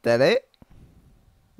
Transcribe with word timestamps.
Hjertelig 0.00 0.38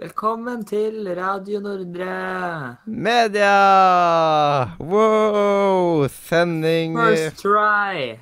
Velkommen 0.01 0.63
til 0.65 1.05
Radio 1.17 1.59
Nordre. 1.61 2.77
media! 2.87 4.77
Wow! 4.81 6.09
Sending 6.09 6.97
First 6.97 7.37
try. 7.37 8.17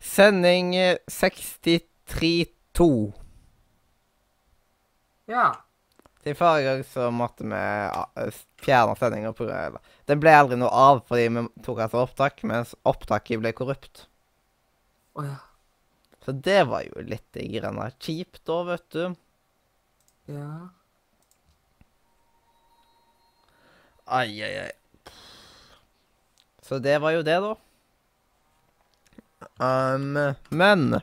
Sending 0.00 0.74
63-2. 1.06 3.12
Ja. 5.28 5.52
Til 6.24 6.34
forrige 6.34 6.66
gang 6.66 6.84
så 6.84 7.10
måtte 7.14 7.46
vi 7.46 7.62
fjerne 8.58 8.98
sendinga 8.98 9.30
pga. 9.38 9.70
Den 10.08 10.18
ble 10.18 10.34
aldri 10.34 10.58
noe 10.58 10.74
av 10.74 11.04
fordi 11.06 11.30
vi 11.30 11.46
tok 11.62 11.86
altså 11.86 12.02
opptak, 12.02 12.42
mens 12.42 12.74
opptaket 12.82 13.38
ble 13.38 13.54
korrupt. 13.54 14.08
Å 15.14 15.30
ja. 15.30 15.38
Så 16.26 16.32
det 16.42 16.64
var 16.66 16.82
jo 16.82 17.04
litt 17.06 17.36
grann 17.38 17.78
kjipt 18.02 18.40
da, 18.50 18.54
vet 18.66 18.86
du. 18.90 19.14
Ja. 20.26 20.54
Ai, 24.10 24.42
ai, 24.42 24.54
ai. 24.64 24.72
Så 26.66 26.80
det 26.82 26.96
var 26.98 27.14
jo 27.14 27.22
det, 27.22 27.36
da. 27.44 27.52
Um, 29.62 30.18
men 30.50 30.96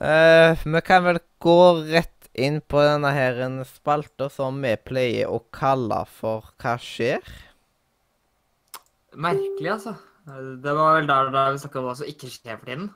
uh, 0.00 0.64
Vi 0.64 0.80
kan 0.82 1.04
vel 1.04 1.20
gå 1.38 1.58
rett 1.92 2.26
inn 2.34 2.58
på 2.58 2.82
denne 2.82 3.12
her 3.14 3.38
en 3.46 3.60
spalta 3.68 4.26
som 4.34 4.58
vi 4.64 4.72
pleier 4.82 5.30
å 5.30 5.38
kalle 5.54 6.00
for 6.10 6.50
Hva 6.58 6.74
skjer? 6.82 7.22
Merkelig, 9.14 9.70
altså. 9.76 9.94
Det 10.26 10.74
var 10.74 10.98
vel 10.98 11.06
der, 11.06 11.30
der 11.30 11.54
vi 11.54 11.62
snakka 11.62 11.78
om 11.78 11.86
hva 11.86 11.94
som 12.02 12.10
ikke 12.10 12.32
skjer 12.34 12.58
for 12.58 12.66
tiden. 12.66 12.90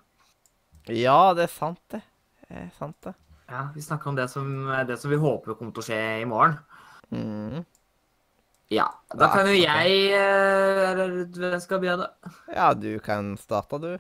Ja, 0.95 1.35
det 1.35 1.49
er 1.49 1.53
sant, 1.53 1.81
det. 1.91 2.03
Det 2.47 2.59
er 2.67 2.69
sant, 2.79 2.97
det. 3.03 3.15
Ja, 3.51 3.69
Vi 3.75 3.83
snakker 3.83 4.11
om 4.11 4.19
det 4.19 4.29
som, 4.31 4.51
det 4.87 4.99
som 4.99 5.11
vi 5.11 5.19
håper 5.23 5.55
kommer 5.55 5.75
til 5.75 5.83
å 5.83 5.87
skje 5.87 6.03
i 6.23 6.29
morgen. 6.29 6.59
Mm. 7.15 7.65
Ja. 8.75 8.89
Da 9.15 9.29
kan 9.31 9.47
jo 9.47 9.55
jeg 9.55 10.11
eh, 10.17 11.03
hvem 11.37 11.61
skal 11.63 11.83
begynne? 11.83 12.09
Ja, 12.51 12.73
du 12.75 12.99
kan 13.03 13.37
starte, 13.39 13.79
du. 13.83 13.93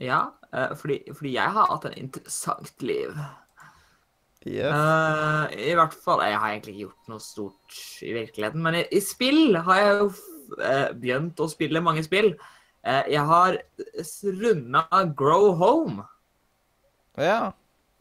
Ja, 0.00 0.30
eh, 0.54 0.72
fordi, 0.80 1.02
fordi 1.12 1.34
jeg 1.36 1.56
har 1.56 1.68
hatt 1.68 1.84
en 1.90 1.98
interessant 2.00 2.84
liv. 2.84 3.12
Yes. 4.48 4.72
Uh, 4.72 5.52
I 5.52 5.74
hvert 5.76 5.92
fall 6.00 6.22
Jeg 6.24 6.38
har 6.40 6.54
egentlig 6.54 6.72
ikke 6.72 6.84
gjort 6.86 7.10
noe 7.12 7.20
stort 7.20 7.80
i 8.00 8.14
virkeligheten, 8.16 8.62
men 8.64 8.78
i, 8.78 8.86
i 8.96 9.02
spill 9.04 9.58
har 9.66 9.80
jeg 9.82 9.98
jo 9.98 10.06
uh, 10.62 10.86
begynt 10.96 11.42
å 11.44 11.50
spille 11.52 11.82
mange 11.84 12.04
spill. 12.06 12.32
Eh, 12.84 13.10
jeg 13.12 13.24
har 13.28 13.58
runda 14.24 14.86
Grow 15.16 15.52
Home, 15.54 16.04
Ja. 17.18 17.52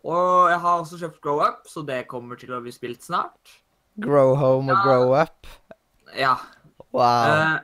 og 0.04 0.50
jeg 0.50 0.60
har 0.60 0.80
også 0.80 0.98
kjøpt 0.98 1.22
Grow 1.22 1.42
Up, 1.44 1.68
så 1.68 1.84
det 1.86 2.08
kommer 2.08 2.36
til 2.36 2.54
å 2.56 2.62
bli 2.62 2.72
spilt 2.72 3.04
snart. 3.04 3.60
Grow 4.00 4.36
home 4.36 4.72
og 4.72 4.78
grow 4.86 5.14
up. 5.14 5.48
Ja. 6.16 6.38
Wow. 6.94 7.04
Uh, 7.04 7.60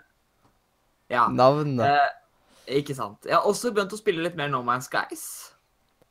ja. 1.09 1.27
Navnet. 1.31 1.79
Uh, 1.79 2.09
ikke 2.67 2.95
sant. 2.95 3.23
Jeg 3.25 3.37
har 3.37 3.47
også 3.47 3.71
begynt 3.71 3.93
å 3.93 3.99
spille 3.99 4.25
litt 4.25 4.35
mer 4.35 4.49
No 4.49 4.61
Man's 4.61 4.89
Guys. 4.91 5.53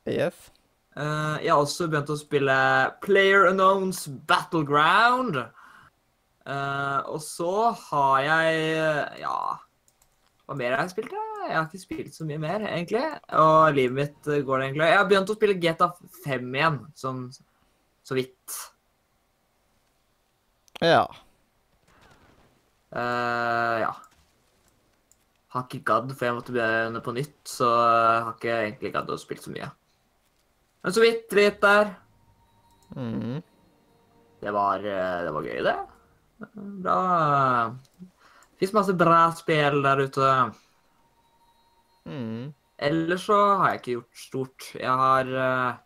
Yes. 0.09 0.49
Uh, 0.97 1.37
jeg 1.43 1.51
har 1.51 1.61
også 1.61 1.87
begynt 1.91 2.09
å 2.09 2.17
spille 2.17 2.55
Player 3.05 3.45
Unknowns 3.51 4.07
Battleground. 4.25 5.37
Og 6.45 7.21
så 7.21 7.71
har 7.89 8.19
jeg 8.21 9.21
Ja 9.21 9.37
Hva 10.45 10.57
mer 10.57 10.75
har 10.75 10.85
jeg 10.85 10.93
spilt? 10.93 11.11
da? 11.13 11.23
Jeg 11.45 11.57
har 11.57 11.67
ikke 11.67 11.81
spilt 11.81 12.15
så 12.15 12.25
mye 12.27 12.41
mer, 12.41 12.63
egentlig. 12.69 13.03
Og 13.41 13.75
livet 13.75 13.97
mitt 13.97 14.31
går 14.47 14.61
det 14.61 14.69
egentlig 14.69 14.87
Jeg 14.89 14.97
har 14.99 15.09
begynt 15.09 15.33
å 15.33 15.37
spille 15.37 15.59
GTA 15.61 15.89
5 16.25 16.57
igjen, 16.59 16.79
sånn 16.97 17.21
så 18.05 18.17
vidt. 18.17 18.57
Ja. 20.83 21.05
Uh, 22.93 23.75
ja. 23.81 23.93
Har 25.55 25.65
ikke 25.65 25.85
gadd, 25.87 26.13
for 26.13 26.27
jeg 26.27 26.37
måtte 26.37 26.53
begynne 26.55 27.01
på 27.01 27.15
nytt, 27.15 27.39
så 27.47 27.71
har 27.71 28.33
ikke 28.35 28.53
egentlig 28.59 28.93
gadd 28.93 29.09
å 29.09 29.19
spille 29.19 29.41
så 29.41 29.53
mye. 29.55 29.71
Men 30.85 30.93
så 30.93 31.01
vidt 31.01 31.33
litt 31.33 31.61
der. 31.63 31.95
Mm. 32.93 33.39
Det 34.43 34.51
var, 34.53 34.83
eh, 34.85 35.23
det 35.25 35.31
var 35.33 35.47
gøy, 35.47 35.61
det. 35.65 35.77
Bra. 36.85 36.99
Fins 38.59 38.73
masse 38.75 38.93
bra 38.95 39.31
spill 39.35 39.81
der 39.83 40.03
ute. 40.07 40.29
Mm. 42.05 42.53
Ellers 42.77 43.25
så 43.27 43.39
har 43.59 43.73
jeg 43.73 43.81
ikke 43.81 43.95
gjort 43.95 44.21
stort. 44.21 44.67
Jeg 44.79 45.01
har 45.01 45.31
eh, 45.31 45.81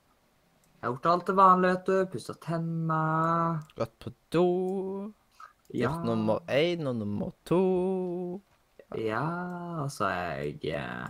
Jeg 0.80 0.88
har 0.88 0.94
gjort 0.94 1.10
alt 1.12 1.28
det 1.28 1.36
vanlige, 1.36 1.72
vet 1.72 1.90
du. 1.90 2.12
Pussa 2.14 2.36
tenna. 2.46 3.02
Gått 3.78 3.96
på 4.00 4.14
do. 4.34 4.46
Ja. 5.70 5.90
Gjort 5.90 6.06
nummer 6.06 6.40
én 6.50 6.88
og 6.90 6.96
nummer 7.02 7.34
to. 7.46 7.64
Ja, 8.98 9.26
og 9.84 9.92
så 9.94 10.10
har 10.10 10.40
jeg 10.42 10.74
eh, 10.74 11.10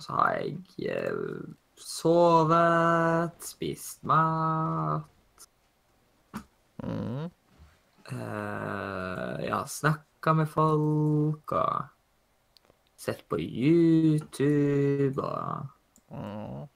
Så 0.00 0.12
har 0.16 0.38
jeg 0.38 0.88
eh, 0.88 1.52
sovet, 1.76 3.36
spist 3.44 4.04
mat 4.04 5.12
Mm. 6.82 7.30
Eh, 8.12 9.50
har 9.50 9.66
snakka 9.66 10.34
med 10.34 10.48
folk 10.50 11.52
og 11.52 11.88
sett 12.96 13.24
på 13.28 13.38
YouTube 13.40 15.22
og 15.22 15.72
Mm. 16.06 16.68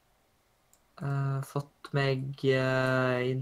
eh, 1.01 1.41
fått 1.47 1.93
meg 1.93 2.35
eh, 2.43 3.41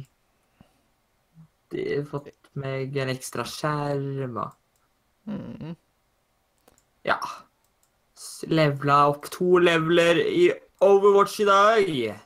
Fått 2.09 2.49
meg 2.57 2.95
en 2.97 3.09
ekstra 3.09 3.44
skjerm 3.45 4.38
og 4.38 4.55
Mm. 5.28 5.75
Ja. 7.05 7.19
Levela 8.49 9.09
opp 9.09 9.29
to 9.29 9.59
leveler 9.61 10.17
i 10.17 10.51
Overwatch 10.81 11.39
i 11.39 11.45
dag. 11.45 12.19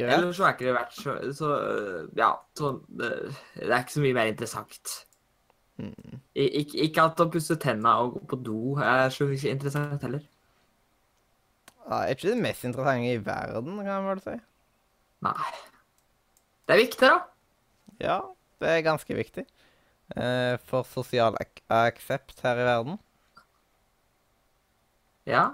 Ikke? 0.00 0.16
Ellers 0.16 0.36
så 0.38 0.46
er 0.46 0.56
ikke 0.56 0.66
det 0.68 0.74
verdt 0.76 0.96
så, 0.96 1.14
så 1.36 1.52
Ja, 2.18 2.32
så, 2.58 2.72
det, 2.88 3.12
det 3.56 3.70
er 3.70 3.78
ikke 3.82 3.96
så 3.96 4.04
mye 4.04 4.16
mer 4.16 4.32
interessant. 4.32 4.92
Mm. 5.80 6.20
Ik 6.36 6.74
ikke 6.76 7.06
at 7.08 7.22
å 7.22 7.28
pusse 7.32 7.56
tenna 7.60 7.96
og 8.04 8.18
gå 8.18 8.26
på 8.32 8.38
do 8.44 8.60
er 8.84 9.08
så 9.14 9.28
interessant 9.30 10.04
heller. 10.06 10.24
Ja, 11.86 12.02
er 12.04 12.14
ikke 12.14 12.28
det 12.30 12.42
mest 12.42 12.66
interessante 12.68 13.14
i 13.14 13.22
verden, 13.24 13.80
kan 13.82 14.04
man 14.04 14.10
vel 14.12 14.24
si. 14.24 14.36
Nei. 15.26 15.52
Det 16.68 16.76
er 16.76 16.82
viktig, 16.84 17.08
da. 17.08 17.16
Ja, 18.00 18.18
det 18.62 18.68
er 18.70 18.84
ganske 18.86 19.16
viktig. 19.16 19.46
Eh, 20.16 20.56
for 20.70 20.86
sosial 20.86 21.36
ak 21.40 21.62
aksept 21.70 22.42
her 22.44 22.60
i 22.60 22.66
verden, 22.68 22.98
Ja. 25.28 25.50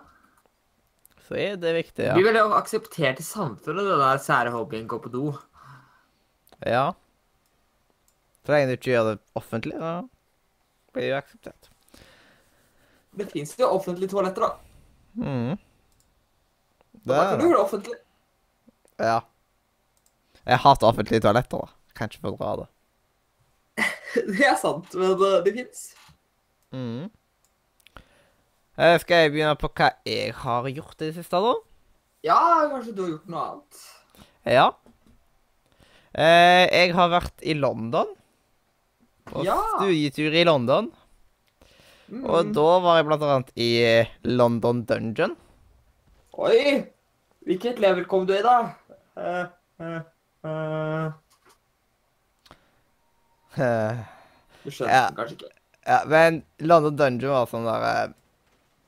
Så 1.27 1.37
er 1.39 1.57
det 1.59 1.73
viktig, 1.75 2.05
ja. 2.07 2.15
Blir 2.15 2.31
vel 2.31 2.55
akseptert 2.55 3.19
i 3.21 3.27
samfunnet, 3.27 3.87
det 3.89 3.99
der 3.99 4.21
sære 4.23 4.53
hobbyen 4.55 4.87
gå 4.91 4.99
på 5.03 5.11
do. 5.11 5.25
Ja. 6.63 6.93
Trenger 8.47 8.71
du 8.71 8.77
ikke 8.77 8.93
gjøre 8.93 9.15
det 9.15 9.17
offentlig, 9.39 9.75
da 9.81 9.97
blir 10.95 11.11
det 11.11 11.19
akseptert. 11.19 11.71
Det 13.17 13.27
fins 13.33 13.57
jo 13.59 13.73
offentlige 13.73 14.13
toaletter, 14.13 14.47
da. 14.47 14.53
Mm. 15.17 15.57
Det 17.03 17.11
da 17.11 17.25
kan 17.31 17.41
du 17.41 17.47
gjøre 17.49 17.57
det 17.57 17.65
offentlig. 17.65 17.99
Ja. 19.03 19.19
Jeg 20.47 20.63
hater 20.63 20.89
offentlige 20.93 21.25
toaletter, 21.27 21.65
da. 21.65 21.93
Kan 21.97 22.13
ikke 22.13 22.23
fordra 22.29 22.57
det. 22.63 22.71
Det 24.31 24.47
er 24.47 24.57
sant, 24.61 24.95
men 24.97 25.17
det, 25.21 25.31
det 25.45 25.53
fins. 25.59 25.81
Mm. 26.73 27.11
Eh, 28.77 28.99
skal 29.01 29.23
jeg 29.25 29.33
begynne 29.33 29.57
på 29.61 29.71
hva 29.73 29.91
jeg 30.05 30.35
har 30.37 30.67
gjort 30.69 31.01
i 31.01 31.07
det 31.09 31.15
siste, 31.17 31.39
da? 31.41 31.55
Ja, 32.27 32.41
kanskje 32.73 32.93
du 32.97 33.03
har 33.05 33.11
gjort 33.15 33.31
noe 33.33 33.45
annet. 33.47 33.81
Ja. 34.57 34.67
Eh, 36.17 36.65
jeg 36.73 36.93
har 36.97 37.09
vært 37.13 37.43
i 37.45 37.55
London. 37.57 38.13
På 39.27 39.43
Ja. 39.45 39.57
studietur 39.79 40.33
i 40.37 40.45
London. 40.45 40.93
Mm. 42.11 42.25
Og 42.31 42.53
da 42.55 42.67
var 42.85 42.97
jeg 43.01 43.07
blant 43.09 43.23
annet 43.27 43.51
i 43.57 43.71
eh, 43.83 44.07
London 44.23 44.85
Dungeon. 44.87 45.35
Oi! 46.39 46.85
Hvilket 47.47 47.79
level 47.83 48.05
kom 48.07 48.27
du 48.27 48.35
i, 48.37 48.43
da? 48.43 48.75
Eh, 49.17 49.47
eh. 49.81 51.11
Eh, 53.57 53.97
Du 54.65 54.71
skjønte 54.71 54.93
Ja. 54.93 55.09
den 55.09 55.17
kanskje 55.17 55.37
ikke. 55.41 55.51
ja, 55.87 56.05
men 56.07 56.43
London 56.61 56.97
Dungeon 56.97 57.31
var 57.33 57.47
sånn 57.47 57.65
der 57.65 58.15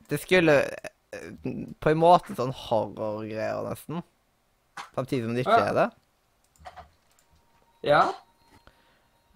Det 0.08 0.20
skulle 0.22 0.60
eh, 0.64 1.31
på 1.81 1.93
en 1.93 2.00
måte 2.00 2.37
sånn 2.38 2.55
horrorgreier, 2.56 3.62
nesten. 3.69 4.02
Samtidig 4.94 5.26
som 5.26 5.37
det 5.37 5.44
ikke 5.44 5.62
er 5.62 5.75
det. 5.76 5.88
Ja. 7.87 8.02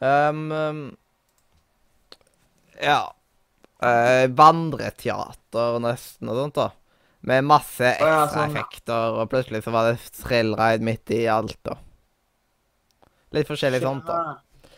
Um, 0.02 0.46
um, 0.50 0.84
ja. 2.82 3.00
Uh, 3.82 4.28
vandreteater 4.30 5.80
nesten 5.82 6.30
og 6.30 6.38
sånt, 6.38 6.58
da. 6.58 6.68
Med 7.22 7.46
masse 7.46 7.86
ekstraeffekter, 7.86 8.18
ekstra 8.18 8.34
sånn, 8.34 8.56
effekter, 8.56 9.16
og 9.18 9.30
plutselig 9.30 9.62
så 9.62 9.74
var 9.74 9.90
det 9.90 10.12
thrillride 10.18 10.86
midt 10.86 11.12
i 11.14 11.24
alt, 11.30 11.58
og 11.70 11.88
Litt 13.32 13.48
forskjellig 13.48 13.80
sånt, 13.80 14.08
da. 14.08 14.72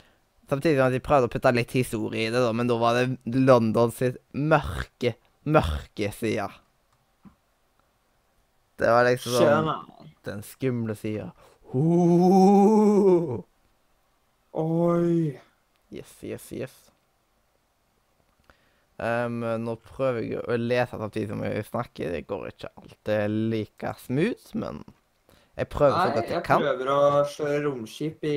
Samtidig 0.50 0.78
som 0.78 0.92
de 0.92 1.00
prøvde 1.02 1.26
å 1.26 1.32
putte 1.32 1.50
litt 1.56 1.72
historie 1.74 2.28
i 2.28 2.32
det, 2.32 2.38
da, 2.44 2.52
men 2.54 2.68
da 2.68 2.76
var 2.78 2.98
det 2.98 3.38
London 3.40 3.90
sitt 3.94 4.20
mørke, 4.36 5.14
mørke 5.44 6.10
sida. 6.16 6.48
Det 8.80 8.90
var 8.90 9.06
liksom 9.06 9.36
sånn 9.36 9.44
Skjønne! 9.48 9.74
den 10.26 10.40
skumle 10.46 10.96
sida. 10.98 11.28
Oh. 11.74 13.42
Oi. 14.54 15.34
Yes, 15.94 16.10
yes, 16.26 16.48
yes. 16.54 16.74
Um, 18.94 19.40
nå 19.64 19.74
prøver 19.82 20.22
jeg 20.22 20.42
å 20.46 20.56
lese 20.58 20.98
samtidig 21.00 21.28
som 21.32 21.42
jeg 21.44 21.64
snakker. 21.66 22.12
Det 22.14 22.24
går 22.30 22.50
ikke 22.52 22.70
alltid 22.78 23.38
like 23.52 23.94
smooth, 24.04 24.50
men 24.58 24.82
jeg 25.58 25.68
prøver 25.70 25.94
så 25.98 26.04
Nei, 26.08 26.14
godt 26.18 26.30
jeg 26.30 26.36
jeg 26.38 26.46
kan. 26.46 26.62
prøver 26.66 26.90
å 26.94 27.00
kjøre 27.30 27.62
romskip 27.68 28.24
i 28.30 28.36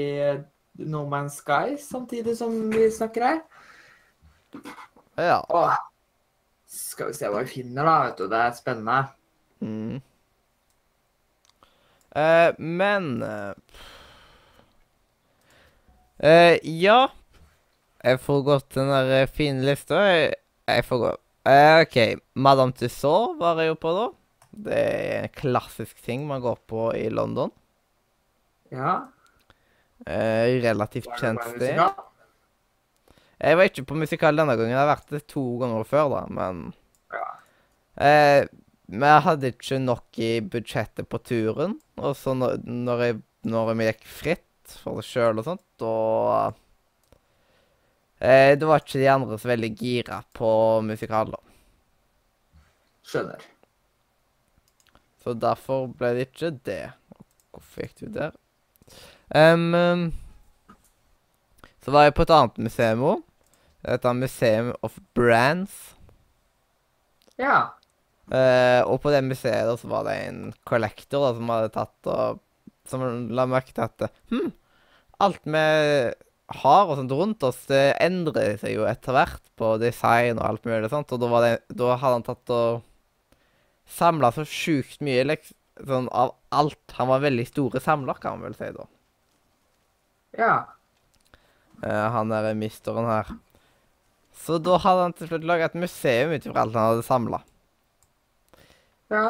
No 0.85 1.03
Man's 1.09 1.39
Sky 1.41 1.77
samtidig 1.81 2.35
som 2.37 2.57
vi 2.73 2.87
snakker 2.93 3.25
her. 3.31 3.39
Ja. 5.17 5.39
Åh. 5.49 5.77
Skal 6.67 7.11
vi 7.11 7.17
se 7.17 7.29
hva 7.31 7.43
vi 7.45 7.51
finner, 7.51 7.87
da. 7.87 7.95
vet 8.07 8.19
du. 8.19 8.27
Det 8.31 8.39
er 8.43 8.55
spennende. 8.57 8.97
Mm. 9.63 10.01
Eh, 12.17 12.49
men 12.59 13.13
eh, 13.23 13.53
eh, 16.19 16.57
Ja. 16.63 17.07
Jeg 18.03 18.19
får 18.23 18.43
gått 18.45 18.75
den 18.77 18.91
der 18.93 19.25
fine 19.27 19.65
lista. 19.65 19.97
Jeg, 20.05 20.35
jeg 20.69 20.85
får 20.85 20.99
gå 21.01 21.09
eh, 21.49 21.81
OK. 21.81 21.97
Madame 22.37 22.75
Tussauds 22.77 23.39
var 23.39 23.59
jeg 23.59 23.73
jo 23.73 23.79
på, 23.81 23.93
da. 23.97 24.07
Det 24.67 24.77
er 24.77 25.25
en 25.25 25.33
klassisk 25.35 25.99
ting 26.05 26.27
man 26.29 26.41
går 26.43 26.59
på 26.69 26.91
i 26.97 27.07
London. 27.13 27.51
Ja. 28.71 29.07
Eh, 30.05 30.59
relativt 30.63 31.09
kjent 31.19 31.43
sted. 31.55 31.81
Jeg 33.41 33.57
var 33.59 33.67
ikke 33.69 33.85
på 33.85 33.97
musikal 33.99 34.35
denne 34.39 34.55
gangen. 34.57 34.73
Jeg 34.73 34.79
har 34.81 34.89
vært 34.95 35.11
det 35.13 35.23
to 35.29 35.43
ganger 35.61 35.83
før, 35.85 36.09
da, 36.15 36.21
men 36.33 36.73
Ja. 37.13 37.25
eh, 38.03 38.47
Vi 38.89 39.11
hadde 39.25 39.51
ikke 39.51 39.79
nok 39.83 40.17
i 40.23 40.39
budsjettet 40.41 41.09
på 41.09 41.19
turen. 41.21 41.79
Og 41.97 42.15
så 42.15 42.33
når, 42.33 42.61
når, 42.63 43.01
jeg, 43.03 43.17
når 43.43 43.73
vi 43.75 43.87
gikk 43.91 44.05
fritt 44.07 44.77
for 44.81 44.99
oss 45.01 45.05
sjøl 45.11 45.37
og 45.39 45.45
sånt, 45.45 45.63
da 45.79 46.53
eh, 48.21 48.55
Da 48.57 48.65
var 48.69 48.79
ikke 48.81 48.99
de 49.01 49.09
andre 49.11 49.37
så 49.37 49.51
veldig 49.51 49.71
gira 49.77 50.21
på 50.33 50.49
musikal, 50.87 51.31
da. 51.35 51.43
Skjønner. 53.07 53.43
Så 55.23 55.33
derfor 55.35 55.87
ble 55.91 56.13
det 56.15 56.29
ikke 56.29 56.53
det. 56.63 56.81
Hvorfor 57.51 57.83
gikk 57.83 57.99
du 57.99 58.07
der? 58.15 58.31
Um, 59.35 60.13
så 61.83 61.91
var 61.91 62.07
jeg 62.07 62.15
på 62.15 62.23
et 62.23 62.31
annet 62.35 62.59
museum 62.63 63.03
òg. 63.03 63.23
Det 63.87 63.93
heter 63.95 64.15
Museum 64.19 64.73
of 64.83 64.97
Brands. 65.15 65.75
Ja. 67.39 67.77
Eh, 68.27 68.81
og 68.83 68.99
på 68.99 69.13
det 69.13 69.21
museet 69.23 69.63
da, 69.69 69.77
så 69.79 69.87
var 69.87 70.03
det 70.09 70.15
en 70.25 70.41
collector 70.67 71.23
da, 71.23 71.29
som 71.37 71.51
hadde 71.53 71.69
tatt 71.71 72.09
og 72.11 72.41
Som 72.87 73.03
la 73.35 73.45
merke 73.47 73.71
til 73.75 73.83
at 73.83 74.03
hm, 74.31 74.51
alt 75.23 75.47
vi 75.47 75.61
har 76.63 76.83
og 76.87 76.93
sånt 76.95 77.11
rundt 77.11 77.43
oss, 77.43 77.65
det 77.67 77.97
endrer 78.03 78.55
seg 78.59 78.77
jo 78.77 78.85
etter 78.87 79.15
hvert 79.15 79.49
på 79.59 79.73
design 79.81 80.39
og 80.39 80.45
alt 80.47 80.67
mulig 80.67 80.91
sånt. 80.91 81.11
Og 81.11 81.19
da, 81.19 81.31
var 81.31 81.43
det, 81.43 81.53
da 81.67 81.95
hadde 81.95 82.13
han 82.15 82.27
tatt 82.27 82.53
og 82.55 82.85
samla 83.91 84.31
så 84.35 84.47
sjukt 84.47 85.03
mye 85.03 85.25
liksom, 85.27 85.55
sånn 85.87 86.07
av 86.15 86.35
alt. 86.55 86.79
Han 86.99 87.11
var 87.11 87.19
en 87.19 87.27
veldig 87.27 87.47
store 87.51 87.83
samler, 87.83 88.19
kan 88.23 88.35
man 88.35 88.47
vel 88.47 88.59
si 88.59 88.71
da. 88.75 88.87
Ja. 90.39 90.55
Eh, 91.83 92.07
han 92.15 92.31
derre 92.31 92.55
misteren 92.55 93.07
her. 93.07 93.35
Så 94.45 94.61
da 94.63 94.77
hadde 94.79 95.07
han 95.07 95.15
til 95.17 95.29
slutt 95.31 95.47
laga 95.47 95.67
et 95.67 95.79
museum 95.79 96.31
ut 96.35 96.45
ifra 96.45 96.63
alt 96.63 96.77
han 96.77 96.91
hadde 96.93 97.07
samla. 97.07 97.41
Ja. 99.11 99.25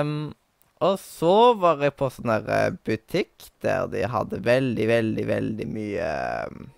Um, 0.00 0.32
og 0.80 0.96
så 0.96 1.52
var 1.60 1.82
jeg 1.84 1.92
på 2.00 2.08
sånn 2.08 2.30
der 2.30 2.46
eh, 2.56 2.76
butikk 2.88 3.50
der 3.60 3.88
de 3.92 4.06
hadde 4.08 4.38
veldig, 4.46 4.86
veldig, 4.88 5.24
veldig 5.28 5.66
mye 5.68 6.06
ehm, 6.06 6.70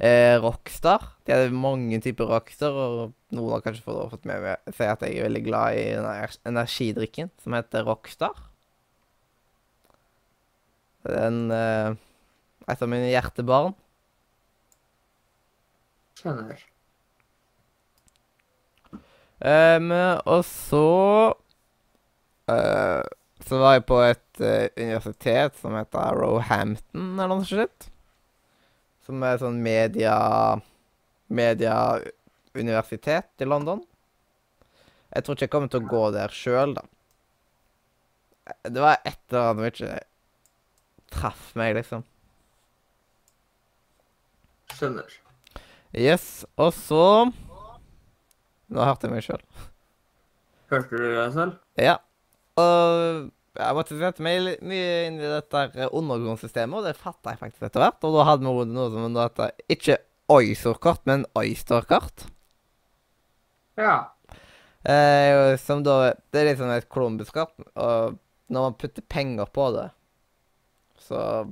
eh, 0.00 0.36
Rockstar. 0.40 1.04
De 1.28 1.36
hadde 1.36 1.52
mange 1.52 2.00
typer 2.00 2.32
Rockstar, 2.32 2.72
og 2.72 3.36
noen 3.36 3.52
har 3.52 3.64
kanskje 3.66 3.84
fått, 3.84 4.24
med 4.24 4.40
meg 4.46 4.72
si 4.72 4.88
at 4.88 5.04
jeg 5.04 5.20
er 5.20 5.28
veldig 5.28 5.44
glad 5.50 5.76
i 5.76 5.84
den 5.98 6.38
energidrikken 6.54 7.28
som 7.44 7.58
heter 7.58 7.84
Rockstar. 7.84 8.40
Er 11.04 11.36
eh, 11.60 12.00
et 12.72 12.88
av 12.88 12.88
mine 12.88 13.12
hjertebarn. 13.12 13.76
Skjønner. 16.20 16.60
Um, 19.40 19.88
og 20.28 20.42
så 20.44 21.32
uh, 22.52 23.00
Så 23.40 23.56
var 23.56 23.78
jeg 23.78 23.86
på 23.88 23.96
et 24.04 24.42
uh, 24.44 24.68
universitet 24.76 25.56
som 25.56 25.72
heter 25.78 26.18
Roehampton, 26.20 27.16
eller 27.16 27.32
noe 27.32 27.48
sånt. 27.48 27.88
Som 29.06 29.24
er 29.24 29.40
sånn 29.40 29.62
media 29.64 30.18
Mediauniversitet 31.30 33.30
i 33.40 33.48
London. 33.48 33.80
Jeg 35.14 35.22
tror 35.24 35.34
ikke 35.34 35.44
jeg 35.46 35.52
kommer 35.54 35.70
til 35.70 35.82
å 35.84 35.90
gå 35.90 36.10
der 36.14 36.30
sjøl, 36.34 36.74
da. 36.76 36.82
Det 38.66 38.80
var 38.82 38.96
et 39.06 39.18
eller 39.30 39.42
annet 39.46 39.56
som 39.56 39.66
ikke 39.70 39.92
traff 41.14 41.44
meg, 41.58 41.70
liksom. 41.78 42.02
Skjønner. 44.74 45.10
Yes, 45.96 46.44
og 46.60 46.70
så 46.76 47.30
Nå 48.70 48.84
hørte 48.86 49.08
jeg 49.08 49.14
meg 49.16 49.24
sjøl. 49.26 49.42
Hørte 50.70 50.94
du 50.94 51.06
deg 51.16 51.32
selv? 51.34 51.56
Ja. 51.74 51.96
Og 52.60 53.30
jeg 53.58 53.74
måtte 53.74 53.98
sette 53.98 54.22
meg 54.22 54.60
mye 54.62 54.92
inn 55.08 55.18
i 55.18 55.26
dette 55.26 55.88
undergrunnssystemet, 55.88 56.78
og 56.78 56.86
det 56.86 57.00
fatta 57.00 57.34
jeg 57.34 57.40
faktisk 57.40 57.66
etter 57.66 57.82
hvert. 57.82 57.98
Og 58.06 58.14
da 58.14 58.26
hadde 58.28 58.46
vi 58.46 58.68
noe 58.70 58.92
som 58.92 59.18
heter 59.18 59.50
ikke 59.74 59.98
Oyster-kart, 60.30 61.02
men 61.10 61.26
Oyster-kart. 61.34 62.28
Ja. 63.80 63.96
Eh, 64.86 65.56
som 65.60 65.82
da 65.84 66.14
Det 66.30 66.40
er 66.40 66.52
liksom 66.52 66.70
et 66.70 66.88
Columbus-kart, 66.88 67.56
og 67.74 68.20
når 68.50 68.68
man 68.68 68.78
putter 68.78 69.02
penger 69.02 69.50
på 69.50 69.66
det, 69.74 69.88
så 71.02 71.50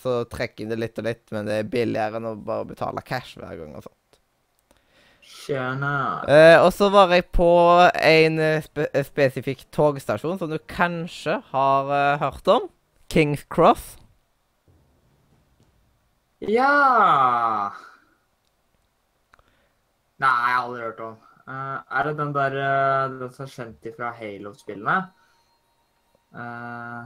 så 0.00 0.22
trekker 0.30 0.68
det 0.70 0.78
litt 0.80 0.98
og 1.00 1.06
litt, 1.08 1.24
men 1.34 1.48
det 1.48 1.60
er 1.60 1.70
billigere 1.70 2.20
enn 2.20 2.28
å 2.30 2.36
bare 2.38 2.68
betale 2.68 3.04
cash 3.06 3.38
hver 3.40 3.56
gang 3.58 3.76
og 3.76 3.86
sånt. 3.86 3.94
Eh, 5.46 6.56
og 6.58 6.72
så 6.74 6.88
var 6.90 7.12
jeg 7.14 7.26
på 7.34 7.50
en 7.94 8.38
eh, 8.42 8.62
spe 8.62 8.86
eh, 8.90 9.06
spesifikk 9.06 9.64
togstasjon 9.74 10.38
som 10.40 10.50
du 10.50 10.58
kanskje 10.70 11.38
har 11.52 11.90
uh, 11.90 12.18
hørt 12.22 12.50
om. 12.50 12.66
Kings 13.10 13.44
Cross. 13.50 13.94
Ja 16.42 16.70
Nei, 20.16 20.30
jeg 20.30 20.56
har 20.56 20.64
aldri 20.64 20.82
hørt 20.82 21.04
om. 21.04 21.14
Uh, 21.46 21.78
er 21.94 22.08
det 22.08 22.16
den 22.18 22.34
der 22.34 22.58
uh, 22.58 23.18
den 23.20 23.32
som 23.34 23.46
er 23.46 23.54
kjent 23.54 23.88
fra 23.98 24.10
Halo-spillene? 24.18 24.98
Eh, 26.36 27.02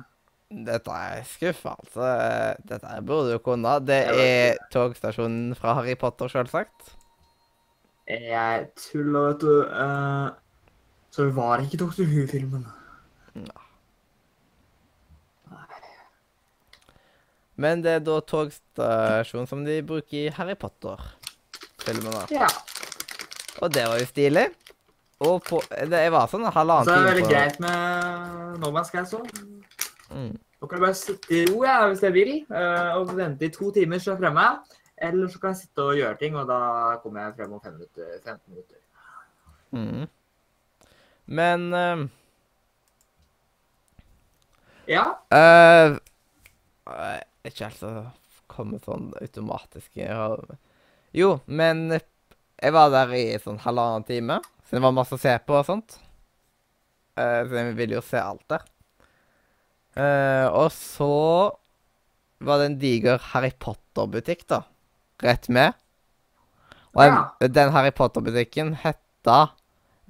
Dette 0.51 0.91
er 0.91 1.23
skuffende. 1.31 1.77
altså. 1.79 2.07
Dette 2.69 2.97
burde 3.07 3.33
du 3.33 3.39
kunne. 3.39 3.77
Det 3.87 4.01
er 4.11 4.59
togstasjonen 4.73 5.55
fra 5.55 5.77
Harry 5.79 5.95
Potter, 5.95 6.29
selvsagt. 6.29 6.97
jeg 8.11 8.67
tuller, 8.77 9.29
vet 9.29 9.41
du. 9.41 9.55
Uh, 9.71 10.31
så 11.11 11.23
det 11.25 11.37
var 11.37 11.63
ikke 11.63 11.79
Dr. 11.79 12.03
Who-filmen. 12.03 12.67
Men 17.61 17.83
det 17.85 17.93
er 17.93 18.05
da 18.05 18.17
togstasjonen 18.25 19.47
som 19.47 19.65
de 19.67 19.83
bruker 19.85 20.17
i 20.17 20.29
Harry 20.33 20.57
Potter-filmene. 20.57 22.25
Ja. 22.33 22.49
Og 23.61 23.75
det 23.75 23.85
var 23.85 24.01
jo 24.01 24.07
stilig. 24.09 24.47
Og 25.21 25.43
på, 25.45 25.61
det 25.69 26.07
var 26.15 26.31
sånn 26.33 26.47
halvannen 26.49 26.89
time 26.89 26.97
Så 26.97 26.97
er 26.97 27.03
det 27.05 27.11
veldig 27.11 27.27
greit 27.29 27.59
med 27.61 28.63
No 28.63 28.71
Man's 28.73 28.89
Sky 28.89 29.05
så. 29.05 29.21
Mm. 30.11 30.35
Nå 30.61 30.69
kan 30.69 30.77
jeg 30.77 30.85
bare 30.85 30.99
sitte 30.99 31.33
i 31.39 31.47
ro 31.49 31.63
jeg, 31.65 31.89
hvis 31.89 32.03
jeg 32.05 32.13
vil, 32.13 32.33
eh, 32.53 32.93
og 32.99 33.15
vente 33.17 33.47
i 33.47 33.53
to 33.55 33.71
timer 33.73 34.01
så 34.03 34.11
er 34.11 34.17
jeg 34.19 34.23
fremme. 34.25 34.47
Eller 35.01 35.31
så 35.33 35.41
kan 35.41 35.55
jeg 35.55 35.63
sitte 35.63 35.85
og 35.87 35.97
gjøre 35.97 36.19
ting, 36.21 36.37
og 36.37 36.49
da 36.51 36.61
kommer 37.01 37.25
jeg 37.25 37.37
frem 37.39 37.55
om 37.57 37.63
fem 37.65 37.79
minutter, 37.79 38.09
15 38.21 38.41
minutter. 38.53 38.81
Mm. 39.71 40.09
Men 41.31 41.67
uh, 41.73 42.09
Ja. 44.91 45.05
eh, 45.31 45.95
Ikke 47.47 47.69
helt 47.69 47.79
så 47.79 47.93
komme 48.51 48.81
sånn 48.83 49.13
automatisk 49.23 49.95
Jo, 51.15 51.41
men 51.47 52.01
Jeg 52.61 52.73
var 52.75 52.91
der 52.91 53.15
i 53.15 53.39
sånn 53.39 53.63
halvannen 53.63 54.05
time, 54.05 54.41
så 54.67 54.77
det 54.77 54.83
var 54.83 54.93
masse 54.93 55.15
å 55.15 55.23
se 55.23 55.39
på 55.47 55.55
og 55.57 55.65
sånt. 55.65 55.97
Uh, 57.17 57.47
så 57.49 57.57
jeg 57.57 57.77
ville 57.79 57.97
jo 57.97 58.03
se 58.05 58.21
alt 58.21 58.45
der. 58.53 58.67
Eh, 59.99 60.47
og 60.47 60.71
så 60.75 61.13
var 62.41 62.61
det 62.61 62.69
en 62.71 62.79
diger 62.81 63.23
Harry 63.33 63.51
Potter-butikk, 63.59 64.47
da. 64.49 64.63
Rett 65.25 65.49
med. 65.53 65.77
Og 66.97 67.05
en, 67.05 67.19
den 67.53 67.73
Harry 67.75 67.93
Potter-butikken 67.95 68.75
heta 68.83 69.41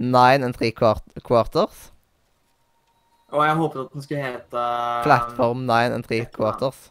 Nine 0.01 0.47
and 0.47 0.57
Three 0.57 0.73
Quarters. 0.73 1.91
Og 3.31 3.45
jeg 3.47 3.59
håpet 3.59 3.83
at 3.85 3.93
den 3.95 4.05
skulle 4.05 4.23
hete 4.25 4.63
Platform 5.05 5.67
Nine 5.69 5.99
and 5.99 6.07
Three 6.07 6.25
Quarters. 6.35 6.89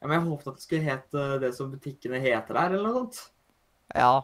Ja, 0.00 0.06
men 0.08 0.18
jeg 0.18 0.26
håpet 0.28 0.46
at 0.46 0.54
den 0.54 0.64
skulle 0.64 0.86
hete 0.86 1.24
det 1.42 1.50
som 1.56 1.72
butikkene 1.72 2.20
heter 2.22 2.56
der, 2.56 2.76
eller 2.76 2.88
noe 2.88 3.02
sånt. 3.02 3.20
Ja. 3.94 4.14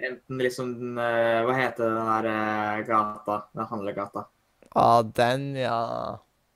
Enten 0.00 0.40
liksom 0.40 0.72
den 0.78 1.00
eh, 1.00 1.42
Hva 1.44 1.56
heter 1.58 1.90
den 1.92 2.08
der 2.08 2.28
eh, 2.30 2.84
gata? 2.88 3.36
Den 3.56 3.68
handlegata. 3.68 4.26
Ah, 4.70 5.02
den, 5.02 5.50
ja. 5.60 5.80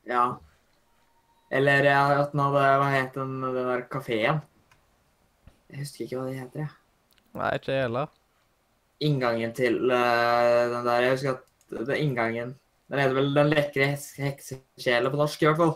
Ja. 0.09 0.25
Eller 1.55 1.87
at 1.95 2.33
den 2.33 2.43
hadde 2.43 2.65
Hva 2.81 2.91
het 2.93 3.17
den, 3.17 3.39
den 3.45 3.71
der 3.71 3.87
kafeen? 3.91 4.43
Jeg 5.71 5.83
husker 5.83 6.05
ikke 6.05 6.21
hva 6.21 6.29
de 6.29 6.39
heter, 6.39 6.65
jeg. 6.65 6.73
Nei, 7.35 7.51
ikke 7.59 7.73
jeg 7.73 7.87
heller. 7.89 8.13
Inngangen 9.05 9.55
til 9.57 9.81
uh, 9.91 10.61
den 10.71 10.87
der 10.87 11.03
Jeg 11.03 11.17
husker 11.17 11.35
at 11.35 11.75
det 11.75 11.97
er 11.97 12.03
inngangen 12.05 12.53
Den 12.91 13.01
heter 13.03 13.17
vel 13.17 13.33
Den 13.35 13.51
lekre 13.51 13.89
heksekjela 14.23 15.11
på 15.11 15.19
norsk, 15.19 15.43
i 15.43 15.49
hvert 15.49 15.63
fall. 15.63 15.75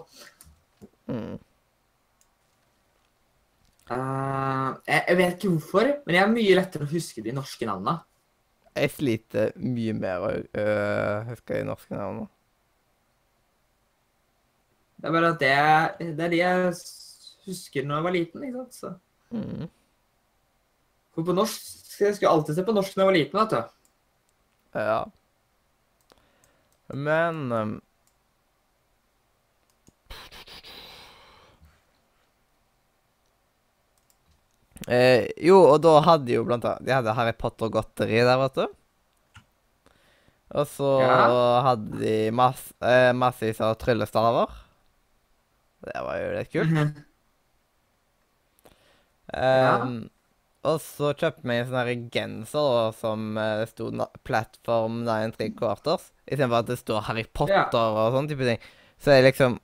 Mm. 1.09 1.39
Uh, 3.89 4.77
jeg, 4.85 5.03
jeg 5.09 5.17
vet 5.17 5.37
ikke 5.39 5.55
hvorfor, 5.55 5.91
men 6.05 6.15
jeg 6.15 6.23
er 6.23 6.33
mye 6.35 6.57
lettere 6.59 6.85
å 6.85 6.93
huske 6.93 7.25
de 7.25 7.33
norske 7.33 7.69
navnene. 7.69 7.97
Jeg 8.77 8.93
sliter 8.95 9.55
mye 9.59 9.95
mer 9.97 10.27
å 10.27 10.33
uh, 10.37 11.31
huske 11.31 11.57
de 11.57 11.65
norske 11.67 11.97
navnene. 11.97 12.29
Det 14.99 15.07
er 15.09 15.15
bare 15.15 15.33
at 15.35 15.43
det, 15.43 16.15
det 16.19 16.25
er 16.27 16.33
de 16.33 16.39
jeg 16.41 16.73
husker 17.47 17.85
når 17.87 18.01
jeg 18.01 18.07
var 18.09 18.15
liten, 18.17 18.47
ikke 18.49 18.63
sant. 18.65 18.79
Så. 18.79 18.95
Mm. 19.35 19.69
For 21.15 21.27
på 21.29 21.35
norsk 21.37 21.75
Jeg 21.99 22.15
skulle 22.15 22.31
alltid 22.31 22.55
se 22.55 22.63
på 22.67 22.73
norsk 22.77 22.95
når 22.97 23.03
jeg 23.03 23.09
var 23.11 23.17
liten, 23.19 23.39
vet 23.41 23.55
du. 23.55 23.77
Ja. 24.79 24.99
Men 26.95 27.41
um, 27.53 27.73
eh, 34.87 35.27
Jo, 35.45 35.59
og 35.73 35.81
da 35.85 35.99
hadde 36.07 36.33
jo 36.35 36.45
blant 36.49 36.67
annet 36.69 36.87
De 36.87 36.95
hadde 36.97 37.15
Harry 37.19 37.35
Potter-godteri 37.37 38.23
der, 38.23 38.39
vet 38.45 38.61
du. 38.61 38.67
Og 40.59 40.65
så 40.73 40.93
Ja. 41.03 41.61
hadde 41.63 41.99
de 42.01 42.31
masse, 42.33 42.73
eh, 42.81 43.13
massevis 43.13 43.61
av 43.61 43.75
tryllestaver. 43.77 44.49
Det 45.87 46.01
var 46.05 46.17
jo 46.23 46.31
litt 46.39 46.53
kult. 46.53 46.73
Mm 46.75 47.05
Ja. 49.29 49.83
Um, 49.85 50.09
og 50.65 50.79
så 50.81 51.11
kjøpte 51.13 51.45
vi 51.47 51.55
en 51.55 51.67
sånn 51.69 51.77
her 51.79 51.91
genser 52.13 52.65
da, 52.75 52.85
som 52.97 53.37
uh, 53.37 53.61
sto 53.69 53.91
'Platform 54.25 55.03
9 55.05 55.35
3 55.37 55.51
Quarters', 55.57 56.07
istedenfor 56.27 56.63
at 56.63 56.71
det 56.71 56.79
står 56.81 57.05
Harry 57.11 57.25
Potter 57.25 57.99
og 58.01 58.15
sånn 58.17 58.29
type 58.31 58.47
ting. 58.49 58.63
Så 58.99 59.13
er 59.15 59.27
liksom 59.29 59.59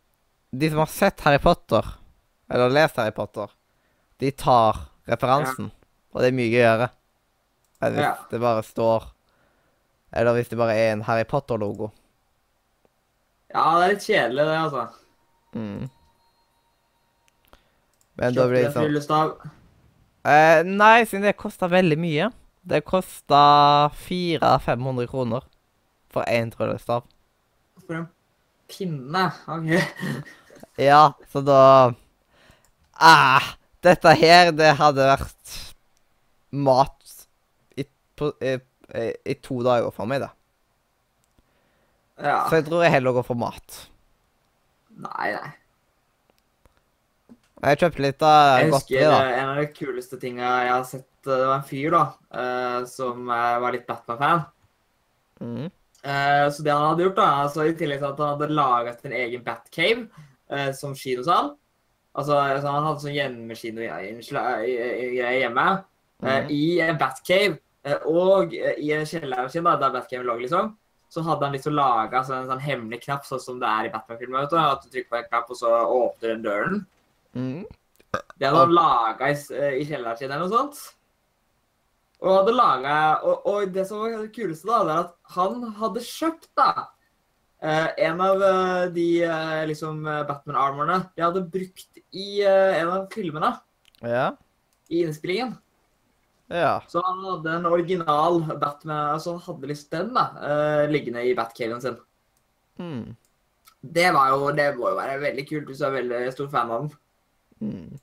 De 0.55 0.69
som 0.71 0.79
har 0.85 0.87
sett 0.93 1.25
Harry 1.25 1.41
Potter, 1.43 1.83
eller 2.53 2.71
lest 2.71 2.97
Harry 3.01 3.11
Potter, 3.11 3.49
de 4.21 4.31
tar 4.31 4.85
referansen. 5.09 5.73
Og 6.15 6.21
det 6.23 6.29
er 6.29 6.37
mye 6.37 6.53
gøyere 6.53 6.91
enn 7.83 7.97
hvis 7.97 8.05
Ja. 8.05 8.15
det 8.31 8.41
bare 8.41 8.63
står 8.63 9.09
Eller 10.13 10.33
hvis 10.37 10.49
det 10.49 10.59
bare 10.61 10.77
er 10.79 10.93
en 10.93 11.03
Harry 11.09 11.25
Potter-logo. 11.25 11.91
Ja, 13.51 13.81
det 13.81 13.85
er 13.85 13.93
litt 13.95 14.05
kjedelig, 14.07 14.45
det, 14.47 14.59
altså. 14.61 14.85
Mm. 15.55 15.91
Men 18.21 18.37
da 18.37 18.47
blir 18.49 18.61
det 18.61 18.69
Kjøpte 18.69 18.77
sånn 18.77 18.89
tryllestav. 18.89 19.35
Eh, 20.25 20.61
nei, 20.69 21.05
siden 21.09 21.27
det 21.27 21.35
kosta 21.41 21.69
veldig 21.73 21.99
mye. 22.01 22.31
Det 22.65 22.81
kosta 22.87 23.41
400-500 24.07 25.11
kroner 25.11 25.45
for 26.15 26.25
én 26.31 26.53
tryllestav. 26.55 27.05
For 27.85 27.99
en 27.99 28.09
pinne. 28.71 29.29
OK. 29.51 29.75
Ja, 30.81 31.13
så 31.31 31.39
da 31.45 31.93
Ah! 32.99 33.53
Dette 33.85 34.15
her, 34.17 34.49
det 34.57 34.71
hadde 34.79 35.05
vært 35.05 35.57
mat 36.57 37.27
i, 37.77 37.85
på, 38.17 38.31
i, 38.41 38.55
i, 38.97 39.05
i 39.29 39.35
to 39.45 39.59
dager 39.67 39.93
for 39.93 40.09
meg, 40.09 40.23
da. 40.25 40.31
Ja. 42.17 42.39
Så 42.49 42.63
jeg 42.63 42.67
tror 42.71 42.85
jeg 42.87 42.95
heller 42.95 43.13
går 43.19 43.27
for 43.27 43.39
mat. 43.39 43.77
Nei, 45.05 45.35
nei. 45.35 45.53
Jeg 47.65 47.79
kjøpte 47.81 48.03
litt 48.05 48.23
av 48.23 48.59
Jeg 48.61 48.71
godteri, 48.71 48.99
husker 48.99 49.11
da. 49.11 49.21
eh, 49.25 49.39
en 49.41 49.49
av 49.53 49.57
de 49.63 49.67
kuleste 49.73 50.19
tinga 50.21 50.51
jeg 50.65 50.73
har 50.75 50.85
sett. 50.85 51.07
eh, 51.27 51.31
Det 51.39 51.47
var 51.49 51.57
en 51.57 51.69
fyr 51.71 51.91
da, 51.91 52.03
eh, 52.35 52.85
som 52.85 53.27
var 53.27 53.73
litt 53.73 53.87
Batman-fan. 53.87 54.45
Mm. 55.41 55.71
Så 56.53 56.63
det 56.63 56.71
han 56.73 56.91
hadde 56.91 57.05
gjort, 57.07 57.17
da, 57.17 57.29
altså 57.47 57.65
i 57.65 57.73
tillegg 57.73 57.99
til 58.03 58.11
at 58.11 58.19
han 58.21 58.35
hadde 58.39 58.53
laget 58.55 59.05
en 59.07 59.13
egen 59.13 59.43
Batcave 59.43 60.75
som 60.77 60.93
kinosal 60.95 61.55
Altså, 62.15 62.37
altså 62.37 62.69
Han 62.71 62.85
hadde 62.85 63.01
sånn 63.03 63.17
hjemmekino 63.17 63.81
hjemme. 65.41 65.85
Mhm. 66.23 66.51
I 66.51 66.81
en 66.81 66.99
Batcave 66.99 67.59
og 68.07 68.53
i 68.55 68.93
en 68.93 69.05
kjeller 69.07 69.49
sin, 69.51 69.65
da, 69.65 69.77
der 69.77 69.91
Batcave 69.91 70.25
lå, 70.25 70.37
liksom, 70.41 70.77
så 71.11 71.23
hadde 71.23 71.45
han 71.45 71.53
liksom 71.57 71.75
laga 71.75 72.21
altså, 72.21 72.35
en 72.39 72.49
sånn 72.49 72.61
hemmelig 72.61 73.03
knapp, 73.05 73.25
sånn 73.27 73.41
som 73.41 73.59
det 73.61 73.69
er 73.69 73.89
i 73.89 73.93
Batman-filmer. 73.93 74.45
At 74.45 74.83
du 74.85 74.91
trykker 74.91 75.11
på 75.11 75.19
en 75.21 75.29
knapp, 75.29 75.51
og 75.51 75.57
så 75.57 75.73
åpner 75.85 76.29
den 76.35 76.43
døren. 76.43 76.87
Mm. 77.35 77.65
Det 78.39 78.51
hadde 78.51 78.75
laga 78.75 79.31
i, 79.31 79.39
eh, 79.55 79.79
i 79.81 79.87
kjelleren 79.89 80.19
sin 80.19 80.31
eller 80.31 80.45
noe 80.45 80.53
sånt. 80.53 80.83
Og 82.25 82.39
hadde 82.39 82.55
laget, 82.57 83.25
og, 83.27 83.49
og 83.51 83.73
det 83.75 83.85
som 83.89 84.01
var 84.01 84.15
det 84.17 84.31
kuleste, 84.35 84.69
da, 84.69 84.83
det 84.87 84.95
er 84.95 85.01
at 85.03 85.35
han 85.35 85.65
hadde 85.81 86.05
kjøpt 86.07 86.49
da, 86.57 86.69
eh, 87.61 87.89
en 88.07 88.23
av 88.25 88.45
eh, 88.49 88.85
de 88.95 89.09
liksom 89.69 90.01
Batman-armorene 90.31 91.01
de 91.13 91.27
hadde 91.27 91.45
brukt 91.53 92.01
i 92.15 92.29
en 92.47 92.95
av 92.95 93.11
filmene 93.13 93.53
Ja. 94.05 94.31
i 94.89 95.03
innspillingen. 95.05 95.57
Ja. 96.53 96.79
Så 96.89 97.03
han 97.03 97.23
hadde 97.25 97.59
en 97.59 97.67
original 97.67 98.43
Batman, 98.61 99.15
altså 99.17 99.35
han 99.35 99.47
hadde 99.49 99.69
liksom 99.73 99.91
den 99.97 100.11
da, 100.17 100.25
liggende 100.93 101.25
i 101.25 101.35
Batcaven 101.37 101.81
sin. 101.83 101.97
Mm. 102.79 103.17
Det 103.85 104.11
var 104.15 104.31
jo, 104.33 104.51
det 104.57 104.71
må 104.79 104.93
jo 104.93 104.97
være 104.97 105.21
veldig 105.21 105.45
kult 105.49 105.69
hvis 105.69 105.81
du 105.83 105.87
er 105.89 105.97
veldig 105.99 106.21
stor 106.33 106.49
fan 106.53 106.71
av 106.71 106.85
den. 106.85 106.93
Mm. 107.65 108.01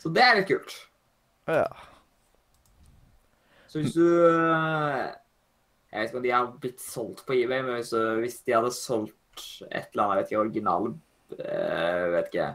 Så 0.00 0.12
det 0.14 0.22
er 0.24 0.38
litt 0.38 0.48
kult. 0.48 0.76
Ja. 1.50 1.66
Så 3.70 3.82
hvis 3.82 3.94
du 3.94 4.02
øh, 4.02 5.10
Jeg 5.90 6.00
vet 6.00 6.08
ikke 6.08 6.20
om 6.20 6.24
de 6.24 6.32
har 6.34 6.48
blitt 6.62 6.82
solgt 6.82 7.24
på 7.26 7.36
eBay, 7.36 7.62
men 7.66 7.76
hvis, 7.78 7.92
øh, 7.94 8.18
hvis 8.22 8.40
de 8.46 8.54
hadde 8.54 8.72
solgt 8.74 9.44
et 9.66 9.90
eller 9.92 10.04
annet, 10.04 10.16
jeg 10.16 10.22
vet 10.22 10.30
ikke, 10.30 10.42
originale 10.44 10.92
øh, 11.38 12.12
vet 12.14 12.30
ikke. 12.32 12.48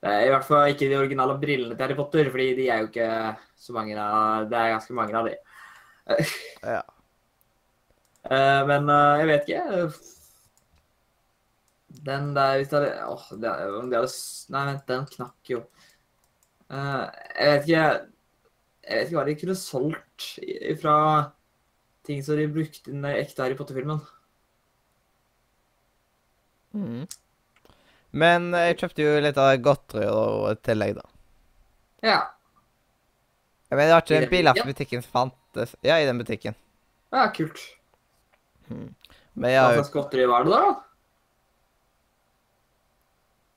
Det 0.00 0.12
i 0.24 0.30
hvert 0.32 0.46
fall 0.46 0.70
ikke 0.72 0.88
de 0.88 0.96
originale 0.96 1.36
brillene 1.40 1.74
til 1.74 1.84
Harry 1.84 1.96
Potter, 1.96 2.30
fordi 2.32 2.46
de 2.56 2.68
er 2.68 2.78
jo 2.80 2.88
ikke 2.88 3.08
så 3.60 3.74
mange 3.76 3.98
av 4.00 4.46
Det 4.48 4.56
er 4.56 4.72
ganske 4.72 4.96
mange 4.96 5.18
av 5.18 5.28
de. 5.28 5.36
Ja. 6.64 6.80
Eh, 8.20 8.66
men 8.68 8.84
jeg 9.16 9.26
vet 9.30 9.46
ikke. 9.48 9.86
Den 12.06 12.30
der 12.36 12.56
Hvis 12.58 12.70
det 12.70 12.78
hadde 12.80 13.08
Åh, 13.12 13.26
det, 13.42 13.50
om 13.76 13.90
de 13.90 13.98
hadde 13.98 14.12
Nei, 14.54 14.62
vent, 14.70 14.86
den 14.88 15.06
knakk 15.14 15.50
jo. 15.52 15.60
Uh, 16.70 17.04
jeg 17.36 17.50
vet 17.50 17.68
ikke 17.68 17.84
Jeg 17.84 18.96
vet 18.96 19.10
ikke 19.10 19.18
hva 19.18 19.26
de 19.28 19.34
kunne 19.42 19.56
solgt 19.58 20.28
fra 20.80 20.96
ting 22.06 22.22
som 22.24 22.38
de 22.38 22.46
brukte 22.50 22.90
i 22.90 22.94
den 22.94 23.04
ekte 23.10 23.44
Harry 23.44 23.54
Potter-filmen. 23.58 24.00
Mm. 26.72 27.04
Men 28.10 28.48
jeg 28.56 28.78
kjøpte 28.80 29.04
jo 29.04 29.12
litt 29.22 29.38
av 29.38 29.52
godteri 29.62 30.06
og 30.10 30.62
tillegg, 30.66 30.96
da. 30.98 31.04
Ja. 32.02 32.20
Jeg 33.70 33.76
mener, 33.78 33.86
det 33.86 33.94
var 33.94 34.02
ikke 34.02 34.14
den 34.16 34.26
en 34.26 34.32
bilafbutikken 34.32 35.04
som 35.04 35.12
fantes 35.14 35.76
Ja, 35.86 36.00
i 36.00 36.08
den 36.08 36.18
butikken. 36.18 36.56
ja, 37.12 37.28
kult. 37.36 37.60
Men 38.70 39.50
jeg 39.52 39.60
Hva 39.60 39.66
har 39.66 39.76
jo 39.76 39.82
slags 39.84 39.94
godteri 39.94 40.26
var 40.30 40.46
det, 40.46 40.56
da? 40.56 40.89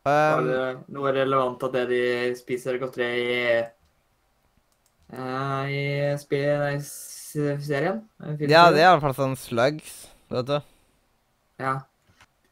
Var 0.04 0.42
um, 0.42 0.48
det 0.50 0.64
noe 0.92 1.14
relevant 1.16 1.62
av 1.64 1.72
det 1.72 1.86
de 1.88 2.04
spiser 2.36 2.76
godteri 2.82 3.08
i 3.24 3.38
eh, 5.16 5.72
I 5.72 6.80
serien? 6.84 8.02
Ja, 8.52 8.68
det 8.74 8.82
er 8.82 8.90
iallfall 8.90 9.16
sånn 9.16 9.38
slugs, 9.40 9.94
vet 10.34 10.50
du. 10.50 10.58
Ja. 11.64 11.76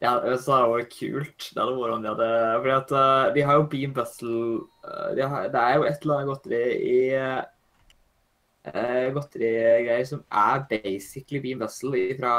Ja, 0.02 0.16
så 0.18 0.48
det 0.48 0.56
hadde 0.56 0.78
jo 0.80 0.86
kult. 0.90 1.44
Det 1.52 1.60
hadde 1.60 1.74
vært 1.76 1.94
om 1.94 2.02
de 2.02 2.10
hadde 2.10 2.28
Fordi 2.56 2.72
at 2.74 2.94
eh, 2.98 3.26
de 3.36 3.42
har 3.46 3.58
jo 3.58 3.66
Bean 3.70 3.92
Bustle 3.94 4.38
uh, 4.82 5.10
de 5.14 5.26
har, 5.30 5.50
Det 5.52 5.60
er 5.60 5.76
jo 5.76 5.84
et 5.86 6.00
eller 6.02 6.14
annet 6.16 6.30
godteri 6.32 6.62
i 6.88 7.02
eh, 8.72 9.08
godterigreier 9.14 10.08
som 10.08 10.24
er 10.26 10.64
basically 10.72 11.42
Bean 11.44 11.60
Bustle 11.62 12.02
fra 12.18 12.34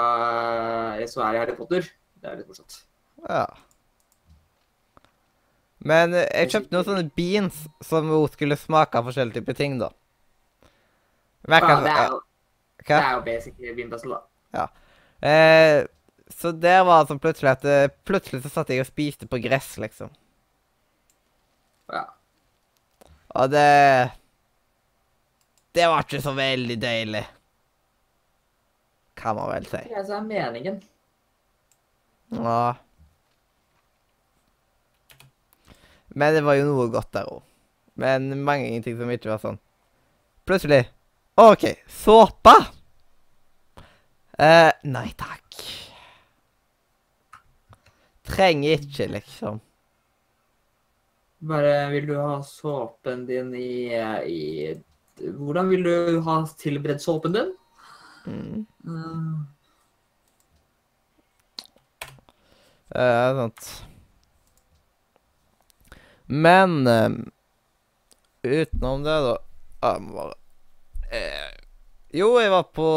som 1.07 1.23
er 1.27 1.37
i 1.37 1.39
Harry 1.43 1.55
Potter. 1.55 1.87
Det 2.17 2.27
er 2.31 2.41
litt 2.41 2.49
morsomt. 2.49 2.81
Ja. 3.29 3.45
Men 5.87 6.13
eh, 6.15 6.27
jeg 6.31 6.53
kjøpte 6.53 6.75
noen 6.75 6.87
sånne 6.87 7.09
beans 7.17 7.57
som 7.83 8.07
hun 8.11 8.29
skulle 8.31 8.57
smake 8.59 8.99
av 8.99 9.09
forskjellige 9.09 9.41
typer 9.41 9.57
ting, 9.57 9.75
da. 9.81 9.91
Men 11.43 11.59
jeg 11.59 11.69
Ja, 11.69 11.79
det, 11.83 11.91
er 11.91 12.07
jo, 12.13 12.19
det 12.79 12.87
hva? 12.87 12.99
er 13.01 13.13
jo 13.17 13.21
basically 13.25 13.73
Bean 13.75 13.91
da. 13.91 14.19
Ja. 14.55 14.67
Eh, 15.23 15.85
så 16.31 16.51
det 16.55 16.77
var 16.87 17.05
sånn 17.07 17.19
plutselig 17.23 17.51
at 17.51 17.65
eh, 17.67 17.91
Plutselig 18.07 18.41
så 18.43 18.51
satt 18.51 18.71
jeg 18.71 18.83
og 18.83 18.87
spiste 18.89 19.27
på 19.29 19.39
gress, 19.43 19.73
liksom. 19.79 20.11
Ja. 21.91 22.05
Og 23.35 23.51
det 23.51 24.11
Det 25.75 25.87
var 25.89 26.05
ikke 26.05 26.21
så 26.21 26.33
veldig 26.37 26.77
deilig. 26.79 27.25
Kan 29.17 29.35
man 29.35 29.51
vel 29.51 29.65
si. 29.67 29.83
Det 29.89 29.99
er 29.99 30.05
så 30.07 30.19
er 30.19 30.25
meningen. 30.27 30.79
Ja. 32.33 32.75
Men 36.13 36.35
det 36.35 36.43
var 36.45 36.57
jo 36.59 36.69
noe 36.69 36.89
godt 36.93 37.11
der 37.15 37.29
òg. 37.29 37.41
Men 37.99 38.31
mange 38.45 38.81
ting 38.85 38.97
som 38.97 39.11
ikke 39.13 39.33
var 39.33 39.41
sånn. 39.41 39.59
Plutselig 40.47 40.85
OK, 41.39 41.63
såpe! 41.89 42.53
Eh, 44.37 44.71
nei 44.85 45.07
takk. 45.17 45.55
Trenger 48.29 48.75
ikke, 48.77 49.07
liksom. 49.15 49.57
Bare 51.49 51.73
vil 51.89 52.05
du 52.07 52.13
ha 52.19 52.37
såpen 52.45 53.25
din 53.27 53.49
i, 53.57 53.89
i 54.29 54.43
Hvordan 55.17 55.73
vil 55.73 55.83
du 55.83 56.21
ha 56.25 56.37
tilberedt 56.57 57.01
såpen 57.01 57.33
din? 57.33 57.49
Mm. 58.25 58.61
Mm. 58.85 59.41
Eh, 62.93 63.41
sant. 63.41 63.73
Men 66.33 66.87
eh, 66.87 67.09
utenom 68.43 69.03
det, 69.05 69.17
da 69.27 69.35
Jeg 69.83 70.01
må 70.05 70.15
bare 70.17 70.37
eh, 71.13 71.51
Jo, 72.15 72.31
jeg 72.41 72.49
var 72.53 72.65
på 72.73 72.87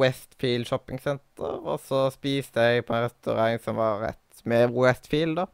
Westfield 0.00 0.68
shoppingsenter, 0.68 1.60
og 1.64 1.80
så 1.84 2.06
spiste 2.14 2.64
jeg 2.64 2.84
på 2.88 2.96
en 2.96 3.06
restaurant 3.06 3.62
som 3.64 3.78
var 3.80 4.02
rett 4.04 4.42
med 4.46 4.74
Westfield, 4.76 5.40
da. 5.40 5.46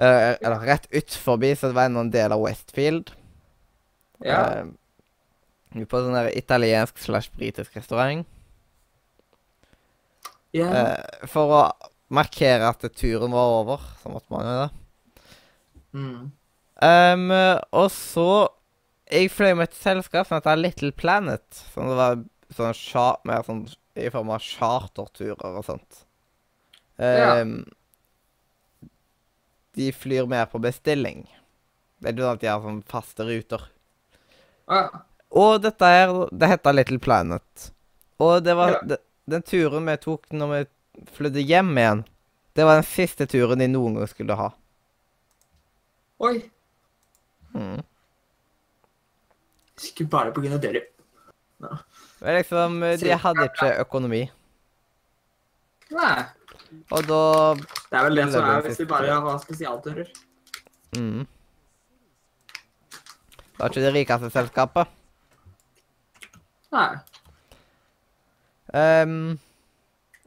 Eh, 0.00 0.30
eller 0.40 0.64
rett 0.64 0.88
utforbi, 0.90 1.52
så 1.54 1.68
det 1.68 1.76
var 1.76 1.90
en 1.90 2.10
del 2.10 2.32
av 2.34 2.40
Westfield. 2.42 3.12
Ja. 4.24 4.40
Eh, 4.64 5.84
på 5.84 6.00
sånn 6.00 6.16
der 6.16 6.32
italiensk 6.32 6.98
slash 7.02 7.28
britisk 7.36 7.76
restaurant. 7.76 8.24
ja. 10.56 10.70
Eh, 10.70 11.28
for 11.28 11.52
å 11.52 11.62
markere 12.14 12.72
at 12.72 12.88
turen 12.96 13.34
var 13.34 13.60
over, 13.60 13.84
så 14.00 14.12
måtte 14.14 14.32
man 14.32 14.48
jo 14.48 14.56
det. 14.62 14.83
Mm. 15.94 16.32
Um, 16.82 17.30
og 17.72 17.86
så 17.94 18.48
Jeg 19.10 19.30
fløy 19.30 19.52
med 19.54 19.68
et 19.68 19.76
selskap 19.78 20.26
som 20.26 20.40
heter 20.40 20.56
Little 20.58 20.90
Planet. 20.96 21.44
Som 21.72 21.86
det 21.92 21.96
var 21.98 22.16
sånn 22.56 23.20
mer 23.28 23.44
sånn 23.46 23.60
i 24.00 24.08
form 24.10 24.30
av 24.34 24.42
charterturer 24.42 25.58
og 25.60 25.64
sånt. 25.68 26.00
Ja. 26.98 27.36
Ehm, 27.42 27.60
De 29.74 29.92
flyr 29.92 30.26
mer 30.30 30.46
på 30.46 30.58
bestilling. 30.62 31.24
Det 31.98 32.08
er 32.08 32.12
ikke 32.14 32.24
sånn 32.26 32.36
at 32.38 32.42
de 32.42 32.50
har 32.50 32.62
sånn 32.64 32.82
faste 32.90 33.26
ruter. 33.26 33.62
Ja. 34.70 34.84
Og 35.34 35.60
dette 35.64 35.88
her, 35.90 36.12
det 36.30 36.48
heter 36.52 36.76
Little 36.76 36.98
Planet. 37.02 37.70
Og 38.22 38.42
det 38.44 38.54
var 38.56 38.70
Ja. 38.76 38.80
de, 38.94 38.96
den 39.28 39.42
turen 39.42 39.86
vi 39.86 39.96
tok 39.96 40.26
når 40.30 40.48
vi 40.52 41.06
flyttet 41.16 41.46
hjem 41.48 41.72
igjen, 41.76 42.04
det 42.54 42.64
var 42.64 42.76
den 42.80 42.86
siste 42.86 43.26
turen 43.26 43.58
de 43.58 43.66
noen 43.68 43.94
gang 43.98 44.06
skulle 44.06 44.36
ha. 44.38 44.52
Oi. 46.24 46.38
Mm. 47.54 47.82
Ikke 49.84 50.06
bare 50.10 50.32
på 50.34 50.42
grunn 50.44 50.56
av 50.56 50.62
dere. 50.62 50.86
Men 51.60 52.38
liksom, 52.38 52.80
de 53.00 53.18
hadde 53.20 53.46
ikke 53.50 53.70
økonomi. 53.84 54.22
Nei. 55.94 56.24
Og 56.90 57.06
da 57.06 57.20
Det 57.54 57.98
er 57.98 58.04
vel 58.08 58.18
det 58.18 58.26
som 58.32 58.48
er 58.48 58.62
hvis 58.64 58.80
vi 58.80 58.86
bare 58.90 59.20
har 59.26 59.38
spesialturer. 59.42 60.10
mm. 60.96 61.26
Var 63.58 63.70
ikke 63.70 63.84
det 63.84 63.92
rikeste 63.94 64.30
selskapet. 64.34 64.88
Nei. 66.74 66.88
Um, 68.74 69.38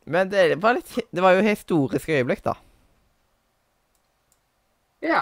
men 0.05 0.29
det 0.31 0.61
var 0.63 0.77
litt 0.77 0.93
Det 1.11 1.19
var 1.23 1.35
jo 1.35 1.43
historiske 1.43 2.13
øyeblikk, 2.15 2.45
da. 2.45 2.53
Ja. 5.03 5.21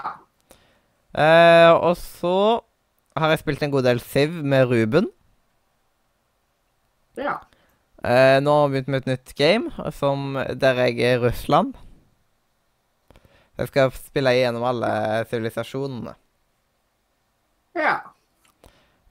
Eh, 1.16 1.72
og 1.72 1.96
så 1.96 2.60
har 3.16 3.32
jeg 3.32 3.40
spilt 3.40 3.62
en 3.64 3.72
god 3.72 3.86
del 3.88 4.00
Siv 4.04 4.34
med 4.44 4.68
Ruben. 4.68 5.08
Ja. 7.16 7.38
Eh, 8.04 8.36
nå 8.44 8.52
har 8.52 8.68
vi 8.68 8.76
begynt 8.76 8.92
med 8.92 9.04
et 9.04 9.10
nytt 9.14 9.34
game, 9.38 9.90
som, 9.96 10.36
der 10.36 10.82
jeg 10.84 11.00
er 11.00 11.22
Russland. 11.24 11.72
Jeg 13.56 13.70
skal 13.70 13.94
spille 13.96 14.34
igjennom 14.36 14.66
alle 14.68 14.90
sivilisasjonene. 15.30 16.12
Ja. 17.76 17.96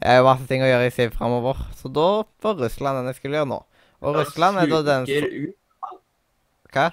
Jeg 0.02 0.12
har 0.12 0.20
jo 0.22 0.28
masse 0.28 0.46
ting 0.50 0.62
å 0.62 0.70
gjøre 0.70 0.92
i 0.92 0.94
Siv 0.94 1.16
framover, 1.18 1.58
så 1.80 1.90
da 1.90 2.10
var 2.46 2.60
Russland 2.62 3.02
den 3.02 3.10
jeg 3.10 3.18
skulle 3.18 3.40
gjøre 3.40 3.50
nå. 3.50 3.60
Og 4.06 4.20
Russland 4.20 4.62
er 4.62 4.70
da 4.70 4.84
den 4.86 5.10
som 5.10 5.28
Hva? 6.76 6.90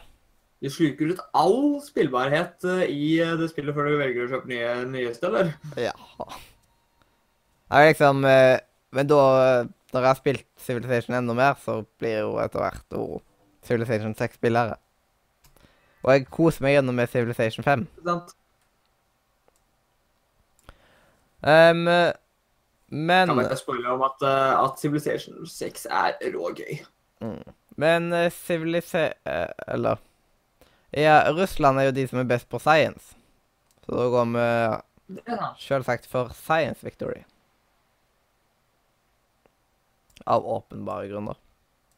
Du 0.62 0.68
sluker 0.70 1.10
ut 1.10 1.22
all 1.34 1.80
spillbarhet 1.82 2.64
eh, 2.70 2.84
i 2.86 3.06
eh, 3.22 3.34
det 3.38 3.48
spillet 3.50 3.74
før 3.74 3.88
du 3.90 3.96
velger 3.98 4.26
å 4.26 4.30
kjøpe 4.30 4.50
nye, 4.50 4.74
nye 4.92 5.14
steder. 5.16 5.50
Ja. 5.80 5.94
Er 7.72 7.88
liksom 7.88 8.22
eh, 8.28 8.60
Men 8.94 9.08
da, 9.10 9.22
når 9.90 9.98
jeg 10.04 10.10
har 10.10 10.20
spilt 10.20 10.46
Civilization 10.60 11.16
enda 11.18 11.34
mer, 11.34 11.58
så 11.58 11.80
blir 11.98 12.20
jo 12.20 12.36
etter 12.42 12.62
hvert 12.62 12.98
oh, 12.98 13.18
Civilization 13.66 14.14
6 14.14 14.38
spillere. 14.38 14.78
Og 16.02 16.12
jeg 16.14 16.28
koser 16.30 16.66
meg 16.66 16.76
gjennom 16.76 16.98
med 16.98 17.10
Civilization 17.10 17.66
5. 17.66 17.84
Ikke 17.98 18.10
sant? 18.10 18.32
Um, 21.42 21.88
men 22.92 23.30
Kan 23.32 23.40
ikke 23.42 23.58
spoile 23.58 23.94
om 23.96 24.04
at, 24.06 24.22
at 24.28 24.78
Civilization 24.78 25.42
6 25.46 25.88
er 25.90 26.18
rågøy. 26.36 26.82
Men 27.76 28.12
uh, 28.12 28.30
Civilisa... 28.30 29.12
eh, 29.26 29.48
eller 29.68 29.96
Ja, 30.92 31.32
Russland 31.32 31.80
er 31.80 31.88
jo 31.88 31.96
de 31.96 32.06
som 32.08 32.20
er 32.20 32.28
best 32.28 32.48
på 32.52 32.60
science. 32.60 33.16
Så 33.82 33.96
da 33.96 34.08
går 34.12 34.26
vi 34.32 34.48
selvsagt 35.60 36.06
for 36.06 36.32
science 36.36 36.84
victory. 36.84 37.22
Av 40.26 40.44
åpenbare 40.46 41.08
grunner. 41.08 41.38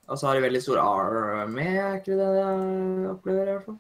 Og 0.07 0.19
så 0.19 0.29
har 0.29 0.37
de 0.37 0.45
veldig 0.45 0.61
stor 0.63 0.79
army, 0.83 1.65
er 1.65 1.99
ikke 1.99 2.13
det 2.13 2.29
det 2.37 2.41
jeg 2.43 3.11
opplever 3.11 3.49
i 3.49 3.53
hvert 3.55 3.69
fall? 3.69 3.79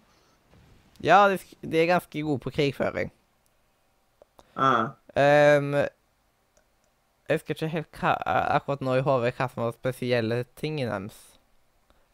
Ja, 1.05 1.18
de, 1.29 1.38
de 1.61 1.81
er 1.81 1.90
ganske 1.90 2.22
gode 2.22 2.40
på 2.40 2.53
krigføring. 2.55 3.12
Uh. 4.57 4.94
Um, 5.14 5.74
jeg 7.29 7.38
husker 7.38 7.55
ikke 7.55 7.68
helt 7.68 8.00
hva, 8.00 8.14
akkurat 8.57 8.85
nå 8.85 8.96
i 8.98 9.05
hodet 9.05 9.35
hva 9.37 9.48
som 9.53 9.66
var 9.66 9.77
spesielle 9.77 10.44
tingene 10.61 10.92
deres. 10.92 11.18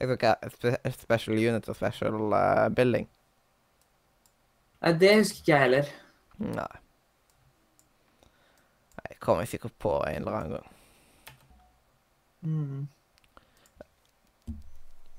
Jeg 0.01 0.09
tror 0.09 0.17
ikke, 0.17 0.51
spe, 0.55 0.93
Special 1.03 1.37
unit 1.37 1.69
og 1.69 1.77
special 1.77 2.15
uh, 2.33 2.69
building. 2.75 3.09
Nei, 4.81 4.93
det 5.01 5.11
husker 5.19 5.43
ikke 5.43 5.53
jeg 5.53 5.61
heller. 5.67 5.91
Nei. 6.41 6.71
Jeg 9.11 9.19
kommer 9.21 9.45
sikkert 9.45 9.77
på 9.79 9.93
en 10.09 10.23
eller 10.23 10.39
annen 10.39 10.53
gang. 10.57 10.71
Mm. 12.41 12.89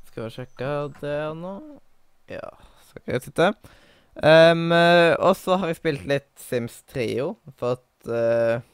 Skal 0.10 0.26
vi 0.26 0.34
sjekke 0.34 0.72
der 0.98 1.36
nå? 1.38 1.54
Ja, 2.32 2.50
skal 2.90 3.14
jeg 3.14 3.22
sitte. 3.28 3.54
Um, 4.18 4.74
og 4.74 5.36
så 5.40 5.56
har 5.62 5.70
jeg 5.70 5.78
spilt 5.78 6.10
litt 6.10 6.32
Sims 6.42 6.82
Trio. 6.90 7.36
Fått 7.62 8.10
uh, 8.10 8.66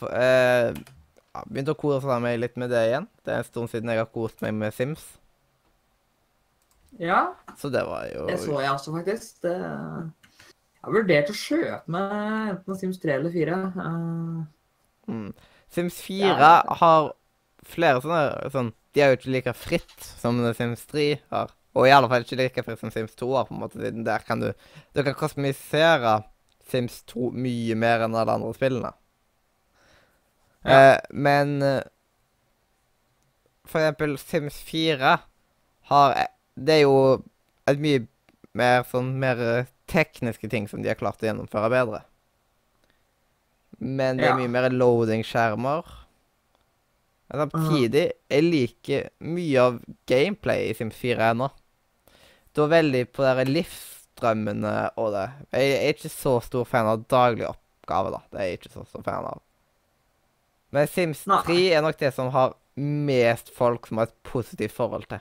for, 0.00 0.08
eh, 0.16 0.72
ja, 1.34 1.44
Begynt 1.46 1.70
å 1.70 1.78
kose 1.78 2.20
meg 2.22 2.40
litt 2.40 2.56
med 2.60 2.72
det 2.72 2.82
igjen. 2.88 3.06
Det 3.24 3.34
er 3.34 3.42
en 3.42 3.48
stund 3.48 3.70
siden 3.72 3.92
jeg 3.92 4.02
har 4.02 4.10
kost 4.10 4.42
meg 4.44 4.56
med 4.58 4.74
Sims. 4.74 5.04
Ja, 6.98 7.34
Så 7.56 7.70
det 7.70 7.84
var 7.86 8.08
jo 8.10 8.26
det 8.28 8.40
så 8.42 8.58
jeg 8.60 8.72
også, 8.72 8.92
faktisk. 8.96 9.38
Det... 9.44 9.54
Jeg 9.54 10.88
har 10.88 10.96
vurdert 10.96 11.30
å 11.30 11.36
kjøpe 11.36 11.92
meg 11.92 12.50
enten 12.54 12.80
Sims 12.80 12.98
3 13.02 13.14
eller 13.18 13.32
4. 13.34 13.56
Uh... 13.76 14.42
mm. 15.12 15.30
Sims 15.70 16.00
4 16.02 16.34
Ja. 16.34 16.52
har 16.80 17.12
flere 17.70 18.02
sånne 18.02 18.50
sånn, 18.50 18.72
De 18.96 19.02
er 19.04 19.12
jo 19.12 19.18
ikke 19.20 19.32
like 19.36 19.54
fritt 19.54 20.06
som 20.18 20.40
Sims 20.56 20.82
3 20.90 21.08
har. 21.30 21.54
Og 21.78 21.86
i 21.86 21.92
alle 21.94 22.08
fall 22.10 22.24
ikke 22.24 22.40
like 22.40 22.64
fritt 22.66 22.80
som 22.82 22.90
Sims 22.90 23.14
2 23.20 23.28
har. 23.36 23.46
på 23.46 23.54
en 23.54 23.62
måte, 23.62 23.78
siden 23.78 24.04
Der 24.04 24.24
kan 24.26 24.40
du 24.42 24.50
Du 24.94 25.04
kan 25.04 25.14
kosmisere 25.14 26.24
Sims 26.70 27.02
2 27.12 27.30
mye 27.32 27.76
mer 27.78 28.06
enn 28.06 28.16
alle 28.16 28.34
andre 28.34 28.54
spillene. 28.56 28.92
Eh, 30.64 30.98
men 31.10 31.62
eh, 31.62 31.82
for 33.64 33.80
eksempel 33.80 34.18
Sims 34.18 34.58
4 34.68 35.18
har 35.90 36.12
eh, 36.18 36.26
Det 36.54 36.74
er 36.74 36.82
jo 36.84 37.22
et 37.70 37.78
mye 37.80 38.02
mer 38.58 38.82
sånn 38.90 39.14
mer 39.22 39.40
eh, 39.40 39.68
tekniske 39.90 40.50
ting 40.50 40.66
som 40.68 40.82
de 40.82 40.90
har 40.90 40.98
klart 41.00 41.22
å 41.22 41.28
gjennomføre 41.30 41.70
bedre. 41.72 42.02
Men 43.78 44.18
det 44.18 44.26
er 44.26 44.34
Ja. 44.34 44.36
mye 44.36 44.48
mer 44.52 44.68
loading-skjermer. 44.70 45.86
Men 47.30 47.48
samtidig 47.48 48.12
jeg 48.28 48.42
liker 48.44 49.08
mye 49.22 49.58
av 49.62 49.80
gameplay 50.06 50.68
i 50.70 50.74
Sims 50.74 50.96
4 50.98 51.30
ennå. 51.32 51.48
Var 52.54 52.68
veldig 52.68 53.04
på 53.14 53.22
de 53.24 53.44
livsdrømmene 53.48 54.90
og 54.98 55.12
det. 55.14 55.26
Jeg 55.54 55.76
er 55.78 55.92
ikke 55.94 56.10
så 56.12 56.40
stor 56.44 56.64
fan 56.68 56.86
av 56.90 57.06
daglige 57.08 57.48
oppgaver, 57.54 58.10
da. 58.18 58.20
Det 58.30 58.40
er 58.40 58.48
jeg 58.50 58.58
ikke 58.60 58.72
så 58.74 58.84
stor 58.90 59.02
fan 59.06 59.24
av. 59.30 59.40
Men 60.72 60.86
Sims 60.86 61.26
Nei. 61.26 61.42
3 61.46 61.58
er 61.74 61.82
nok 61.82 61.98
det 61.98 62.12
som 62.14 62.30
har 62.34 62.54
mest 62.76 63.50
folk 63.54 63.86
som 63.90 63.98
har 63.98 64.06
et 64.06 64.14
positivt 64.22 64.72
forhold 64.72 65.08
til. 65.10 65.20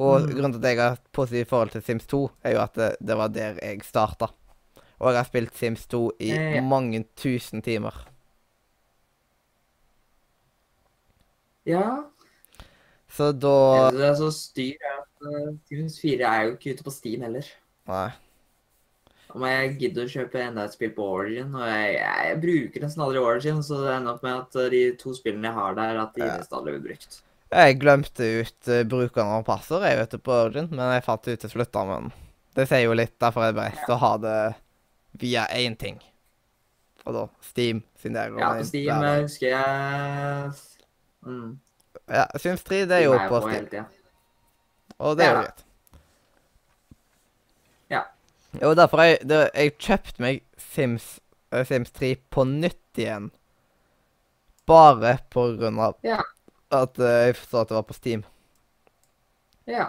Og 0.00 0.20
Mm. 0.22 0.28
grunnen 0.34 0.52
til 0.52 0.58
at 0.64 0.68
jeg 0.70 0.78
har 0.80 0.92
et 0.96 1.12
positivt 1.12 1.48
forhold 1.48 1.70
til 1.70 1.82
Sims 1.82 2.06
2, 2.06 2.30
er 2.44 2.52
jo 2.54 2.60
at 2.62 2.74
det, 2.74 2.96
det 3.00 3.16
var 3.16 3.28
der 3.28 3.58
jeg 3.62 3.82
starta. 3.84 4.30
Og 4.98 5.12
jeg 5.12 5.16
har 5.18 5.24
spilt 5.24 5.56
Sims 5.56 5.86
2 5.86 6.12
i 6.20 6.30
Eh, 6.30 6.62
mange 6.62 7.04
tusen 7.16 7.62
timer. 7.62 8.06
Ja. 11.66 12.04
Så 13.10 13.32
da 13.32 13.90
Det 13.90 14.06
er 14.06 14.14
så 14.14 14.30
styr 14.30 14.76
at 14.86 15.26
uh, 15.26 15.54
Sims 15.68 15.98
4 16.00 16.24
er 16.24 16.42
jo 16.46 16.52
ikke 16.56 16.74
ute 16.74 16.84
på 16.86 16.90
Steam 16.94 17.22
heller. 17.26 17.46
Nei. 17.90 18.10
Om 19.34 19.44
jeg 19.46 19.72
gidder 19.80 20.06
å 20.06 20.10
kjøpe 20.10 20.40
enda 20.42 20.64
et 20.66 20.74
spill 20.74 20.92
på 20.96 21.06
Origin, 21.06 21.52
og 21.54 21.66
jeg, 21.68 21.96
jeg 22.00 22.38
bruker 22.42 22.84
nesten 22.84 23.04
aldri 23.04 23.20
Origin, 23.22 23.60
så 23.66 23.78
det 23.84 23.92
ender 23.96 24.16
opp 24.16 24.24
med 24.26 24.36
at 24.36 24.56
uh, 24.58 24.68
de 24.72 24.80
to 25.00 25.14
spillene 25.16 25.50
jeg 25.50 25.58
har 25.58 25.76
der, 25.78 26.00
at 26.02 26.14
de 26.16 26.24
Ja. 26.24 26.36
nesten 26.40 26.58
aldri 26.58 26.74
blir 26.76 26.86
brukt. 26.90 27.20
Jeg 27.50 27.78
glemte 27.82 28.26
ut 28.40 28.68
uh, 28.70 28.82
brukeren 28.86 29.32
av 29.38 29.46
passord 29.46 29.86
jeg 29.86 29.98
vet 29.98 30.18
på 30.22 30.36
Origin, 30.44 30.68
men 30.70 30.94
jeg 30.96 31.06
fant 31.06 31.24
det 31.26 31.38
ut 31.38 31.44
til 31.46 31.54
slutt. 31.54 31.80
Men 31.88 32.12
det 32.58 32.66
sier 32.70 32.84
jo 32.86 32.98
litt. 32.98 33.16
Derfor 33.22 33.46
er 33.46 33.54
det 33.54 33.62
best 33.62 33.90
å 33.90 33.98
ha 34.02 34.12
det 34.22 34.36
via 35.20 35.46
én 35.54 35.76
ting. 35.78 35.98
Og 37.06 37.14
da 37.16 37.24
Steam, 37.42 37.82
siden 37.98 38.18
det 38.18 38.26
er 38.26 38.38
Ja, 38.38 38.52
på 38.58 38.64
Steam 38.68 39.00
der. 39.00 39.22
husker 39.22 39.48
jeg 39.48 40.52
mm, 41.26 41.58
Ja, 42.10 42.26
Sims 42.36 42.62
3 42.66 42.84
det 42.90 42.98
er 43.00 43.06
jo 43.06 43.16
på 43.30 43.40
Steam, 43.46 43.86
og 45.00 45.16
det 45.16 45.24
er 45.26 45.30
jo 45.32 45.40
greit. 45.40 45.64
Jo, 48.58 48.72
derfor 48.74 49.04
jeg, 49.06 49.20
det, 49.30 49.38
jeg 49.54 49.76
kjøpte 49.78 50.24
meg 50.24 50.40
Sims, 50.58 51.04
uh, 51.54 51.62
Sims 51.68 51.92
3 51.94 52.14
på 52.34 52.44
nytt 52.48 52.98
igjen. 52.98 53.30
Bare 54.70 55.16
på 55.30 55.44
grunn 55.60 55.78
av 55.82 55.96
Ja. 56.06 56.18
at 56.74 56.98
uh, 56.98 57.12
jeg 57.28 57.36
forstår 57.38 57.62
at 57.64 57.70
det 57.72 57.78
var 57.78 57.86
på 57.88 57.96
Steam. 57.98 58.24
Ja. 59.70 59.86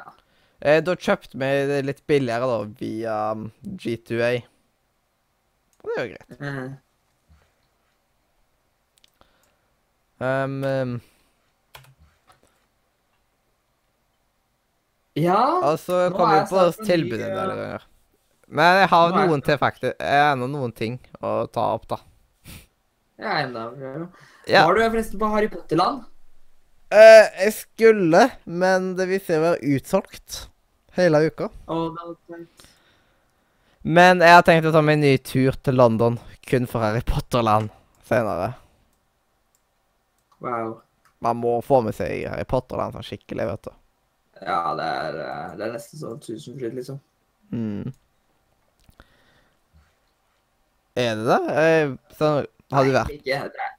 Eh, 0.62 0.78
da 0.86 0.94
kjøpte 0.94 1.40
vi 1.42 1.50
det 1.72 1.80
litt 1.88 2.04
billigere 2.10 2.46
da, 2.46 2.58
via 2.78 3.16
um, 3.34 3.48
G2A. 3.66 4.32
Og 5.82 5.90
det 5.90 5.98
er 5.98 6.06
jo 6.06 6.12
greit. 6.14 6.42
eh, 6.42 6.64
Um, 10.22 10.64
um, 10.64 11.02
ja. 15.18 15.40
og 15.66 15.80
så 15.82 16.10
Nå 16.14 16.20
er 16.28 16.44
vi 16.44 16.50
på 16.52 16.66
tilbudet 16.86 17.26
en 17.32 17.38
del 17.40 17.54
ganger. 17.58 17.88
Men 18.52 18.82
jeg 18.82 18.90
har 18.92 19.10
er 19.10 19.18
jeg 19.18 19.32
noen 19.32 19.44
til, 19.48 19.60
faktisk. 19.62 19.94
Jeg 19.96 20.24
har 20.28 20.40
noen 20.40 20.74
ting 20.76 20.98
å 21.24 21.34
ta 21.48 21.70
opp, 21.78 21.88
da. 21.92 22.02
Ja, 23.22 23.38
enda 23.40 23.68
flere. 23.72 24.08
Ja. 24.50 24.66
Var 24.66 24.76
du 24.76 24.82
forresten 24.84 25.22
på 25.22 25.30
Harry 25.32 25.48
Potter-land? 25.52 26.02
Eh, 26.92 27.28
jeg 27.46 27.54
skulle, 27.56 28.26
men 28.44 28.96
det 28.98 29.08
viser 29.08 29.30
seg 29.30 29.40
å 29.40 29.46
være 29.46 29.76
utsolgt 29.78 30.40
hele 30.98 31.22
uka. 31.30 31.48
Oh. 31.72 31.96
Men 33.88 34.20
jeg 34.26 34.36
har 34.36 34.44
tenkt 34.46 34.68
å 34.68 34.74
ta 34.76 34.82
meg 34.84 35.00
en 35.00 35.06
ny 35.06 35.14
tur 35.24 35.56
til 35.64 35.80
London 35.80 36.20
kun 36.50 36.68
for 36.68 36.84
Harry 36.84 37.04
Potter-land 37.08 37.72
senere. 38.10 38.52
Wow. 40.44 40.82
Man 41.24 41.40
må 41.40 41.56
få 41.64 41.80
med 41.86 41.96
seg 41.96 42.26
Harry 42.28 42.48
Potter-land 42.50 42.98
sånn 42.98 43.08
skikkelig, 43.08 43.48
vet 43.54 43.70
du. 43.70 43.74
Ja, 44.42 44.60
det 44.76 44.90
er, 44.90 45.18
eh, 45.22 45.50
det 45.56 45.68
er 45.68 45.74
nesten 45.78 46.02
sånn 46.02 46.22
tusenfryd, 46.26 46.76
liksom. 46.82 47.00
Mm. 47.54 47.94
Er 50.96 51.16
det 51.16 51.26
det? 51.26 51.98
Så 52.18 52.20
sånn, 52.20 52.46
har 52.72 52.84
Nei, 52.86 52.92
vært 52.94 53.10
Ikke, 53.16 53.24
det 53.26 53.34
er- 53.66 53.78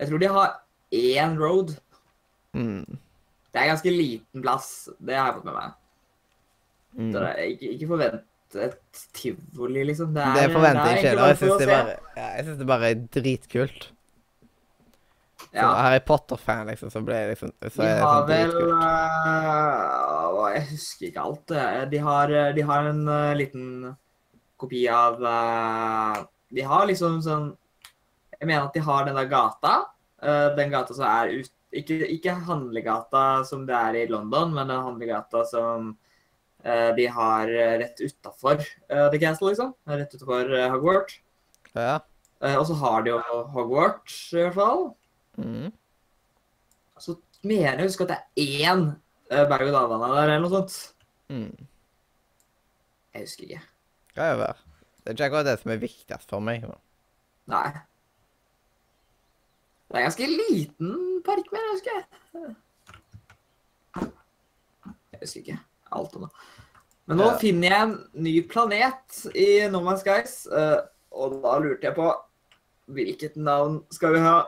jeg 0.00 0.08
tror 0.08 0.18
de 0.20 0.26
har 0.28 0.54
én 0.92 1.36
road. 1.38 1.76
mm. 2.54 2.84
Det 3.52 3.60
er 3.62 3.66
ganske 3.74 3.90
liten 3.90 4.42
plass. 4.42 4.88
Det 5.00 5.14
har 5.16 5.26
jeg 5.32 5.40
fått 5.40 5.44
med 5.44 5.54
meg. 5.54 5.70
Mm. 6.98 7.12
Så 7.12 7.18
det 7.20 7.28
er 7.28 7.42
ikke, 7.52 7.68
ikke 7.74 7.88
forvent 7.88 8.22
et 8.54 8.80
tivoli, 9.12 9.84
liksom. 9.84 10.14
Det 10.14 10.24
Det 10.34 10.50
forventer 10.52 10.84
jeg 10.86 10.96
ikke. 10.98 11.08
heller. 11.08 11.26
Jeg 11.28 11.36
syns 11.38 11.58
det, 11.58 11.68
bare- 11.68 11.96
ja, 12.16 12.28
jeg 12.36 12.44
synes 12.44 12.58
det 12.58 12.66
bare 12.66 12.90
er 12.90 12.94
dritkult. 12.94 13.90
Som 15.38 15.48
Ja. 15.54 15.74
Harry 15.74 15.98
Potter-fan, 16.00 16.66
liksom, 16.66 16.90
så 16.90 17.00
ble 17.04 17.14
jeg 17.14 17.28
liksom 17.30 17.52
Så 17.62 17.76
De 17.82 17.88
er 17.88 18.00
har 18.00 18.20
sånn 18.20 18.28
vel 18.28 18.50
øh, 18.52 18.68
Jeg 20.54 20.62
husker 20.70 21.06
ikke 21.06 21.20
alt. 21.24 21.46
det. 21.46 21.90
De 21.90 21.98
har, 21.98 22.28
øh, 22.28 22.52
de 22.54 22.62
har 22.62 22.80
en 22.90 23.08
uh, 23.08 23.34
liten 23.34 23.96
kopi 24.58 24.82
av 24.90 25.22
uh, 25.22 26.24
De 26.54 26.64
har 26.66 26.88
liksom 26.88 27.20
sånn 27.24 27.48
Jeg 28.38 28.46
mener 28.46 28.66
at 28.66 28.74
de 28.76 28.82
har 28.84 29.06
den 29.06 29.16
der 29.18 29.30
gata. 29.30 29.76
Uh, 30.22 30.50
den 30.58 30.74
gata 30.74 30.94
som 30.96 31.06
er 31.08 31.32
ut... 31.40 31.54
Ikke, 31.74 31.98
ikke 32.08 32.32
handlegata 32.46 33.42
som 33.44 33.66
det 33.68 33.76
er 33.76 33.96
i 33.98 34.04
London, 34.08 34.54
men 34.56 34.70
den 34.70 34.84
handlegata 34.86 35.42
som 35.44 35.90
uh, 36.64 36.90
de 36.96 37.04
har 37.12 37.50
rett 37.82 38.00
utafor 38.00 38.62
The 38.88 39.18
Castle, 39.20 39.50
liksom. 39.50 39.74
Rett 39.90 40.14
utafor 40.14 40.54
Hogwarts. 40.72 41.18
Ja. 41.74 41.98
Og 42.54 42.64
så 42.70 42.78
har 42.80 43.04
de 43.04 43.12
jo 43.12 43.18
Hogwarts, 43.52 44.16
i 44.32 44.40
hvert 44.46 44.56
fall. 44.56 44.86
Mm. 45.36 45.74
Så 47.02 47.18
mener 47.42 47.82
jeg 47.82 47.84
å 47.84 47.90
huske 47.90 48.06
at 48.06 48.14
det 48.14 48.46
er 48.46 48.70
én 48.72 48.86
berg-og-dal-bane 49.28 50.08
der, 50.14 50.32
eller 50.38 50.46
noe 50.46 50.54
sånt. 50.54 50.78
Mm. 51.28 51.68
Jeg 53.12 53.26
husker 53.26 53.50
ikke. 53.50 53.60
Kan 54.18 54.32
jo 54.34 54.40
være. 54.42 54.56
Det 54.98 55.12
er 55.12 55.14
ikke 55.16 55.28
akkurat 55.30 55.46
det 55.48 55.56
som 55.62 55.70
er 55.72 55.80
viktigst 55.82 56.28
for 56.34 56.40
meg. 56.44 56.62
men- 56.66 56.84
Nei. 57.48 57.68
Det 59.88 59.96
er 59.96 59.98
en 60.02 60.10
ganske 60.10 60.26
liten 60.28 61.22
park, 61.24 61.46
jeg 61.52 61.68
husker 61.72 61.90
jeg. 61.94 62.56
Jeg 65.12 65.20
husker 65.22 65.40
ikke 65.40 65.58
alt 65.96 66.16
om 66.16 66.26
det. 66.26 66.30
Men 67.06 67.16
nå 67.16 67.24
Ja. 67.30 67.38
finner 67.40 67.68
jeg 67.68 67.82
en 67.88 67.94
ny 68.14 68.42
planet 68.48 69.26
i 69.34 69.68
No 69.70 69.80
Man's 69.80 70.02
Skies, 70.04 70.46
eh, 70.52 70.80
og 71.12 71.40
da 71.42 71.58
lurte 71.58 71.82
jeg 71.88 71.94
på 71.96 72.12
hvilket 72.90 73.36
navn 73.36 73.84
skal 73.90 74.12
vi 74.12 74.18
ha? 74.18 74.42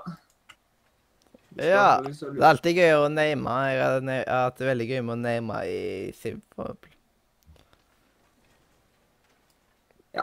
Ja, 1.56 2.00
Det 2.00 2.22
er 2.22 2.42
alltid 2.46 2.76
gøy 2.76 2.92
å 2.94 3.09
name. 3.11 3.50
Jeg 3.72 3.80
har, 3.83 4.44
hatt 4.44 4.59
det 4.59 4.68
veldig 4.68 4.88
gøy 4.88 5.00
med 5.04 5.16
å 5.16 5.20
name 5.20 5.64
i 5.66 6.12
Siv. 6.12 6.40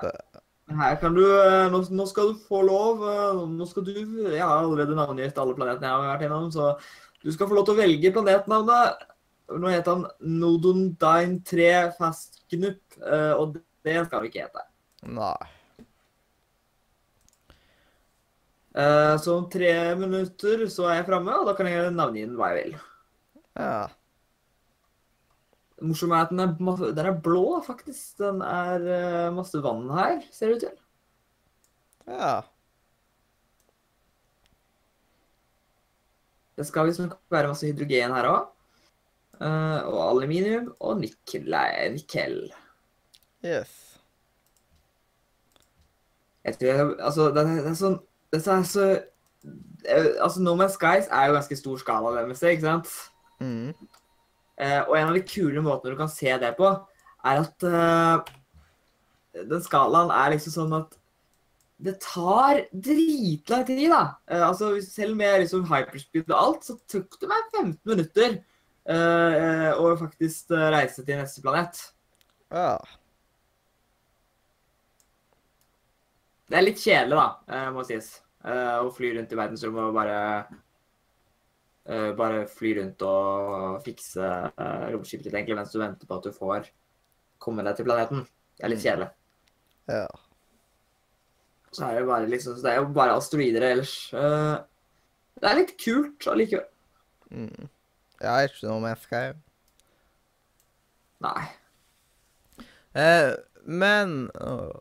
For. 0.03 0.43
Her 0.77 0.95
kan 0.99 1.13
du 1.15 1.23
eh, 1.23 1.67
nå, 1.71 1.79
nå 1.95 2.05
skal 2.09 2.33
du 2.33 2.39
få 2.43 2.59
lov 2.67 3.03
eh, 3.07 3.37
Nå 3.55 3.65
skal 3.69 3.85
du 3.87 3.93
Jeg 3.95 4.41
har 4.41 4.57
allerede 4.57 4.97
navngitt 4.97 5.37
alle 5.39 5.55
planetene 5.55 5.87
jeg 5.87 5.95
har 5.95 6.09
vært 6.09 6.25
innom, 6.27 6.49
så 6.51 6.73
du 7.23 7.31
skal 7.31 7.47
få 7.47 7.55
lov 7.57 7.65
til 7.67 7.73
å 7.77 7.79
velge 7.79 8.11
planetnavnet. 8.13 9.05
Nå 9.57 9.71
heter 9.71 9.95
han 9.95 10.33
Nodundine 10.41 11.39
3 11.47 11.69
Fastgnup, 11.97 12.81
eh, 12.99 13.31
og 13.33 13.55
det 13.87 13.95
skal 14.05 14.21
vi 14.25 14.29
ikke 14.29 14.43
hete. 14.45 14.65
Nei. 15.07 15.37
Eh, 18.77 19.15
Så 19.23 19.37
om 19.37 19.47
tre 19.49 19.95
minutter 19.97 20.67
så 20.69 20.89
er 20.91 20.99
jeg 20.99 21.07
framme, 21.07 21.39
og 21.39 21.47
da 21.49 21.55
kan 21.57 21.69
jeg 21.71 21.95
navngi 21.95 22.27
den 22.27 22.35
hva 22.37 22.51
jeg 22.53 22.59
vil. 22.65 22.75
Ja. 23.57 23.87
Det 25.77 25.85
morsomme 25.85 26.17
er 26.17 26.25
at 26.25 26.33
den 26.33 26.41
er, 26.41 26.53
den 26.97 27.05
er 27.05 27.21
blå, 27.21 27.61
faktisk. 27.65 28.17
Den 28.17 28.41
er 28.41 28.85
uh, 29.29 29.35
masse 29.35 29.61
vann 29.61 29.89
her, 29.93 30.21
ser 30.33 30.51
det 30.51 30.55
ut 30.55 30.65
til. 30.65 30.77
Ja. 32.07 32.35
Det 36.57 36.65
skal 36.65 36.89
liksom 36.89 37.11
være 37.29 37.51
masse 37.51 37.67
hydrogen 37.69 38.15
her 38.17 38.29
òg. 38.31 38.53
og 39.37 39.99
aluminium 40.09 40.71
og 40.79 40.97
nikkel. 40.97 41.53
Yes. 43.45 43.87
Jeg 46.47 46.57
tror 46.57 46.67
jeg, 46.67 46.95
altså, 46.99 47.29
det 47.29 47.37
er, 47.37 47.55
det 47.61 47.71
er 47.71 47.77
sånn 47.77 47.97
Dette 48.33 48.53
er 48.53 48.65
så 48.67 48.85
eh, 48.87 50.09
Altså, 50.23 50.41
No 50.43 50.55
Man's 50.55 50.77
Skies 50.77 51.09
er 51.11 51.27
jo 51.27 51.35
ganske 51.35 51.57
stor 51.59 51.81
skala, 51.81 52.13
det 52.15 52.27
med 52.29 52.39
seg, 52.39 52.55
ikke 52.55 52.67
sant? 52.67 52.93
Mm. 53.43 53.73
Eh, 54.57 54.79
og 54.81 54.95
en 54.97 55.11
av 55.11 55.17
de 55.17 55.25
kule 55.25 55.61
måtene 55.61 55.93
du 55.93 55.99
kan 55.99 56.11
se 56.11 56.33
det 56.41 56.53
på, 56.57 56.71
er 57.27 57.41
at 57.43 57.65
eh, 57.67 58.31
den 59.45 59.61
skalaen 59.65 60.13
er 60.13 60.33
liksom 60.33 60.55
sånn 60.55 60.77
at 60.79 60.95
det 61.77 61.93
tar 62.01 62.63
dritlang 62.73 63.65
tid, 63.67 63.85
da. 63.93 64.03
Eh, 64.31 64.43
altså, 64.47 64.71
selv 64.81 65.17
med 65.19 65.43
liksom 65.43 65.67
hyperspeed 65.69 66.31
og 66.31 66.37
alt, 66.39 66.65
så 66.65 66.77
tok 66.89 67.19
det 67.21 67.29
meg 67.29 67.51
15 67.53 67.75
minutter 67.91 68.39
eh, 68.89 69.69
å 69.77 69.91
faktisk 69.99 70.55
eh, 70.57 70.69
reise 70.73 71.05
til 71.05 71.21
neste 71.21 71.43
planet. 71.45 71.83
Ja. 72.49 72.79
Det 76.47 76.57
er 76.57 76.65
litt 76.65 76.81
kjedelig, 76.81 77.19
da, 77.19 77.27
eh, 77.53 77.69
må 77.75 77.85
sies. 77.85 78.15
Å 78.47 78.87
fly 78.95 79.09
rundt 79.11 79.31
i 79.33 79.35
verdensrommet 79.35 79.89
og 79.89 79.95
bare 79.97 80.17
Bare 82.17 82.41
fly 82.51 82.73
rundt 82.81 83.03
og 83.07 83.77
fikse 83.85 84.19
uh, 84.27 84.87
romskipet 84.91 85.29
ditt 85.29 85.35
egentlig 85.37 85.55
mens 85.55 85.71
du 85.71 85.77
venter 85.79 86.09
på 86.09 86.17
at 86.17 86.25
du 86.27 86.33
får 86.35 86.67
komme 87.39 87.63
deg 87.63 87.77
til 87.77 87.87
planeten. 87.87 88.25
Det 88.57 88.65
er 88.65 88.73
litt 88.73 88.83
kjedelig. 88.83 89.11
ja. 89.87 90.07
Så 91.77 91.83
er 91.85 91.97
det 91.99 92.07
bare 92.07 92.29
liksom, 92.31 92.55
det 92.63 92.71
er 92.71 92.77
jo 92.79 92.85
bare 92.95 93.15
asteroider 93.19 93.61
ellers. 93.67 93.91
Eh, 94.15 94.55
det 95.37 95.49
er 95.49 95.57
litt 95.59 95.73
kult 95.77 96.27
allikevel. 96.31 96.63
Mm. 97.29 97.67
Ja, 98.23 98.37
ikke 98.47 98.69
noe 98.69 98.79
med 98.81 99.01
skrev. 99.03 99.35
Nei. 101.21 101.43
Eh, 102.97 103.33
men 103.67 104.15
åh, 104.41 104.71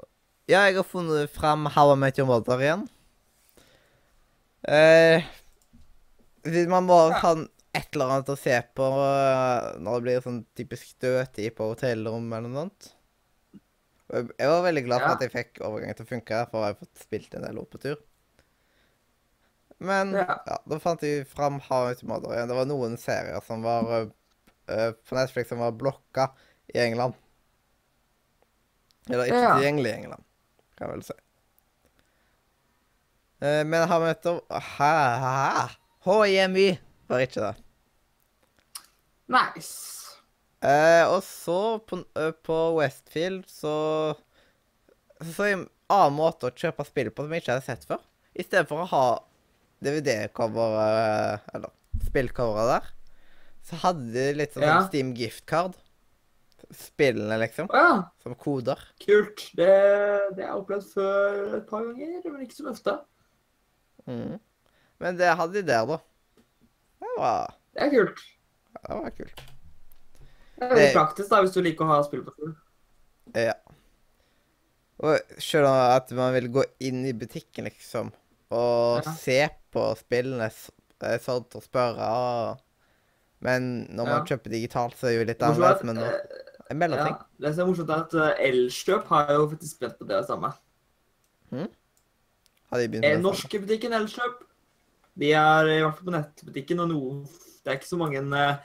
Ja, 0.49 0.63
jeg 0.71 0.77
har 0.79 0.87
funnet 0.87 1.35
fram 1.35 1.67
How 1.75 1.91
I 1.93 1.99
Met 1.99 2.21
Your 2.23 2.29
Mother 2.31 2.63
igjen. 2.63 2.87
Eh, 4.63 5.27
man 6.71 6.87
må 6.89 6.97
ha 7.13 7.33
et 7.77 7.89
eller 7.95 8.13
annet 8.15 8.31
å 8.33 8.37
se 8.41 8.57
på 8.77 8.87
eh, 9.05 9.71
når 9.83 9.97
det 9.99 10.05
blir 10.07 10.25
sånn 10.25 10.43
typisk 10.57 10.95
dødtid 11.05 11.55
på 11.59 11.71
hotellrom 11.73 12.29
eller 12.33 12.49
noe 12.49 12.67
sånt. 12.67 12.93
Jeg 14.07 14.49
var 14.49 14.63
veldig 14.63 14.85
glad 14.87 15.03
for 15.03 15.09
Ja. 15.11 15.15
at 15.17 15.25
jeg 15.27 15.33
fikk 15.35 15.61
overgangen 15.67 15.97
til 15.99 16.07
å 16.07 16.11
funke, 16.13 16.43
for 16.51 16.63
jeg 16.63 16.75
har 16.77 16.79
fått 16.79 17.03
spilt 17.03 17.35
en 17.35 17.43
del 17.43 17.59
på 17.67 17.81
tur. 17.83 17.97
Men 19.79 20.15
ja. 20.17 20.39
Ja. 20.47 20.59
da 20.65 20.79
fant 20.81 21.03
jeg 21.05 21.27
fram 21.29 21.59
Mother 22.09 22.33
igjen. 22.33 22.49
Det 22.49 22.57
var 22.57 22.69
noen 22.71 22.97
serier 23.01 23.43
som 23.45 23.63
var 23.67 23.91
eh, 24.71 24.93
på 24.95 25.19
Netflix 25.19 25.51
som 25.53 25.61
var 25.61 25.75
blokka 25.77 26.31
i 26.73 26.79
England. 26.87 27.15
Eller 29.11 29.29
ikke 29.29 29.43
Ja. 29.43 29.55
tilgjengelig 29.57 29.91
i 29.91 29.97
England, 30.01 30.25
kan 30.79 30.89
jeg 30.89 30.97
vel 30.97 31.03
si. 31.11 31.19
Uh, 33.37 33.63
men 33.69 33.85
How 33.89 34.01
Hæ? 34.49 34.95
Hæ? 35.21 35.86
HIMY 36.07 36.79
var 37.11 37.23
ikke 37.25 37.43
det. 37.43 37.55
Nice. 39.29 40.03
Eh, 40.63 41.05
og 41.11 41.21
så, 41.27 41.57
på, 41.87 41.99
eh, 42.19 42.31
på 42.47 42.57
Westfield, 42.79 43.45
så 43.51 43.73
Så 45.23 45.47
en 45.49 45.63
annen 45.89 46.17
måte 46.19 46.49
å 46.51 46.53
kjøpe 46.53 46.85
spill 46.85 47.09
på 47.11 47.25
som 47.25 47.33
jeg 47.33 47.43
ikke 47.43 47.55
hadde 47.55 47.65
sett 47.65 47.85
før. 47.89 48.03
I 48.37 48.45
stedet 48.45 48.69
for 48.69 48.83
å 48.85 48.89
ha 48.91 49.05
DVD-coveret, 49.85 51.47
eller 51.55 51.73
spillcoveret 52.05 52.69
der, 52.75 52.91
så 53.67 53.79
hadde 53.81 54.13
de 54.13 54.27
litt 54.37 54.53
sånn 54.55 54.67
Ja. 54.67 54.83
Steam 54.89 55.15
gift-card. 55.17 55.75
Spillene, 56.75 57.39
liksom. 57.41 57.69
Ja, 57.73 58.11
Som 58.23 58.35
koder. 58.35 58.77
kult. 59.01 59.51
Det, 59.57 59.71
det 60.37 60.45
har 60.45 60.53
jeg 60.53 60.61
opplevd 60.61 60.93
før 60.93 61.57
et 61.61 61.67
par 61.71 61.85
ganger, 61.87 62.21
men 62.33 62.43
ikke 62.45 62.59
så 62.59 62.69
ofte. 62.73 62.99
Mhm. 64.07 64.39
Men 65.01 65.17
det 65.19 65.37
hadde 65.37 65.53
de 65.61 65.63
der, 65.69 65.87
da. 65.87 65.99
Det 67.01 67.13
var, 67.19 67.55
Det 67.77 67.83
er 67.87 67.91
kult. 67.91 68.21
det 68.77 68.97
var 69.03 69.11
kult. 69.11 69.43
Det 70.57 70.63
er 70.65 70.69
veldig 70.71 70.85
Det- 70.87 70.95
praktisk 70.97 71.29
da, 71.31 71.41
hvis 71.43 71.53
du 71.53 71.61
liker 71.63 71.85
å 71.85 71.89
ha 71.89 72.03
spill 72.03 72.23
på 72.25 72.33
spill. 72.37 72.55
Ja. 73.35 73.53
Og 74.99 75.19
selv 75.39 75.67
om 75.69 75.75
at 75.97 76.11
man 76.17 76.33
vil 76.33 76.49
gå 76.49 76.65
inn 76.81 77.05
i 77.05 77.13
butikken, 77.13 77.65
liksom, 77.69 78.13
og 78.51 79.03
Ja. 79.05 79.13
se 79.13 79.49
på 79.73 79.95
spillene 79.99 80.47
s- 80.51 80.71
eh, 81.03 81.19
sånn 81.19 81.45
og 81.55 81.63
spørre 81.63 82.01
og... 82.01 82.61
Men 83.41 83.87
når 83.93 84.07
man 84.07 84.25
kjøper 84.27 84.49
digitalt, 84.51 84.95
så 84.97 85.07
er 85.07 85.11
det 85.11 85.19
jo 85.19 85.25
litt 85.29 85.43
annerledes. 85.43 85.81
er 85.83 85.85
Men 85.85 85.97
nå 85.97 86.03
en 86.07 86.13
eh, 86.71 86.75
mellomting. 86.75 87.17
ja, 87.19 87.25
det 87.49 87.55
som 87.55 87.69
er 87.69 87.75
morsomt, 87.75 87.91
er 87.91 88.01
at 88.01 88.15
eh, 88.39 88.49
Elkjøp 88.49 89.05
har 89.09 89.29
jo 89.35 89.49
faktisk 89.51 89.75
spent 89.77 89.99
på 89.99 90.07
det 90.09 90.25
samme. 90.27 90.55
Har 91.53 92.79
de 92.81 92.89
begynt 92.89 93.05
Eh, 93.05 93.11
med 93.11 93.11
det 93.11 93.13
samme? 93.13 93.23
norske 93.23 93.61
butikken 93.61 93.93
Elkjøp, 93.93 94.46
de 95.17 95.33
er 95.33 95.71
i 95.73 95.81
hvert 95.81 95.97
fall 95.97 96.09
på 96.09 96.15
nettbutikken, 96.15 96.83
og 96.85 96.91
noe 96.93 97.13
Det 97.65 97.73
er 97.73 97.79
ikke 97.79 97.89
så 97.89 97.99
mange 97.99 98.21
eh, 98.21 98.59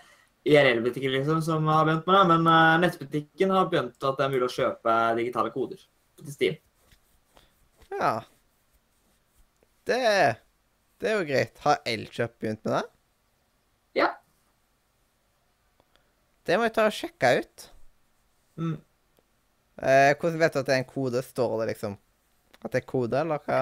IRL-butikker 0.52 1.14
liksom, 1.16 1.40
som 1.46 1.66
har 1.72 1.88
begynt 1.88 2.06
med 2.10 2.18
det, 2.18 2.26
men 2.34 2.50
eh, 2.52 2.82
nettbutikken 2.84 3.54
har 3.56 3.70
begynt 3.72 3.98
at 4.04 4.20
det 4.20 4.26
er 4.26 4.34
mulig 4.34 4.48
å 4.50 4.54
kjøpe 4.56 4.98
digitale 5.18 5.54
koder 5.54 5.82
til 6.22 6.36
Steam. 6.36 6.60
Ja. 7.92 8.14
Det, 9.90 10.00
det 11.02 11.10
er 11.10 11.18
jo 11.18 11.28
greit. 11.28 11.58
Har 11.66 11.82
Elkjøp 11.90 12.38
begynt 12.40 12.64
med 12.68 12.78
det? 12.78 12.84
Ja. 14.04 14.12
Det 16.46 16.58
må 16.58 16.68
jeg 16.68 16.76
ta 16.78 16.88
og 16.90 16.96
sjekke 16.96 17.34
ut. 17.42 17.68
Mm. 18.62 18.78
Eh, 19.82 20.12
hvordan 20.14 20.40
vet 20.42 20.54
du 20.54 20.62
at 20.62 20.70
det 20.70 20.76
er 20.76 20.84
en 20.84 20.90
kode? 20.90 21.24
Står 21.26 21.58
det 21.62 21.72
liksom 21.74 21.98
at 22.62 22.70
det 22.70 22.84
er 22.84 22.90
kode, 22.90 23.18
eller 23.18 23.42
hva? 23.46 23.62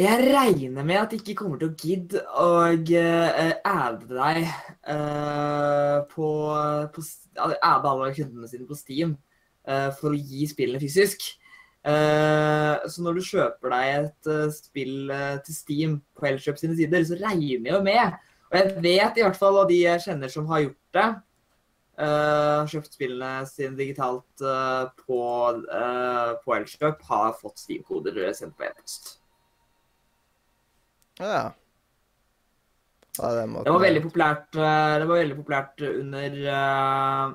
Jeg 0.00 0.30
regner 0.32 0.84
med 0.86 0.96
at 0.96 1.10
de 1.12 1.18
ikke 1.20 1.34
kommer 1.42 1.58
til 1.60 1.68
å 1.68 1.76
gidde 1.76 2.20
å 2.40 2.52
uh, 2.70 3.50
adde 3.68 4.06
deg 4.08 4.38
uh, 4.88 5.98
på, 6.08 6.28
på 6.94 7.04
Adde 7.40 7.90
alle 7.90 8.14
kundene 8.16 8.48
sine 8.48 8.68
på 8.68 8.78
Steam 8.78 9.12
uh, 9.68 9.90
for 9.98 10.14
å 10.14 10.16
gi 10.16 10.48
spillene 10.48 10.80
fysisk. 10.80 11.26
Uh, 11.84 12.80
så 12.88 13.04
når 13.04 13.18
du 13.18 13.24
kjøper 13.24 13.72
deg 13.72 13.90
et 13.94 14.28
eh, 14.28 14.50
spill 14.52 15.12
eh, 15.14 15.38
til 15.46 15.56
Steam 15.56 15.94
på 16.16 16.26
Elkjøp 16.28 16.58
sine 16.60 16.76
sider, 16.76 17.04
så 17.08 17.16
regner 17.16 17.46
jeg 17.46 17.72
jo 17.72 17.80
med 17.84 18.18
Og 18.50 18.56
jeg 18.58 18.74
vet 18.84 19.16
i 19.20 19.24
hvert 19.24 19.38
fall 19.38 19.62
av 19.62 19.70
de 19.70 19.78
jeg 19.80 20.04
kjenner 20.04 20.32
som 20.32 20.48
har 20.50 20.64
gjort 20.64 20.96
det, 20.96 21.06
eh, 22.02 22.56
har 22.58 22.72
kjøpt 22.72 22.98
spillene 22.98 23.46
sine 23.48 23.78
digitalt 23.78 24.44
eh, 24.44 24.84
på, 25.06 25.22
eh, 25.80 26.34
på 26.44 26.56
Elkjøp, 26.58 27.08
har 27.12 27.32
fått 27.40 27.64
Steam-koder 27.64 28.20
sendt 28.36 28.58
på 28.58 28.68
e-post. 28.68 29.19
Ja. 31.20 31.50
Ja, 33.18 33.30
det, 33.34 33.46
Det 33.64 33.72
var 33.74 33.82
veldig 33.82 34.02
populært, 34.04 34.54
eh, 34.56 34.94
det 35.00 35.06
var 35.08 35.18
veldig 35.18 35.36
populært 35.40 35.82
under 35.84 36.36
uh, 36.46 37.32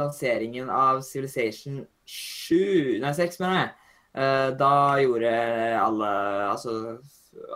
lanseringen 0.00 0.70
av 0.72 1.02
Civilization 1.06 1.82
7, 2.08 2.98
nei 3.02 3.12
6 3.14 3.42
mener 3.42 3.58
jeg. 3.58 3.74
Uh, 4.12 4.48
da 4.58 4.72
gjorde 5.00 5.34
alle, 5.78 6.08
altså 6.48 6.72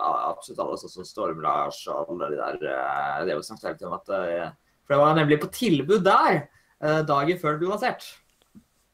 absolutt 0.01 0.61
alle, 0.63 0.77
sånn 0.81 0.93
som 0.93 1.09
Storm-Lars 1.09 1.83
og 1.89 2.13
alle 2.13 2.31
de 2.31 2.39
der, 2.39 2.61
uh, 2.69 3.25
det 3.27 3.35
var 3.35 3.49
snakket 3.49 3.83
om 3.89 3.97
at, 3.97 4.13
for 4.85 4.95
det 4.95 5.01
var 5.01 5.19
nemlig 5.19 5.41
på 5.41 5.51
tilbud 5.57 6.05
der, 6.05 6.45
dagen 7.09 7.39
før 7.41 7.55
det 7.55 7.63
ble 7.63 7.73
lansert. 7.73 8.05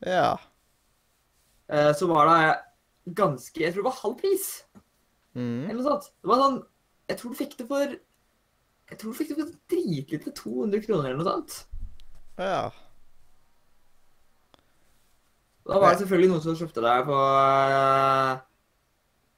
Ja. 0.07 0.37
Så 1.67 2.07
var 2.07 2.29
det 2.29 3.15
ganske, 3.19 3.59
jeg 3.59 3.73
tror 3.73 3.83
det 3.83 3.89
var 3.89 3.99
halv 3.99 4.15
pris. 4.21 4.47
Mm. 5.33 5.63
Eller 5.65 5.79
noe 5.79 5.85
sånt. 5.87 6.09
Det 6.21 6.29
var 6.29 6.41
sånn 6.43 6.57
Jeg 7.09 7.17
tror 7.19 7.31
du 7.33 7.37
fikk 7.39 7.53
det 7.57 7.65
for 7.69 7.93
Jeg 7.93 8.97
tror 9.01 9.13
du 9.13 9.17
fikk 9.17 9.31
det 9.33 9.37
for 9.39 9.53
dritlite 9.73 10.33
200 10.37 10.83
kroner 10.85 11.09
eller 11.09 11.21
noe 11.21 11.29
sånt. 11.31 11.55
Ja. 12.37 12.71
Da 15.63 15.79
var 15.79 15.93
det 15.93 16.01
selvfølgelig 16.03 16.29
noen 16.33 16.43
som 16.43 16.57
kjøpte 16.59 16.83
det 16.83 16.93
på 17.07 17.17
øh, 17.17 18.31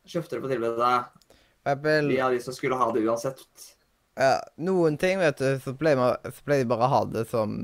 Kjøpte 0.09 0.35
det 0.35 0.41
på 0.43 0.51
tilbudet. 0.51 0.95
For 1.65 2.09
De 2.09 2.17
av 2.21 2.33
de 2.33 2.39
som 2.43 2.53
skulle 2.53 2.77
ha 2.77 2.87
det 2.93 3.03
uansett. 3.05 3.69
ja, 4.17 4.35
Noen 4.61 4.97
ting, 5.01 5.19
vet 5.19 5.37
du, 5.41 5.47
så 5.63 5.73
pleier, 5.77 5.97
man, 5.97 6.17
så 6.29 6.45
pleier 6.45 6.65
de 6.65 6.69
bare 6.69 6.85
å 6.85 6.91
ha 6.91 7.03
det 7.09 7.23
som 7.31 7.55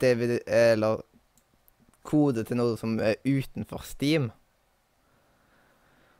DVD 0.00 0.38
Eller 0.46 1.02
kode 2.08 2.44
til 2.48 2.58
noe 2.58 2.76
som 2.80 2.96
er 3.00 3.20
utenfor 3.24 3.84
Steam. 3.86 4.30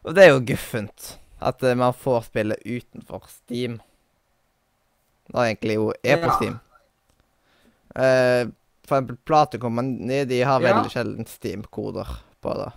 Og 0.05 0.15
det 0.17 0.25
er 0.25 0.33
jo 0.33 0.41
guffent. 0.47 1.19
At 1.43 1.63
eh, 1.67 1.75
man 1.79 1.95
får 1.95 2.25
spille 2.31 2.57
utenfor 2.65 3.27
Steam. 3.31 3.81
Når 5.33 5.49
egentlig 5.53 5.75
jo 5.79 5.89
er 6.03 6.19
på 6.23 6.29
Ja. 6.31 6.37
Steam. 6.39 6.59
Uh, 7.93 8.49
for 8.89 8.97
eksempel 8.97 9.17
Platekompani, 9.29 10.25
de 10.25 10.41
har 10.43 10.61
Ja. 10.63 10.73
veldig 10.73 10.91
sjelden 10.91 11.27
Steam-koder 11.29 12.09
på 12.43 12.55
det. 12.57 12.71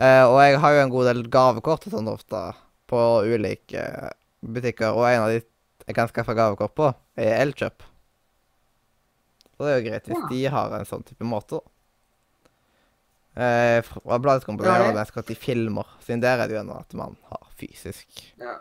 Uh, 0.00 0.24
og 0.32 0.38
jeg 0.40 0.58
har 0.60 0.72
jo 0.72 0.80
en 0.86 0.90
god 0.94 1.04
del 1.10 1.22
gavekort 1.28 1.86
og 1.86 1.92
sånn 1.92 2.08
ofte 2.08 2.40
på 2.88 3.02
ulike 3.28 3.82
butikker, 4.42 4.94
og 4.96 5.04
en 5.10 5.22
av 5.22 5.28
de 5.34 5.42
jeg 5.86 5.94
kan 5.98 6.08
skaffe 6.08 6.34
gavekort 6.34 6.74
på, 6.78 6.88
er 7.18 7.40
Elkjøp. 7.42 7.82
Så 9.52 9.66
det 9.66 9.68
er 9.72 9.80
jo 9.80 9.86
greit 9.90 10.06
hvis 10.08 10.22
Ja. 10.22 10.28
de 10.30 10.44
har 10.56 10.72
en 10.78 10.86
sånn 10.88 11.04
type 11.04 11.24
måte, 11.24 11.60
da. 11.60 11.71
Eh, 13.32 13.80
fra 13.82 14.18
bladet 14.20 14.44
Ja, 14.46 14.70
har 14.70 14.78
jeg- 14.78 14.86
jeg 14.86 14.94
mest 14.94 15.14
gått 15.14 15.30
i 15.30 15.34
filmer, 15.34 15.86
siden 16.00 16.20
der 16.20 16.36
er 16.38 16.46
det 16.46 16.56
jo 16.56 16.60
ennå 16.60 16.78
at 16.78 16.94
man 16.94 17.16
har 17.30 17.46
fysisk. 17.56 18.06
Ja. 18.38 18.58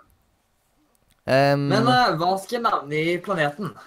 Um, 1.53 1.59
Men 1.69 1.83
uh, 1.87 2.15
hva 2.17 2.37
skal 2.39 2.55
jeg 2.57 2.63
navngi 2.63 3.17
planeten? 3.21 3.77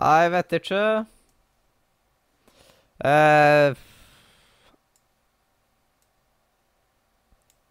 Jeg 0.00 0.32
vet 0.32 0.52
ikke. 0.52 1.06
Uh, 3.04 3.74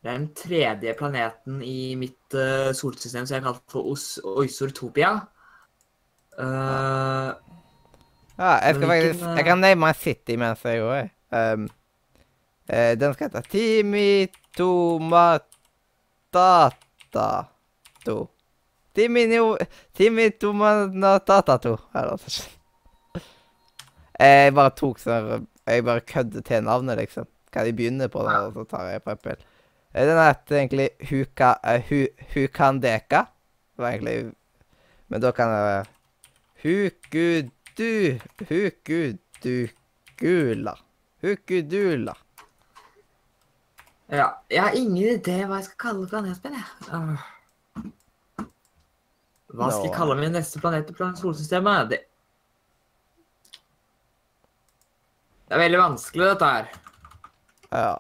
Det 0.04 0.12
er 0.12 0.18
den 0.18 0.34
tredje 0.36 0.94
planeten 1.00 1.62
i 1.64 1.96
mitt 1.96 2.36
uh, 2.36 2.74
solsystem 2.76 3.26
som 3.26 3.36
jeg 3.38 3.44
kaller 3.46 3.62
for 3.72 3.92
Os 3.94 4.20
Oisortopia. 4.24 5.14
Uh, 6.40 7.32
Ja, 8.38 8.58
jeg 8.66 8.76
skal 8.76 8.88
faktisk 8.90 9.20
Jeg 9.38 9.46
kan 9.46 9.60
name 9.62 9.80
my 9.80 9.94
city 9.94 10.36
mens 10.36 10.64
jeg 10.66 10.80
går. 10.82 11.10
Um, 11.34 11.70
eh, 12.70 12.94
den 13.00 13.14
skal 13.14 13.30
hete 13.30 13.42
Timi 13.50 14.28
Tomatata 14.58 15.58
to. 18.06 18.18
Timi 18.94 20.30
Tomatata 20.40 21.58
to. 21.58 21.78
Eller 21.96 22.12
noe 22.14 22.18
sånt. 22.22 22.60
Jeg 24.24 24.54
bare 24.54 24.72
tok 24.78 25.00
sånn 25.02 25.48
Jeg 25.66 25.84
bare 25.88 26.06
kødder 26.06 26.42
til 26.46 26.64
navnet, 26.68 27.00
liksom. 27.02 27.26
Hva 27.54 27.64
de 27.66 27.74
begynner 27.78 28.08
på, 28.14 28.20
da, 28.26 28.34
og 28.48 28.54
så 28.58 28.64
tar 28.70 28.84
jeg 28.90 29.02
Apple. 29.06 29.36
Eh, 29.94 30.06
Den 30.08 30.18
heter 30.20 30.56
egentlig 30.58 30.90
Huka, 31.10 31.50
Uh, 31.64 31.82
hu, 31.90 32.08
Hukandeka. 32.34 33.20
Det 33.74 33.82
var 33.82 33.90
egentlig 33.92 34.34
Men 35.08 35.22
da 35.22 35.32
kan 35.32 35.50
det 35.50 35.86
Hukudu 36.64 38.20
Hukudukula. 38.50 39.54
Hukudula. 41.24 42.16
ja, 44.12 44.28
jeg 44.52 44.62
har 44.62 44.76
ingen 44.76 45.16
idé 45.18 45.38
hva 45.48 45.62
jeg 45.62 45.70
skal 45.70 45.80
kalle 45.86 46.10
planeten 46.12 46.52
min, 46.52 46.60
jeg. 46.60 48.48
Hva 49.54 49.70
skal 49.70 49.88
jeg 49.88 49.96
kalle 49.96 50.18
min 50.20 50.36
neste 50.36 50.60
planet 50.60 50.90
i 50.92 51.22
solsystemet? 51.22 51.90
Det 51.94 52.02
Det 55.54 55.60
er 55.60 55.68
veldig 55.68 55.80
vanskelig, 55.80 56.28
dette 56.32 56.48
her. 56.50 56.70
Ja. 57.70 57.98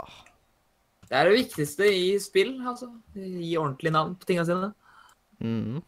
Det 1.06 1.18
er 1.20 1.28
det 1.30 1.34
viktigste 1.36 1.86
i 1.86 2.06
spill, 2.18 2.56
altså. 2.66 2.88
Gi 3.14 3.52
ordentlig 3.62 3.92
navn 3.94 4.16
på 4.18 4.26
tinga 4.26 4.46
sine. 4.48 4.72
Mm. 5.38 5.84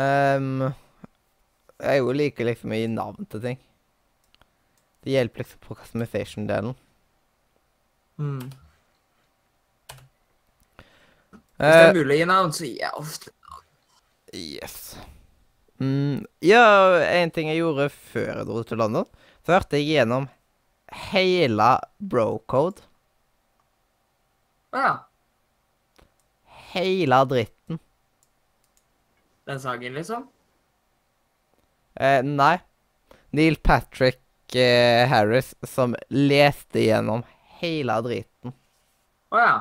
Ehm, 0.00 0.70
jeg 1.82 2.00
jo 2.02 2.14
liker 2.16 2.48
liksom 2.48 2.72
å 2.72 2.78
gi 2.78 2.88
navn 2.90 3.28
til 3.30 3.42
ting. 3.44 3.60
Det 5.02 5.14
hjelper 5.16 5.42
liksom 5.42 5.62
på 5.66 5.76
customization-delen. 5.80 6.76
Mm. 8.22 8.52
Hvis 11.62 11.70
det 11.70 11.72
Eh, 11.72 11.88
er 11.88 11.96
mulig 11.96 12.16
å 12.16 12.20
gi 12.20 12.28
navn, 12.30 12.52
så 12.54 12.66
gir 12.66 12.78
jeg 12.82 12.98
ofte 12.98 13.32
yes. 14.34 14.76
Mm, 15.82 16.22
ja, 16.42 16.62
en 17.02 17.30
ting 17.34 17.50
jeg 17.50 17.58
gjorde 17.58 17.88
før 18.12 18.30
jeg 18.38 18.48
dro 18.48 18.62
til 18.66 18.78
London, 18.78 19.08
så 19.42 19.56
hørte 19.56 19.78
jeg 19.78 19.90
gjennom 19.96 20.28
hele 21.10 21.70
Brocode. 21.98 22.84
Ja. 24.72 24.92
Hele 26.72 27.18
dritten. 27.28 27.80
Den 29.50 29.60
saken, 29.60 29.98
liksom. 29.98 30.28
Eh, 31.94 32.22
nei. 32.22 32.56
Neil 33.32 33.56
Patrick 33.56 34.54
eh, 34.54 35.08
Harris 35.08 35.54
som 35.62 35.96
leste 36.08 36.84
gjennom 36.84 37.22
hele 37.60 37.98
driten. 38.04 38.52
Å 39.32 39.40
ja. 39.40 39.54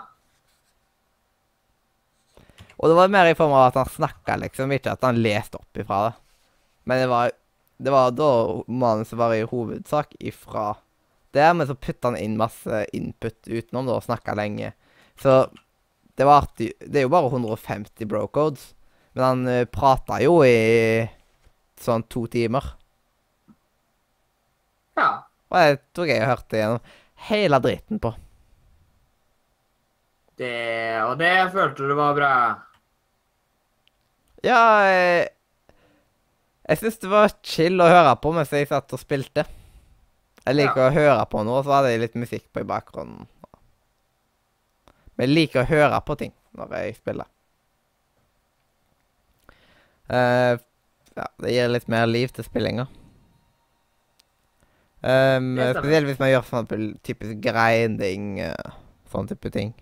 Og 2.81 2.89
det 2.89 2.97
var 2.97 3.13
mer 3.13 3.29
i 3.29 3.37
form 3.37 3.53
av 3.53 3.67
at 3.69 3.77
han 3.77 3.91
snakka, 3.93 4.39
liksom, 4.41 4.71
ikke 4.73 4.95
at 4.95 5.05
han 5.05 5.21
leste 5.21 5.59
opp 5.61 5.77
ifra 5.77 6.07
det. 6.07 6.13
Men 6.89 7.03
det 7.03 7.09
var, 7.11 7.33
det 7.77 7.93
var 7.93 8.15
da 8.17 8.31
manuset 8.65 9.19
var 9.19 9.35
i 9.35 9.45
hovedsak 9.45 10.15
ifra 10.19 10.71
det, 11.31 11.45
men 11.53 11.67
så 11.69 11.77
putta 11.77 12.09
han 12.09 12.17
inn 12.17 12.39
masse 12.39 12.85
input 12.97 13.37
utenom 13.47 13.85
det 13.85 13.95
og 13.95 14.07
snakka 14.07 14.33
lenge. 14.35 14.73
Så 15.21 15.45
det 16.17 16.25
var 16.25 16.41
artig. 16.43 16.71
Det 16.81 16.99
er 16.99 17.05
jo 17.05 17.13
bare 17.13 17.29
150 17.29 18.09
bro-codes, 18.09 18.71
men 19.13 19.25
han 19.27 19.47
uh, 19.47 19.69
prata 19.69 20.17
jo 20.23 20.41
i 20.43 21.05
sånn 21.85 22.05
to 22.11 22.25
timer. 22.31 22.65
Ja. 24.99 25.09
Og 25.51 25.57
det 25.57 25.79
tok 25.95 26.11
jeg 26.11 26.27
hørte 26.27 26.59
gjennom 26.59 26.91
hele 27.27 27.59
driten 27.63 27.99
på. 28.01 28.13
Det 30.41 31.01
og 31.05 31.17
det 31.19 31.35
følte 31.53 31.89
du 31.89 31.93
var 31.97 32.15
bra. 32.17 32.33
Ja, 34.41 34.61
Jeg, 34.89 35.27
jeg 36.65 36.79
syns 36.81 37.01
det 37.03 37.11
var 37.11 37.33
chill 37.45 37.83
å 37.83 37.89
høre 37.91 38.15
på 38.23 38.31
mens 38.33 38.53
jeg 38.55 38.69
satt 38.69 38.95
og 38.95 39.01
spilte. 39.01 39.45
Jeg 40.41 40.57
liker 40.57 40.87
å 40.87 40.93
høre 40.95 41.25
på 41.29 41.43
noe, 41.45 41.59
og 41.59 41.67
så 41.67 41.75
hadde 41.75 41.91
jeg 41.91 42.01
litt 42.01 42.17
musikk 42.17 42.47
på 42.49 42.63
i 42.63 42.69
bakgrunnen. 42.69 43.27
Men 45.13 45.27
jeg 45.27 45.35
liker 45.35 45.61
å 45.61 45.69
høre 45.69 45.99
på 46.07 46.15
ting 46.17 46.33
når 46.57 46.73
jeg 46.79 46.95
spiller. 46.97 47.27
Eh, 50.09 50.55
ja, 51.17 51.27
det 51.43 51.53
gir 51.53 51.71
litt 51.71 51.87
mer 51.91 52.09
liv 52.09 52.31
til 52.35 52.47
spillinga. 52.47 52.87
Um, 55.01 55.55
spesielt 55.57 56.05
hvis 56.05 56.19
man 56.21 56.29
gjør 56.29 56.45
sånn 56.45 56.67
typisk 57.01 57.39
grinding, 57.41 58.35
uh, 58.45 58.75
sånn 59.09 59.29
type 59.31 59.49
ting. 59.53 59.73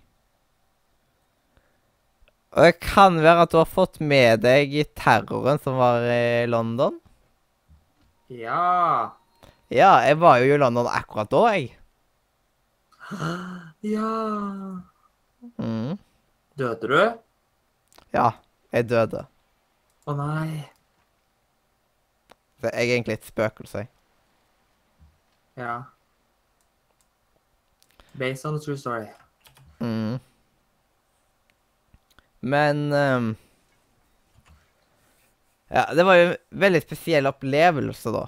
Og 2.56 2.66
det 2.66 2.80
kan 2.82 3.20
være 3.22 3.44
at 3.44 3.52
du 3.52 3.60
har 3.60 3.68
fått 3.68 4.00
med 4.02 4.42
deg 4.42 4.72
terroren 4.98 5.60
som 5.62 5.76
var 5.78 6.02
i 6.08 6.48
London. 6.50 6.96
Ja. 8.30 9.12
Ja, 9.70 9.92
jeg 10.02 10.18
var 10.18 10.40
jo 10.42 10.54
i 10.54 10.58
London 10.58 10.88
akkurat 10.90 11.30
da, 11.30 11.44
jeg. 11.54 11.70
Ja. 13.80 14.10
Mm. 15.56 15.96
Døde 16.58 16.88
du? 16.90 16.98
Ja, 18.12 18.26
jeg 18.74 18.90
døde. 18.90 19.22
Å 20.04 20.16
nei. 20.18 20.66
Så 22.60 22.68
jeg 22.68 22.88
er 22.90 22.94
egentlig 22.94 23.16
et 23.16 23.28
spøkelse. 23.28 23.86
Ja. 25.56 25.82
Based 28.18 28.44
on 28.44 28.56
a 28.56 28.60
true 28.60 28.76
story. 28.76 29.06
Mm. 29.80 30.18
Men 32.40 32.92
um, 32.92 33.36
Ja, 35.70 35.86
det 35.94 36.04
var 36.04 36.16
jo 36.18 36.28
en 36.30 36.36
veldig 36.50 36.80
spesiell 36.82 37.28
opplevelse, 37.30 38.10
da. 38.10 38.24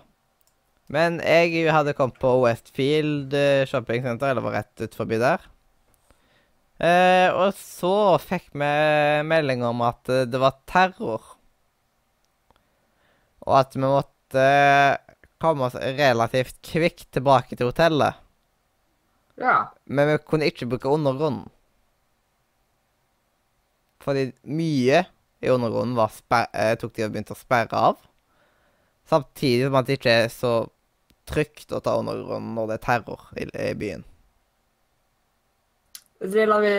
Men 0.92 1.18
jeg 1.24 1.64
hadde 1.72 1.94
kommet 1.96 2.20
på 2.22 2.30
Westfield 2.44 3.32
eh, 3.34 3.64
Shopping 3.66 4.04
Center, 4.04 4.30
eller 4.30 4.44
var 4.44 4.60
rett 4.60 4.84
ut 4.84 4.94
forbi 4.94 5.18
der. 5.18 5.42
Eh, 6.82 7.28
og 7.32 7.56
så 7.58 8.18
fikk 8.22 8.52
vi 8.58 8.70
melding 9.26 9.64
om 9.66 9.82
at 9.86 10.10
eh, 10.12 10.26
det 10.28 10.40
var 10.42 10.60
terror. 10.70 11.32
Og 13.42 13.54
at 13.58 13.74
vi 13.74 13.82
måtte 13.82 14.11
eh, 14.38 14.96
komme 15.42 15.66
oss 15.68 15.74
relativt 15.74 16.60
kvikt 16.64 17.08
tilbake 17.16 17.56
til 17.56 17.70
hotellet. 17.70 18.20
Ja. 19.40 19.72
Men 19.84 20.12
vi 20.12 20.20
kunne 20.26 20.48
ikke 20.50 20.68
bruke 20.70 20.92
undergrunnen. 20.92 21.48
Fordi 24.02 24.30
mye 24.50 25.04
i 25.42 25.50
undergrunnen 25.50 25.96
var 25.98 26.14
eh, 26.52 26.74
tok 26.78 26.94
de 26.96 27.06
og 27.06 27.14
begynte 27.14 27.34
å 27.34 27.38
sperre 27.38 27.82
av. 27.90 28.00
Samtidig 29.08 29.66
som 29.66 29.78
at 29.78 29.88
det 29.88 29.98
ikke 29.98 30.16
er 30.24 30.32
så 30.32 30.54
trygt 31.28 31.74
å 31.74 31.80
ta 31.82 31.96
undergrunnen 31.98 32.54
når 32.56 32.70
det 32.70 32.78
er 32.78 32.86
terror 32.86 33.28
i, 33.38 33.46
i 33.46 33.74
byen. 33.78 34.06
Det 36.22 36.46
lar 36.46 36.62
vi 36.62 36.72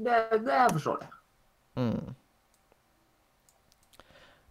Det, 0.00 0.18
det 0.40 0.54
er 0.56 0.72
forståelig. 0.72 1.08
Mm. 1.76 2.14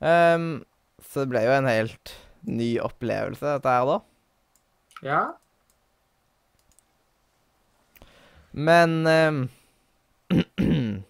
Ehm, 0.02 0.64
så 1.06 1.24
det 1.24 1.32
ble 1.34 1.41
jo 1.45 1.54
en 1.56 1.70
helt 1.70 2.14
ny 2.47 2.72
opplevelse, 2.82 3.45
dette 3.58 3.70
her, 3.70 3.86
da. 3.89 3.97
Ja. 5.06 5.22
Men 8.52 9.08
ehm, 9.08 9.41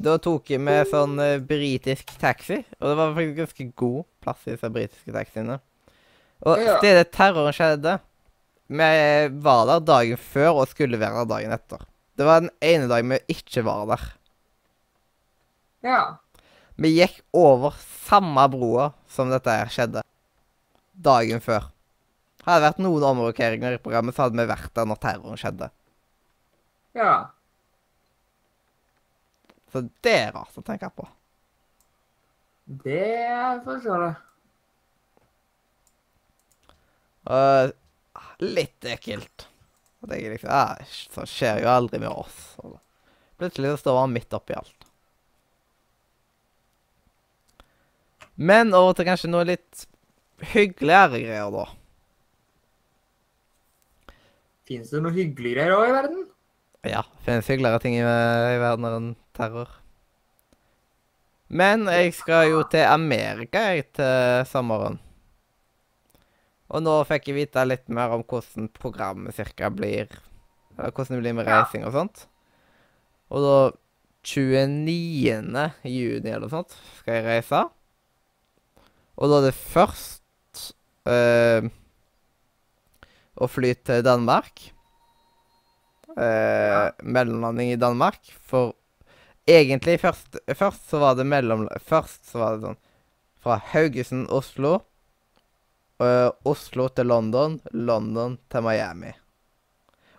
Da 0.00 0.14
tok 0.22 0.50
jeg 0.52 0.60
med 0.62 0.86
sånn 0.90 1.18
uh, 1.20 1.38
britisk 1.42 2.12
taxi, 2.20 2.60
og 2.78 2.86
det 2.90 2.96
var 2.98 3.14
faktisk 3.16 3.38
ganske 3.40 3.66
god 3.82 4.04
plass 4.22 4.46
i 4.46 4.52
disse 4.54 4.70
britiske 4.72 5.14
taxiene. 5.14 5.56
Og 6.46 6.60
Ja. 6.60 6.78
stedet 6.78 7.10
terroren 7.12 7.52
skjedde 7.52 7.98
Vi 8.70 9.28
var 9.44 9.66
der 9.66 9.80
dagen 9.82 10.16
før 10.16 10.62
og 10.62 10.68
skulle 10.70 11.00
være 11.00 11.24
der 11.24 11.30
dagen 11.34 11.52
etter. 11.56 11.80
Det 12.16 12.24
var 12.28 12.40
den 12.44 12.52
ene 12.62 12.86
dagen 12.88 13.10
vi 13.10 13.18
ikke 13.34 13.64
var 13.66 13.86
der. 13.90 14.04
Ja. 15.86 16.18
Vi 16.80 16.92
gikk 16.94 17.20
over 17.36 17.76
samme 18.06 18.46
broa 18.52 18.90
som 19.08 19.32
dette 19.32 19.52
her 19.52 19.72
skjedde. 19.72 20.04
Dagen 21.00 21.42
før. 21.44 21.68
Hadde 22.44 22.60
det 22.60 22.68
vært 22.70 22.82
noen 22.84 23.04
omrokeringer 23.10 23.76
i 23.76 23.82
programmet, 23.82 24.16
så 24.16 24.26
hadde 24.26 24.40
vi 24.40 24.48
vært 24.48 24.72
der 24.76 24.88
når 24.88 25.00
terroren 25.02 25.40
skjedde. 25.40 25.68
Ja. 26.96 27.14
Så 29.70 29.84
det 30.04 30.16
er 30.16 30.32
rart 30.34 30.56
å 30.58 30.64
tenke 30.66 30.88
på. 30.96 31.06
Det 32.86 33.04
er 33.28 33.60
forståelig. 33.64 34.12
Og 37.30 38.42
litt 38.42 38.88
ekkelt. 38.88 39.46
Og 40.00 40.08
det 40.10 40.20
er 40.20 40.32
liksom, 40.32 40.50
ja, 40.50 40.76
Sånn 41.12 41.28
skjer 41.28 41.60
jo 41.64 41.70
aldri 41.70 42.00
med 42.00 42.12
oss. 42.12 42.54
Plutselig 43.40 43.74
så 43.74 43.82
står 43.84 44.00
han 44.00 44.14
midt 44.14 44.36
oppi 44.36 44.56
alt. 44.56 44.79
Men 48.40 48.72
over 48.72 48.96
til 48.96 49.04
kanskje 49.08 49.28
noe 49.28 49.44
litt 49.44 49.84
hyggeligere 50.54 51.20
greier, 51.20 51.52
da. 51.52 51.66
Fins 54.70 54.92
det 54.94 55.02
noe 55.04 55.12
hyggeligere 55.12 55.76
òg 55.76 55.90
i 55.90 55.94
verden? 55.96 56.24
Ja, 56.88 57.02
finnes 57.26 57.48
hyggeligere 57.50 57.82
ting 57.82 57.98
i, 57.98 58.00
i 58.00 58.60
verden 58.62 58.88
enn 58.88 59.12
terror. 59.36 59.74
Men 61.50 61.84
jeg 61.90 62.14
skal 62.16 62.46
jo 62.52 62.62
til 62.70 62.86
Amerika 62.86 63.66
jeg 63.74 63.88
til 63.98 64.46
sommeren. 64.48 65.00
Og 66.70 66.84
nå 66.86 66.94
fikk 67.08 67.28
jeg 67.28 67.36
vite 67.40 67.66
litt 67.66 67.88
mer 67.90 68.14
om 68.14 68.22
hvordan 68.22 68.70
programmet 68.78 69.34
cirka 69.34 69.68
blir. 69.74 70.06
Eller 70.78 70.94
hvordan 70.94 71.18
det 71.18 71.24
blir 71.24 71.36
med 71.36 71.50
reising 71.50 71.84
og 71.84 71.96
sånt. 71.96 72.24
Og 73.34 73.42
da 73.44 73.56
29. 74.30 75.66
juni 75.90 76.30
eller 76.30 76.46
noe 76.46 76.54
sånt 76.54 76.78
skal 77.00 77.18
jeg 77.18 77.26
reise. 77.26 77.64
Og 79.20 79.28
da 79.28 79.40
det 79.44 79.54
først 79.56 80.66
eh, 81.08 81.66
å 83.36 83.48
fly 83.48 83.74
til 83.84 84.04
Danmark. 84.04 84.70
Eh, 86.16 86.86
mellomlanding 87.04 87.74
i 87.74 87.80
Danmark. 87.80 88.32
For 88.48 88.72
egentlig 89.48 89.98
først, 90.00 90.40
først 90.56 90.88
så 90.88 91.00
var 91.02 91.18
det 91.18 91.28
mellom... 91.28 91.68
Først 91.84 92.32
så 92.32 92.40
var 92.40 92.56
det 92.56 92.64
sånn 92.68 92.80
fra 93.40 93.56
Haugesund, 93.72 94.28
Oslo. 94.28 94.82
eh, 96.00 96.28
Oslo 96.44 96.88
til 96.88 97.08
London, 97.08 97.58
London 97.72 98.38
til 98.52 98.64
Miami. 98.64 99.12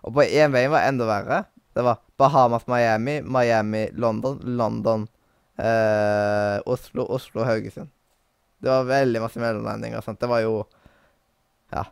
Og 0.02 0.14
på 0.16 0.24
én 0.26 0.50
vei 0.54 0.66
var 0.70 0.82
det 0.82 0.92
enda 0.92 1.06
verre. 1.06 1.40
Det 1.74 1.84
var 1.86 2.02
Bahamas, 2.18 2.66
Miami, 2.66 3.20
Miami, 3.22 3.88
London, 3.94 4.38
London, 4.58 5.06
eh, 5.58 6.58
Oslo, 6.66 7.06
Oslo, 7.06 7.44
Haugesund. 7.46 7.90
Det 8.62 8.70
var 8.70 8.86
veldig 8.86 9.22
masse 9.24 9.40
mellomlandinger 9.42 9.98
og 9.98 10.06
sånt. 10.06 10.20
Det 10.22 10.30
var 10.30 10.42
jo 10.44 10.54
ja, 11.74 11.82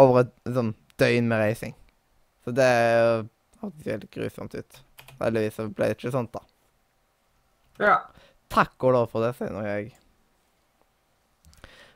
over 0.00 0.26
et 0.26 0.34
sånn 0.52 0.74
døgn 1.00 1.30
med 1.30 1.40
reising. 1.40 1.74
Så 2.44 2.52
det 2.56 2.68
hørtes 3.62 3.88
helt 3.88 4.10
grusomt 4.12 4.56
ut. 4.58 4.82
Heldigvis 5.22 5.56
så 5.56 5.68
ble 5.70 5.88
det 5.88 5.96
ikke 5.96 6.12
sånt, 6.12 6.34
da. 6.34 6.42
Ja. 7.80 7.96
Takk 8.52 8.84
og 8.84 8.96
lov 8.96 9.08
for 9.12 9.24
det, 9.24 9.32
sier 9.38 9.54
nå 9.54 9.62
jeg. 9.64 9.92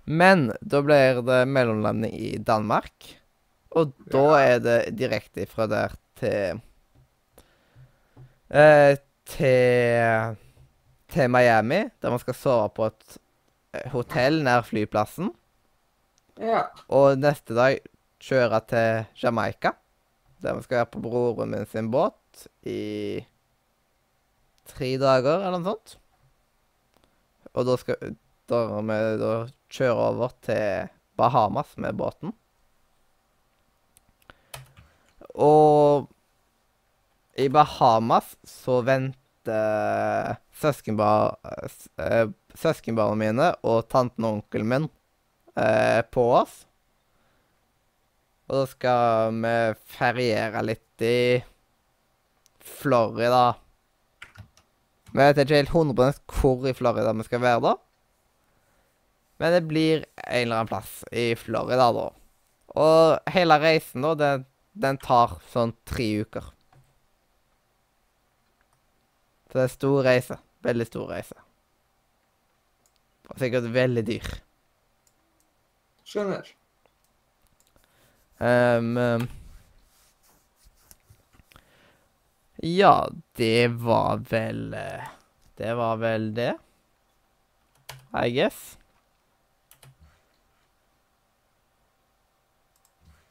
Men 0.06 0.48
da 0.62 0.80
blir 0.86 1.20
det 1.26 1.42
mellomlanding 1.50 2.14
i 2.14 2.32
Danmark. 2.38 3.10
Og 3.76 3.92
da 4.08 4.24
er 4.38 4.64
det 4.64 4.78
direkte 4.96 5.44
fra 5.50 5.66
der 5.68 5.98
til 6.16 6.62
eh, 8.48 8.96
Til 9.26 10.36
til 11.16 11.30
Miami, 11.30 11.84
der 12.02 12.12
man 12.12 12.20
skal 12.22 12.36
sove 12.36 12.68
på 12.74 12.88
et 12.90 13.18
hotell 13.92 14.42
nær 14.46 14.64
flyplassen. 14.66 15.32
Ja. 16.40 16.66
Og 16.92 17.18
neste 17.20 17.56
dag 17.56 17.80
kjøre 18.22 18.60
til 18.68 19.06
Jamaica, 19.22 19.72
der 20.42 20.56
vi 20.56 20.66
skal 20.66 20.82
være 20.82 20.92
på 20.92 21.02
broren 21.04 21.54
min 21.54 21.66
sin 21.70 21.90
båt 21.92 22.46
i 22.68 23.24
tre 24.66 24.96
dager, 25.00 25.40
eller 25.46 25.60
noe 25.60 25.74
sånt. 25.74 25.96
Og 27.56 27.68
da 27.68 27.76
skal 27.80 28.16
da 28.50 28.60
vi 28.78 28.98
da 29.20 29.30
kjøre 29.72 30.10
over 30.10 30.34
til 30.44 30.90
Bahamas 31.18 31.72
med 31.80 31.96
båten. 31.98 32.34
Og 35.34 36.06
i 37.36 37.48
Bahamas 37.52 38.36
så 38.46 38.80
venter 38.86 39.25
søskenba, 40.56 41.08
s- 41.68 41.88
eh, 42.00 42.26
søskenbarna 42.56 43.14
mine 43.20 43.50
og 43.62 43.88
tanten 43.92 44.24
og 44.24 44.38
onkelen 44.40 44.68
min 44.70 44.88
eh, 45.56 46.02
på 46.10 46.24
oss. 46.40 46.64
Og 48.48 48.60
da 48.60 48.66
skal 48.70 49.32
vi 49.42 49.54
feriere 49.96 50.62
litt 50.62 51.02
i 51.02 51.42
Florida. 52.62 53.56
Vi 55.12 55.18
vet 55.22 55.38
ikke 55.42 55.60
helt 55.62 55.72
100 55.74 56.20
hvor 56.30 56.66
i 56.68 56.74
Florida 56.76 57.12
vi 57.16 57.26
skal 57.26 57.42
være 57.42 57.62
da. 57.64 57.74
Men 59.40 59.52
det 59.52 59.64
blir 59.68 60.04
en 60.24 60.42
eller 60.46 60.56
annen 60.62 60.70
plass 60.70 61.02
i 61.12 61.30
Florida 61.36 61.90
da. 61.92 62.06
Og 62.76 63.32
hele 63.32 63.58
reisen 63.62 64.04
da, 64.04 64.14
den, 64.16 64.46
den 64.76 64.98
tar 65.02 65.38
sånn 65.52 65.74
tre 65.88 66.06
uker. 66.24 66.52
Så 69.56 69.60
det 69.62 69.70
er 69.70 69.72
stor 69.72 70.02
reise. 70.04 70.36
Veldig 70.66 70.84
stor 70.84 71.06
reise. 71.08 71.36
Og 73.32 73.38
sikkert 73.40 73.70
veldig 73.72 74.02
dyr. 74.04 74.26
Skjønner. 76.04 76.50
Um, 78.36 78.90
um, 79.00 79.24
ja, 82.60 83.08
det 83.40 83.70
var 83.80 84.20
vel 84.28 84.76
eh, 84.76 85.06
Det 85.56 85.72
var 85.78 86.02
vel 86.04 86.26
det. 86.36 86.50
I 88.12 88.28
guess. 88.36 88.60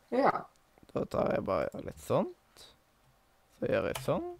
Ja. 0.09 0.33
Da 0.89 1.05
tar 1.05 1.35
jeg 1.37 1.45
bare 1.45 1.85
litt 1.85 2.01
sånt. 2.01 2.65
Så 3.59 3.69
gjør 3.69 3.91
jeg 3.91 4.01
sånn. 4.09 4.34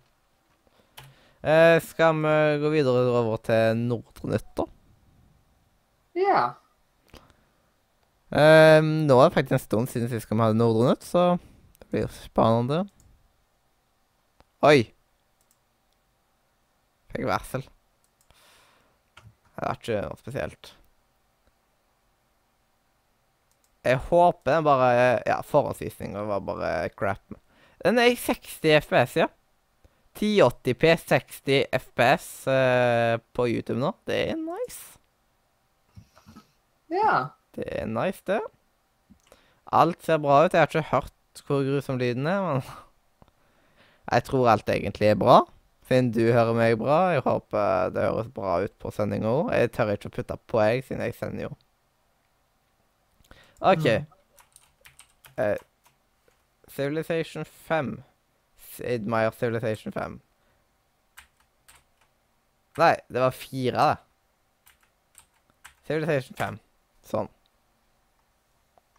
Eh, 1.46 1.78
skal 1.86 2.18
vi 2.24 2.30
gå 2.58 2.70
videre 2.74 3.04
over 3.20 3.38
til 3.46 3.78
Nordre 3.78 4.40
da? 4.58 4.64
Ja. 6.18 6.40
Eh, 8.34 8.80
nå 8.82 9.18
er 9.20 9.30
det 9.30 9.36
faktisk 9.36 9.54
en 9.54 9.62
stund 9.62 9.92
siden 9.92 10.10
sist 10.10 10.32
vi 10.32 10.40
hadde 10.42 10.58
Nordre 10.58 10.90
Nytt, 10.90 11.06
så 11.06 11.36
det 11.84 11.92
blir 11.92 12.10
spennende. 12.18 12.82
Oi! 14.66 14.88
Fikk 17.14 17.30
varsel. 17.30 17.68
Det 19.56 19.70
er 19.70 19.78
ikke 19.78 20.02
noe 20.08 20.20
spesielt. 20.24 20.74
Jeg 23.86 24.02
håper 24.10 24.50
den 24.50 24.66
bare 24.66 24.92
Ja, 25.30 25.44
forhåndsvisninga 25.46 26.26
var 26.26 26.42
bare 26.42 26.76
crap. 26.98 27.38
Den 27.86 28.02
er 28.02 28.10
i 28.10 28.18
60 28.18 28.80
FPS, 28.82 29.20
ja. 29.22 29.30
1080P 30.16 30.96
60 31.02 31.66
FPS 31.76 32.28
eh, 32.48 33.16
på 33.36 33.48
YouTube 33.52 33.80
nå. 33.82 33.92
Det 34.08 34.20
er 34.32 34.40
nice. 34.40 34.96
Ja. 36.92 37.36
Det 37.56 37.68
er 37.82 37.90
nice, 37.90 38.22
det. 38.28 38.40
Alt 39.76 40.04
ser 40.06 40.22
bra 40.24 40.46
ut. 40.46 40.54
Jeg 40.54 40.62
har 40.62 40.72
ikke 40.72 40.90
hørt 40.94 41.44
hvor 41.48 41.66
grusom 41.68 42.00
lyden 42.00 42.28
er, 42.28 42.42
men 42.42 42.64
Jeg 44.14 44.24
tror 44.24 44.50
alt 44.50 44.70
egentlig 44.70 45.10
er 45.10 45.20
bra. 45.20 45.42
Siden 45.88 46.12
du 46.14 46.24
hører 46.32 46.54
meg 46.58 46.78
bra. 46.80 47.00
Jeg 47.14 47.26
håper 47.26 47.92
det 47.94 48.08
høres 48.08 48.32
bra 48.34 48.60
ut 48.64 48.74
på 48.82 48.92
sendinga 48.94 49.30
òg. 49.30 49.54
Jeg 49.54 49.72
tør 49.76 49.94
ikke 49.94 50.10
å 50.10 50.16
putte 50.16 50.38
på, 50.50 50.62
jeg, 50.64 50.86
siden 50.86 51.04
jeg 51.06 51.18
sender 51.18 51.48
jo. 51.50 51.54
OK. 53.66 53.88
Eh, 55.42 55.58
Civilization 56.70 57.46
5. 57.46 57.98
Meier 58.82 59.34
Civilization 59.36 59.94
5. 59.96 60.20
Nei, 62.82 62.96
det 63.08 63.24
var 63.24 63.32
fire, 63.36 63.88
det. 63.88 63.98
Civilization 65.88 66.38
5. 66.40 66.60
Sånn. 67.06 67.30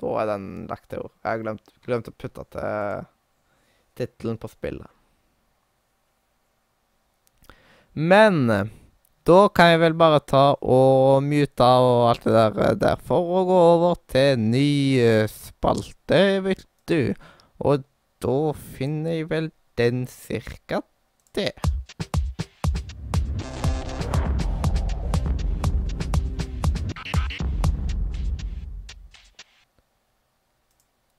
Da 0.01 0.13
er 0.23 0.31
den 0.31 0.49
lagt 0.71 0.89
til 0.91 1.07
ord. 1.07 1.15
Jeg 1.23 1.31
har 1.31 1.43
glemt, 1.43 1.73
glemt 1.85 2.11
å 2.11 2.15
putte 2.15 2.45
til 2.53 3.07
tittelen 3.97 4.39
på 4.41 4.51
spillet. 4.53 4.93
Men 7.97 8.45
da 9.27 9.39
kan 9.57 9.73
jeg 9.73 9.81
vel 9.83 9.97
bare 9.99 10.21
ta 10.23 10.45
og 10.61 11.25
mute 11.25 11.69
og 11.83 12.03
alt 12.11 12.27
det 12.29 12.35
der, 12.37 12.75
derfor 12.79 13.31
og 13.41 13.49
gå 13.49 13.61
over 13.73 13.97
til 14.13 14.39
ny 14.39 14.69
eh, 15.03 15.33
spalte, 15.33 16.21
vet 16.45 16.67
du. 16.87 17.17
Og 17.65 17.87
da 18.23 18.37
finner 18.77 19.17
jeg 19.17 19.31
vel 19.33 19.49
den 19.79 20.07
cirka 20.07 20.83
det. 21.37 21.53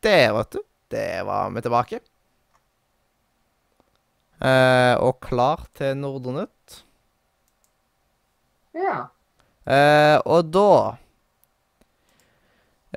Der, 0.03 0.33
vet 0.33 0.51
du. 0.51 0.61
Der 0.91 1.23
var 1.23 1.49
vi 1.49 1.61
tilbake. 1.61 1.99
Eh, 4.41 4.93
og 5.01 5.17
klar 5.21 5.65
til 5.75 5.97
Nordenytt. 5.97 6.83
Ja. 8.77 9.09
Eh, 9.65 10.21
og 10.25 10.53
da 10.53 10.71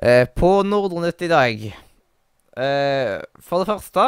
Eh, 0.01 0.25
på 0.25 0.63
Nordenytt 0.63 1.21
i 1.21 1.27
dag 1.29 1.63
eh, 2.57 3.17
For 3.43 3.61
det 3.61 3.67
første, 3.67 4.05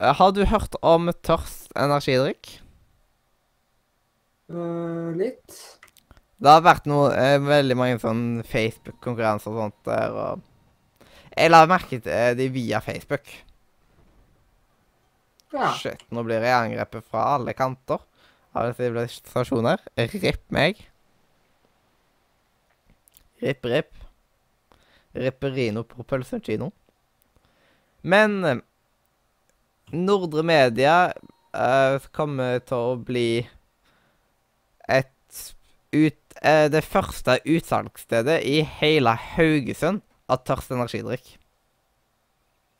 har 0.00 0.32
du 0.36 0.44
hørt 0.44 0.76
om 0.84 1.08
Tørst 1.24 1.70
energidrikk? 1.76 2.58
Uh, 4.52 5.10
litt. 5.16 5.56
Det 6.36 6.52
har 6.52 6.64
vært 6.64 6.84
noe, 6.86 7.08
eh, 7.16 7.38
veldig 7.40 7.76
mange 7.78 8.00
sånn 8.02 8.42
Facebook-konkurranser 8.46 9.54
og 9.54 9.62
sånt 9.62 9.88
der, 9.88 10.12
og 10.12 10.44
Jeg 11.36 11.50
la 11.50 11.66
merke 11.68 11.98
til 12.00 12.12
eh, 12.12 12.34
de 12.36 12.46
via 12.48 12.78
Facebook. 12.80 13.28
Ja. 15.52 15.72
Shit, 15.76 16.04
nå 16.08 16.22
blir 16.24 16.40
jeg 16.40 16.54
angrepet 16.54 17.04
fra 17.04 17.26
alle 17.34 17.52
kanter 17.52 18.00
av 18.56 18.72
sivilisasjoner. 18.78 19.82
Ripp 19.96 20.46
meg. 20.48 20.80
Ripp, 23.44 23.68
ripp. 23.68 23.92
Ripperino 25.16 25.84
propulsion 25.84 26.40
kino. 26.40 26.70
Men 28.00 28.38
eh, 28.44 28.62
Nordre 29.94 30.42
Media 30.46 30.96
uh, 31.54 31.98
kommer 32.16 32.58
til 32.66 32.76
å 32.76 32.96
bli 32.98 33.30
et 34.90 35.42
ut, 35.94 36.18
uh, 36.42 36.66
det 36.72 36.82
første 36.86 37.38
utsalgsstedet 37.44 38.40
i 38.48 38.60
hele 38.80 39.14
Haugesund 39.36 40.02
av 40.26 40.42
tørst 40.48 40.72
energidrikk. 40.74 41.36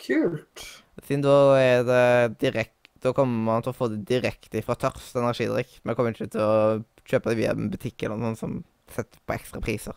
Kult. 0.02 0.64
Siden 1.06 1.22
da 1.24 1.36
er 1.60 1.84
det 1.86 2.06
direkte 2.42 2.74
Da 3.04 3.12
kommer 3.14 3.44
man 3.44 3.62
til 3.62 3.70
å 3.70 3.76
få 3.76 3.86
det 3.92 4.00
direkte 4.08 4.62
fra 4.64 4.74
tørst 4.80 5.14
energidrikk. 5.20 5.76
Vi 5.84 5.94
kommer 5.94 6.14
ikke 6.16 6.30
til 6.32 6.42
å 6.42 6.80
kjøpe 7.06 7.30
det 7.30 7.38
via 7.38 7.52
en 7.52 7.68
butikk 7.70 8.02
eller 8.02 8.18
noe 8.18 8.32
sånt 8.32 8.40
som 8.40 8.54
setter 8.90 9.20
på 9.22 9.36
ekstra 9.36 9.60
priser. 9.62 9.94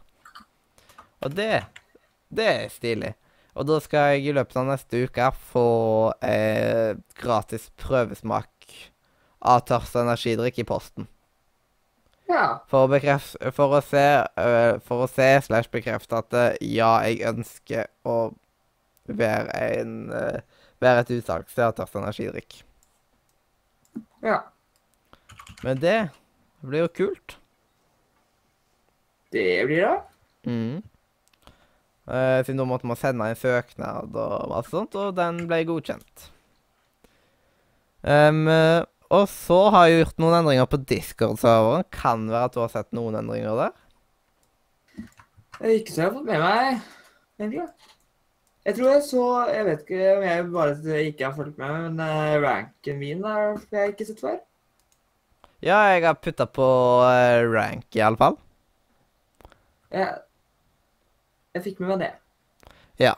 Og 1.24 1.34
det 1.34 1.64
Det 2.30 2.46
er 2.46 2.68
stilig. 2.70 3.16
Og 3.60 3.68
da 3.68 3.78
skal 3.84 4.14
jeg 4.14 4.30
i 4.30 4.34
løpet 4.38 4.56
av 4.56 4.70
neste 4.70 5.04
uke 5.04 5.26
få 5.52 5.70
eh, 6.24 6.96
gratis 7.20 7.68
prøvesmak 7.82 8.76
av 9.40 9.66
tørst 9.68 9.98
energidrikk 10.00 10.62
i 10.64 10.68
posten. 10.68 11.10
Ja. 12.30 12.62
For 12.72 12.86
å, 12.86 12.92
bekrefte, 12.92 13.52
for 13.58 13.74
å 13.74 13.80
se 13.82 14.04
uh, 14.22 14.78
For 14.86 15.02
å 15.02 15.08
se 15.10 15.26
slash 15.48 15.72
bekrefte 15.74 16.20
at 16.20 16.36
øh, 16.38 16.60
ja, 16.62 16.92
jeg 17.08 17.24
ønsker 17.26 17.88
å 18.06 18.18
være 19.10 19.56
en 19.80 19.96
uh, 20.14 20.38
Være 20.80 21.02
et 21.02 21.14
utsalgssted 21.18 21.66
av 21.66 21.74
tørst 21.76 21.98
energidrikk. 22.00 22.62
Ja. 24.24 24.38
Men 25.66 25.82
det 25.82 25.98
blir 26.62 26.86
jo 26.86 26.92
kult. 27.02 27.36
Det 29.34 29.66
blir 29.68 29.84
det. 29.84 29.98
Mm. 30.48 30.78
Eh, 32.10 32.40
siden 32.42 32.58
da 32.58 32.66
måtte 32.66 32.90
man 32.90 32.98
sende 32.98 33.28
en 33.30 33.38
søknad 33.38 34.16
og 34.18 34.56
alt 34.58 34.70
sånt, 34.72 34.96
og 34.98 35.14
den 35.18 35.44
ble 35.50 35.62
godkjent. 35.70 36.30
Øh, 38.10 38.82
og 39.14 39.26
så 39.30 39.60
har 39.74 39.90
jeg 39.90 40.04
gjort 40.04 40.24
noen 40.24 40.40
endringer 40.40 40.70
på 40.70 40.80
Discord-serveren. 40.90 41.86
Kan 41.94 42.26
være 42.32 42.50
at 42.50 42.58
du 42.58 42.64
har 42.64 42.74
sett 42.74 42.90
noen 42.98 43.18
endringer 43.20 43.58
der. 43.58 43.78
Er 45.60 45.76
Ikke 45.76 45.94
så 45.94 46.02
jeg 46.02 46.10
har 46.10 46.18
fått 46.18 46.30
med 46.30 46.42
meg, 46.42 46.84
egentlig. 47.40 47.66
Jeg 48.66 48.76
tror 48.76 48.90
jeg 48.92 49.04
så 49.08 49.24
Jeg 49.50 49.66
vet 49.66 49.82
ikke 49.86 50.10
om 50.14 50.24
jeg 50.24 50.48
bare 50.54 51.04
ikke 51.10 51.26
har 51.26 51.36
fulgt 51.36 51.58
med, 51.62 51.78
men 51.84 52.02
eh, 52.06 52.38
ranken 52.44 53.00
min 53.02 53.24
har 53.26 53.58
jeg 53.72 53.94
ikke 53.94 54.08
sett 54.10 54.24
før. 54.24 54.40
Ja, 55.62 55.78
jeg 55.92 56.06
har 56.06 56.16
putta 56.24 56.46
på 56.48 56.66
rank, 57.52 57.86
i 57.98 58.02
alle 58.06 58.18
fall. 58.18 58.38
Jeg, 61.60 61.64
jeg 61.64 61.74
fikk 61.74 61.80
med 61.84 61.92
meg 61.92 62.00
det. 62.06 62.10
Ja. 63.04 63.14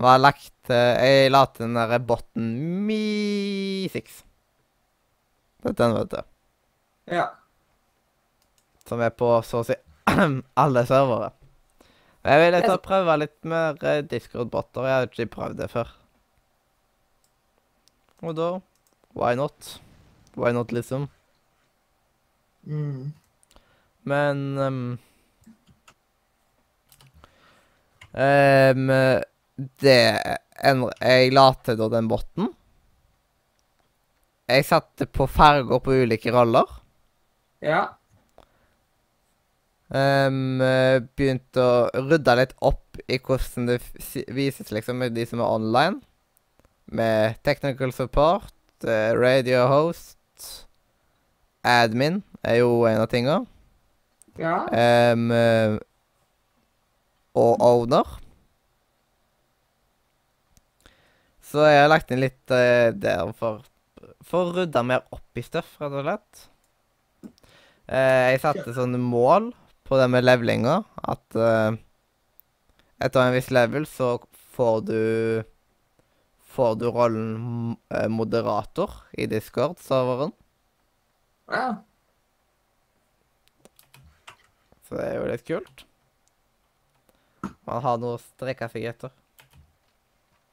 Var 0.00 0.20
lagt 0.22 0.70
eh, 0.70 0.94
Jeg 1.02 1.30
la 1.34 1.44
til 1.50 1.66
den 1.66 1.74
derre 1.76 1.98
botten 2.00 2.46
Mi6. 2.88 4.20
Det 5.60 5.72
er 5.74 5.76
den, 5.82 5.94
vet 5.98 6.14
du. 6.14 6.22
Ja. 7.10 7.26
Som 8.88 9.02
er 9.04 9.10
på 9.12 9.28
så 9.46 9.60
å 9.60 9.66
si 9.66 9.76
alle 10.62 10.86
servere. 10.88 11.32
Jeg 12.24 12.40
vil 12.42 12.56
ta 12.62 12.74
Jeg- 12.76 12.82
prøve 12.84 13.18
litt 13.20 13.38
mer 13.48 13.76
eh, 13.84 14.00
Discord-botter. 14.06 14.86
Jeg 14.88 14.96
har 14.98 15.08
ikke 15.10 15.28
prøvd 15.34 15.58
det 15.60 15.70
før. 15.72 15.90
Og 18.22 18.34
da 18.36 18.48
Why 19.16 19.34
not? 19.34 19.80
Why 20.38 20.52
not, 20.54 20.70
liksom? 20.72 21.08
Mm. 22.68 23.10
Men 24.06 24.42
ehm, 24.62 24.82
ehm, 28.14 28.90
Det 29.80 30.00
en, 30.64 30.86
Jeg 31.00 31.32
la 31.32 31.46
til 31.64 31.76
da 31.76 31.88
den 31.92 32.08
botten. 32.08 32.50
Jeg 34.50 34.64
satte 34.66 35.06
på 35.06 35.26
farger 35.30 35.78
på 35.84 35.94
ulike 36.02 36.32
roller. 36.34 36.66
Ja. 37.62 37.82
Eh, 39.90 40.30
begynte 41.18 41.62
å 41.64 42.06
rydde 42.08 42.36
litt 42.38 42.54
opp 42.62 43.00
i 43.10 43.18
hvordan 43.18 43.68
det 43.68 43.80
vises 44.30 44.72
liksom 44.74 45.00
med 45.02 45.14
de 45.14 45.26
som 45.26 45.42
er 45.42 45.50
online. 45.50 46.00
Med 46.90 47.38
technical 47.46 47.92
support, 47.94 48.54
eh, 48.82 49.12
radio 49.14 49.66
host, 49.70 50.66
admin 51.62 52.22
er 52.42 52.60
jo 52.62 52.84
en 52.88 53.00
av 53.04 53.08
tinga. 53.12 53.44
Ja. 54.38 54.64
Um, 55.12 55.30
og 57.38 57.60
owner. 57.62 58.06
Så 61.50 61.64
jeg 61.66 61.82
har 61.82 61.90
lagt 61.90 62.10
inn 62.14 62.22
litt 62.22 62.54
eh, 62.54 62.90
der 62.94 63.32
for, 63.38 63.64
for 64.22 64.50
å 64.50 64.56
rydde 64.60 64.82
mer 64.86 65.02
opp 65.14 65.38
i 65.40 65.42
stuff, 65.42 65.72
rett 65.82 65.96
og 65.98 66.04
slett. 66.06 66.44
Eh, 67.90 68.26
jeg 68.34 68.42
satte 68.44 68.74
sånne 68.76 69.00
mål 69.02 69.50
på 69.88 69.98
det 69.98 70.06
med 70.12 70.22
levelinga, 70.26 70.76
at 71.10 71.34
eh, 71.38 71.78
etter 73.02 73.24
en 73.24 73.34
viss 73.34 73.50
level 73.50 73.88
så 73.90 74.18
får 74.56 74.84
du 74.90 75.00
Får 76.50 76.72
du 76.80 76.88
rollen 76.90 77.76
eh, 77.94 78.08
moderator 78.10 78.90
i 79.14 79.28
Discord-serveren. 79.30 80.32
ja. 81.46 81.68
Så 84.88 84.98
det 84.98 85.04
er 85.06 85.14
jo 85.20 85.28
litt 85.30 85.44
kult. 85.46 85.84
Man 87.68 87.82
har 87.84 87.98
noe 88.00 88.16
å 88.16 88.22
strekke 88.22 88.68
seg 88.72 88.86
etter. 88.90 89.12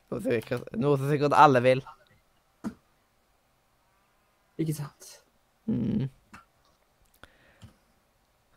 Noe, 0.07 0.19
som 0.21 0.31
sikkert, 0.31 0.67
noe 0.79 0.99
som 0.99 1.11
sikkert 1.11 1.35
alle 1.37 1.61
vil. 1.63 1.83
Ikke 4.57 4.75
sant. 4.75 5.09
Mm. 5.69 6.07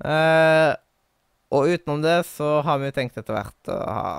Eh, 0.01 0.73
og 1.53 1.69
utenom 1.69 2.01
det 2.05 2.23
så 2.31 2.61
har 2.65 2.81
vi 2.81 2.89
jo 2.89 2.97
tenkt 2.97 3.19
etter 3.21 3.37
hvert 3.37 3.73
å 3.73 3.79
ha 3.85 4.13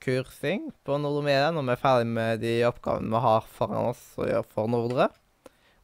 kursing 0.00 0.70
på 0.86 0.96
Nordre 0.98 1.50
når 1.52 1.66
vi 1.66 1.74
er 1.74 1.82
ferdig 1.82 2.08
med 2.08 2.40
de 2.42 2.54
oppgavene 2.66 3.12
vi 3.12 3.20
har 3.26 3.50
foran 3.58 3.90
oss 3.92 4.04
å 4.18 4.26
gjøre 4.26 4.48
for 4.54 4.70
Nordre. 4.72 5.10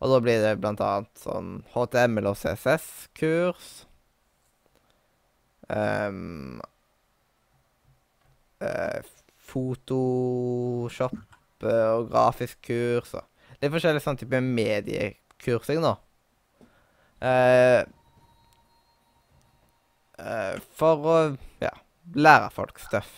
Og 0.01 0.13
da 0.13 0.21
blir 0.21 0.43
det 0.43 0.57
blant 0.61 0.81
annet 0.85 1.13
sånn 1.21 1.61
HTML 1.73 2.31
og 2.33 2.39
CSS-kurs. 2.41 3.69
Um, 5.69 6.61
eh, 8.65 9.01
Photoshop 9.47 11.17
eh, 11.63 11.91
og 11.93 12.11
grafisk 12.11 12.61
kurs 12.67 13.15
og 13.17 13.25
Det 13.57 13.69
er 13.69 13.73
forskjellige 13.73 14.05
sånne 14.05 14.21
typer 14.21 14.43
mediekurs 14.45 15.71
jeg 15.73 15.81
nå. 15.81 15.95
Eh, 17.25 17.87
eh, 20.21 20.59
for 20.77 21.09
å 21.09 21.15
ja, 21.63 21.73
lære 22.13 22.51
folk 22.53 22.83
stuff. 22.83 23.15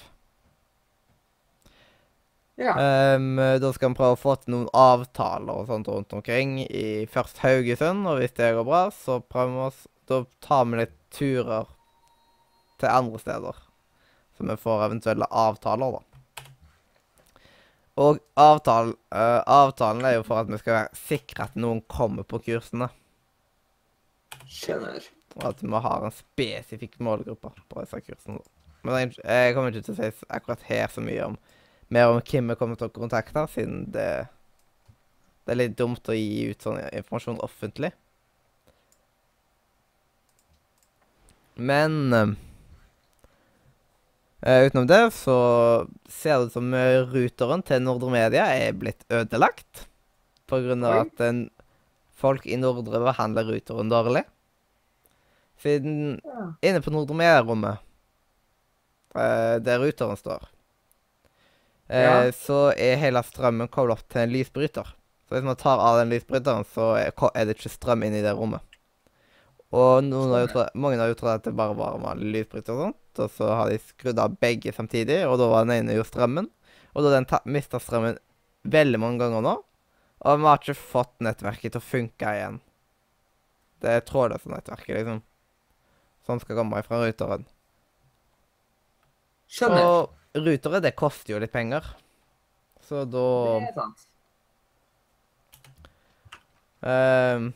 Ja. 2.59 2.74
Um, 3.14 3.36
da 3.39 3.70
skal 3.74 3.93
vi 3.93 3.99
prøve 4.01 4.16
å 4.16 4.18
få 4.18 4.34
til 4.39 4.55
noen 4.57 4.70
avtaler 4.74 5.61
og 5.61 5.68
sånt 5.70 5.91
rundt 5.91 6.14
omkring 6.14 6.57
i 6.66 7.07
først 7.11 7.39
Haugesund, 7.45 8.07
og 8.11 8.18
hvis 8.18 8.34
det 8.39 8.51
går 8.57 8.66
bra, 8.66 8.89
så 8.95 9.20
prøver 9.22 9.55
vi 9.55 9.66
oss 9.68 9.84
Da 10.09 10.22
tar 10.43 10.64
vi 10.66 10.80
litt 10.80 10.95
turer 11.14 11.68
til 12.80 12.89
andre 12.89 13.18
steder. 13.20 13.67
Så 14.39 14.47
vi 14.47 14.57
får 14.57 14.84
eventuelle 14.86 15.26
avtaler, 15.34 15.99
da. 15.99 16.05
Og 17.99 18.20
avtalen, 18.39 18.95
uh, 19.11 19.43
avtalen 19.43 20.07
er 20.07 20.18
jo 20.20 20.26
for 20.26 20.39
at 20.39 20.51
vi 20.51 20.61
skal 20.61 20.76
være 20.76 21.01
sikre 21.01 21.49
at 21.49 21.59
noen 21.59 21.80
kommer 21.91 22.22
på 22.22 22.39
kursene. 22.47 22.86
Skjønner. 24.47 25.03
Og 25.39 25.49
at 25.51 25.62
vi 25.64 25.82
har 25.89 26.07
en 26.07 26.14
spesifikk 26.14 27.01
målgruppe 27.03 27.51
på 27.66 27.82
disse 27.82 28.01
kursene. 28.07 28.39
Men 28.86 29.11
jeg 29.18 29.55
kommer 29.57 29.74
ikke 29.74 29.89
til 29.89 29.97
å 29.97 29.99
si 29.99 30.28
akkurat 30.30 30.62
her 30.70 30.86
så 30.93 31.03
mye 31.03 31.32
om 31.32 31.39
mer 31.89 32.12
om 32.12 32.20
hvem 32.22 32.53
vi 32.53 32.59
kommer 32.61 32.78
til 32.78 32.91
å 32.91 32.95
kontakte, 32.95 33.47
siden 33.51 33.86
det, 33.93 34.28
det 35.47 35.55
er 35.55 35.59
litt 35.59 35.78
dumt 35.78 36.11
å 36.11 36.14
gi 36.14 36.51
ut 36.53 36.62
sånn 36.62 36.78
informasjon 36.84 37.41
offentlig. 37.43 37.91
Men 41.59 42.12
eh, 44.43 44.49
Eh, 44.49 44.66
utenom 44.66 44.86
det 44.86 45.11
så 45.12 45.89
ser 46.09 46.39
det 46.39 46.47
ut 46.47 46.53
som 46.53 46.74
eh, 46.74 47.03
ruteren 47.03 47.62
til 47.62 47.82
Nordre 47.82 48.11
Media 48.11 48.47
er 48.55 48.72
blitt 48.72 49.05
ødelagt. 49.11 49.89
På 50.47 50.61
grunn 50.62 50.84
av 50.84 51.07
at 51.07 51.20
en, 51.20 51.51
folk 52.14 52.47
i 52.47 52.57
Nordre 52.57 53.01
behandler 53.03 53.45
ruteren 53.45 53.91
dårlig. 53.91 54.24
Siden 55.59 56.20
Ja. 56.24 56.55
inne 56.62 56.80
på 56.80 56.91
Nordre 56.91 57.16
Media-rommet, 57.18 57.78
uh, 59.14 59.59
der 59.59 59.78
ruteren 59.82 60.16
står, 60.16 60.47
uh, 61.91 61.97
Ja. 61.97 62.30
så 62.30 62.72
er 62.78 62.97
hele 62.97 63.22
strømmen 63.22 63.68
koblet 63.68 63.99
opp 63.99 64.09
til 64.09 64.22
en 64.22 64.30
lysbryter. 64.30 64.95
Så 65.28 65.34
hvis 65.34 65.45
man 65.45 65.57
tar 65.57 65.78
av 65.78 65.99
den 65.99 66.11
lysbryteren, 66.11 66.64
så 66.64 66.95
er 66.97 67.45
det 67.45 67.59
ikke 67.59 67.68
strøm 67.74 68.05
inne 68.07 68.20
i 68.20 68.22
det 68.22 68.36
rommet. 68.39 68.62
Og 69.76 70.04
noen 70.06 70.30
har 70.32 70.44
jo 70.44 70.48
Sånn, 70.48 70.54
trodd, 70.54 70.76
mange 70.80 71.00
har 71.00 71.10
jo 71.10 71.16
trodd 71.18 71.34
at 71.42 71.48
det 71.48 71.56
bare 71.58 71.76
var 71.76 71.98
en 71.98 72.06
vanlig 72.06 72.30
lysbryter 72.32 72.72
og 72.72 72.84
sånt, 72.86 73.20
og 73.20 73.32
så 73.34 73.50
har 73.52 73.68
de 73.68 73.80
skrudd 73.82 74.20
av 74.22 74.38
begge 74.40 74.72
samtidig, 74.72 75.18
og 75.28 75.36
da 75.40 75.50
var 75.50 75.66
den 75.66 75.74
ene 75.82 75.98
jo 75.98 76.06
strømmen. 76.08 76.48
Og 76.94 77.04
da 77.04 77.12
har 77.12 77.26
den 77.26 77.52
mista 77.52 77.80
strømmen 77.82 78.16
veldig 78.64 79.00
mange 79.02 79.20
ganger 79.20 79.44
nå, 79.44 79.54
og 80.18 80.40
vi 80.40 80.48
har 80.48 80.62
ikke 80.62 80.78
fått 80.78 81.12
nettverket 81.22 81.74
til 81.74 81.82
å 81.82 81.84
funke 81.84 82.32
igjen. 82.38 82.58
Det 83.84 83.92
er 83.92 84.06
trådløse 84.08 84.50
nettverket, 84.50 84.96
liksom. 84.96 85.20
Som 86.26 86.40
skal 86.42 86.58
komme 86.58 86.80
fra 86.84 86.98
ruteren. 87.04 87.44
Skjønner. 89.48 89.84
Og 89.84 90.42
rutere, 90.42 90.82
det 90.84 90.96
koster 90.98 91.36
jo 91.36 91.40
litt 91.42 91.54
penger. 91.54 91.86
Så 92.88 93.04
da 93.08 93.24
Det 93.60 93.68
er 93.68 93.76
sant. 93.76 94.04
Ehm, 96.88 97.48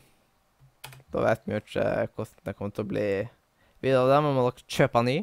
Da 1.13 1.21
vet 1.21 1.43
vi 1.45 1.53
jo 1.53 1.61
ikke 1.61 1.85
hvordan 2.15 2.47
det 2.47 2.55
kommer 2.57 2.73
til 2.73 2.85
å 2.85 2.89
bli 2.89 3.07
videre 3.83 4.09
der, 4.09 4.23
men 4.23 4.33
vi 4.33 4.39
må 4.39 4.47
nok 4.47 4.63
kjøpe 4.65 5.03
ny. 5.05 5.17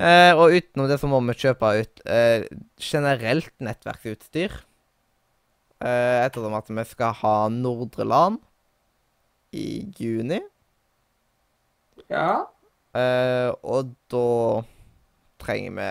Eh, 0.00 0.32
og 0.32 0.54
utenom 0.54 0.86
det 0.88 1.00
så 1.02 1.10
må 1.10 1.18
vi 1.26 1.36
kjøpe 1.42 1.72
ut 1.82 2.02
eh, 2.08 2.46
generelt 2.80 3.52
nettverksutstyr. 3.60 4.54
Eh, 5.80 6.16
ettersom 6.22 6.56
at 6.56 6.70
vi 6.70 6.84
skal 6.88 7.16
ha 7.20 7.34
Nordre 7.52 8.06
LAN 8.06 8.38
i 9.56 9.82
juni. 9.98 10.40
Ja. 12.12 12.46
Eh, 12.96 13.50
og 13.60 13.92
da 14.12 14.62
trenger 15.42 15.76
vi 15.76 15.90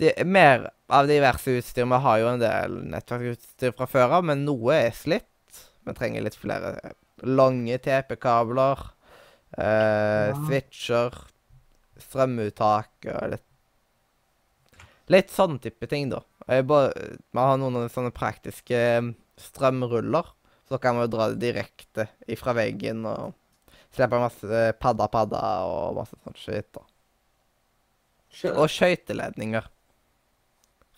de, 0.00 0.14
mer 0.24 0.70
av 0.92 1.10
diverse 1.10 1.58
utstyr. 1.58 1.88
Vi 1.90 2.00
har 2.06 2.22
jo 2.22 2.32
en 2.32 2.42
del 2.42 2.80
nettverksutstyr 2.94 3.74
fra 3.76 3.88
før 3.90 4.18
av, 4.20 4.26
men 4.30 4.46
noe 4.46 4.78
er 4.86 4.96
slitt. 4.96 5.28
Vi 5.84 5.94
trenger 5.96 6.24
litt 6.24 6.36
flere 6.38 6.74
lange 7.22 7.78
TP-kabler, 7.78 8.80
eh, 9.58 10.30
Ja. 10.30 10.34
switcher, 10.46 11.18
strømuttak 11.98 13.10
og 13.14 13.30
litt 13.34 13.44
Litt 15.12 15.28
sånn 15.28 15.58
type 15.60 15.84
ting, 15.86 16.08
da. 16.08 16.22
Bare, 16.64 16.88
vi 16.96 17.38
har 17.38 17.58
noen 17.60 17.90
sånne 17.92 18.10
praktiske 18.16 18.72
eh, 18.72 19.10
strømruller, 19.36 20.30
så 20.66 20.78
kan 20.80 20.96
vi 20.96 21.06
dra 21.12 21.26
det 21.28 21.42
direkte 21.42 22.06
ifra 22.26 22.54
veggen 22.56 23.04
og 23.04 23.34
Slipper 23.94 24.18
masse 24.18 24.62
padda-padda 24.82 25.40
og 25.68 25.94
masse 26.00 26.16
sånt 26.24 26.40
shit. 26.40 26.66
da. 26.74 26.80
Og 28.58 28.66
skøyteledninger. 28.66 29.68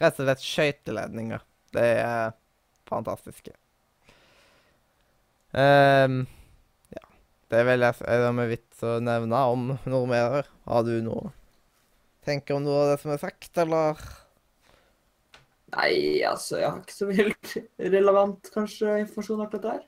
Rett 0.00 0.20
og 0.20 0.24
slett 0.24 0.40
skøyteledninger. 0.40 1.42
Det 1.76 1.84
er 2.00 2.32
fantastiske. 2.88 3.52
Ehm, 5.56 6.26
ja. 6.92 7.02
Det 7.48 7.60
er 7.62 7.66
vel 7.70 7.86
det 7.86 8.30
med 8.36 8.50
vits 8.52 8.84
å 8.84 8.98
nevne 9.00 9.42
om 9.52 9.70
noe 9.88 10.06
mer. 10.10 10.48
Har 10.68 10.86
du 10.86 10.98
noe 11.04 11.32
Tenker 12.26 12.56
om 12.56 12.64
noe 12.66 12.80
av 12.82 12.88
det 12.90 12.94
som 12.98 13.12
er 13.14 13.20
sagt, 13.22 13.52
eller? 13.62 14.00
Nei, 15.76 16.24
altså, 16.26 16.56
jeg 16.58 16.66
har 16.66 16.80
ikke 16.80 16.96
så 16.96 17.06
veldig 17.06 17.60
relevant 17.94 18.50
kanskje 18.50 18.96
informasjon 19.04 19.44
dette 19.44 19.76
her. 19.76 19.84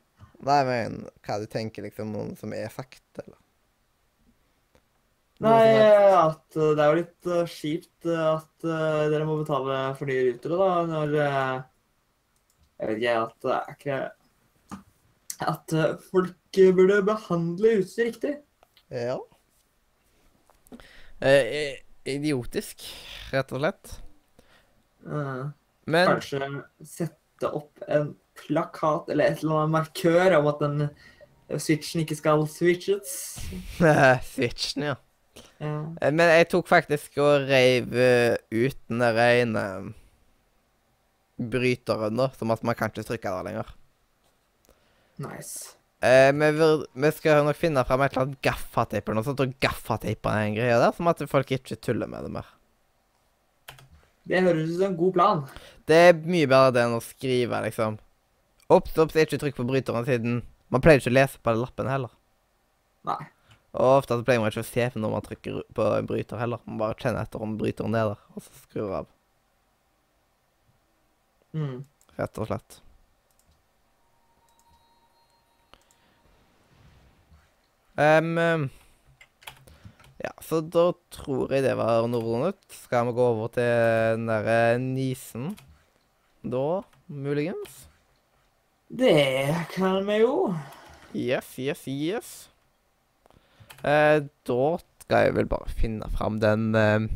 Nei, 0.46 0.58
men 0.68 1.00
hva 1.26 1.40
du 1.42 1.48
tenker 1.50 1.82
liksom 1.88 2.14
om 2.14 2.30
som 2.38 2.54
er 2.54 2.70
sagt, 2.70 3.02
eller? 3.18 3.34
Noe 5.42 5.56
Nei, 5.56 5.74
at 6.14 6.58
uh, 6.58 6.70
det 6.78 6.84
er 6.84 6.92
jo 6.92 7.00
litt 7.00 7.30
uh, 7.30 7.42
kjipt 7.50 8.06
uh, 8.06 8.36
at 8.36 8.66
uh, 8.66 9.10
dere 9.10 9.26
må 9.26 9.40
betale 9.40 9.80
for 9.98 10.10
nye 10.10 10.24
ruter, 10.28 10.54
da, 10.62 10.70
når 10.92 11.18
uh, 11.18 11.58
Jeg 12.78 12.88
vet 12.92 13.02
ikke, 13.02 13.18
at 13.18 13.36
det 13.42 13.58
er 13.58 13.74
ikke 13.74 13.98
At 15.44 15.74
uh, 15.74 15.96
folk 16.10 16.34
burde 16.74 17.02
behandle 17.06 17.78
utstyr 17.82 18.08
riktig. 18.10 18.34
Ja. 18.90 19.18
Eh, 21.22 21.78
idiotisk, 22.08 22.82
rett 23.32 23.52
og 23.54 23.62
slett. 23.62 23.92
Uh, 25.06 25.50
Men 25.86 26.14
kanskje 26.14 26.48
sette 26.86 27.50
opp 27.52 27.84
en 27.86 28.14
plakat 28.38 29.10
eller 29.12 29.30
et 29.30 29.42
eller 29.42 29.62
annet 29.62 29.76
markør 29.76 30.38
om 30.38 30.48
at 30.50 30.62
den 30.62 30.86
uh, 30.88 31.58
switchen 31.58 32.02
ikke 32.02 32.18
skal 32.18 32.46
switches. 32.50 33.12
Switchen, 34.32 34.90
ja. 34.90 34.96
Ja. 35.58 35.78
Eh, 36.00 36.12
Men 36.12 36.30
jeg 36.32 36.48
tok 36.52 36.68
faktisk 36.70 37.18
og 37.22 37.48
reiv 37.48 37.94
eh, 37.94 38.36
ut 38.50 38.78
den 38.90 39.02
rene 39.02 39.42
ene 39.42 39.64
bryteren, 41.38 42.18
da. 42.18 42.30
Som 42.38 42.54
at 42.54 42.64
man 42.66 42.78
kan 42.78 42.92
ikke 42.92 43.06
trykke 43.06 43.34
der 43.34 43.46
lenger. 43.46 43.74
Nice. 45.18 45.74
Eh, 46.00 46.30
vi, 46.30 46.84
vi 47.02 47.10
skal 47.16 47.42
nok 47.46 47.58
finne 47.58 47.82
fram 47.86 48.04
et 48.04 48.14
eller 48.14 48.28
annet 48.28 48.42
gaffateip 48.46 49.08
eller 49.08 49.18
noe 49.18 49.26
sånt, 49.26 49.42
og 49.42 49.56
gaffateipe 49.62 50.34
den 50.36 50.54
greia 50.58 50.78
der, 50.78 50.94
som 50.94 51.10
at 51.10 51.24
folk 51.30 51.50
ikke 51.56 51.80
tuller 51.82 52.10
med 52.10 52.28
det 52.28 52.34
mer. 52.36 52.52
Det 54.28 54.44
høres 54.44 54.68
ut 54.68 54.76
som 54.76 54.90
en 54.90 55.00
god 55.00 55.16
plan. 55.16 55.42
Det 55.88 55.98
er 56.10 56.20
mye 56.20 56.50
bedre 56.50 56.76
det 56.76 56.84
enn 56.84 56.98
å 56.98 57.02
skrive, 57.02 57.62
liksom. 57.64 57.98
Ops, 58.68 58.94
ops, 59.00 59.16
ikke 59.16 59.40
trykk 59.40 59.58
på 59.58 59.66
bryteren, 59.66 60.06
siden 60.06 60.40
man 60.68 60.84
pleier 60.84 61.00
ikke 61.00 61.10
å 61.10 61.16
lese 61.16 61.40
på 61.42 61.54
lappen 61.56 61.88
heller. 61.88 62.12
Nei. 63.08 63.22
Og 63.78 63.98
ofte 63.98 64.16
så 64.18 64.24
pleier 64.26 64.42
man 64.42 64.52
ikke 64.52 64.64
å 64.64 64.68
se 64.68 64.88
når 64.94 65.12
man 65.12 65.24
trykker 65.24 65.62
på 65.76 65.86
en 65.96 66.08
bryter 66.08 66.40
heller. 66.40 66.60
Man 66.68 66.80
bare 66.82 66.98
kjenner 67.00 67.24
etter 67.24 67.42
om 67.44 67.56
bryteren 67.60 67.96
er 67.96 68.12
der, 68.12 68.26
og 68.34 68.44
så 68.44 68.60
skrur 68.62 68.92
av. 69.00 69.08
Mm. 71.56 71.80
Rett 72.18 72.40
og 72.42 72.50
slett. 72.50 72.82
Em, 77.98 78.36
ja, 80.22 80.30
så 80.46 80.60
da 80.62 80.92
tror 81.10 81.50
jeg 81.50 81.64
det 81.64 81.74
var 81.78 82.06
Nordnytt. 82.06 82.62
Skal 82.70 83.08
vi 83.08 83.14
gå 83.16 83.24
over 83.32 83.50
til 83.54 83.66
den 83.66 84.28
derre 84.30 84.78
Nisen 84.78 85.56
da, 86.46 86.82
muligens? 87.10 87.88
Det 88.88 89.50
kan 89.74 90.06
vi 90.06 90.20
jo. 90.22 90.54
Yes, 91.10 91.56
yes, 91.58 91.82
yes. 91.90 92.30
Eh, 93.82 94.22
da 94.46 94.62
skal 95.02 95.26
jeg 95.26 95.34
vel 95.34 95.50
bare 95.50 95.74
finne 95.74 96.06
fram 96.14 96.38
den 96.42 96.70
eh, 96.78 97.08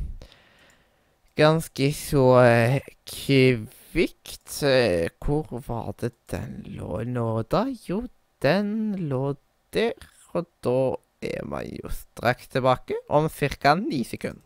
ganske 1.38 1.92
så 1.94 2.26
eh, 2.42 2.80
kvikt. 3.06 4.58
Eh, 4.66 5.08
hvor 5.22 5.62
var 5.68 5.94
det 6.02 6.12
den 6.34 6.58
lå 6.74 7.04
nå, 7.06 7.28
da? 7.46 7.68
Jo, 7.86 8.02
den 8.42 8.96
lå 8.98 9.36
der. 9.72 10.11
Og 10.32 10.46
da 10.64 10.78
er 11.22 11.44
vi 11.44 11.76
jo 11.82 11.90
straks 11.92 12.48
tilbake 12.52 12.96
om 13.12 13.28
ca. 13.28 13.74
ni 13.76 14.02
sekunder. 14.04 14.40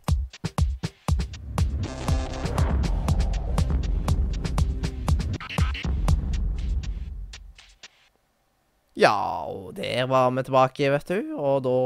Ja, 8.97 9.45
og 9.45 9.75
der 9.77 10.07
var 10.09 10.31
vi 10.33 10.43
tilbake, 10.43 10.89
vet 10.91 11.11
du. 11.13 11.35
Og 11.37 11.61
da 11.67 11.77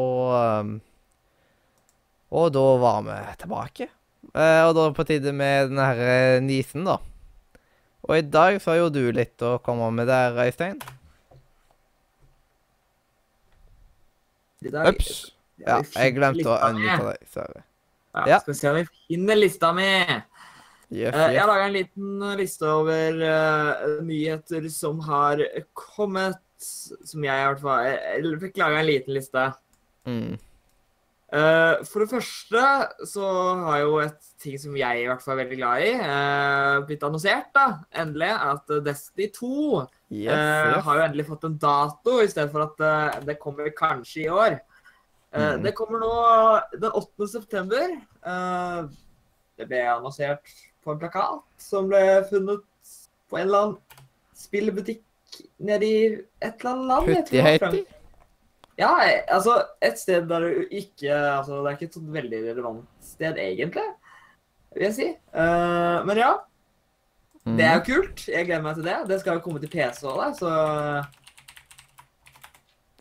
ehm, 0.41 0.77
Og 2.31 2.53
da 2.55 2.67
var 2.79 3.03
vi 3.03 3.17
tilbake. 3.43 3.89
Eh, 4.31 4.63
og 4.63 4.75
da 4.77 4.85
er 4.85 4.93
det 4.93 4.97
på 4.97 5.05
tide 5.09 5.33
med 5.35 5.73
den 5.73 5.81
her 5.83 5.99
eh, 5.99 6.43
nisen, 6.43 6.85
da. 6.87 7.01
Og 8.07 8.15
i 8.17 8.23
dag 8.23 8.61
så 8.63 8.71
har 8.71 8.85
jo 8.85 8.93
du 8.95 9.03
litt 9.13 9.43
å 9.43 9.59
komme 9.59 9.91
med 9.91 10.07
der, 10.07 10.39
Øystein. 10.39 10.79
I 14.63 14.73
Ups. 14.91 15.33
Ja, 15.61 15.79
jeg 15.83 16.15
glemte 16.17 16.49
å 16.49 16.57
mi. 16.75 17.13
deg. 17.13 17.29
Sorry. 17.33 17.63
Ja, 18.15 18.25
Ja. 18.27 18.39
Skal 18.41 18.53
vi 18.55 18.59
se 18.59 18.69
om 18.71 18.77
vi 18.77 18.87
finner 19.09 19.37
lista 19.39 19.73
mi. 19.73 19.89
Yes, 20.91 21.15
Eh, 21.15 21.27
Jeg 21.31 21.35
yes. 21.35 21.41
har 21.41 21.47
laga 21.47 21.67
en 21.69 21.73
liten 21.77 22.37
liste 22.37 22.67
over 22.67 23.21
uh, 23.23 24.03
nyheter 24.03 24.69
som 24.69 24.99
har 25.01 25.39
kommet. 25.73 26.39
Som 26.61 27.23
jeg 27.25 27.33
i 27.41 27.47
hvert 27.47 27.61
fall 27.63 27.85
Jeg 27.87 28.41
fikk 28.41 28.59
laga 28.61 28.81
en 28.81 28.87
liten 28.87 29.15
liste. 29.15 29.45
Mm. 30.07 30.39
Uh, 31.33 31.79
for 31.87 32.03
det 32.03 32.11
første 32.11 32.63
så 33.07 33.29
har 33.65 33.79
jo 33.85 33.99
et 34.03 34.19
ting 34.43 34.59
som 34.59 34.75
jeg 34.77 35.05
i 35.05 35.07
hvert 35.07 35.23
fall 35.23 35.39
er 35.39 35.45
veldig 35.45 35.59
glad 35.61 35.85
i, 35.87 35.93
uh, 35.95 36.81
blitt 36.89 37.05
annonsert, 37.07 37.53
da, 37.55 37.79
endelig, 37.95 38.33
at 38.35 38.73
Destiny 38.85 39.29
2 39.37 39.87
Yes, 40.11 40.27
yes. 40.27 40.77
Uh, 40.77 40.81
har 40.87 40.99
jo 40.99 41.05
endelig 41.07 41.27
fått 41.29 41.47
en 41.47 41.59
dato, 41.63 42.19
i 42.19 42.29
stedet 42.31 42.51
for 42.51 42.67
at 42.67 42.83
uh, 42.83 43.21
det 43.27 43.39
kommer 43.39 43.71
kanskje 43.77 44.25
i 44.25 44.31
år. 44.35 44.59
Uh, 45.31 45.55
mm. 45.55 45.63
Det 45.63 45.75
kommer 45.79 46.03
nå 46.03 46.15
den 46.83 46.91
8. 46.91 47.29
september. 47.31 47.95
Eh, 48.27 48.81
det 49.57 49.69
ble 49.69 49.81
annonsert 49.89 50.51
på 50.85 50.95
en 50.95 51.01
plakat 51.01 51.45
som 51.61 51.89
ble 51.91 52.03
funnet 52.29 52.67
på 53.31 53.39
en 53.39 53.47
eller 53.47 53.65
annen 53.65 54.05
spillbutikk 54.37 55.05
nede 55.61 55.87
i 55.87 56.03
et 56.41 56.61
eller 56.65 56.73
annet 56.73 57.33
land. 57.33 57.33
høyti. 57.47 57.83
Ja, 58.81 58.95
eh, 59.05 59.25
altså 59.29 59.59
et 59.85 59.99
sted 60.01 60.29
der 60.29 60.47
du 60.47 60.69
ikke 60.73 61.13
Altså 61.13 61.59
det 61.59 61.69
er 61.69 61.77
ikke 61.77 61.89
et 61.91 61.97
sånt 61.99 62.15
veldig 62.15 62.39
relevant 62.47 62.87
sted, 63.05 63.37
egentlig, 63.37 63.85
vil 64.75 64.87
jeg 64.89 64.97
si. 64.97 65.09
Eh, 65.13 65.99
men 66.09 66.23
ja, 66.23 66.33
det 67.47 67.65
er 67.65 67.75
jo 67.79 67.85
kult. 67.87 68.27
Jeg 68.29 68.47
gleder 68.47 68.63
meg 68.63 68.75
til 68.77 68.85
det. 68.85 68.99
Det 69.09 69.21
skal 69.21 69.39
jo 69.39 69.41
komme 69.45 69.61
til 69.63 69.71
PC 69.73 70.03
òg, 70.07 70.35
så 70.39 70.51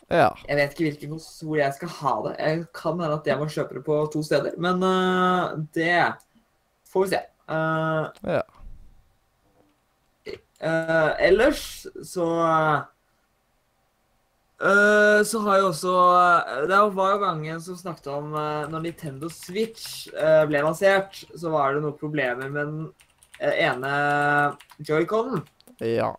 Ja. 0.09 0.29
jeg 0.47 0.55
vet 0.57 0.71
ikke 0.73 0.85
hvilken 0.87 1.09
kons- 1.11 1.41
hvor 1.45 1.57
jeg 1.59 1.73
skal 1.75 1.89
ha 1.89 2.13
det. 2.27 2.35
Jeg 2.39 2.65
kan 2.73 2.99
hende 2.99 3.13
at 3.19 3.27
jeg 3.27 3.37
må 3.37 3.45
kjøpe 3.45 3.73
det 3.75 3.83
på 3.85 3.97
to 4.11 4.23
steder, 4.23 4.55
men 4.57 4.81
uh, 4.83 5.55
det 5.75 6.13
får 6.89 7.03
vi 7.05 7.09
se. 7.15 7.19
Uh, 7.49 8.09
Ja. 8.23 8.41
Uh, 10.61 11.13
ellers 11.23 11.87
så 12.03 12.25
Så 15.23 15.39
har 15.39 15.57
jo 15.59 15.67
også 15.69 16.67
Det 16.67 16.79
var 16.95 17.11
jo 17.13 17.19
gangen 17.21 17.61
som 17.61 17.77
snakket 17.79 18.07
om 18.11 18.31
Når 18.33 18.81
Nintendo 18.83 19.29
Switch 19.29 20.09
ble 20.11 20.59
lansert, 20.61 21.23
så 21.39 21.49
var 21.49 21.73
det 21.73 21.83
noen 21.85 21.95
problemer 21.97 22.49
med 22.51 22.65
den 22.67 22.89
ene 23.39 23.93
joyconen. 24.83 25.43
Ja. 25.79 26.11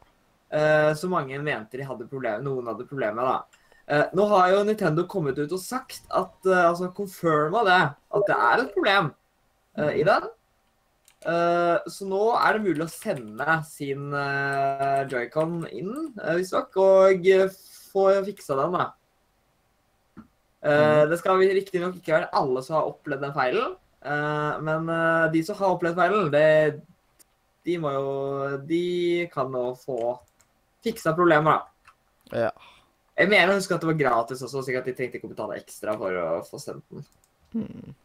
Uh, 0.50 0.90
så 0.98 1.08
mange 1.12 1.38
mente 1.38 1.78
de 1.78 1.86
hadde 1.86 2.08
problemer. 2.10 2.42
Noen 2.42 2.66
hadde 2.72 2.88
problemer, 2.88 3.22
da. 3.22 3.62
Uh, 3.90 4.04
nå 4.16 4.26
har 4.32 4.50
jo 4.54 4.66
Nintendo 4.66 5.04
kommet 5.10 5.38
ut 5.38 5.52
og 5.52 5.62
sagt 5.62 6.02
at 6.10 6.36
uh, 6.46 6.68
Altså 6.68 6.90
confirma 6.96 7.64
det. 7.68 7.80
At 8.16 8.28
det 8.28 8.36
er 8.36 8.64
et 8.64 8.76
problem 8.76 9.10
uh, 9.78 9.92
i 9.94 10.04
den. 10.06 10.30
Eh, 11.20 11.76
så 11.92 12.06
nå 12.08 12.18
er 12.32 12.56
det 12.56 12.62
mulig 12.64 12.80
å 12.80 12.88
sende 12.88 13.58
sin 13.68 14.06
uh, 14.08 15.02
joycon 15.04 15.66
inn, 15.68 15.90
uh, 16.16 16.30
visstnok, 16.38 16.78
og 16.80 17.28
eh, 17.28 17.52
få 17.92 18.06
fiksa 18.24 18.56
den, 18.56 18.78
da. 18.78 18.86
Eh, 20.64 21.02
det 21.10 21.18
skal 21.20 21.36
vi 21.42 21.50
riktignok 21.58 21.98
ikke 21.98 22.14
være 22.14 22.30
alle 22.40 22.62
som 22.64 22.78
har 22.78 22.88
opplevd 22.88 23.26
den 23.26 23.36
feilen. 23.36 23.76
eh, 24.00 24.60
men 24.64 24.88
eh, 24.96 25.26
de 25.36 25.44
som 25.44 25.60
har 25.60 25.74
opplevd 25.74 26.00
feilen, 26.00 26.32
det, 26.32 26.80
de 27.66 27.76
må 27.82 27.92
jo 27.94 28.10
De 28.68 28.84
kan 29.32 29.50
nå 29.52 29.64
få 29.80 30.16
fiksa 30.84 31.12
problemer, 31.16 31.60
da. 31.60 31.94
Ja. 32.46 32.50
Jeg 33.20 33.28
mener 33.28 33.52
å 33.52 33.58
huske 33.58 33.76
at 33.76 33.82
det 33.82 33.90
var 33.90 33.98
gratis 34.00 34.42
også, 34.46 34.62
slik 34.64 34.78
at 34.80 34.86
de 34.88 34.94
trengte 34.96 35.18
ikke 35.18 35.28
å 35.28 35.34
betale 35.34 35.58
ekstra 35.60 35.96
for 36.00 36.16
å 36.16 36.28
få 36.46 36.60
sendt 36.62 36.86
den. 36.94 37.04
Hmm. 37.52 37.96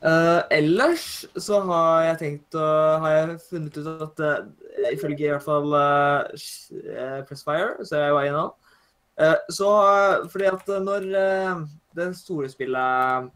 Uh, 0.00 0.40
ellers 0.48 1.26
så 1.36 1.58
har 1.68 2.06
jeg 2.06 2.18
tenkt 2.22 2.56
å 2.56 2.68
Har 3.02 3.10
jeg 3.12 3.34
funnet 3.50 3.74
ut 3.76 3.88
at 4.06 4.22
uh, 4.24 4.46
ifølge 4.94 5.26
i 5.26 5.28
hvert 5.28 5.44
fall 5.44 5.74
uh, 5.76 7.20
Pressfire, 7.28 7.84
så 7.84 8.00
jeg 8.00 8.14
var 8.16 8.30
nå 8.32 8.46
eh, 9.20 9.34
Så 9.52 9.68
uh, 9.68 10.24
fordi 10.32 10.48
at 10.48 10.72
når 10.86 11.04
uh, 11.12 11.60
det 11.98 12.08
store 12.16 12.48
spillet 12.48 13.28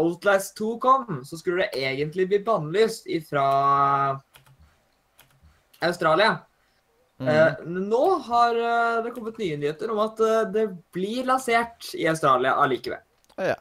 Outlast 0.00 0.56
2 0.58 0.70
kom, 0.82 1.20
så 1.24 1.38
skulle 1.38 1.66
det 1.66 1.82
egentlig 1.82 2.28
bli 2.30 2.40
bannlyst 2.44 3.08
fra 3.28 3.46
Australia. 5.80 6.38
Mm. 7.20 7.28
Eh, 7.28 7.66
nå 7.68 8.04
har 8.26 8.56
eh, 8.56 9.02
det 9.04 9.12
kommet 9.12 9.38
nye 9.40 9.58
nyheter 9.60 9.92
om 9.92 10.00
at 10.06 10.22
eh, 10.24 10.46
det 10.54 10.64
blir 10.94 11.28
lansert 11.28 11.92
i 11.94 12.06
Australia 12.08 12.56
allikevel. 12.62 13.02
Ja. 13.36 13.58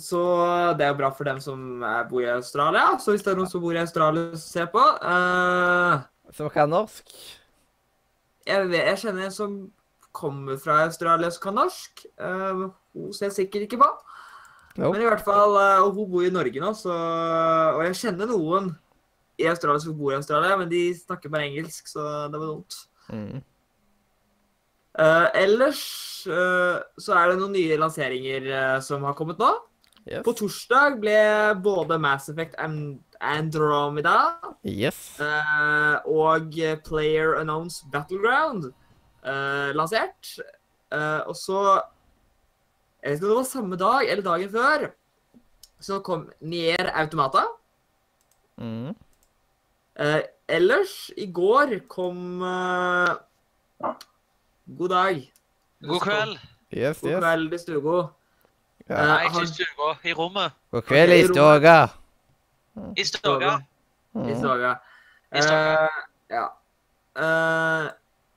Så 0.00 0.22
det 0.78 0.86
er 0.86 0.94
jo 0.94 1.00
bra 1.02 1.10
for 1.12 1.28
dem 1.28 1.40
som 1.44 1.84
bor 2.08 2.24
i 2.24 2.30
Australia. 2.32 2.96
Så 3.00 3.12
hvis 3.12 3.24
det 3.26 3.34
er 3.34 3.38
noen 3.42 3.52
som 3.52 3.60
bor 3.60 3.76
i 3.76 3.82
Australia 3.82 4.32
som 4.32 4.46
ser 4.46 4.72
på 4.72 4.80
eh, 4.80 6.00
Som 6.32 6.48
kan 6.52 6.72
norsk? 6.72 7.12
jeg, 8.46 8.68
vet, 8.70 8.86
jeg 8.90 9.00
kjenner 9.04 9.26
en 9.26 9.34
som 9.34 9.58
kommer 10.12 10.58
fra 10.60 10.82
Australia 10.86 11.30
som 11.32 11.46
kan 11.46 11.58
norsk. 11.60 12.04
Eh, 12.20 12.64
hun 12.96 13.14
ser 13.16 13.32
sikkert 13.34 13.68
ikke 13.68 13.80
på. 13.82 13.90
Jo. 14.78 14.88
Men 14.88 15.02
i 15.02 15.08
hvert 15.08 15.24
fall, 15.24 15.56
eh, 15.60 15.82
og 15.84 15.98
hun 15.98 16.10
bor 16.12 16.24
i 16.24 16.32
Norge 16.32 16.62
nå, 16.62 16.72
så 16.76 16.94
Og 17.76 17.82
jeg 17.84 17.98
kjenner 17.98 18.30
noen 18.30 18.70
i 19.40 19.48
Australia 19.50 19.82
som 19.82 19.96
bor 19.96 20.12
i 20.12 20.18
Australia, 20.18 20.56
men 20.60 20.70
de 20.70 20.84
snakker 20.96 21.32
bare 21.32 21.48
engelsk, 21.48 21.88
så 21.90 22.28
det 22.30 22.38
var 22.38 22.52
dumt. 22.52 22.78
Mm. 23.12 23.42
Uh, 24.92 25.28
ellers 25.40 25.82
uh, 26.28 26.84
så 27.00 27.14
er 27.16 27.30
det 27.30 27.38
noen 27.40 27.54
nye 27.56 27.78
lanseringer 27.80 28.48
uh, 28.52 28.78
som 28.84 29.04
har 29.08 29.16
kommet 29.16 29.40
nå. 29.40 29.48
Yes. 30.04 30.22
På 30.26 30.34
torsdag 30.34 30.98
ble 31.02 31.18
både 31.62 31.98
Mass 32.02 32.26
Effect 32.32 32.56
Andromeda 33.22 34.16
yes. 34.66 35.20
eh, 35.22 36.08
og 36.10 36.56
Player 36.82 37.36
Announced 37.38 37.86
Battleground 37.92 38.72
eh, 39.22 39.70
lansert. 39.78 40.32
Eh, 40.92 41.20
og 41.28 41.36
så 41.38 41.78
Jeg 43.02 43.10
vet 43.10 43.16
ikke 43.18 43.26
om 43.26 43.30
det 43.32 43.36
var 43.36 43.48
samme 43.50 43.76
dag 43.76 44.10
eller 44.10 44.22
dagen 44.22 44.50
før, 44.52 44.84
så 45.82 45.98
kom 46.06 46.28
Nier 46.40 46.90
Automata. 46.94 47.42
Mm. 48.62 48.92
Eh, 49.98 50.20
ellers, 50.48 51.10
i 51.16 51.26
går 51.34 51.72
kom 51.90 52.42
eh, 52.46 53.14
God 54.78 54.88
dag. 54.88 55.32
God 55.82 56.00
kveld. 56.00 56.38
Yes, 56.72 57.00
God 57.02 57.10
yes. 57.10 57.18
kveld 57.24 57.52
i 57.52 57.58
stugo. 57.58 57.96
Ja. 58.88 58.94
Eh, 58.94 59.08
Nei, 59.08 59.24
ikke 59.26 59.42
i 59.42 59.50
stua, 59.50 59.90
i 60.04 60.14
rommet. 60.14 60.54
God 60.70 60.82
kveld, 60.86 61.12
i 61.16 61.26
stoga. 61.26 61.76
I 62.96 63.04
stua. 63.04 63.58
I 63.58 64.18
Mm. 64.18 64.34
stuga. 64.38 64.72
I 65.32 65.42
stuga. 65.42 65.80
Eh, 65.88 66.00
ja. 66.30 66.46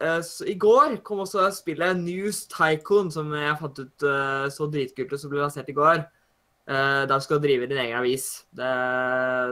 Eh, 0.01 0.07
eh, 0.07 0.21
så 0.25 0.47
I 0.49 0.57
går 0.59 0.99
kom 1.05 1.23
også 1.23 1.47
spillet 1.55 1.97
News 2.01 2.45
Tycoon, 2.51 3.11
som 3.11 3.31
jeg 3.33 3.57
fant 3.61 3.79
ut 3.79 4.05
eh, 4.09 4.45
så 4.53 4.67
dritkult 4.71 5.13
ut, 5.13 5.19
som 5.21 5.31
ble 5.31 5.43
lansert 5.43 5.71
i 5.71 5.77
går. 5.77 6.05
Uh, 6.65 7.05
der 7.05 7.19
skal 7.21 7.37
du 7.37 7.43
drive 7.45 7.67
din 7.69 7.77
egen 7.77 7.99
avis. 7.99 8.47
Det, 8.49 8.69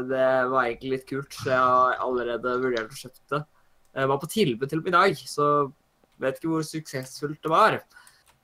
det 0.09 0.29
var 0.49 0.65
egentlig 0.65 0.95
litt 0.95 1.03
kult, 1.05 1.35
så 1.37 1.51
jeg 1.51 1.59
har 1.61 1.99
allerede 2.01 2.55
vurdert 2.57 2.89
å 2.89 2.97
kjøpe 2.97 3.35
det. 3.35 3.41
Jeg 3.93 4.09
var 4.09 4.17
på 4.23 4.29
tilbud 4.33 4.71
til 4.71 4.81
og 4.81 4.87
med 4.87 4.89
i 4.89 4.95
dag, 4.95 5.21
så 5.29 5.49
vet 6.23 6.39
ikke 6.39 6.49
hvor 6.55 6.65
suksessfullt 6.65 7.37
det 7.45 7.51
var. 7.53 7.77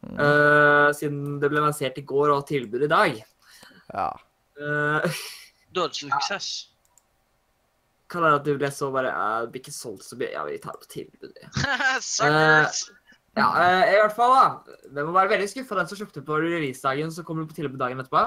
Mm. 0.06 0.14
Eh, 0.22 0.90
siden 1.00 1.40
det 1.42 1.50
ble 1.50 1.64
lansert 1.66 1.98
i 1.98 2.06
går 2.08 2.28
og 2.30 2.44
har 2.44 2.46
tilbud 2.52 2.86
i 2.86 2.92
dag. 2.92 3.18
Ja. 3.90 4.12
Uh, 4.62 5.18
Da 5.74 5.86
er 5.86 5.92
det 5.92 6.00
suksess. 6.04 6.69
Kan 8.10 8.24
det 8.26 8.32
at 8.40 8.46
du 8.48 8.54
ble 8.58 8.70
så 8.74 8.90
bare 8.94 9.12
eh, 9.14 9.42
Det 9.46 9.52
blir 9.54 9.62
ikke 9.64 9.74
solgt 9.76 10.04
så 10.08 10.18
mye. 10.20 10.32
Ja, 10.34 10.44
vi 10.48 10.58
tar 10.64 10.74
det 10.78 10.82
på 10.88 10.94
tilbud. 10.96 11.36
ja. 11.44 11.50
Suckers! 12.02 12.82
Ja, 13.38 13.46
eh, 13.62 13.94
i 13.94 14.00
hvert 14.02 14.16
fall, 14.18 14.34
da. 14.34 14.78
Det 14.96 15.06
må 15.06 15.14
være 15.16 15.30
veldig 15.36 15.48
skuffa 15.52 15.78
den 15.78 15.88
som 15.92 16.00
kjøpte 16.02 16.24
på 16.26 16.40
releasedagen, 16.42 17.12
så 17.14 17.24
kommer 17.24 17.46
du 17.46 17.52
på 17.54 17.60
tilbud 17.62 17.78
dagen 17.80 18.02
etterpå. 18.02 18.24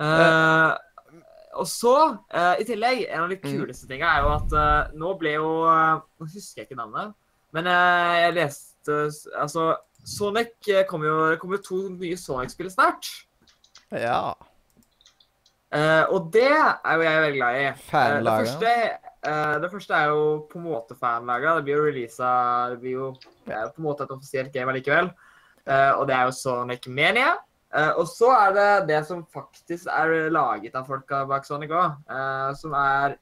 Uh, 0.00 0.76
og 1.60 1.66
så, 1.68 1.94
uh, 2.32 2.54
i 2.60 2.64
tillegg, 2.68 3.02
en 3.10 3.24
av 3.24 3.32
de 3.32 3.36
Mm. 3.40 3.56
kuleste 3.64 3.88
tinga 3.90 4.06
er 4.06 4.22
jo 4.22 4.30
at 4.36 4.52
uh, 4.54 4.92
nå 4.96 5.10
ble 5.18 5.32
jo 5.34 5.48
eh, 5.68 5.96
Nå 6.20 6.28
husker 6.30 6.62
jeg 6.62 6.68
ikke 6.68 6.78
navnet, 6.78 7.10
men 7.56 7.66
eh, 7.66 8.18
jeg 8.22 8.36
leste 8.36 8.98
Altså, 9.36 9.64
Sonic 10.06 10.68
eh, 10.70 10.84
kommer 10.88 11.10
jo 11.10 11.16
Det 11.32 11.40
kommer 11.42 11.58
jo 11.58 11.64
to 11.66 11.80
nye 11.96 12.16
Sonic-spill 12.16 12.70
snart. 12.72 13.08
Ja. 13.92 14.34
Eh, 15.70 16.04
og 16.10 16.30
det 16.34 16.48
er 16.50 16.94
jo 16.96 17.04
jeg 17.06 17.22
veldig 17.24 17.38
glad 17.38 17.58
i. 17.58 17.66
Uh, 17.70 18.16
det, 18.24 18.36
første, 18.42 18.70
uh, 19.26 19.56
det 19.62 19.70
første 19.70 19.94
er 19.94 20.08
jo 20.10 20.22
på 20.50 20.58
en 20.58 20.66
måte 20.66 20.96
fanlaga. 20.98 21.56
Det 21.58 21.66
blir 21.68 21.78
jo 21.78 21.84
releasa 21.86 22.30
Det 22.72 22.80
blir 22.82 22.96
jo 22.96 23.10
det 23.46 23.54
er 23.54 23.66
jo 23.66 23.74
på 23.76 23.82
en 23.82 23.86
måte 23.86 24.06
et 24.06 24.14
offisielt 24.14 24.52
game 24.54 24.72
allikevel. 24.72 25.12
Eh, 25.66 25.92
og 25.94 26.06
det 26.08 26.16
er 26.16 26.28
jo 26.28 26.34
Sonic 26.34 26.86
Mania. 26.86 27.32
Eh, 27.74 27.90
og 27.98 28.06
så 28.10 28.30
er 28.34 28.54
det 28.56 28.68
det 28.88 29.00
som 29.06 29.24
faktisk 29.34 29.90
er 29.92 30.30
laget 30.32 30.74
av 30.74 30.88
folka 30.88 31.22
bak 31.28 31.46
Sonic 31.46 31.70
òg, 31.70 31.98
som 32.58 32.74
er 32.74 33.18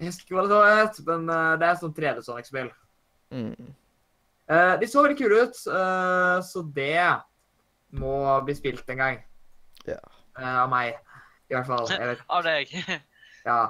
Jeg 0.00 0.10
husker 0.10 0.26
ikke 0.26 0.40
hva 0.40 0.48
det 0.50 0.78
het, 0.80 0.96
men 1.06 1.28
eh, 1.30 1.52
det 1.60 1.66
er 1.66 1.76
sånn 1.78 1.92
sånt 1.92 1.98
3D-Sonic-spill. 2.00 2.72
Mm. 3.30 3.68
Eh, 4.50 4.72
de 4.80 4.88
så 4.90 5.04
veldig 5.04 5.18
kule 5.20 5.44
ut, 5.44 5.60
eh, 5.70 6.38
så 6.42 6.62
det 6.74 7.04
må 7.94 8.16
bli 8.42 8.56
spilt 8.58 8.90
en 8.90 8.98
gang. 8.98 9.20
yeah. 9.86 10.02
Eh, 10.40 10.56
av 10.64 10.68
meg, 10.72 10.96
i 11.52 11.56
hvert 11.60 11.70
fall. 11.70 11.88
Jeg 11.92 12.10
vet 12.14 12.26
Av 12.28 12.44
deg. 12.48 12.76
Ja. 13.46 13.60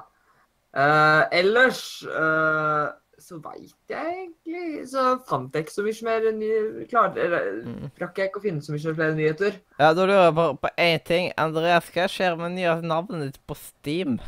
Eh, 0.76 1.22
ellers 1.38 1.80
eh, 2.04 2.90
så 3.22 3.36
veit 3.44 3.72
jeg 3.92 4.12
egentlig 4.16 4.82
Så 4.88 5.02
fant 5.28 5.52
jeg 5.54 5.64
ikke 5.66 5.72
så 5.74 5.84
mye 5.84 6.04
mer 6.08 6.26
nyheter. 6.36 6.86
Klar, 6.90 7.16
Mm. 7.62 7.90
rakk 8.00 8.18
jeg 8.20 8.28
ikke 8.30 8.40
å 8.40 8.44
finne 8.44 8.64
så 8.64 8.72
mye 8.74 8.94
flere 8.96 9.14
nyheter. 9.16 9.58
Ja, 9.78 9.92
da 9.94 10.04
lurer 10.06 10.24
jeg 10.26 10.34
bare 10.38 10.56
på 10.60 10.70
én 10.76 11.02
ting. 11.04 11.30
Andreas, 11.40 11.90
hva 11.94 12.06
skjer 12.08 12.36
med 12.40 12.56
nye 12.56 12.74
navnet 12.84 13.32
ditt 13.32 13.40
på 13.46 13.56
Steam? 13.56 14.18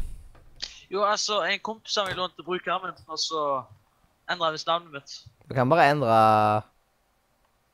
Jo, 0.92 1.02
altså, 1.04 1.40
en 1.48 1.58
kompis 1.64 1.96
av 1.98 2.06
meg 2.08 2.16
lånte 2.20 2.44
brukeren 2.46 2.92
og 3.08 3.18
så 3.18 3.40
endra 4.30 4.46
han 4.50 4.54
visst 4.56 4.68
navnet 4.68 4.92
mitt. 4.94 5.16
Du 5.48 5.54
kan 5.56 5.68
bare 5.68 5.88
endre 5.92 6.18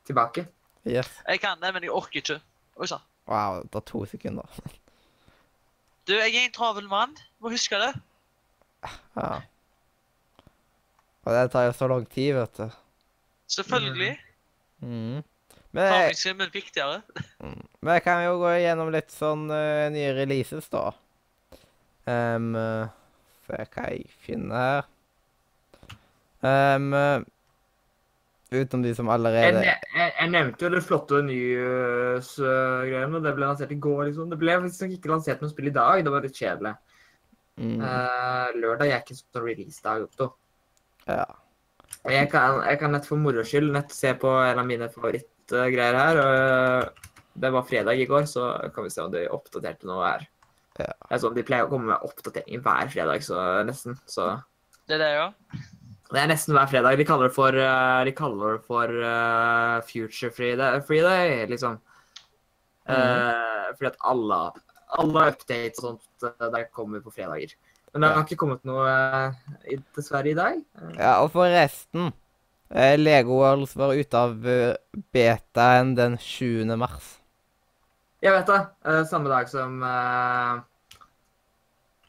tilbake. 0.07 0.47
Yes. 0.87 1.11
Jeg 1.29 1.41
kan 1.43 1.61
det, 1.61 1.75
men 1.75 1.83
jeg 1.85 1.93
orker 1.93 2.23
ikke. 2.23 2.39
Oi 2.81 2.87
sann. 2.89 3.03
Wow, 3.31 3.61
det 3.63 3.71
tar 3.77 3.85
to 3.87 4.05
sekunder. 4.11 4.47
Du, 6.09 6.15
jeg 6.17 6.35
er 6.35 6.47
en 6.49 6.55
travel 6.55 6.89
mann. 6.91 7.17
Må 7.41 7.53
huske 7.53 7.79
det. 7.81 7.93
Ja. 9.17 9.41
Og 11.25 11.35
det 11.37 11.51
tar 11.53 11.69
jo 11.69 11.75
så 11.77 11.89
lang 11.91 12.07
tid, 12.11 12.33
vet 12.39 12.57
du. 12.57 12.79
Selvfølgelig. 13.51 14.15
Mm. 14.81 15.21
Men, 15.73 15.83
jeg, 15.85 15.93
Farmingsim 15.93 16.41
er 16.41 16.53
viktigere. 16.53 17.03
men 17.81 17.93
jeg 17.95 18.03
kan 18.03 18.25
jo 18.25 18.39
gå 18.41 18.55
gjennom 18.59 18.91
litt 18.95 19.13
sånn 19.15 19.45
uh, 19.53 19.87
nye 19.93 20.15
releases, 20.17 20.67
da. 20.73 20.89
Um, 22.11 22.57
se 23.47 23.61
hva 23.75 23.91
jeg 23.93 24.09
finner 24.25 24.57
her. 24.65 24.89
Um, 26.41 26.89
utenom 28.51 28.83
de 28.83 28.93
som 28.99 29.09
allerede 29.13 29.63
Jeg, 29.63 29.79
jeg, 29.95 30.13
jeg 30.19 30.31
nevnte 30.33 30.65
jo 30.67 30.71
det 30.75 30.83
flotte 30.83 31.21
nyhetsgreiene. 31.27 33.21
Det 33.23 33.35
ble 33.37 33.47
lansert 33.47 33.75
i 33.75 33.79
går, 33.83 34.01
liksom. 34.09 34.31
Det 34.33 34.39
ble 34.41 34.57
faktisk 34.65 34.97
ikke 34.97 35.13
lansert 35.13 35.43
noe 35.43 35.53
spill 35.53 35.71
i 35.71 35.75
dag. 35.77 36.03
Det 36.05 36.15
var 36.15 36.27
litt 36.27 36.41
kjedelig. 36.41 36.75
mm, 37.61 37.79
Uh, 37.81 38.49
lørdag 38.57 38.89
er 38.89 39.01
ikke 39.03 39.19
sånn 39.19 39.45
release-dag. 39.45 39.99
Otto. 40.09 40.27
Ja. 41.07 41.27
Jeg 42.09 42.31
kan, 42.33 42.63
jeg 42.65 42.79
kan 42.81 42.95
nett 42.95 43.07
for 43.09 43.21
moro 43.21 43.43
skyld 43.45 43.73
nett 43.75 43.91
se 43.93 44.15
på 44.17 44.31
en 44.41 44.61
av 44.63 44.67
mine 44.67 44.89
favorittgreier 44.93 45.97
her. 46.01 46.21
og 46.25 47.09
Det 47.41 47.51
var 47.53 47.67
fredag 47.69 48.01
i 48.01 48.07
går, 48.09 48.25
så 48.31 48.53
kan 48.75 48.87
vi 48.87 48.93
se 48.95 49.03
om 49.05 49.13
de 49.13 49.27
oppdaterte 49.31 49.87
noe 49.91 50.05
her. 50.07 50.23
Ja. 50.81 50.93
Det 50.95 51.13
er 51.17 51.21
sånn, 51.23 51.37
De 51.37 51.45
pleier 51.45 51.67
å 51.67 51.71
komme 51.73 51.93
med 51.93 52.07
oppdateringer 52.07 52.63
hver 52.65 52.89
fredag, 52.95 53.27
så 53.27 53.37
nesten. 53.69 53.99
Så 54.09 54.33
Det 54.89 54.97
er 54.97 55.03
det, 55.05 55.13
ja. 55.19 55.29
Det 56.11 56.19
er 56.19 56.31
nesten 56.31 56.57
hver 56.57 56.67
fredag. 56.71 56.99
De 56.99 57.07
kaller 57.07 57.29
det 57.29 57.37
for, 57.37 57.55
eh, 57.55 58.01
de 58.09 58.13
kaller 58.17 58.57
det 58.57 58.65
for 58.67 58.91
uh, 58.91 59.79
Future 59.87 60.33
Freeday, 60.35 60.81
Friday 60.87 61.47
liksom. 61.51 61.79
Eh, 62.91 63.69
fordi 63.77 63.91
at 63.93 64.01
alle, 64.11 64.39
alle 64.99 65.27
updates 65.31 65.85
og 65.85 66.01
sånt 66.01 66.41
der 66.41 66.65
kommer 66.75 67.05
på 67.05 67.13
fredager. 67.15 67.55
Men 67.93 68.03
det 68.03 68.11
har 68.11 68.27
ikke 68.27 68.41
kommet 68.43 68.67
noe 68.67 68.87
uh, 68.87 69.79
dessverre 69.95 70.33
i 70.33 70.35
dag. 70.39 70.59
Ja, 70.97 71.21
og 71.23 71.31
forresten 71.35 72.11
Lego 72.71 73.39
Worlds 73.41 73.77
var 73.79 73.95
ute 73.99 74.19
av 74.19 74.37
betaen 75.15 75.95
den 75.99 76.19
7. 76.23 76.67
mars. 76.79 77.17
Jeg 78.23 78.35
vet 78.35 78.51
det. 78.51 78.61
Samme 79.11 79.31
dag 79.31 79.49
som 79.51 79.81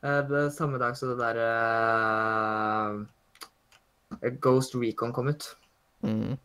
Samme 0.02 0.78
dag 0.82 0.98
som 0.98 1.14
det 1.14 1.18
der 1.22 1.42
eh, 1.46 3.02
Ghost 4.42 4.76
Recon 4.78 5.12
kom 5.14 5.28
ut. 5.34 5.56
Mm. 6.06 6.38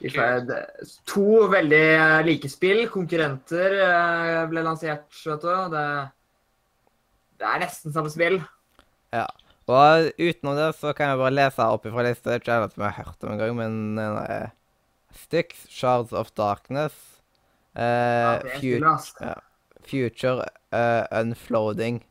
Vi 0.00 0.10
To 1.08 1.46
veldig 1.48 1.82
eh, 1.96 2.18
like 2.26 2.48
spill, 2.52 2.82
konkurrenter, 2.92 3.72
eh, 3.80 4.42
ble 4.50 4.62
lansert. 4.66 5.06
vet 5.24 5.40
du. 5.46 5.54
Det, 5.72 5.84
det 7.40 7.48
er 7.48 7.62
nesten 7.64 7.94
samme 7.94 8.10
spill. 8.12 8.40
Ja. 9.14 9.24
Og 9.66 10.12
utenom 10.20 10.54
det 10.58 10.68
så 10.78 10.92
kan 10.94 11.08
jeg 11.10 11.18
bare 11.18 11.34
lese 11.34 11.64
opp 11.64 11.86
ifra 11.88 12.04
lista. 12.06 12.28
Det 12.30 12.34
er 12.36 12.42
ikke 12.44 12.58
alle 12.58 12.70
som 12.70 12.84
jeg 12.84 12.92
har 12.92 13.04
hørt 13.08 13.24
om 13.26 13.32
engang, 13.32 13.56
men 13.56 13.98
er 13.98 14.52
Styx, 15.16 15.64
Shards 15.72 16.12
of 16.12 16.30
Darkness, 16.36 16.94
eh, 17.74 17.82
Ja, 17.82 18.38
det 18.42 18.52
Fu- 18.52 18.58
spillet, 18.60 18.90
ass. 18.92 19.14
ja. 19.20 19.34
Future 19.86 20.44
uh, 20.74 21.06
Unfloading. 21.22 22.02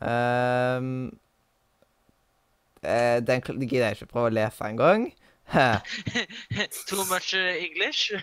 Ehm, 0.00 1.10
eh, 2.84 3.18
den 3.24 3.42
gidder 3.42 3.88
jeg 3.88 3.98
ikke 3.98 4.12
prøve 4.12 4.30
å 4.30 4.34
lese 4.34 4.68
engang. 4.68 5.08
Too 6.88 7.04
much 7.10 7.34
uh, 7.36 7.52
English. 7.60 8.14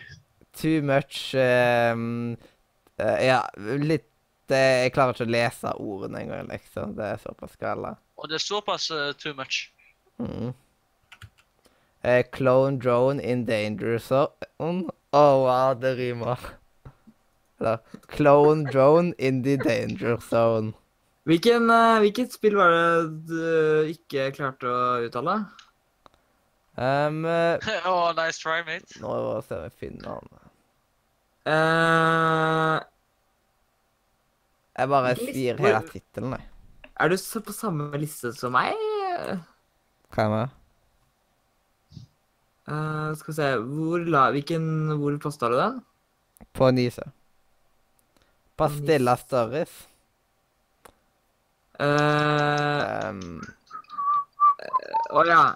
Too 0.57 0.81
much 0.81 1.35
ehm, 1.37 2.35
uh, 2.99 3.19
Ja, 3.21 3.43
litt 3.61 4.07
uh, 4.51 4.57
Jeg 4.57 4.91
klarer 4.95 5.13
ikke 5.13 5.27
å 5.29 5.35
lese 5.35 5.75
ordene 5.77 6.23
engang, 6.25 6.49
liksom. 6.49 6.95
Det 6.97 7.13
er 7.13 7.21
såpass 7.21 7.53
galla. 7.61 7.95
Og 8.17 8.29
det 8.29 8.39
er 8.39 8.45
såpass 8.45 8.89
uh, 8.91 9.11
too 9.17 9.33
much. 9.37 9.69
Mm. 10.21 10.51
Eh, 12.03 12.23
clone 12.33 12.79
drone 12.81 13.21
in 13.21 13.45
danger 13.45 13.99
zone. 13.99 14.89
Oh, 15.13 15.43
wow, 15.45 15.73
det 15.73 15.95
rimer. 15.97 16.39
Eller 17.59 17.79
Clone 18.07 18.63
drone 18.71 19.13
in 19.17 19.43
the 19.43 19.57
danger 19.57 20.17
zone. 20.17 20.73
Hvilken, 21.29 21.67
eh, 21.69 21.99
hvilket 22.01 22.33
spill 22.33 22.55
var 22.57 22.71
det 22.73 22.85
du 23.29 23.91
ikke 23.93 24.29
klarte 24.35 24.65
å 24.69 25.01
uttale? 25.05 25.35
Um, 26.81 27.25
oh, 27.85 28.09
nice 28.17 28.39
try, 28.41 28.61
mate. 28.65 28.95
nå 29.03 29.11
må 29.11 29.33
jeg 29.37 29.45
se 29.49 29.57
om 29.59 29.65
jeg 29.67 29.75
finner 29.83 30.23
den. 30.23 30.47
Eh, 31.51 32.79
Jeg 34.81 34.89
bare 34.93 35.11
sier 35.19 35.59
hele 35.61 35.81
tittelen, 35.91 36.33
jeg. 36.39 36.47
er 37.01 37.09
du 37.11 37.17
så 37.19 37.41
på 37.43 37.53
samme 37.53 37.89
liste 38.01 38.31
som 38.37 38.53
meg? 38.55 38.73
Hva 40.15 40.25
er 40.25 40.33
det? 40.33 40.47
Eh, 42.71 43.07
skal 43.19 43.31
vi 43.33 43.35
se 43.35 43.47
Hvor, 43.67 44.03
la, 44.15 44.25
hvilken, 44.33 44.65
hvor 45.01 45.17
posta 45.21 45.49
du 45.51 45.57
den? 45.59 45.79
På 46.57 46.71
Nise. 46.73 47.03
Pastilla 48.57 49.15
Stories. 49.17 49.73
Eh, 51.81 52.91
Um, 53.11 53.41
oh, 55.09 55.25
ja. 55.27 55.55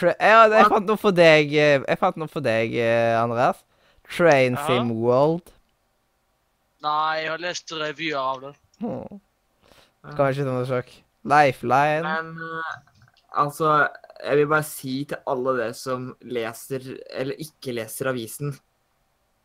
ja, 0.00 0.40
jeg 0.48 0.68
fant 0.72 0.88
noe 0.88 1.00
for 1.00 1.14
deg, 1.14 1.52
eh, 1.52 1.80
jeg 1.82 2.00
fant 2.00 2.18
noe 2.20 2.30
for 2.30 2.44
deg, 2.44 2.74
eh, 2.78 3.14
Andreas. 3.20 3.60
Train 4.08 4.56
Ja. 4.56 4.66
Sim 4.66 4.92
World. 5.00 5.52
Nei, 6.84 7.22
jeg 7.22 7.30
har 7.32 7.40
lest 7.40 7.72
revyer 7.72 8.20
av 8.20 8.40
det. 8.42 8.52
Hmm. 8.80 9.20
Kanskje 10.04 10.44
ikke 10.44 10.50
noe 10.50 10.66
sjokk. 10.68 10.90
Lifeline. 11.24 12.04
Men 12.04 12.34
eh, 12.36 12.74
altså 13.40 13.88
Jeg 14.24 14.36
vil 14.36 14.50
bare 14.50 14.66
si 14.68 14.92
til 15.08 15.16
alle 15.26 15.54
dere 15.56 15.76
som 15.76 16.10
leser 16.20 16.84
eller 17.10 17.40
ikke 17.40 17.72
leser 17.74 18.10
avisen 18.12 18.52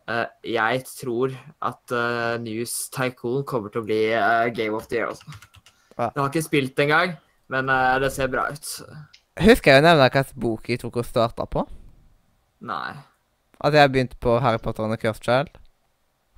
uh, 0.07 0.27
Jeg 0.43 0.83
tror 0.87 1.33
at 1.65 1.95
uh, 1.95 2.35
News 2.43 2.89
Tycoon 2.93 3.45
kommer 3.47 3.71
til 3.71 3.81
å 3.81 3.87
bli 3.87 4.01
uh, 4.13 4.51
Game 4.55 4.75
of 4.75 4.87
the 4.91 4.99
Year. 4.99 5.09
Altså. 5.15 5.48
Ja. 5.99 6.09
Jeg 6.15 6.21
har 6.21 6.29
ikke 6.31 6.45
spilt 6.45 6.75
det 6.79 6.85
engang, 6.87 7.15
men 7.51 7.69
uh, 7.71 7.97
det 7.99 8.11
ser 8.15 8.31
bra 8.31 8.47
ut. 8.53 8.69
Husker 9.43 9.73
jeg 9.75 9.83
å 9.83 9.85
nevne 9.85 10.07
hvilken 10.07 10.39
bok 10.39 10.69
jeg 10.71 10.81
tok 10.81 10.99
og 11.01 11.07
starta 11.07 11.45
på? 11.51 11.65
Nei. 12.67 12.93
At 13.59 13.75
jeg 13.75 13.91
begynte 13.91 14.19
på 14.23 14.37
Harry 14.43 14.59
Potter 14.63 14.85
and 14.85 14.95
the 14.95 14.99
Cursed 15.01 15.25
Child. 15.27 15.51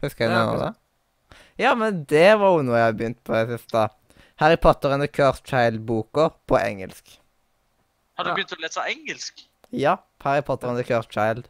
Husker 0.01 0.25
jeg 0.25 0.31
å 0.31 0.35
Ja, 0.35 0.43
nevne 0.45 0.65
det? 0.65 1.39
Ja, 1.61 1.71
men 1.77 2.03
det 2.09 2.29
var 2.41 2.55
jo 2.57 2.63
noe 2.65 2.79
jeg 2.79 2.87
har 2.89 2.97
begynt 2.97 3.19
på 3.27 3.35
i 3.37 3.43
det 3.45 3.59
siste. 3.61 3.85
Harry 4.41 4.57
Potter 4.57 4.93
and 4.95 5.05
the 5.05 5.09
Cursed 5.13 5.45
Child-boka 5.49 6.31
på 6.49 6.57
engelsk. 6.57 7.19
Har 8.17 8.25
du 8.25 8.33
begynt 8.33 8.53
å 8.55 8.59
lese 8.61 8.85
engelsk? 8.89 9.45
Ja, 9.69 9.99
Harry 10.25 10.41
Potter 10.45 10.71
and 10.71 10.81
the 10.81 10.85
Cursed 10.87 11.13
Child. 11.13 11.45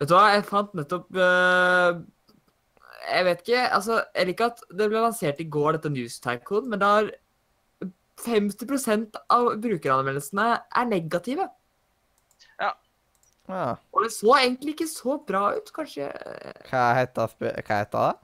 Vet 0.00 0.08
du 0.08 0.16
hva, 0.16 0.30
jeg 0.34 0.46
fant 0.48 0.72
nettopp 0.74 1.12
uh, 1.14 2.00
Jeg 3.12 3.26
vet 3.28 3.42
ikke, 3.44 3.60
altså 3.76 4.00
Jeg 4.16 4.26
liker 4.32 4.48
at 4.50 4.64
det 4.74 4.88
ble 4.90 5.02
lansert 5.04 5.38
i 5.44 5.46
går, 5.46 5.76
dette 5.76 5.92
News 5.92 6.16
Tycoon, 6.24 6.66
men 6.72 6.80
det 6.80 6.88
har 6.88 7.10
50% 8.24 9.18
av 9.30 9.50
brukeranmeldelsene 9.62 10.46
er 10.76 10.88
negative. 10.90 11.48
Ja. 12.60 12.70
ja. 13.48 13.66
Og 13.92 14.04
det 14.06 14.12
så 14.14 14.36
egentlig 14.40 14.74
ikke 14.76 14.88
så 14.90 15.18
bra 15.28 15.48
ut, 15.56 15.72
kanskje. 15.74 16.08
Hva 16.70 16.84
heter, 17.00 17.34
hva 17.38 17.78
heter 17.82 18.06
det? 18.08 18.14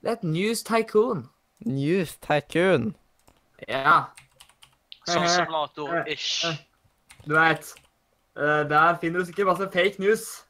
Det 0.00 0.12
er 0.14 0.26
News 0.26 0.62
Tycoon. 0.64 1.26
News 1.66 2.16
Tycoon. 2.24 2.94
Ja, 3.68 4.06
Sånn 5.08 5.24
Eh, 5.24 5.32
simulator-ish. 5.32 6.44
eh. 6.48 6.56
du 7.26 7.34
veit. 7.34 7.74
Eh, 8.36 8.62
der 8.68 8.96
finner 9.02 9.20
du 9.20 9.26
sikkert 9.28 9.46
masse 9.50 9.66
fake 9.72 9.98
news. 10.00 10.44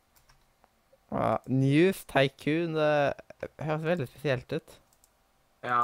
Ja, 1.11 1.38
News 1.48 2.05
Tycoon 2.07 2.74
det 2.76 3.14
høres 3.59 3.82
veldig 3.86 4.07
spesielt 4.11 4.53
ut. 4.53 4.76
Ja, 5.64 5.80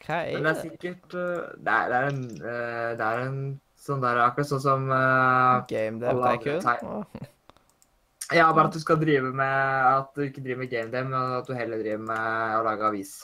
Hva 0.00 0.22
er 0.24 0.38
men 0.38 0.46
det 0.46 0.52
er 0.52 0.62
sikkert 0.64 1.16
eh, 1.18 1.50
det, 1.60 1.74
er, 1.74 1.90
det, 1.90 1.98
er 1.98 2.06
en, 2.08 2.22
eh, 2.40 2.90
det 2.96 3.08
er 3.08 3.24
en 3.26 3.40
sånn 3.80 4.04
der 4.04 4.20
Akkurat 4.24 4.48
sånn 4.48 4.62
som 4.64 4.86
uh, 4.92 5.60
Game 5.70 6.00
Dev 6.02 6.22
Tycoon? 6.40 7.04
Ja, 8.30 8.46
bare 8.54 8.68
at 8.68 8.76
du 8.76 8.78
skal 8.78 9.00
drive 9.00 9.32
med 9.34 9.86
At 9.90 10.12
du 10.14 10.22
ikke 10.22 10.42
driver 10.44 10.62
med 10.62 10.70
game 10.70 10.92
dev, 10.92 11.08
men 11.10 11.36
at 11.40 11.48
du 11.48 11.54
heller 11.56 11.80
driver 11.82 12.04
med 12.12 12.52
å 12.60 12.62
lage 12.62 12.86
avis. 12.86 13.14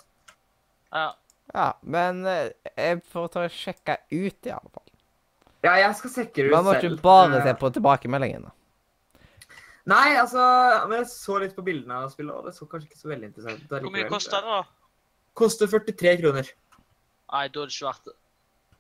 Ja. 0.91 1.12
Ja, 1.55 1.68
men 1.87 2.24
jeg 2.27 2.99
får 3.07 3.29
ta 3.31 3.45
og 3.47 3.55
sjekke 3.55 3.95
ut, 4.11 4.49
i 4.49 4.51
alle 4.51 4.72
fall. 4.72 4.87
Ja, 5.62 5.77
jeg 5.79 5.95
skal 6.01 6.12
sjekke 6.16 6.43
det 6.43 6.51
ut 6.51 6.57
Man 6.57 6.66
må 6.66 6.74
selv. 6.74 6.97
ikke 6.97 7.05
bare 7.07 7.43
se 7.45 7.55
på 7.61 7.70
tilbakemeldingene. 7.77 8.51
Nei, 9.87 10.16
altså 10.18 10.43
Men 10.89 11.01
jeg 11.01 11.11
så 11.12 11.39
litt 11.43 11.55
på 11.55 11.64
bildene 11.66 12.03
av 12.03 12.11
spillet, 12.11 12.35
og 12.35 12.49
det 12.49 12.57
så 12.57 12.66
kanskje 12.66 12.91
ikke 12.91 13.01
så 13.01 13.12
veldig 13.12 13.31
interessant 13.31 13.62
ut. 13.62 13.77
Hvor 13.77 13.95
mye 13.95 14.09
kosta 14.11 14.43
det, 14.43 14.57
da? 14.57 14.62
Koster 15.37 15.70
43 15.70 16.14
kroner. 16.22 16.51
Nei, 17.33 17.49
da 17.49 17.61
er 17.62 17.66
det 17.66 17.74
ikke 17.74 17.89
verdt 17.91 18.05
det. 18.05 18.14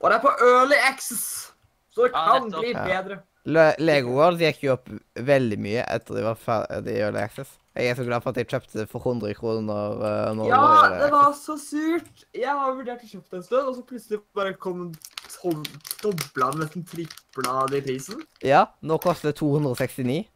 Og 0.00 0.10
det 0.10 0.16
er 0.16 0.22
på 0.26 0.32
Early 0.46 0.76
Access! 0.88 1.52
Så 1.90 2.04
det 2.06 2.12
Ja, 2.12 2.26
kan 2.32 2.42
nettopp. 2.50 2.60
bli 2.60 2.72
Ja. 2.72 2.84
bedre. 3.02 3.22
Le 3.46 3.74
Lego 3.78 4.10
World 4.10 4.40
gikk 4.40 4.62
jo 4.64 4.72
opp 4.74 4.88
veldig 5.14 5.56
mye 5.62 5.84
etter 5.88 6.14
de 6.16 6.22
var 6.22 6.34
ferdig 6.34 6.92
i 6.96 7.00
Early 7.00 7.18
Access. 7.22 7.58
Jeg 7.76 7.90
er 7.90 7.94
så 7.94 8.04
glad 8.04 8.22
for 8.22 8.30
at 8.30 8.36
jeg 8.36 8.48
kjøpte 8.48 8.72
det 8.80 8.88
for 8.90 8.98
100 9.00 9.34
kroner. 9.34 9.92
uh, 10.00 10.34
når 10.34 10.48
Ja, 10.48 10.56
var 10.60 10.72
i 10.72 10.86
Early 10.92 10.98
det 11.04 11.10
var 11.12 11.28
Access. 11.30 11.44
så 11.46 11.58
surt. 11.58 12.24
Jeg 12.34 12.48
har 12.48 12.72
vurdert 12.74 13.02
å 13.04 13.08
kjøpe 13.12 13.30
det 13.30 13.36
en 13.38 13.42
stund, 13.42 13.68
og 13.68 13.76
så 13.76 13.82
plutselig 13.86 14.20
bare 14.34 14.54
kom 14.54 14.94
tolv- 15.28 16.00
dobla, 16.02 16.50
nesten 16.58 16.84
tripla 16.84 17.66
det 17.70 17.78
i 17.84 17.92
prisen. 17.92 18.22
Ja, 18.42 18.66
nå 18.82 18.98
koster 19.00 19.28
det 19.32 19.36
269. 19.38 20.26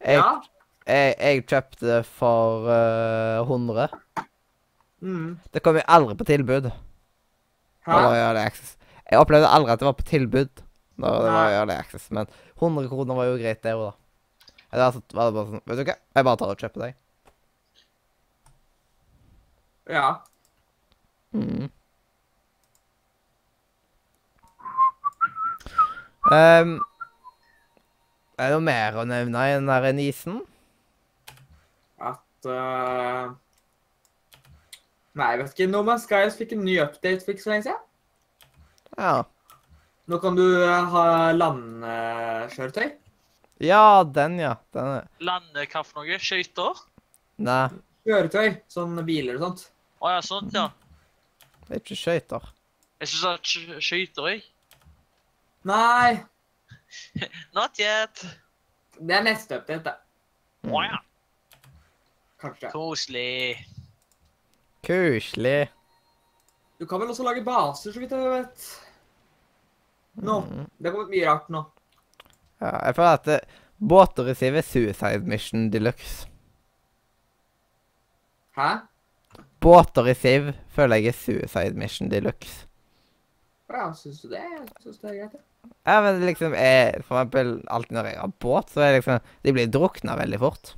Jeg, 0.00 0.16
Ja. 0.16 0.40
jeg, 0.86 1.16
jeg 1.18 1.46
kjøpte 1.46 1.80
det 1.80 2.06
for 2.06 2.66
uh, 2.68 3.44
100. 3.46 3.88
Mm. 5.02 5.38
Det 5.52 5.62
kom 5.62 5.76
jo 5.76 5.82
aldri 5.86 6.14
på 6.16 6.24
tilbud. 6.24 6.72
Hæ? 7.84 7.92
når 7.92 8.00
det 8.00 8.10
var 8.10 8.22
Early 8.22 8.44
Access. 8.44 8.76
Jeg 9.10 9.20
opplevde 9.20 9.50
aldri 9.52 9.72
at 9.74 9.82
det 9.82 9.86
var 9.86 9.98
på 9.98 10.08
tilbud 10.08 10.64
når 10.96 11.18
det 11.18 11.28
var 11.28 11.36
Nei. 11.36 11.52
i 11.52 11.58
Early 11.58 11.76
Access, 11.76 12.10
men 12.10 12.26
100 12.56 12.88
kroner 12.88 13.18
var 13.18 13.28
jo 13.28 13.38
greit, 13.40 13.62
det 13.62 13.74
òg, 13.74 13.84
da. 13.90 14.52
Eller 14.72 14.84
altså, 14.88 15.02
var 15.14 15.28
det 15.28 15.34
bare 15.36 15.50
sånn 15.50 15.64
Vet 15.70 15.78
du 15.78 15.84
hva, 15.86 15.96
jeg 16.16 16.26
bare 16.26 16.40
tar 16.40 16.52
og 16.54 16.62
kjøper 16.64 16.84
deg. 16.84 17.00
Ja. 19.94 20.08
Mm. 21.34 21.68
Um, 26.24 26.72
er 28.40 28.48
det 28.48 28.54
noe 28.56 28.64
mer 28.64 28.96
å 28.96 29.04
nevne 29.06 29.46
i 29.46 29.54
den 29.58 29.68
der 29.68 29.90
nisen? 29.94 30.40
At 32.00 32.48
eh, 32.48 33.34
Nei, 35.14 35.30
jeg 35.30 35.40
vet 35.40 35.54
ikke. 35.54 35.70
No 35.70 35.84
Man's 35.86 36.08
Skies 36.08 36.36
fikk 36.38 36.56
en 36.56 36.64
ny 36.66 36.74
update 36.82 37.22
for 37.22 37.34
ikke 37.34 37.44
så 37.44 37.52
lenge 37.52 37.68
siden. 37.68 37.80
Ja. 38.98 39.14
Nå 40.10 40.18
kan 40.20 40.36
du 40.36 40.44
eh, 40.44 40.92
ha 40.94 41.04
landkjøretøy. 41.36 42.88
Ja, 43.64 44.02
den, 44.04 44.38
ja. 44.42 44.56
Den 44.74 44.90
er 44.98 45.06
Lande 45.22 45.66
hva 45.70 45.84
for 45.86 46.02
noe? 46.02 46.18
Skøyter? 46.20 46.82
Nei, 47.46 47.68
Kjøretøy, 48.04 48.58
sånn 48.68 48.98
biler 49.06 49.38
og 49.38 49.46
sånt. 49.46 49.62
Å 50.04 50.10
ja, 50.12 50.20
sånt, 50.24 50.52
ja. 50.52 50.66
det 51.64 51.78
er 51.78 51.80
ikke 51.80 51.96
skøyter. 51.96 52.50
Jeg 53.00 53.10
syns 53.10 53.24
at 53.30 53.52
er 53.72 53.80
skøyter, 53.86 54.28
jeg. 54.28 54.42
Nei, 55.70 56.20
Not 57.56 57.80
yet. 57.80 58.26
det 59.00 59.16
er 59.16 59.24
neste 59.24 59.56
update, 59.56 59.88
det. 59.88 59.94
Å 60.68 60.82
ja. 60.84 61.00
Kanskje. 62.44 62.70
Koselig. 62.74 63.56
Kuselig. 64.84 65.70
Du 66.80 66.86
kan 66.86 67.00
vel 67.00 67.12
også 67.12 67.24
lage 67.26 67.44
baser, 67.46 67.94
så 67.94 68.02
vidt 68.02 68.12
jeg 68.12 68.32
vet. 68.32 68.66
Nå. 70.22 70.40
Mm. 70.40 70.66
Det 70.78 70.88
har 70.88 70.96
kommet 70.96 71.14
mye 71.14 71.28
rart 71.28 71.48
nå. 71.52 71.64
Ja, 72.62 72.72
jeg 72.86 72.96
føler 72.98 73.18
at 73.18 73.28
det, 73.28 73.40
båter 73.78 74.28
receiver 74.30 74.64
Suicide 74.64 75.24
Mission 75.28 75.70
Deluxe. 75.72 76.28
Hæ? 78.58 78.68
Båter 79.64 80.10
i 80.12 80.14
Siv 80.14 80.52
føler 80.70 81.00
jeg 81.00 81.14
er 81.14 81.18
Suicide 81.18 81.74
Mission 81.78 82.10
Deluxe. 82.12 82.66
Ja, 83.72 83.88
syns 83.96 84.20
du 84.22 84.28
det? 84.30 84.42
Jeg 84.44 84.68
syns 84.84 85.00
det 85.00 85.10
er 85.10 85.18
greit, 85.22 85.34
ja. 85.40 85.44
Ja, 85.88 86.00
men 86.04 86.20
liksom 86.20 86.52
er 86.56 87.00
For 87.04 87.16
eksempel 87.16 87.54
alltid 87.72 87.96
når 87.96 88.08
jeg 88.10 88.18
har 88.20 88.32
båt, 88.44 88.72
så 88.72 88.82
er 88.84 88.98
liksom 88.98 89.30
De 89.44 89.52
blir 89.56 89.70
drukna 89.72 90.16
veldig 90.20 90.40
fort. 90.42 90.74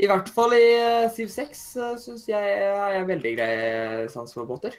I 0.00 0.08
hvert 0.08 0.30
fall 0.32 0.54
i 0.56 0.64
uh, 0.80 1.10
Siv 1.12 1.28
6 1.32 1.62
uh, 1.76 1.92
syns 2.00 2.24
jeg 2.30 2.54
har 2.64 2.94
jeg 2.96 3.08
veldig 3.10 3.32
grei 3.36 3.50
sans 4.12 4.32
for 4.32 4.48
båter. 4.48 4.78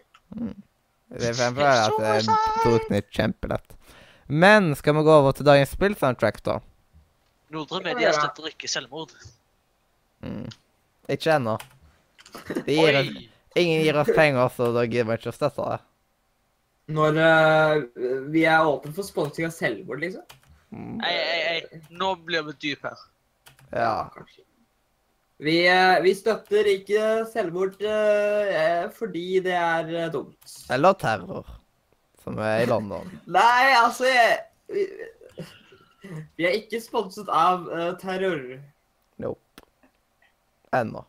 Det 1.11 1.29
er 1.29 1.37
for 1.37 1.67
at 1.67 1.99
det 1.99 2.37
drukner 2.63 3.05
kjempelett. 3.11 3.77
Men 4.31 4.71
skal 4.79 4.95
vi 4.95 5.03
gå 5.05 5.11
over 5.11 5.35
til 5.35 5.45
dagens 5.45 5.73
spillsoundtrack, 5.75 6.39
da? 6.45 6.57
Nordre 7.51 7.81
Media 7.83 8.13
støtter 8.15 8.47
ikke 8.53 8.69
selvmord. 8.71 9.11
Mm. 10.23 10.47
Ikke 11.11 11.35
ennå. 11.35 11.57
Ingen 13.59 13.81
gir 13.83 13.97
oss 13.99 14.11
penger, 14.15 14.47
så 14.55 14.69
da 14.71 14.85
gidder 14.87 15.09
vi 15.09 15.17
ikke 15.19 15.33
å 15.33 15.35
støtte 15.35 15.65
det. 15.67 15.79
Når 16.95 17.19
uh, 17.19 18.29
vi 18.31 18.45
er 18.47 18.67
åpne 18.67 18.93
for 18.95 19.07
sponsing 19.07 19.49
av 19.49 19.55
selvmord, 19.55 19.99
liksom. 20.01 20.23
Mm. 20.71 21.01
Ei, 21.03 21.17
ei, 21.19 21.41
ei. 21.51 21.81
Nå 21.99 22.13
blir 22.23 22.47
vi 22.47 22.55
dyp 22.63 22.87
her. 22.87 23.03
Ja. 23.71 23.91
kanskje. 24.15 24.45
Vi, 25.41 25.55
eh, 25.65 25.95
vi 26.05 26.11
støtter 26.13 26.67
ikke 26.69 27.05
selvmord 27.31 27.79
eh, 27.81 28.83
fordi 28.93 29.39
det 29.41 29.55
er 29.57 29.87
eh, 29.89 30.09
dumt. 30.13 30.37
Eller 30.69 30.93
terror, 31.01 31.47
som 32.21 32.37
er 32.37 32.61
i 32.61 32.67
London. 32.69 33.07
Nei, 33.39 33.71
altså 33.73 34.05
jeg, 34.05 34.35
vi, 34.69 34.83
vi 36.37 36.45
er 36.45 36.59
ikke 36.59 36.81
sponset 36.83 37.29
av 37.33 37.65
uh, 37.71 37.87
terror. 38.01 38.43
Nope. 39.21 39.65
Ennå. 40.77 41.01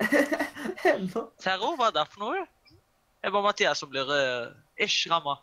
Ennå. 0.92 1.24
Terror, 1.40 1.78
hva 1.80 1.88
er 1.88 1.96
det 1.96 2.04
for 2.12 2.26
noe? 2.26 2.44
Det 2.68 3.28
er 3.28 3.34
bare 3.38 3.48
Mathias 3.48 3.80
som 3.80 3.88
blir 3.92 4.08
uh, 4.08 4.52
ish 4.80 5.08
ramma. 5.12 5.38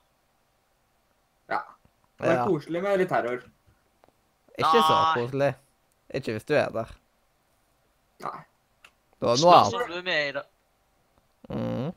Det 1.47 1.57
er 2.29 2.39
Ja. 2.39 2.45
koselig 2.49 2.81
med 2.81 3.01
litt 3.01 3.09
terror. 3.13 3.41
Ikke 4.57 4.79
så 4.85 5.01
koselig. 5.17 5.51
Ikke 6.17 6.33
hvis 6.37 6.47
du 6.49 6.55
er 6.57 6.71
der. 6.73 6.95
Nei. 8.23 8.39
Det 9.19 9.27
var 9.27 9.37
noe 9.41 9.53
annet. 9.57 9.73
om 9.73 9.91
du 10.05 10.11
er 10.11 10.31
det. 10.37 10.43
Mm. 11.49 11.93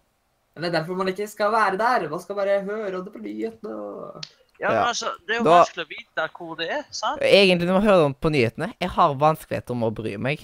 Men 0.55 0.63
det 0.65 0.69
er 0.71 0.77
derfor 0.81 0.97
man 0.97 1.09
ikke 1.13 1.29
skal 1.29 1.53
være 1.53 1.79
der. 1.81 2.09
Man 2.11 2.21
skal 2.21 2.37
bare 2.39 2.61
høre 2.65 2.99
om 2.99 3.05
det 3.05 3.13
på 3.13 3.19
nyhetene. 3.25 3.75
og- 3.75 4.25
Ja, 4.61 4.69
men 4.69 4.77
Ja. 4.77 4.85
altså, 4.89 5.07
Det 5.27 5.35
er 5.35 5.39
jo 5.39 5.45
Da- 5.45 5.65
vanskelig 5.65 5.85
å 5.85 5.89
vite 5.89 6.29
hvor 6.35 6.57
det 6.57 6.71
er, 6.71 6.83
sant? 6.91 7.21
Egentlig, 7.23 7.67
når 7.67 7.73
man 7.81 7.83
hører 7.83 8.05
om 8.05 8.15
på 8.15 8.31
nyhetene, 8.31 8.75
jeg 8.81 8.91
har 8.91 9.15
vanskeligheter 9.15 9.75
med 9.75 9.89
å 9.91 9.95
bry 9.95 10.17
meg. 10.17 10.41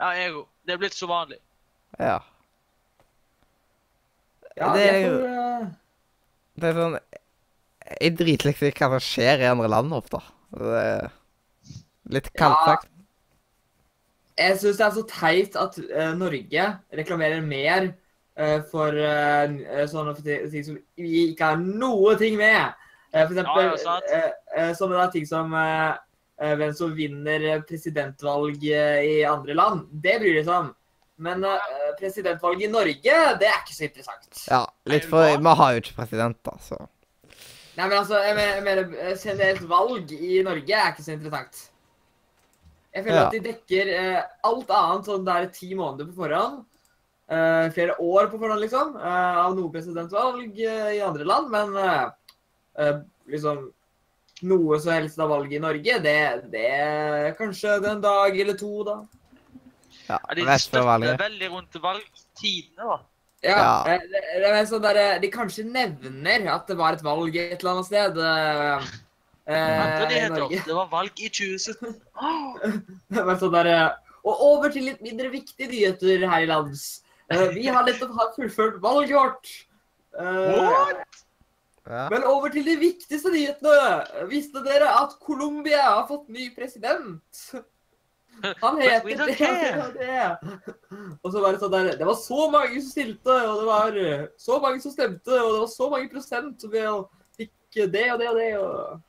Ja, 0.00 0.10
jeg 0.12 0.32
òg. 0.32 0.46
Det 0.66 0.72
er 0.72 0.78
blitt 0.78 0.94
så 0.94 1.06
vanlig. 1.06 1.38
Ja. 1.98 2.20
Ja, 4.56 4.72
Det 4.72 4.90
er 4.90 5.10
jo- 5.10 5.26
eh, 5.26 5.66
Det 6.56 6.64
er 6.64 6.72
sånn 6.72 6.98
Jeg 8.00 8.16
driter 8.16 8.44
litt 8.44 8.62
i 8.62 8.70
hva 8.70 8.88
som 8.88 8.98
skjer 8.98 9.40
i 9.40 9.50
andre 9.50 9.68
land 9.68 9.92
ofte. 9.92 10.22
Det 10.50 10.62
er 10.62 11.10
litt 12.08 12.32
kaldt 12.32 12.66
Ja. 12.66 12.76
sagt. 12.76 12.88
Jeg 14.34 14.58
syns 14.58 14.78
det 14.80 14.86
er 14.86 14.94
så 14.96 15.04
teit 15.06 15.58
at 15.58 15.76
eh, 15.78 16.14
Norge 16.18 16.64
reklamerer 16.98 17.42
mer 17.44 17.90
eh, 18.34 18.60
for 18.70 18.96
eh, 18.98 19.84
sånne 19.90 20.14
ting 20.18 20.64
som 20.66 20.78
vi 20.98 21.28
ikke 21.28 21.52
har 21.52 21.60
noe 21.62 22.16
ting 22.18 22.38
med. 22.40 22.72
Eh, 23.12 23.22
for 23.28 23.36
eksempel 23.36 23.70
Ja, 23.78 24.72
sånne 24.78 25.04
ting 25.14 25.26
som 25.28 25.54
hvem 25.54 26.72
som 26.74 26.96
vinner 26.96 27.44
presidentvalg 27.68 28.64
i 28.66 29.20
andre 29.28 29.54
land. 29.54 29.84
Det 30.02 30.16
bryr 30.18 30.40
de 30.40 30.42
seg 30.42 30.56
om. 30.56 30.72
Men 31.22 31.46
presidentvalg 32.00 32.64
i 32.66 32.70
Norge, 32.72 33.20
det 33.38 33.46
er 33.46 33.60
ikke 33.60 33.76
så 33.76 33.86
interessant. 33.86 34.40
Ja, 34.50 34.64
litt 34.90 35.06
for 35.06 35.30
Vi 35.30 35.54
har 35.60 35.76
jo 35.76 35.84
ikke 35.84 35.94
president, 36.00 36.40
da, 36.42 36.56
så 36.58 36.80
Nei, 37.74 37.88
men 37.88 37.96
altså, 37.98 38.18
jeg 38.22 38.62
mener, 38.62 38.90
generelt 39.18 39.62
valg 39.70 40.12
i 40.14 40.42
Norge 40.46 40.74
er 40.78 40.92
ikke 40.92 41.06
så 41.06 41.14
interessant. 41.16 41.62
Jeg 42.94 43.04
føler 43.04 43.16
Ja. 43.18 43.26
at 43.26 43.32
de 43.34 43.40
dekker 43.40 43.88
eh, 43.94 44.22
alt 44.44 44.68
annet 44.70 45.08
sånn 45.10 45.24
der 45.26 45.46
ti 45.50 45.74
måneder 45.74 46.06
på 46.10 46.14
forhånd. 46.22 46.64
eh, 47.28 47.70
flere 47.72 47.94
år 47.98 48.26
på 48.30 48.38
forhånd, 48.38 48.60
liksom, 48.60 48.96
eh, 49.00 49.36
av 49.46 49.54
noe 49.56 49.70
presidentvalg 49.72 50.58
eh, 50.60 50.90
i 50.98 51.00
andre 51.00 51.24
land. 51.24 51.50
Men 51.50 51.76
eh, 51.76 52.10
eh, 52.78 52.98
liksom 53.32 53.72
noe 54.42 54.78
så 54.78 54.92
helst 54.92 55.18
av 55.18 55.30
valget 55.30 55.56
i 55.56 55.62
Norge, 55.62 55.98
det, 56.04 56.50
det 56.52 56.66
er 56.70 57.34
kanskje 57.38 57.78
en 57.88 58.00
dag 58.04 58.38
eller 58.38 58.54
to, 58.60 58.84
da. 58.84 58.98
Ja, 60.08 60.18
de 60.36 60.44
støtter 60.60 61.16
veldig 61.16 61.48
rundt 61.50 61.78
valgtidene, 61.80 62.84
da. 62.92 62.98
Ja, 63.44 63.56
Ja. 63.56 63.84
Det, 63.84 64.10
det 64.40 64.50
er 64.50 64.64
sånn 64.68 64.82
der, 64.84 65.18
De 65.20 65.28
kanskje 65.32 65.64
nevner 65.64 66.46
at 66.54 66.66
det 66.68 66.76
var 66.76 66.92
et 66.96 67.02
valg 67.04 67.34
et 67.36 67.58
eller 67.60 67.72
annet 67.74 67.86
sted. 67.88 68.20
Eh. 69.46 70.64
Det 70.66 70.74
var 70.74 70.88
valg 70.92 71.20
i 71.20 71.28
2017. 71.28 71.96
Men 73.12 73.36
sånn 73.42 73.52
der, 73.54 73.70
eh, 73.72 74.14
og 74.24 74.44
over 74.48 74.72
til 74.72 74.88
litt 74.88 75.02
mindre 75.04 75.28
viktige 75.32 75.68
nyheter 75.68 76.24
her 76.30 76.46
i 76.46 76.48
lands. 76.48 77.04
Eh, 77.32 77.50
vi 77.56 77.66
har 77.68 77.84
nettopp 77.84 78.36
fullført 78.36 78.80
valget 78.82 79.16
vårt. 79.18 79.52
Eh, 80.16 80.56
What? 80.56 81.20
Men 81.84 82.24
over 82.24 82.48
til 82.48 82.64
de 82.64 82.78
viktigste 82.80 83.28
nyhetene. 83.28 84.24
Visste 84.30 84.62
dere 84.64 84.88
at 85.02 85.18
Colombia 85.20 85.82
har 85.82 86.06
fått 86.08 86.30
ny 86.32 86.48
president? 86.56 87.44
Han 88.62 88.80
heter 88.80 89.04
det 89.04 89.50
og 89.78 89.92
det 89.94 90.22
og 91.22 91.28
så 91.30 91.40
var 91.40 91.54
det 91.54 91.60
sånn 91.62 91.70
der 91.70 91.90
Det 92.00 92.06
var 92.08 92.16
så 92.18 92.48
mange 92.50 92.80
som 92.80 92.88
stilte, 92.90 93.36
og 93.46 93.60
det 93.60 93.66
var 93.68 93.98
eh, 94.00 94.24
så 94.40 94.58
mange 94.60 94.82
som 94.82 94.94
stemte, 94.94 95.30
og 95.38 95.52
det 95.52 95.60
var 95.60 95.70
så 95.70 95.90
mange 95.92 96.10
prosent 96.12 96.64
som 96.64 96.74
fikk 97.38 97.78
det 97.92 98.06
og 98.12 98.18
det 98.20 98.30
og 98.32 98.40
det. 98.40 98.50
og, 98.58 99.04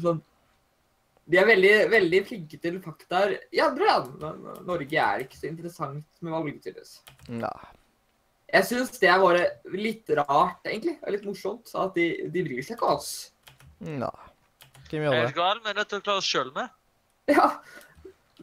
sånn. 0.00 0.22
De 1.32 1.38
er 1.38 1.46
veldig, 1.46 1.74
veldig 1.92 2.20
flinke 2.26 2.58
til 2.60 2.80
faktaer 2.82 3.36
i 3.54 3.60
andre 3.62 3.84
land, 3.86 4.14
men 4.20 4.64
Norge 4.66 4.98
er 4.98 5.22
ikke 5.22 5.36
så 5.38 5.46
interessant 5.46 6.04
med 6.20 6.32
valg, 6.32 6.56
tydeligvis. 6.64 7.02
ja. 7.28 7.52
Jeg 8.52 8.66
syns 8.68 8.98
det 9.00 9.08
er 9.08 9.18
bare 9.22 9.46
litt 9.72 10.10
rart, 10.18 10.58
egentlig. 10.68 10.98
og 11.00 11.12
Litt 11.14 11.22
morsomt 11.24 11.70
at 11.74 11.94
de, 11.96 12.28
de 12.28 12.42
bryr 12.44 12.60
seg 12.62 12.74
ikke 12.76 12.84
om 12.84 12.98
oss. 12.98 13.12
ja. 13.80 14.10
Hvem 14.90 15.00
gjør 15.00 15.06
gjøre 15.08 15.20
Helt 15.22 15.30
det? 15.30 15.36
gal, 15.38 15.60
men 15.64 15.76
dette 15.78 16.00
klarer 16.04 16.18
oss 16.20 16.26
sjøl 16.28 16.50
med. 16.52 16.68
Ja. 17.32 17.46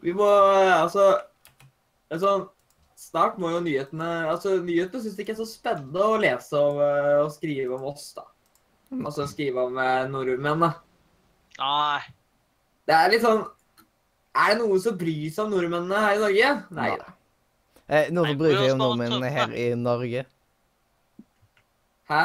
Vi 0.02 0.14
må 0.18 0.26
altså 0.26 1.20
en 2.10 2.20
sånn, 2.24 2.48
Snart 3.00 3.38
må 3.40 3.52
jo 3.54 3.60
nyhetene 3.64 4.08
altså 4.28 4.58
Nyhetene 4.60 5.00
syns 5.04 5.14
det 5.16 5.24
ikke 5.24 5.32
er 5.38 5.40
så 5.44 5.46
spennende 5.48 6.02
å 6.04 6.18
lese 6.20 6.58
om 6.58 6.82
eh, 6.84 7.20
og 7.22 7.30
skrive 7.32 7.78
om 7.78 7.86
oss, 7.92 8.10
da. 8.18 8.26
Altså 9.06 9.28
skrive 9.30 9.62
om 9.70 9.78
eh, 9.78 10.08
nordmenn, 10.10 10.66
da. 10.66 10.72
Nei. 11.60 12.02
Det 12.88 12.96
er 12.96 13.12
litt 13.14 13.24
sånn 13.24 13.42
Er 14.40 14.54
det 14.54 14.60
noen 14.62 14.82
som 14.84 14.98
bryr 14.98 15.30
seg 15.34 15.46
om 15.46 15.52
nordmennene 15.54 16.04
her 16.06 16.16
i 16.16 16.22
Norge? 16.24 16.52
Nei 16.78 16.90
Nei. 16.96 17.16
Eh, 17.90 18.10
noen 18.14 18.32
som 18.34 18.40
bryr 18.40 18.56
seg 18.56 18.72
om 18.74 18.78
bare 18.78 18.78
om 18.78 18.82
nordmenn 18.84 19.16
Trump, 19.16 19.34
her 19.34 19.54
i 19.58 19.68
Norge? 19.76 20.26
Hæ? 22.10 22.24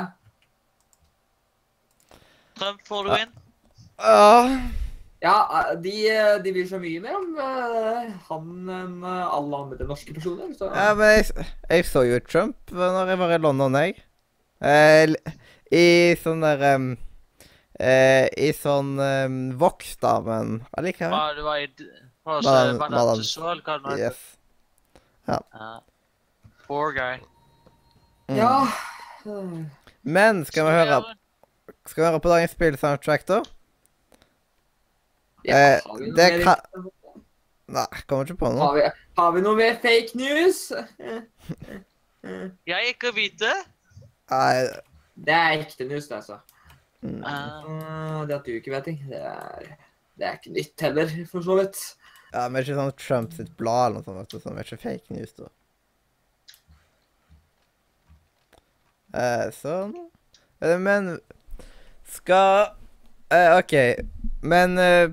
Trump 2.59 2.81
får 2.87 3.05
du 3.05 3.11
Ja. 3.11 3.19
inn. 3.25 3.33
Uh. 3.99 4.59
Ja, 5.25 5.37
eh, 5.61 5.75
de, 5.81 5.95
eh, 6.11 6.43
de 6.45 6.53
bryr 6.53 6.69
seg 6.69 6.83
mye 6.85 7.01
mer 7.01 7.17
om 7.17 7.31
uh, 7.41 8.11
han 8.29 8.69
enn 8.69 9.05
alle 9.09 9.57
andre 9.63 9.87
norske 9.89 10.13
personer. 10.15 10.53
Så 10.59 10.69
ja, 10.69 10.91
men 10.95 11.15
jeg, 11.17 11.47
jeg 11.71 11.87
så 11.89 12.05
jo 12.05 12.21
Trump 12.29 12.57
når 12.71 13.15
jeg 13.15 13.19
var 13.23 13.33
i 13.33 13.39
London, 13.41 13.79
jeg. 13.81 13.97
Eh, 14.61 15.15
I 15.73 15.85
sånn 16.21 16.45
der 16.45 16.61
em, 16.75 16.91
eh, 17.81 18.29
I 18.37 18.53
sånn 18.57 18.95
um, 19.01 19.39
men 19.59 20.61
allikevel. 20.79 21.15
Hva, 21.15 21.35
det 21.37 21.45
var 21.45 21.57
i 21.63 21.67
Hva 22.25 22.39
Madame- 22.91 23.17
Tussauds, 23.23 23.63
hva 23.67 23.79
det 23.83 23.91
heter? 23.91 24.05
Yes. 24.05 24.19
Ja. 25.29 25.41
Poor 26.67 26.93
guy. 26.97 27.19
Mm. 28.29 28.37
Ja. 28.37 28.55
Men 30.03 30.45
skal 30.49 30.65
vi 30.65 30.71
høre 30.79 30.99
Skal 31.89 32.03
vi 32.03 32.07
høre 32.09 32.21
på 32.25 32.29
dagens 32.33 32.53
spill-soundtrack, 32.57 33.27
da? 33.29 33.43
ja 35.45 35.57
Eh, 35.57 35.81
har, 35.85 35.99
vi 35.99 36.07
noe 36.09 36.17
det 36.17 36.29
mer, 36.39 36.45
kan- 36.45 36.91
Nei, 37.75 37.87
kommer 38.09 38.25
ikke 38.25 38.39
på 38.41 38.51
noe. 38.53 38.61
har, 38.65 38.75
vi, 38.77 38.83
har 39.19 39.33
vi 39.33 39.41
noe 39.45 39.57
mer 39.57 39.75
fake 39.83 40.15
news? 40.17 40.63
Jeg 42.67 42.95
ikke 42.95 43.13
vite. 43.17 43.51
Nei, 44.31 44.65
Det 45.15 45.35
er 45.37 45.59
ekte 45.61 45.85
news, 45.89 46.09
det, 46.09 46.17
altså. 46.23 46.39
Uh, 47.05 48.25
Det 48.25 48.39
at 48.39 48.47
du 48.47 48.55
ikke 48.55 48.73
vet 48.73 48.87
ting, 48.89 49.03
det 49.11 49.21
er, 49.21 49.75
det 50.17 50.27
er 50.29 50.39
ikke 50.39 50.55
nytt 50.57 50.87
heller, 50.87 51.13
for 51.29 51.45
så 51.45 51.59
vidt. 51.61 51.83
Ja, 52.33 52.49
men 52.49 52.65
ikke 52.65 52.79
sånn 52.79 52.95
Trump 52.99 53.35
sitt 53.37 53.53
blad 53.61 53.93
eller 53.93 54.07
noe 54.07 54.25
sånt, 54.25 54.43
som 54.43 54.57
er 54.57 54.67
ikke 54.67 54.81
fake 54.83 55.15
news, 55.15 55.37
da. 55.37 55.51
Uh, 59.15 59.47
sånn. 59.55 59.93
Eh, 60.65 60.79
men 60.83 61.13
skal 62.11 62.73
uh, 63.31 63.59
OK. 63.61 63.77
Men 64.43 64.79
uh, 64.81 65.13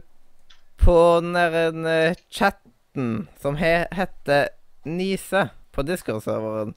på 0.82 0.98
den 1.22 1.38
der 1.86 2.16
chatten 2.34 3.28
som 3.42 3.60
he 3.62 3.84
heter 3.94 4.50
Nise 4.90 5.52
på 5.76 5.86
Discord-serveren, 5.86 6.74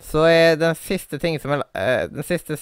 så 0.00 0.24
er 0.30 0.56
den 0.56 0.78
siste 0.80 1.18
ting 1.20 1.36
som 1.40 1.60
er 1.60 2.08
Den 2.08 2.24
siste 2.24 2.56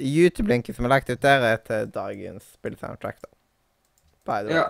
YouTube-linken 0.00 0.76
som 0.76 0.86
er 0.86 0.92
lagt 0.96 1.10
ut 1.10 1.22
der, 1.22 1.44
er 1.52 1.62
til 1.64 1.90
dagens 1.94 2.52
spillsoundtrack, 2.56 3.20
da. 3.22 3.30
By 4.26 4.42
the 4.42 4.50
way. 4.50 4.60
Ja. 4.60 4.66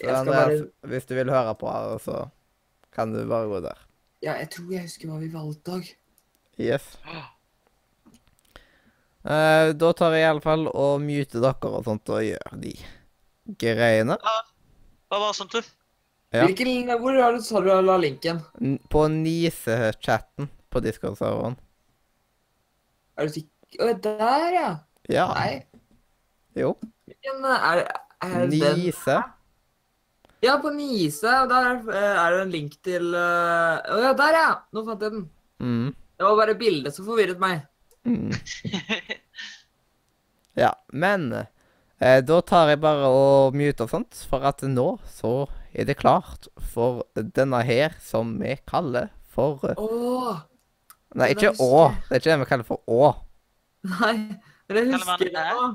Så 0.00 0.06
Jeg 0.06 0.16
skal 0.16 0.20
Andreas, 0.20 0.60
bare 0.60 0.90
hvis 0.92 1.06
du 1.06 1.14
vil 1.14 1.30
høre 1.30 1.54
på 1.60 1.70
her, 1.70 1.98
så 2.00 2.28
kan 2.94 3.12
du 3.12 3.20
bare 3.28 3.48
gå 3.50 3.60
der. 3.64 3.86
Ja, 4.22 4.36
jeg 4.38 4.50
tror 4.52 4.72
jeg 4.72 4.86
husker 4.86 5.10
hva 5.10 5.18
vi 5.20 5.28
valgte 5.32 5.76
òg. 5.76 5.90
Yes. 6.60 6.86
Uh, 9.20 9.72
da 9.76 9.90
tar 9.96 10.16
jeg 10.16 10.24
i 10.24 10.30
alle 10.30 10.44
fall 10.44 10.66
og 10.68 11.02
muter 11.04 11.44
dere 11.44 11.72
og 11.72 11.84
sånt 11.84 12.08
og 12.12 12.24
gjør 12.24 12.56
de 12.62 12.72
greiene. 13.60 14.16
Ja, 14.16 14.36
hva 15.10 15.20
var 15.26 15.36
sånt, 15.36 15.56
du? 15.56 15.76
Ja. 16.30 16.46
Hvilken 16.46 16.92
Hvor 17.02 17.16
har 17.18 17.34
du, 17.34 17.42
sa 17.42 17.60
du 17.60 17.72
la 17.82 17.96
linken? 17.98 18.40
N 18.62 18.78
på 18.88 19.08
Nise-chatten 19.10 20.48
på 20.70 20.80
Discord-serveren. 20.84 21.58
Er 23.20 23.28
du 23.28 23.34
sikker 23.34 23.84
Å, 23.84 23.90
der, 24.02 24.46
ja. 24.56 24.70
Ja. 25.12 25.26
Nei. 25.36 25.60
Jo. 26.58 26.72
Hvilken 27.06 27.44
er, 27.46 27.84
er 28.24 28.32
den 28.40 28.54
Nise. 28.80 29.20
Ja, 30.42 30.56
på 30.62 30.72
Nise. 30.72 31.34
Der 31.50 31.68
er, 31.68 31.78
eh, 31.92 32.16
er 32.24 32.34
det 32.34 32.40
en 32.46 32.54
link 32.54 32.78
til 32.86 33.12
eh, 33.14 33.92
Å 33.94 34.00
ja, 34.00 34.14
der, 34.16 34.38
ja! 34.40 34.50
Nå 34.74 34.84
fant 34.88 35.04
jeg 35.04 35.14
den. 35.14 35.28
Mm. 35.60 35.92
Det 35.92 36.26
var 36.26 36.40
bare 36.40 36.56
bildet 36.58 36.96
som 36.96 37.06
forvirret 37.08 37.40
meg. 37.42 37.62
Mm. 38.08 38.32
Ja, 40.58 40.74
men 40.92 41.30
eh, 41.32 42.18
da 42.26 42.40
tar 42.42 42.72
jeg 42.72 42.80
bare 42.82 43.08
og 43.08 43.56
mute 43.56 43.86
og 43.86 43.92
sånt, 43.92 44.18
for 44.28 44.44
at 44.44 44.64
nå 44.66 44.96
så 45.08 45.46
er 45.70 45.86
det 45.88 46.00
klart 46.00 46.50
for 46.72 47.04
denne 47.14 47.62
her 47.64 47.94
som 48.02 48.34
vi 48.42 48.56
kaller 48.68 49.12
for 49.30 49.62
eh, 49.70 49.78
Å! 49.78 50.34
Nei, 51.18 51.32
ikke 51.34 51.50
Å. 51.58 51.90
Det 52.06 52.16
er 52.16 52.22
ikke 52.22 52.30
det 52.30 52.40
vi 52.42 52.48
kaller 52.52 52.66
for 52.68 52.82
Å. 52.86 53.12
Nei, 53.90 54.16
men 54.68 54.78
jeg 54.78 54.92
husker 54.94 55.30
det 55.34 55.46
nå. 55.48 55.70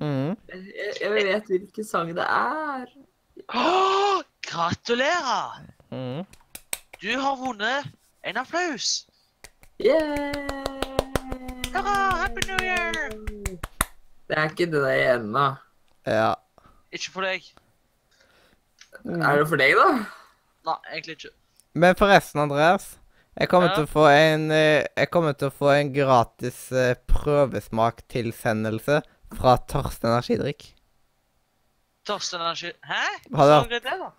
Mm. 0.00 0.30
Jeg, 0.50 0.94
jeg 1.00 1.10
vet 1.14 1.50
hvilken 1.52 1.86
sang 1.86 2.14
det 2.16 2.24
er. 2.24 2.86
Åh, 3.54 4.22
gratulerer! 4.46 5.60
Mm. 5.92 6.24
Du 7.02 7.10
har 7.20 7.36
vunnet 7.36 7.90
en 8.24 8.40
applaus. 8.40 9.04
Yeah! 9.82 10.32
Hurra, 11.74 11.94
Happy 12.22 12.40
New 12.48 12.58
Year! 12.64 13.10
Det 14.28 14.38
er 14.38 14.50
ikke 14.50 14.70
det 14.72 14.80
der 14.80 15.14
ennå. 15.18 15.46
Ja. 16.06 16.32
Ikke 16.92 17.12
for 17.12 17.26
deg. 17.28 17.44
Er 19.04 19.38
det 19.42 19.48
for 19.50 19.60
deg, 19.60 19.76
da? 19.76 19.88
Nei, 20.64 20.78
egentlig 20.94 21.18
ikke. 21.18 21.34
Men 21.74 21.94
forresten, 21.98 22.40
Andreas. 22.44 22.98
Jeg 23.34 23.48
kommer, 23.50 23.68
Ja? 23.68 23.74
til 23.74 23.84
å 23.84 23.90
få 23.90 24.04
en, 24.12 24.50
eh, 24.52 24.86
jeg 24.96 25.10
kommer 25.10 25.32
til 25.34 25.48
å 25.50 25.52
få 25.52 25.72
en 25.74 25.92
gratis 25.92 26.70
eh, 26.72 26.94
prøvesmaktilsendelse 27.10 29.00
fra 29.34 29.56
Torsten 29.66 30.10
energidrikk. 30.12 30.68
Torsten 32.06 32.40
Energi 32.40 32.72
Hæ? 32.84 33.04
Har 33.34 33.46
du 33.46 33.52
hørt? 33.54 33.82
det, 33.82 33.82
da. 33.82 34.10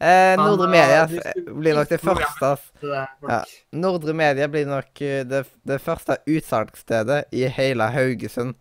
Eh, 0.00 0.36
Nordre 0.36 0.68
Media 0.68 1.06
blir 1.06 1.74
nok 1.76 1.88
det 1.88 2.00
første. 2.00 2.56
Ja. 2.82 3.44
Nordre 3.72 4.14
Media 4.14 4.48
blir 4.48 4.66
nok 4.66 5.00
eh, 5.02 5.22
det, 5.24 5.44
det 5.66 5.80
første 5.82 6.16
utsalgsstedet 6.26 7.24
i 7.32 7.44
hele 7.46 7.90
Haugesund 7.92 8.54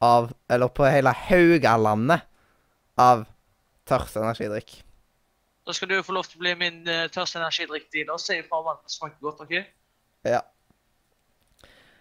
av 0.00 0.32
Eller 0.48 0.68
på 0.68 0.86
hele 0.86 1.10
Haugalandet 1.12 2.22
av 2.98 3.26
tørst 3.86 4.16
energidrikk. 4.16 4.82
Da 5.68 5.74
skal 5.76 5.90
du 5.90 5.98
få 6.00 6.14
lov 6.16 6.24
til 6.24 6.38
å 6.38 6.44
bli 6.46 6.54
min 6.56 6.78
uh, 6.88 7.10
tørste 7.12 7.36
energidrikk-dealer. 7.36 8.16
Si 8.22 8.38
ifra 8.40 8.62
om 8.62 8.70
den 8.70 8.88
smaker 8.88 9.18
godt, 9.20 9.42
OK? 9.44 9.52
Ja. 10.24 10.40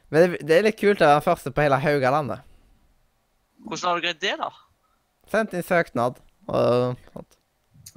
Men 0.08 0.24
det, 0.24 0.40
det 0.48 0.56
er 0.56 0.64
litt 0.70 0.80
kult 0.80 1.04
å 1.04 1.10
være 1.10 1.20
den 1.20 1.26
første 1.26 1.52
på 1.52 1.66
hele 1.66 1.80
Haugalandet. 1.84 2.46
Hvordan 3.68 3.90
har 3.90 4.00
du 4.00 4.06
greid 4.08 4.24
det, 4.24 4.34
da? 4.40 4.50
Sendt 5.28 5.58
inn 5.58 5.68
søknad 5.68 6.22
og 6.48 6.96
sånt. 7.12 7.38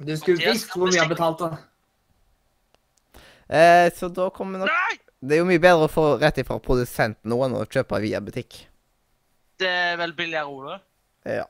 Du 0.01 0.11
skulle 0.19 0.51
visst 0.51 0.75
hvor 0.75 0.89
mye 0.89 0.97
jeg 0.97 1.05
har 1.05 1.13
betalt, 1.13 1.45
da. 1.45 3.21
Eh, 3.51 3.87
så 3.95 4.11
da 4.11 4.27
kommer 4.35 4.63
nok 4.63 4.71
Nei! 4.71 4.99
Det 5.21 5.35
er 5.35 5.41
jo 5.43 5.47
mye 5.47 5.61
bedre 5.61 5.85
å 5.85 5.91
få 5.91 6.05
rett 6.19 6.39
ifra 6.41 6.57
produsenten 6.63 7.29
nå 7.31 7.37
enn 7.45 7.55
å 7.59 7.65
kjøpe 7.69 7.99
via 8.03 8.19
butikk. 8.23 8.63
Det 9.61 9.69
er 9.69 9.99
vel 9.99 10.15
billigere 10.17 10.65
da. 10.65 10.77
Ja. 11.39 11.45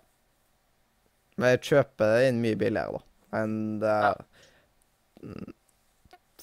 Men 1.39 1.55
jeg 1.55 1.61
kjøper 1.69 2.27
inn 2.27 2.41
mye 2.43 2.59
billigere, 2.59 2.99
da, 2.99 3.10
det 3.81 3.89
er 3.97 4.23
Mm. 5.21 5.51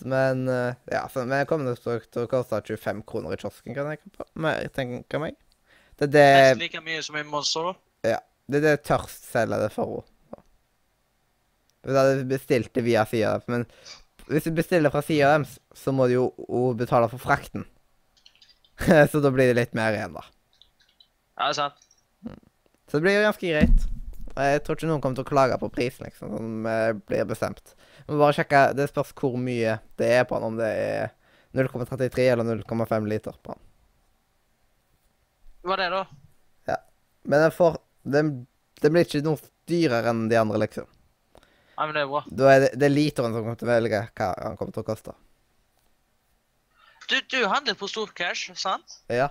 Men 0.06 0.44
uh, 0.48 0.74
ja, 0.86 1.01
for 1.10 1.27
men 1.27 1.40
jeg 1.40 1.48
kommer 1.51 1.66
nok 1.66 1.81
til 1.82 2.23
å- 2.23 2.28
koste 2.31 2.60
25 2.62 3.01
kroner 3.02 3.32
i 3.35 3.39
kiosken, 3.40 3.74
kan 3.74 3.89
jeg 3.90 3.98
tenke 3.98 4.12
på. 4.15 4.27
Men 4.39 4.60
jeg 4.62 4.70
tenker 4.77 5.19
meg. 5.19 5.35
Det 5.98 6.06
er 6.06 6.12
Nesten 6.15 6.60
det, 6.60 6.69
like 6.69 6.82
mye 6.86 7.01
som 7.02 7.16
i 7.19 7.24
Monster, 7.27 7.66
da. 7.66 8.12
Ja. 8.12 8.20
det, 8.47 8.60
er 8.60 8.66
det 8.69 8.85
Tørst 8.86 9.27
selger 9.32 9.65
det 9.65 9.73
for. 9.74 10.05
da. 10.31 10.44
Hvis 11.82 11.97
jeg 11.97 11.98
hadde 12.05 12.28
bestilt 12.31 12.70
det 12.78 12.85
via 12.86 13.02
sida 13.10 13.32
deres, 13.35 13.48
men 13.51 13.66
hvis 14.28 14.47
du 14.47 14.52
bestiller 14.55 14.94
fra 14.94 15.02
sida 15.02 15.32
deres, 15.35 15.59
så 15.74 15.90
må 15.90 16.06
du 16.06 16.15
jo 16.15 16.24
jo 16.47 16.62
betale 16.78 17.10
for 17.10 17.19
frakten. 17.19 17.66
så 19.10 19.19
da 19.24 19.35
blir 19.35 19.51
det 19.51 19.59
litt 19.59 19.74
mer 19.74 19.98
igjen, 19.98 20.15
da. 20.15 20.23
Ja, 21.35 21.48
det 21.48 21.51
er 21.51 21.59
sant. 21.65 21.86
Så 22.86 23.01
det 23.01 23.02
blir 23.09 23.19
jo 23.19 23.27
ganske 23.27 23.51
greit. 23.51 23.89
Jeg 24.37 24.63
tror 24.65 24.77
ikke 24.79 24.89
noen 24.91 25.03
kommer 25.05 25.19
til 25.19 25.27
å 25.27 25.31
klage 25.31 25.59
på 25.61 25.71
prisen, 25.73 26.09
liksom, 26.09 26.35
som 26.37 26.67
eh, 26.69 26.91
blir 27.09 27.29
bestemt. 27.29 27.75
Vi 28.07 28.13
må 28.13 28.21
bare 28.23 28.37
sjekke, 28.37 28.63
Det 28.79 28.89
spørs 28.91 29.15
hvor 29.19 29.39
mye 29.41 29.79
det 30.01 30.11
er 30.19 30.27
på 30.29 30.39
den, 30.39 30.53
om 30.53 30.59
det 30.61 30.69
er 30.69 31.15
0,33 31.57 32.27
eller 32.33 32.45
0,5 32.45 33.09
liter 33.09 33.39
på 33.43 33.55
den. 33.55 33.65
Hva 35.67 35.77
er 35.77 35.83
det, 35.83 35.89
da? 35.95 36.03
Ja. 36.73 36.79
Men 37.25 37.47
den, 37.47 37.55
får, 37.57 37.81
den, 38.03 38.35
den 38.83 38.95
blir 38.95 39.09
ikke 39.09 39.25
noe 39.27 39.41
dyrere 39.69 40.13
enn 40.13 40.29
de 40.31 40.39
andre, 40.41 40.61
liksom. 40.65 40.87
Nei, 41.79 41.87
men 41.87 41.95
det 41.95 42.03
er 42.03 42.11
bra. 42.11 42.23
Da 42.27 42.53
er 42.53 42.63
det, 42.65 42.71
det 42.81 42.87
er 42.89 42.95
literen 42.95 43.35
som 43.35 43.43
kommer 43.45 43.59
til 43.59 43.69
å 43.69 43.73
velge 43.73 44.05
hva 44.19 44.31
han 44.35 44.57
kommer 44.59 44.75
til 44.75 44.83
å 44.83 44.89
koste. 44.89 45.15
Du, 47.09 47.17
du 47.33 47.39
handler 47.49 47.77
på 47.79 47.89
stor 47.89 48.11
cash, 48.19 48.51
sant? 48.59 48.99
Ja. 49.09 49.31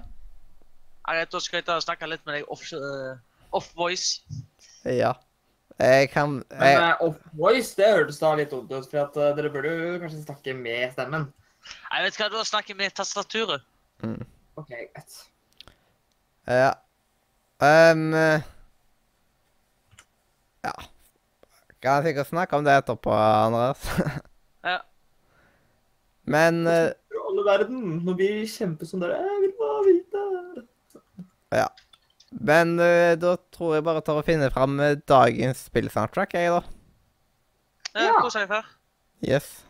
Nei, 1.07 1.23
Da 1.29 1.41
skal 1.43 1.59
jeg 1.59 1.67
ta 1.67 1.77
og 1.77 1.85
snakke 1.85 2.09
litt 2.09 2.23
med 2.27 2.39
deg 2.39 2.51
off, 2.51 2.63
uh, 2.73 3.19
off 3.55 3.69
voice. 3.77 4.23
Ja. 4.87 5.13
Jeg 5.77 6.09
kan 6.09 6.39
Men 6.49 6.71
jeg, 6.71 6.89
eh, 6.89 7.01
off 7.05 7.17
voice, 7.37 7.75
det 7.77 7.89
hørtes 7.93 8.17
da 8.17 8.31
litt 8.37 8.49
dumt 8.49 8.71
ut, 8.71 8.87
for 8.89 9.03
at 9.03 9.17
uh, 9.19 9.29
dere 9.37 9.51
burde 9.53 9.69
jo 9.69 9.99
kanskje 10.01 10.23
snakke 10.23 10.55
med 10.57 10.93
stemmen. 10.95 11.27
Jeg 11.67 12.05
vet 12.05 12.17
hva, 12.17 12.29
du 12.33 12.37
snakker 12.47 12.77
med 12.79 12.95
tastaturet. 12.97 13.65
OK, 14.57 14.71
greit. 14.71 15.17
Ja. 16.47 16.71
Ehm, 17.61 18.13
ja. 20.63 20.73
Kan 21.81 21.99
jeg 21.99 22.09
sikkert 22.09 22.31
snakke 22.31 22.57
om 22.57 22.65
det 22.65 22.77
etterpå, 22.81 23.13
Andreas. 23.13 23.85
Ja. 24.67 24.79
Men 26.27 26.65
eh, 26.67 26.89
For 27.13 27.29
alle 27.29 27.43
verden, 27.45 27.83
Når 28.03 28.15
vi 28.19 28.27
kjemper 28.51 28.89
som 28.89 28.99
dere 28.99 29.21
Jeg 29.21 29.37
vil 29.45 29.53
bare 29.61 29.83
vite. 29.85 30.23
Men 32.31 32.75
uh, 32.79 33.13
da 33.19 33.37
tror 33.55 33.77
jeg 33.77 33.85
bare 33.87 34.01
tar 34.03 34.19
og 34.19 34.27
finner 34.27 34.51
fram 34.51 34.79
eh, 34.83 34.97
dagens 35.07 35.67
spillsoundtrack, 35.69 36.35
jeg, 36.35 36.51
da. 36.51 36.61
Ja. 37.95 38.09
Ja. 38.09 38.19
Kos 38.21 38.35
deg 38.37 38.51
før. 38.51 38.67
Yes. 39.25 39.63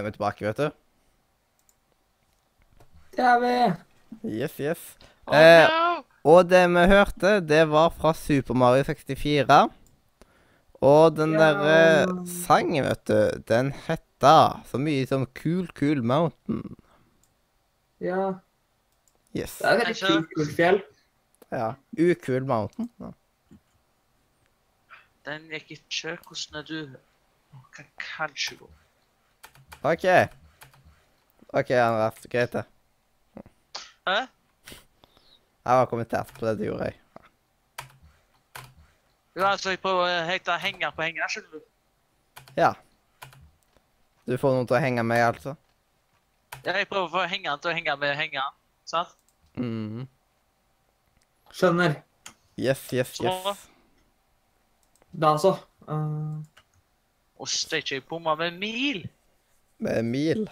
Er 0.00 0.06
vi 0.08 0.12
tilbake, 0.16 0.46
vet 0.48 0.60
du. 0.64 0.70
Det 3.16 3.24
er 3.26 3.40
vi. 3.42 3.54
Yes, 4.40 4.56
yes. 4.60 4.82
Oh, 5.26 5.36
Eh, 5.36 5.66
no! 5.68 6.02
Og 6.30 6.48
det 6.50 6.64
vi 6.68 6.82
hørte, 6.90 7.40
det 7.40 7.62
var 7.70 7.90
fra 7.96 8.12
Super 8.16 8.54
Mario 8.54 8.82
64. 8.84 9.70
Og 10.80 11.16
den 11.16 11.32
Ja. 11.32 11.38
derre 11.52 12.26
sangen, 12.26 12.84
vet 12.84 13.04
du, 13.08 13.30
den 13.48 13.70
hetta 13.86 14.62
så 14.66 14.78
mye 14.80 15.06
som 15.06 15.26
Cool 15.36 15.68
Cool 15.76 16.02
Mountain. 16.02 16.76
Ja. 18.00 18.32
Yes. 19.36 19.58
Det 19.60 19.66
er 19.70 19.78
veldig 19.78 19.96
kult, 20.00 20.28
kult 20.36 20.54
fjell. 20.56 20.82
Ja. 21.52 21.72
Ukul 21.98 22.44
Mountain. 22.48 22.88
Ja. 23.00 23.10
Den 25.26 25.48
gikk 25.52 25.70
ikke. 25.76 26.16
Hvordan 26.26 26.60
er 26.60 26.62
du? 26.66 26.96
Kan 27.76 27.86
kanskje 27.98 28.56
gå. 28.58 28.68
OK. 29.82 30.04
OK, 31.52 31.70
Andreas. 31.70 32.26
Greit, 32.30 32.52
det. 32.52 32.64
Hæ? 34.06 34.18
Jeg 35.64 35.76
har 35.76 35.86
kommentert 35.86 36.26
på 36.38 36.46
det 36.46 36.58
du 36.58 36.64
gjorde, 36.64 36.84
jeg. 36.84 36.96
Jo, 39.36 39.44
altså, 39.46 39.70
jeg 39.70 39.80
prøver 39.80 40.06
å 40.08 40.22
hekte 40.26 40.56
henger 40.60 40.90
på 40.96 41.04
hengeren, 41.06 41.30
skjønner 41.30 41.58
du. 41.58 41.60
Ja. 42.56 42.72
Du 44.26 44.36
får 44.38 44.54
noen 44.56 44.66
til 44.68 44.76
å 44.78 44.80
henge 44.82 45.04
med, 45.06 45.22
altså? 45.24 45.54
Ja, 46.64 46.74
jeg 46.76 46.88
prøver 46.90 47.06
å 47.08 47.12
få 47.14 47.24
hengeren 47.30 47.60
til 47.62 47.70
å 47.70 47.74
henge 47.76 47.94
med 48.00 48.16
hengeren, 48.18 48.56
sant? 48.88 49.14
Mhm. 49.56 50.08
Skjønner. 51.52 51.96
Yes, 52.60 52.82
yes, 52.92 53.14
Så- 53.16 53.24
yes. 53.24 53.66
Da 55.12 55.36
så. 55.38 55.56
Uh, 55.88 56.42
Og 57.40 57.48
steike, 57.48 57.94
jeg 57.94 58.04
bomma 58.08 58.34
med 58.36 58.58
mil. 58.60 59.08
Med 59.80 60.04
mil. 60.04 60.50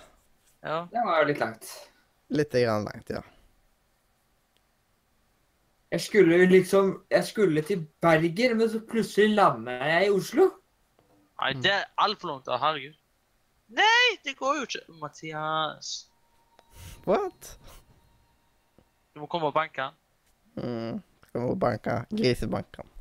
Ja. 0.64 0.86
det 0.90 1.02
var 1.04 1.20
jo 1.22 1.28
litt 1.28 1.42
langt. 1.42 1.66
Litt 2.34 2.52
grann 2.52 2.86
langt, 2.88 3.10
ja. 3.12 3.22
Jeg 5.88 6.00
skulle 6.04 6.38
liksom 6.46 7.02
Jeg 7.10 7.24
skulle 7.24 7.62
til 7.62 7.86
Berger, 8.00 8.54
men 8.54 8.68
så 8.70 8.80
plutselig 8.80 9.36
lander 9.36 9.84
jeg 9.86 10.06
i 10.06 10.10
Oslo. 10.10 10.50
Nei, 11.40 11.52
det 11.62 11.72
er 11.72 11.84
altfor 11.96 12.32
langt. 12.32 12.46
da, 12.46 12.58
Herregud. 12.58 12.96
Nei, 13.68 14.18
det 14.24 14.36
går 14.36 14.56
jo 14.58 14.66
ikke. 14.68 14.84
Mathias. 15.00 16.10
What? 17.06 17.58
Du 19.14 19.20
må 19.20 19.26
komme 19.26 19.48
og 19.48 19.54
banke 19.54 19.82
han. 19.82 19.96
Mm. 20.56 21.00
Skal 21.28 21.48
vi 21.48 21.58
banke 21.60 22.04
grisebanken. 22.10 22.94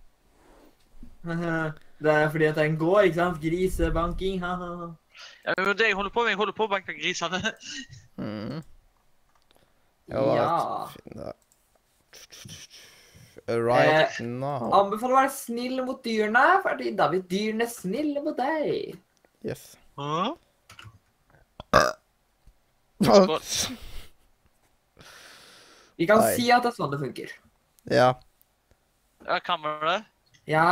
Det 1.97 2.11
er 2.13 2.29
fordi 2.29 2.45
at 2.45 2.55
det 2.55 2.79
går, 2.79 2.99
en 2.99 3.05
ikke 3.05 3.15
sant? 3.17 3.39
Grisebanking, 3.41 4.35
ha-ha. 4.43 4.91
Ja, 5.47 5.53
men 5.63 5.77
det 5.79 5.87
jeg 5.87 5.95
holder 5.95 6.11
på 6.11 6.23
med, 6.25 6.33
jeg 6.33 6.39
holder 6.41 6.55
på 6.57 6.65
å 6.67 6.71
banke 6.71 6.93
grisene. 6.97 7.39
Mm. 8.19 8.63
Ja. 10.11 10.87
Right 13.47 14.19
Eh, 14.19 14.25
now. 14.27 14.71
Anbefaler 14.75 15.13
å 15.13 15.19
være 15.21 15.31
snill 15.31 15.79
mot 15.87 16.01
dyrene, 16.03 16.41
fordi 16.65 16.91
da 16.99 17.07
blir 17.11 17.21
dyrene 17.31 17.67
snille 17.71 18.19
mot 18.25 18.35
deg. 18.35 18.97
Yes. 19.47 19.77
Hæ? 19.95 20.35
Vi 25.97 26.05
kan 26.09 26.19
Nei. 26.21 26.33
si 26.35 26.49
at 26.53 26.63
det 26.65 26.71
er 26.71 26.75
sånn 26.77 26.91
det 26.93 26.99
funker. 27.01 27.31
Ja. 27.93 28.09
Ja, 29.25 29.39
kan 29.43 29.61
man 29.63 29.79
det? 29.85 29.99
Ja, 30.47 30.67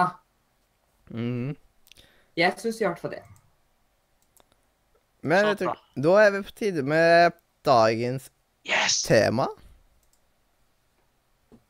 Mm. 1.13 1.55
jeg 2.35 2.53
syns 2.57 2.79
i 2.81 2.85
hvert 2.85 2.97
fall 2.99 3.11
det. 3.13 3.23
Men 5.25 5.47
jeg 5.49 5.59
du, 5.63 5.69
da 6.05 6.15
er 6.21 6.33
vi 6.35 6.41
på 6.45 6.53
tide 6.59 6.83
med 6.85 7.33
dagens 7.65 8.27
Yes! 8.65 8.99
tema. 9.05 9.47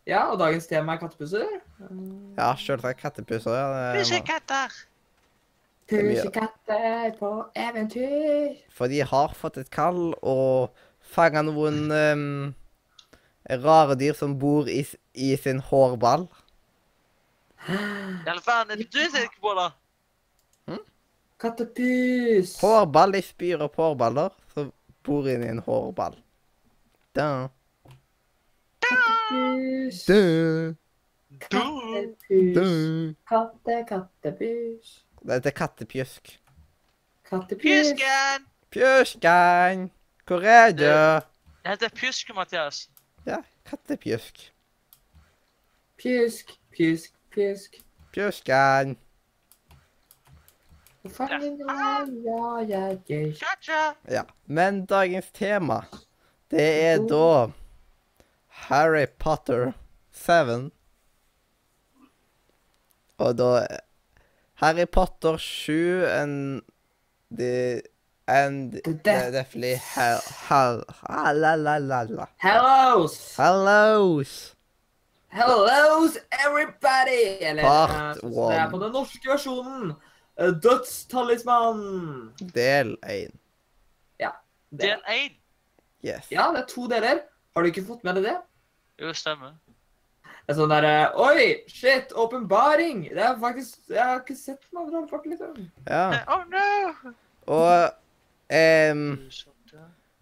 Ja, 0.06 0.26
og 0.32 0.38
dagens 0.40 0.68
tema 0.69 0.94
er 0.95 1.02
kattepusser. 1.02 1.48
Ja, 2.38 2.52
selvsagt 2.61 2.99
kattepusser. 3.02 3.56
Ja, 3.56 3.94
det 3.95 4.03
Ikke 4.06 4.19
må- 4.22 4.27
katter. 4.34 4.76
Pusekatter 5.90 7.11
på 7.19 7.30
eventyr. 7.61 8.56
For 8.73 8.90
de 8.90 9.03
har 9.06 9.34
fått 9.38 9.57
et 9.61 9.69
kall 9.69 10.15
og 10.26 10.72
fanga 11.14 11.44
noen 11.45 11.91
um, 11.94 12.56
rare 13.61 13.94
dyr 13.99 14.14
som 14.18 14.34
bor 14.41 14.65
i, 14.72 14.82
i 15.14 15.36
sin 15.38 15.60
hårball. 15.61 16.26
I 17.69 17.77
alle 18.30 18.41
fall, 18.45 18.65
er 18.69 18.76
det 18.82 18.90
du 18.94 18.98
tenker 19.14 19.38
på, 19.41 19.53
da? 19.57 19.68
Kattepus. 21.40 22.56
Hårball, 22.62 23.14
Jeg 23.18 23.24
spyr 23.24 23.64
opp 23.66 23.76
hårballer 23.76 24.32
som 24.53 24.72
bor 25.03 25.28
inni 25.30 25.49
en 25.52 25.60
hårball. 25.66 26.16
Da. 27.16 27.48
Kattepus. 28.86 30.06
Da. 30.07 30.22
Kattepus. 31.49 33.16
Katte, 33.30 33.78
kattepus. 33.90 34.95
Det 35.26 35.45
er 35.45 35.56
kattepjusk. 35.57 36.36
Kattepus. 37.30 37.62
Pjusken! 37.66 38.45
Pjusken! 38.72 39.90
Hvor 40.28 40.41
er 40.41 40.72
du? 40.72 40.84
Det 40.86 41.72
heter 41.72 41.90
pjusk, 41.90 42.30
Mathias. 42.36 42.90
Ja, 43.26 43.41
kattepjusk. 43.66 44.52
Pjusk, 45.98 46.52
pjusk, 46.76 47.12
pjusk. 47.34 47.80
Pjusken. 48.14 48.95
Ja. 54.07 54.23
Men 54.45 54.86
dagens 54.86 55.32
tema, 55.34 55.84
det 56.49 56.68
er 56.84 56.98
da 57.10 57.52
Harry 58.48 59.06
Potter 59.19 59.73
7. 60.11 60.72
Og 63.18 63.38
da 63.38 63.68
Harry 64.61 64.86
Potter 64.86 65.38
7 65.38 66.06
and 66.06 66.61
the 67.32 67.82
and 68.27 68.72
The 68.72 68.90
er 68.90 68.94
death. 68.94 69.32
definitely 69.32 69.76
hell, 69.76 70.19
hell, 70.49 70.84
ah, 71.10 71.32
la, 71.32 71.56
la, 71.56 71.77
la. 71.77 72.26
Hellos! 72.38 73.36
Hellos! 73.38 74.56
Hellos, 75.30 76.18
everybody! 76.32 77.38
Eller, 77.41 77.64
Part 77.64 77.91
eh, 77.91 78.22
sånn 78.23 78.49
det 78.49 78.60
er 78.64 78.69
på 78.72 78.80
den 78.82 78.94
norske 78.95 79.30
versjonen. 79.30 79.94
Eh, 80.40 80.53
Dødstalisman. 80.64 81.82
Del 82.56 82.95
1. 83.03 83.36
Ja. 84.22 84.32
Del 84.72 85.02
1. 85.12 85.38
Yes. 86.06 86.28
ja, 86.30 86.52
det 86.53 86.62
er 86.62 86.68
to 86.70 86.88
deler. 86.88 87.24
Har 87.56 87.64
du 87.64 87.72
ikke 87.72 87.86
fått 87.88 88.03
med 88.06 88.20
deg 88.20 88.28
det? 88.28 88.36
Jo, 89.02 89.14
stemmer. 89.18 89.56
Det 90.45 90.53
er 90.53 90.57
sånn 90.60 90.70
derre 90.70 90.95
Oi, 91.18 91.45
shit, 91.72 92.12
åpenbaring! 92.14 93.07
Det 93.10 93.24
er 93.26 93.40
faktisk 93.41 93.90
Jeg 93.90 94.03
har 94.03 94.20
ikke 94.20 94.36
sett 94.38 94.62
den 94.70 94.84
andre 94.84 94.99
halvparten, 94.99 95.34
liksom. 95.34 95.56
Ja. 95.90 96.03
Oh 96.30 96.44
no! 96.52 97.14
Og 97.56 97.95
um, 98.53 99.02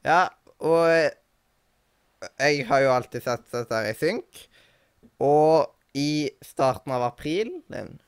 Ja, 0.07 0.22
og 0.64 0.88
jeg 2.40 2.64
har 2.69 2.84
jo 2.85 2.94
alltid 2.94 3.26
sett 3.26 3.44
dette 3.52 3.76
her 3.76 3.90
i 3.91 3.98
synk. 3.99 4.45
Og 5.23 5.68
i 5.95 6.31
starten 6.44 6.94
av 6.95 7.03
april, 7.10 7.52
den 7.72 7.98
8. 7.98 8.02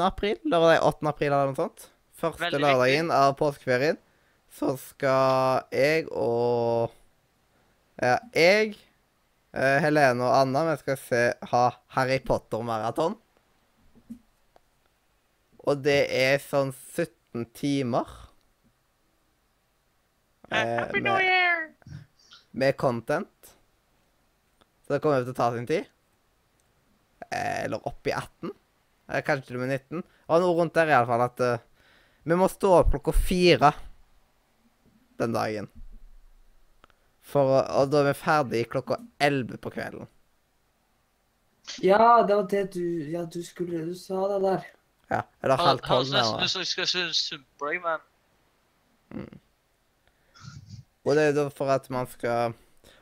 april, 0.00 0.38
lørdag 0.46 0.82
8. 0.86 1.08
april 1.10 1.32
eller 1.32 1.50
noe 1.50 1.58
sånt, 1.58 1.88
første 2.20 2.44
Veldig 2.44 2.60
lørdagen 2.62 3.10
av 3.16 3.32
påskeferien, 3.40 3.98
så 4.54 4.76
skal 4.78 5.66
jeg 5.74 6.06
og 6.12 6.92
Ja, 8.00 8.14
jeg, 8.32 8.76
eh, 9.52 9.78
Helene 9.84 10.24
og 10.24 10.32
Anna, 10.38 10.62
vi 10.70 10.76
skal 10.80 10.96
se, 10.96 11.24
ha 11.50 11.64
Harry 11.96 12.18
Potter-maraton. 12.24 13.16
Og 15.68 15.82
det 15.84 16.06
er 16.16 16.38
sånn 16.40 16.70
17 16.72 17.44
timer. 17.52 18.06
eh, 20.50 20.78
Happy 20.80 21.00
med- 21.00 21.12
New 21.12 21.20
Year! 21.20 21.74
med 22.52 22.76
content. 22.76 23.52
Så 24.86 24.94
det 24.94 25.02
kommer 25.02 25.22
til 25.22 25.32
å 25.32 25.36
ta 25.36 25.52
sin 25.54 25.66
tid. 25.66 25.86
Eh, 27.30 27.64
Eller 27.64 27.86
opp 27.86 28.06
i 28.06 28.10
18. 28.12 28.50
Eller 29.10 29.26
kanskje 29.26 29.50
til 29.50 29.58
og 29.58 29.64
med 29.66 29.74
19. 29.74 30.04
Og 30.30 30.42
noe 30.42 30.54
rundt 30.56 30.76
der 30.78 30.90
i 30.90 30.94
alle 30.94 31.10
fall 31.10 31.24
at 31.26 31.42
uh, 31.42 31.58
vi 32.30 32.36
må 32.38 32.46
stå 32.50 32.70
opp 32.78 32.92
klokka 32.94 33.14
fire 33.16 33.72
den 35.20 35.34
dagen. 35.34 35.68
For, 37.30 37.60
og 37.62 37.90
da 37.92 38.00
er 38.00 38.08
vi 38.10 38.16
ferdig 38.18 38.64
klokka 38.72 38.98
11 39.22 39.58
på 39.62 39.72
kvelden. 39.74 40.08
Ja, 41.84 42.22
det 42.26 42.34
var 42.36 42.46
det 42.50 42.64
du 42.74 42.82
Ja, 43.12 43.24
du 43.24 43.42
skulle 43.46 43.84
Du 43.86 43.94
sa 43.94 44.26
det 44.32 44.40
der. 44.42 44.64
Ja, 45.10 45.20
eller 45.42 45.56
halv 45.60 45.80
Høres 45.86 46.10
tolv. 46.10 46.14
nesten 46.14 46.38
nærmere. 46.38 46.44
ut 46.44 46.50
som 46.50 46.60
jeg 46.60 46.66
skal 46.70 46.86
synes 46.86 47.16
synd 47.28 47.44
deg, 47.62 47.82
men 47.82 49.28
Og 51.04 51.16
det 51.16 51.22
er 51.28 51.32
da 51.36 51.48
for 51.50 51.70
at 51.72 51.88
man 51.90 52.06
skal 52.10 52.54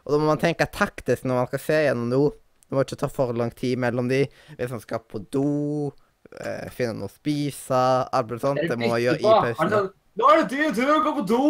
Og 0.04 0.12
da 0.12 0.18
må 0.18 0.26
man 0.30 0.40
tenke 0.40 0.66
taktisk 0.72 1.24
når 1.24 1.34
man 1.42 1.48
skal 1.50 1.60
se 1.60 1.80
gjennom 1.84 2.08
noe. 2.12 2.30
Det 2.68 2.76
må 2.76 2.84
ikke 2.84 3.00
ta 3.00 3.08
for 3.08 3.32
lang 3.36 3.50
tid 3.56 3.80
mellom 3.80 4.10
de. 4.10 4.26
Hvis 4.58 4.74
man 4.74 4.82
skal 4.84 5.00
på 5.08 5.22
do, 5.32 5.92
eh, 6.40 6.68
finne 6.74 6.98
noe 6.98 7.08
å 7.08 7.14
spise, 7.14 7.80
alt 8.12 8.28
mulig 8.28 8.44
sånt. 8.44 8.60
Det 8.60 8.76
må 8.76 8.92
man 8.92 9.02
gjøre 9.02 9.22
i 9.22 9.26
pausen. 9.26 9.90
Nå 10.18 10.30
er 10.32 10.40
det 10.42 10.48
din 10.50 10.74
tur 10.74 10.88
å 10.96 11.02
gå 11.04 11.12
på 11.20 11.26
do 11.30 11.42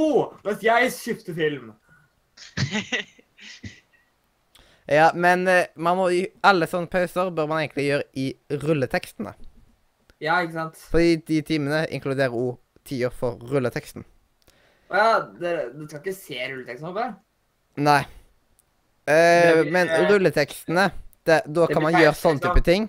mens 0.45 0.65
jeg 0.65 0.91
skifter 0.95 1.37
film. 1.37 1.73
Ja, 4.89 5.11
men 5.15 5.45
eh, 5.49 5.67
man 5.77 5.99
må 5.99 6.07
alle 6.49 6.67
sånne 6.69 6.89
pauser 6.89 7.29
bør 7.37 7.49
man 7.51 7.61
egentlig 7.61 7.91
gjøre 7.91 8.07
i 8.17 8.31
rulletekstene. 8.63 9.35
Ja, 10.25 10.39
ikke 10.41 10.55
sant? 10.55 10.79
Fordi 10.91 11.19
de 11.29 11.43
timene 11.47 11.83
inkluderer 11.93 12.33
òg 12.33 12.57
tider 12.89 13.13
for 13.13 13.37
rulleteksten. 13.51 14.07
Å 14.89 15.03
ja, 15.03 15.11
du 15.29 15.85
skal 15.85 16.01
ikke 16.01 16.15
se 16.17 16.41
rulleteksten 16.41 16.89
oppe? 16.89 17.05
Nei. 17.85 18.01
Uh, 19.09 19.61
men 19.69 19.93
rulletekstene, 20.09 20.89
det, 21.29 21.41
da 21.47 21.67
Det 21.67 21.75
kan 21.77 21.85
man 21.85 21.97
gjøre 21.99 22.17
sånn 22.17 22.41
type 22.43 22.63
ting. 22.67 22.89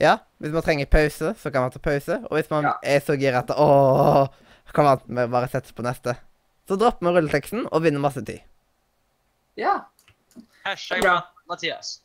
Ja, 0.00 0.14
hvis 0.40 0.52
man 0.54 0.64
trenger 0.64 0.88
pause, 0.88 1.34
så 1.36 1.50
kan 1.52 1.66
man 1.66 1.72
ta 1.74 1.80
pause. 1.84 2.20
Og 2.30 2.38
hvis 2.38 2.50
man 2.52 2.64
Ja. 2.68 2.72
er 2.82 3.00
så 3.04 3.16
gira 3.20 3.42
at 3.42 3.50
åh, 3.52 4.28
kan 4.74 4.84
man 5.08 5.30
bare 5.32 5.48
sette 5.52 5.74
på 5.76 5.82
neste. 5.84 6.14
Så 6.68 6.76
dropper 6.78 7.02
man 7.04 7.16
rulleteksten 7.16 7.66
og 7.72 7.82
vinner 7.82 8.00
masse 8.00 8.22
tid. 8.24 8.40
Ja. 9.58 9.80
Hashtag 10.64 11.02
Bra. 11.02 11.16
Mathias. 11.50 12.00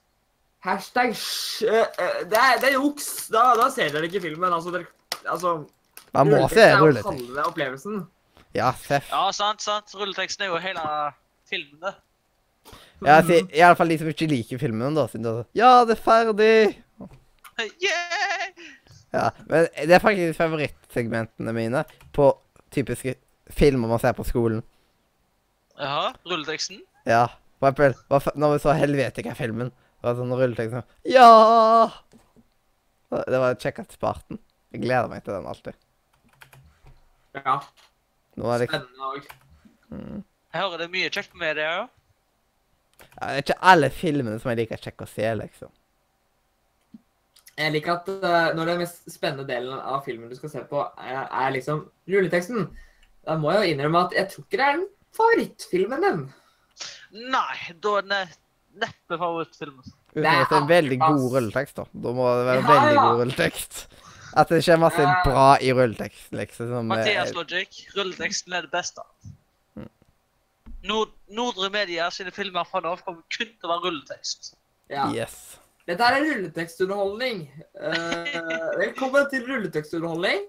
Hashtag 0.66 1.14
sj... 1.16 1.64
øh, 1.70 1.86
øh, 2.02 2.20
det, 2.32 2.38
er, 2.40 2.60
det 2.62 2.70
er 2.72 2.74
juks. 2.80 3.28
Da, 3.30 3.54
da 3.60 3.70
ser 3.70 3.92
dere 3.94 4.08
ikke 4.10 4.22
filmen. 4.24 4.54
Altså, 4.54 4.72
dere, 4.74 4.86
altså 5.30 5.52
Man 6.16 6.32
må 6.32 6.48
se 6.50 6.62
er 6.64 6.78
jo 6.80 6.90
halve 6.96 7.46
opplevelsen. 7.46 8.08
Ja, 8.56 8.72
seff. 8.82 9.12
Ja, 9.12 9.32
sant, 9.36 9.62
sant. 9.62 9.94
Rulleteksten 9.96 10.48
er 10.48 10.54
jo 10.54 10.58
hele 10.64 10.82
filmene. 11.50 11.94
Ja, 13.04 13.18
si, 13.28 13.42
I 13.52 13.62
alle 13.66 13.76
fall 13.76 13.90
de 13.92 13.98
som 14.00 14.08
ikke 14.10 14.28
liker 14.32 14.60
filmen, 14.62 14.96
da. 14.96 15.04
Siden 15.12 15.26
da 15.28 15.34
Ja, 15.58 15.74
det 15.86 15.98
er 15.98 16.04
ferdig! 16.06 16.82
Yeah! 17.80 18.50
Ja, 19.16 19.30
men 19.48 19.68
det 19.88 19.94
er 19.96 20.02
faktisk 20.04 20.36
favorittsegmentene 20.38 21.54
mine 21.56 21.86
på 22.16 22.26
typiske 22.76 23.14
filmer 23.56 23.88
man 23.88 24.00
ser 24.04 24.12
på 24.18 24.26
skolen. 24.28 24.60
Jaha, 25.80 26.10
rulleteksten? 26.28 26.82
Ja, 27.08 27.26
for 27.62 27.70
eksempel 27.72 27.96
hva 28.12 28.20
når 28.36 28.56
vi 28.58 28.60
så 28.66 28.76
Helvetica-filmen. 28.76 29.72
var 30.04 30.18
sånn 30.20 30.36
rulletekst 30.36 30.76
som 30.76 30.84
Ja! 31.08 31.30
Det 33.16 33.40
var 33.40 33.56
kjekkest 33.56 33.96
på 34.02 34.10
arten. 34.12 34.40
Jeg 34.76 34.84
gleder 34.84 35.08
meg 35.08 35.24
til 35.24 35.38
den 35.38 35.48
alltid. 35.48 35.76
Ja. 37.40 37.60
Nå 38.36 38.52
det 38.60 38.68
Spennende 38.68 39.12
òg. 39.14 39.30
mm. 39.96 40.24
Jeg 40.52 40.62
hører 40.62 40.82
det 40.82 40.88
er 40.90 40.94
mye 40.98 41.10
kjekt 41.12 41.32
på 41.32 41.40
media, 41.40 41.70
òg. 41.72 41.88
ja, 41.88 41.88
Det 43.00 43.28
er 43.28 43.42
ikke 43.42 43.60
alle 43.72 43.90
filmene 43.94 44.40
som 44.42 44.52
jeg 44.52 44.64
liker 44.64 44.82
kjekk 44.82 45.06
å 45.06 45.10
se, 45.10 45.28
liksom. 45.42 45.72
Jeg 47.56 47.72
liker 47.72 47.94
at 47.94 48.10
uh, 48.12 48.56
når 48.56 48.72
den 48.72 48.82
mest 48.84 49.06
spennende 49.08 49.46
delen 49.48 49.78
av 49.80 50.02
filmen 50.04 50.32
du 50.32 50.36
skal 50.36 50.52
se 50.52 50.64
på, 50.68 50.82
er, 51.00 51.22
er 51.24 51.54
liksom 51.56 51.86
rulleteksten, 52.12 52.68
da 53.26 53.38
må 53.40 53.54
jeg 53.54 53.62
jo 53.62 53.76
innrømme 53.76 54.02
at 54.08 54.16
jeg 54.18 54.32
tror 54.34 54.46
ikke 54.46 54.60
det 54.60 54.66
er 54.66 54.74
den 54.76 54.90
favorittfilmen 55.16 56.04
din. 56.04 56.26
Nei, 57.32 57.60
da 57.84 57.94
er 58.02 58.10
det 58.10 58.24
neppe 58.84 59.20
favorittfilmen. 59.22 59.94
Uten 60.16 60.26
Det 60.26 60.34
at 60.34 60.50
det 60.52 60.58
er 60.58 60.62
en 60.62 60.70
veldig 60.72 60.98
god 61.00 61.30
rulletekst, 61.38 61.80
da. 61.80 61.88
Da 62.06 62.14
må 62.18 62.28
det 62.40 62.46
være 62.50 62.60
Ja, 62.60 62.68
veldig 62.74 62.92
ja. 62.98 63.06
god 63.06 63.22
rulletekst. 63.24 63.80
At 64.36 64.52
det 64.52 64.62
skjer 64.66 64.80
masse 64.84 65.08
bra 65.24 65.48
i 65.64 65.72
rulletekst, 65.72 66.28
liksom. 66.36 66.92
Mathias 66.92 67.32
eh, 67.32 67.36
Logic, 67.40 67.82
rulleteksten 67.96 68.56
er 68.58 68.68
det 68.68 68.72
beste. 68.76 69.04
Nord 70.86 71.14
Nordre 71.34 71.70
Media 71.74 72.07
sine 72.14 72.34
filmer 72.36 72.68
fra 72.70 72.82
nå 72.84 72.95
kommer 73.03 73.24
kun 73.34 73.52
til 73.52 73.68
å 73.68 73.72
være 73.74 73.86
rulletekst. 73.88 74.53
Ja. 74.91 75.07
yes. 75.14 75.57
Dette 75.86 76.06
er 76.06 76.18
en 76.18 76.28
rulletekstunderholdning. 76.30 77.45
Uh, 77.78 78.78
velkommen 78.80 79.28
til 79.32 79.45
rulletekstunderholdning. 79.49 80.45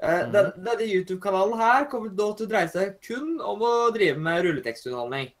Uh, 0.00 0.08
mm. 0.08 0.30
den, 0.32 0.54
denne 0.64 0.88
YouTube-kanalen 0.88 1.60
her 1.60 1.88
kommer 1.92 2.12
nå 2.12 2.30
til 2.36 2.48
å 2.48 2.52
dreie 2.52 2.70
seg 2.72 2.96
kun 3.04 3.36
om 3.44 3.64
å 3.64 3.74
drive 3.96 4.20
med 4.20 4.44
rulletekstunderholdning. 4.46 5.32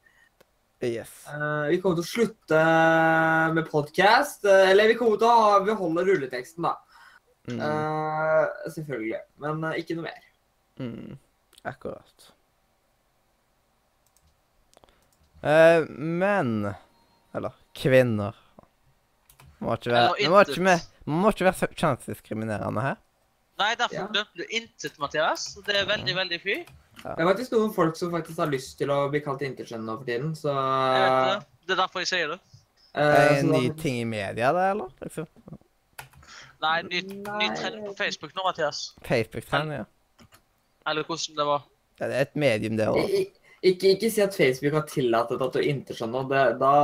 Yes. 0.84 1.12
Uh, 1.28 1.68
vi 1.68 1.80
kommer 1.80 2.00
til 2.00 2.06
å 2.06 2.10
slutte 2.10 2.60
med 3.56 3.68
podkast, 3.68 4.44
eller 4.48 4.92
vi 4.92 4.96
kommer 5.00 5.20
til 5.20 5.28
å 5.28 5.58
beholde 5.64 6.06
rulleteksten, 6.08 6.68
da. 6.68 6.76
Mm. 7.48 7.60
Eh, 7.60 8.70
selvfølgelig. 8.70 9.20
Men 9.42 9.64
ikke 9.76 9.96
noe 9.98 10.08
mer. 10.08 10.28
Mm. 10.80 11.16
Akkurat. 11.68 12.30
Eh, 15.42 15.84
men 15.88 16.74
Eller 17.34 17.52
kvinner. 17.74 18.34
Må 19.60 19.74
ikke 19.76 19.92
være, 19.92 20.04
Eller 20.04 20.16
vi 20.18 20.28
må 20.32 20.40
ikke, 20.44 20.62
med, 20.64 20.80
må 21.06 21.30
ikke 21.30 21.44
være 21.46 21.68
kjønnsdiskriminerende 21.76 22.80
her. 22.82 22.96
Nei, 23.60 23.74
derfor 23.76 23.94
Ja. 23.94 24.06
glemte 24.08 24.36
du 24.40 24.44
intet, 24.56 24.98
Mathias. 24.98 25.54
Det 25.66 25.76
er 25.76 25.84
veldig, 25.86 26.14
veldig 26.16 26.40
fy. 26.42 26.54
Det 27.02 27.18
er 27.18 27.28
faktisk 27.28 27.52
noen 27.52 27.72
folk 27.74 27.96
som 27.96 28.10
faktisk 28.10 28.38
har 28.38 28.46
lyst 28.50 28.78
til 28.78 28.88
å 28.90 29.08
bli 29.12 29.20
kalt 29.20 29.40
intetkjønn 29.44 29.84
nå 29.84 29.98
for 29.98 30.04
tiden, 30.08 30.32
så 30.34 30.48
Jeg 30.52 31.02
vet 31.04 31.28
det. 31.28 31.46
Det 31.66 31.72
er 31.76 31.82
derfor 31.82 32.00
jeg 32.00 32.08
sier 32.08 32.28
det. 32.28 32.40
eh, 32.94 33.02
Er 33.02 33.28
det 33.28 33.38
en 33.44 33.52
da- 33.52 33.58
ny 33.60 33.68
ting 33.76 34.00
i 34.00 34.04
media, 34.04 34.52
det, 34.52 34.70
eller? 34.70 34.88
Liksom. 35.02 35.26
Nei, 36.60 36.82
ny, 36.82 37.00
ny 37.02 37.48
trend 37.56 37.86
på 37.86 37.94
Facebook 37.96 38.34
nå, 38.34 38.42
Mathias. 38.44 38.94
Facebook-trend, 39.04 39.72
ja. 39.72 39.84
Eller 40.86 41.04
hvordan 41.04 41.36
det 41.36 41.46
var. 41.46 41.62
ja. 42.00 42.06
Det 42.08 42.16
er 42.16 42.20
et 42.22 42.36
medium, 42.36 42.76
det 42.76 42.88
òg. 42.88 43.30
Ikke, 43.60 43.92
ikke 43.92 44.08
si 44.08 44.22
at 44.24 44.36
Facebook 44.36 44.72
har 44.72 44.86
tillatt 44.88 45.32
at 45.36 45.52
du 45.52 45.58
ikke 45.60 45.92
skjønner 45.92 46.28
Det, 46.30 46.44
da 46.62 46.74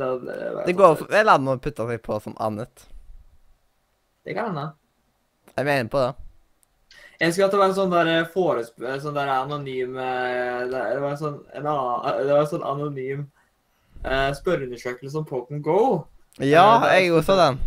det, 0.00 0.08
det, 0.24 0.38
Det 0.66 0.74
går 0.80 1.04
vel 1.12 1.30
an 1.30 1.50
å 1.52 1.58
putte 1.62 1.86
seg 1.86 2.00
på 2.02 2.18
som 2.24 2.34
annet. 2.42 2.82
Det 4.26 4.34
kan 4.34 4.50
hende. 4.50 4.72
Jeg 5.54 5.68
mener 5.68 5.92
på 5.92 6.02
det. 6.02 6.10
Jeg 7.18 7.32
skulle 7.32 7.46
hatt 7.46 7.54
det 7.54 7.60
var 7.60 7.70
en 7.70 7.78
sånn 7.78 7.94
der 7.94 8.26
foresp... 8.34 8.82
Sånn 9.02 9.16
der 9.16 9.30
anonym 9.34 9.96
eh, 9.98 10.66
Det 10.70 10.82
det 10.94 11.00
var 11.02 11.14
en 11.14 11.22
sånn, 11.22 11.40
en 11.54 11.70
annen, 11.70 12.20
det 12.26 12.34
var 12.34 12.44
en 12.44 12.52
sånn 12.52 12.66
anonym 12.66 13.24
uh, 14.04 14.30
spørreundersøkelse 14.38 15.18
om 15.18 15.26
Pokémon 15.26 15.62
Go. 15.62 15.80
Ja, 16.38 16.66
Eh, 16.84 16.92
er 16.92 17.00
jeg 17.02 17.16
også 17.18 17.38
den. 17.38 17.58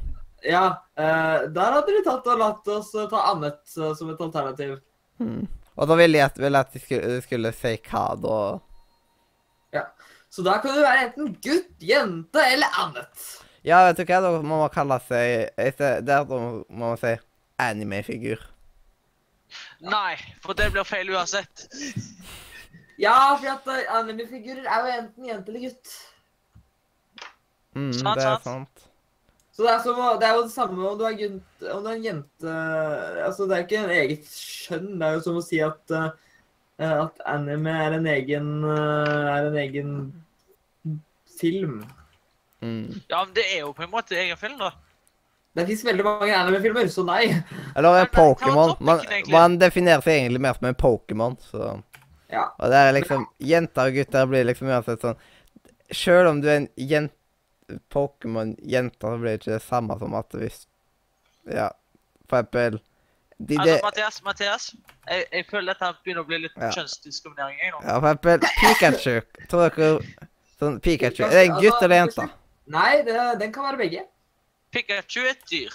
Ja, 0.48 0.66
Uh, 1.02 1.48
der 1.56 1.72
hadde 1.78 1.94
de 1.96 2.04
tatt 2.06 2.28
og 2.30 2.40
latt 2.42 2.68
oss 2.70 2.92
eh, 3.00 3.08
ta 3.10 3.22
annet 3.32 3.62
eh, 3.80 3.94
som 3.98 4.10
et 4.12 4.20
alternativ. 4.22 4.76
Hmm. 5.22 5.48
Og 5.80 5.88
da 5.88 5.96
ville 6.00 6.20
jeg 6.20 6.36
ville 6.42 6.60
at 6.60 6.74
de 6.74 6.82
skulle, 6.84 7.22
skulle 7.26 7.54
si 7.56 7.76
hva 7.88 8.06
da 8.20 8.38
Ja. 9.78 9.86
Så 10.32 10.44
da 10.48 10.58
kan 10.64 10.76
du 10.76 10.82
være 10.84 11.08
enten 11.10 11.34
gutt, 11.44 11.72
jente 11.84 12.44
eller 12.54 12.72
annet. 12.80 13.26
Ja, 13.68 13.82
vet 13.88 14.00
du 14.00 14.06
hva, 14.08 14.22
da 14.24 14.32
må 14.40 14.62
man 14.64 14.72
kalle 14.74 14.98
seg 15.06 15.52
Der 16.08 16.24
må 16.30 16.64
man 16.70 16.98
si 17.00 17.16
anime-figur. 17.62 18.40
Nei, 19.84 20.16
for 20.44 20.58
det 20.58 20.72
blir 20.74 20.88
feil 20.88 21.10
uansett. 21.12 21.68
Ja, 23.02 23.36
for 23.36 23.50
at 23.52 23.68
eh, 23.74 23.92
anime-figurer 23.98 24.66
er 24.66 24.86
jo 24.86 24.96
enten 25.02 25.28
jente 25.28 25.52
eller 25.52 25.68
gutt. 25.68 25.94
Mm, 27.76 27.92
Sant, 27.96 28.20
det 28.20 28.26
er 28.28 28.42
sant. 28.44 28.44
sant. 28.46 28.91
Så 29.62 29.68
det 29.68 29.72
er, 29.76 29.82
som, 29.86 29.98
det 30.18 30.26
er 30.26 30.34
jo 30.34 30.44
det 30.48 30.54
samme 30.56 30.86
om 30.90 30.98
du 30.98 31.04
er, 31.06 31.18
gutt, 31.20 31.66
om 31.70 31.84
du 31.84 31.90
er 31.92 31.98
en 32.00 32.06
jente 32.08 32.54
Altså, 33.22 33.46
det 33.46 33.54
er 33.54 33.66
ikke 33.68 33.82
en 33.84 33.92
eget 33.94 34.32
skjønn. 34.34 34.88
Det 34.98 35.06
er 35.06 35.14
jo 35.14 35.20
som 35.22 35.38
å 35.38 35.44
si 35.46 35.60
at, 35.62 35.94
eh, 35.94 36.96
at 36.98 37.22
anime 37.30 37.76
er 37.84 37.98
en 38.00 38.08
egen 38.10 38.48
eh, 38.66 39.28
Er 39.36 39.50
en 39.52 39.60
egen 39.62 39.92
film. 41.38 41.84
Mm. 42.66 42.90
Ja, 43.06 43.22
men 43.22 43.36
det 43.38 43.46
er 43.52 43.62
jo 43.68 43.76
på 43.78 43.86
en 43.86 43.94
måte 43.94 44.18
egen 44.18 44.42
film, 44.42 44.58
da. 44.58 44.72
Det 45.54 45.68
fins 45.70 45.86
veldig 45.86 46.08
mange 46.08 46.34
anime-filmer, 46.40 46.90
så 46.90 47.06
nei. 47.06 47.28
Eller 47.76 48.10
Pokémon. 48.10 48.74
Man, 48.80 49.06
man 49.30 49.62
definerer 49.62 50.02
seg 50.02 50.24
egentlig 50.24 50.42
mer 50.42 50.58
som 50.58 50.70
en 50.72 50.82
Pokémon, 50.88 51.38
så 51.52 51.76
Ja. 52.32 52.48
Og 52.58 52.70
det 52.72 52.78
er 52.80 52.94
liksom 52.96 53.26
Jenter 53.44 53.90
og 53.92 53.98
gutter 54.00 54.28
blir 54.32 54.46
liksom 54.48 54.70
uansett 54.72 55.02
sånn 55.04 55.18
Sjøl 55.92 56.30
om 56.30 56.38
du 56.40 56.48
er 56.48 56.62
en 56.62 56.68
jent, 56.80 57.12
Pokémon-jente, 57.94 59.00
så 59.02 59.18
blir 59.18 59.32
det 59.32 59.40
ikke 59.42 59.54
det 59.58 59.62
samme 59.66 59.98
som 60.00 60.14
at 60.20 60.34
hvis 60.38 60.66
Ja, 61.48 61.70
for 62.30 62.38
eksempel 62.42 62.80
de, 63.42 63.58
Altså, 63.58 63.80
Mathias, 63.84 64.20
Mathias, 64.24 64.66
jeg, 65.10 65.26
jeg 65.34 65.46
føler 65.50 65.74
dette 65.74 65.88
begynner 66.04 66.22
å 66.22 66.28
bli 66.30 66.38
litt 66.44 66.58
Ja. 66.62 66.70
kjønnsdiskriminering. 66.76 67.58
jeg 67.64 67.72
nå. 67.74 67.80
Ja, 67.88 67.96
for 68.00 68.10
eksempel 68.12 68.44
Pikachu. 68.62 69.46
Tror 69.50 69.70
dere 69.70 69.88
Sånn 70.62 70.76
Pikachu 70.80 71.24
Er 71.26 71.30
det 71.34 71.46
en 71.48 71.56
gutt 71.58 71.82
eller 71.82 71.96
jente? 72.04 72.28
Nei, 72.72 73.02
det, 73.08 73.16
den 73.42 73.52
kan 73.56 73.64
være 73.72 73.78
begge. 73.82 74.04
Pikachu 74.72 75.24
er 75.26 75.32
et 75.34 75.48
dyr. 75.50 75.74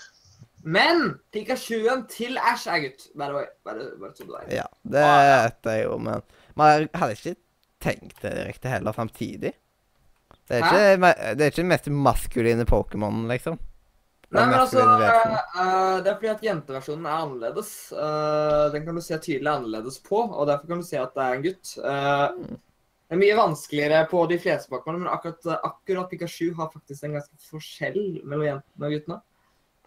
Men 0.62 1.18
Pikachuen 1.34 2.06
til 2.10 2.38
Ash 2.38 2.68
er 2.70 2.84
gutt. 2.84 3.08
Bare, 3.18 3.46
bare, 3.66 3.88
bare 4.00 4.14
så 4.14 4.24
du 4.28 4.30
vet. 4.36 4.52
Ja, 4.54 4.64
det 4.86 5.02
Ah, 5.02 5.42
vet 5.48 5.68
jeg 5.72 5.84
jo, 5.88 5.98
men 5.98 6.22
man 6.54 6.88
hadde 6.94 7.12
ikke 7.18 7.34
tenkt 7.82 8.22
det 8.22 8.32
direkte 8.38 8.68
heller 8.70 8.92
samtidig. 8.94 9.52
Det 10.46 10.58
er 10.58 10.62
ikke, 10.62 11.22
det 11.34 11.42
er 11.42 11.50
ikke 11.50 11.62
den 11.62 11.72
mest 11.72 11.88
maskuline 11.90 12.66
Pokémonen, 12.68 13.26
liksom. 13.30 13.58
Nei, 14.34 14.42
men 14.42 14.58
altså, 14.58 14.82
uh, 14.82 15.02
eh, 15.06 15.96
Det 16.02 16.10
er 16.10 16.16
fordi 16.18 16.30
at 16.32 16.42
jenteversjonen 16.42 17.06
er 17.06 17.18
annerledes. 17.24 17.72
Uh, 17.94 18.66
den 18.74 18.86
kan 18.86 18.98
du 18.98 19.02
se 19.04 19.18
tydelig 19.22 19.52
annerledes 19.52 20.00
på, 20.02 20.18
og 20.18 20.48
derfor 20.50 20.72
kan 20.72 20.82
du 20.82 20.86
se 20.86 20.98
at 20.98 21.14
det 21.14 21.26
er 21.26 21.36
en 21.36 21.44
gutt. 21.44 21.76
Eh, 21.78 22.26
Mm. 22.36 22.58
det 23.06 23.14
er 23.14 23.22
mye 23.22 23.36
vanskeligere 23.38 24.08
på 24.10 24.24
de 24.26 24.38
fleste 24.42 24.70
pokémonene, 24.70 25.04
men 25.04 25.12
akkurat, 25.14 25.62
akkurat 25.62 26.10
Pikachu 26.10 26.52
har 26.56 26.72
faktisk 26.72 27.04
en 27.04 27.14
ganske 27.14 27.38
forskjell 27.50 28.00
mellom 28.24 28.46
jentene 28.48 28.88
og 28.88 28.96
guttene. 28.96 29.20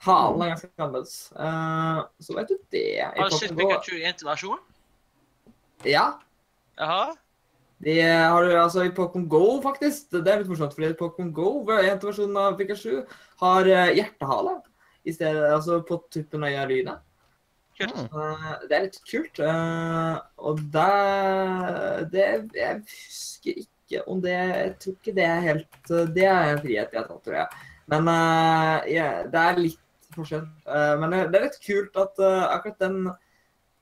Halen 0.07 0.41
er 0.41 0.53
ganske 0.53 0.71
annerledes. 0.77 1.31
Eh, 1.35 2.03
så 2.23 2.35
vet 2.37 2.47
du 2.47 2.57
det. 2.71 2.85
Har 3.03 3.29
du 3.29 3.35
sett 3.35 3.57
Pikachu 3.57 3.97
i 3.97 4.05
jenteversjonen? 4.05 4.63
Ja. 5.83 6.13
Jaha. 6.79 7.15
De 7.79 7.95
har 8.03 8.43
du 8.43 8.53
altså 8.59 8.83
i 8.83 8.91
Pokémon 8.91 9.27
Go, 9.31 9.43
faktisk. 9.63 10.09
Det 10.11 10.27
er 10.27 10.41
litt 10.41 10.49
morsomt, 10.51 10.73
fordi 10.75 10.91
Pokémon 10.99 11.31
Go, 11.35 11.51
hvor 11.63 11.79
jenteversjonen 11.85 12.39
av 12.41 12.57
Pikachu, 12.59 13.05
har 13.39 13.69
eh, 13.71 13.93
hjertehale 13.95 14.57
i 15.07 15.13
stedet, 15.15 15.45
altså 15.47 15.79
på 15.87 16.01
tuppen 16.11 16.43
av 16.43 16.67
lynet. 16.71 16.99
Kult. 17.79 17.95
Eh, 17.95 18.49
det 18.67 18.75
er 18.75 18.85
litt 18.89 18.99
kult. 19.07 19.39
eh, 19.39 20.17
og 20.43 20.59
det, 20.75 20.89
det 22.11 22.25
Jeg 22.59 22.81
husker 22.83 23.61
ikke 23.63 24.03
om 24.11 24.19
det 24.21 24.35
Jeg 24.35 24.73
tror 24.83 24.97
ikke 24.99 25.13
det 25.17 25.23
er 25.25 25.39
helt 25.47 25.93
Det 26.13 26.25
er 26.27 26.51
en 26.51 26.59
frihet 26.61 26.91
jeg 26.91 26.99
har 26.99 27.07
tatt, 27.07 27.23
tror 27.23 27.39
jeg. 27.39 27.63
Men 27.89 28.11
ja, 28.91 29.07
det 29.31 29.45
er 29.45 29.63
litt 29.63 30.11
forskjell. 30.13 30.43
Men 30.99 31.15
det 31.15 31.39
er 31.39 31.47
litt 31.47 31.57
kult 31.63 31.95
at 31.97 32.19
akkurat 32.27 32.83
den 32.83 32.99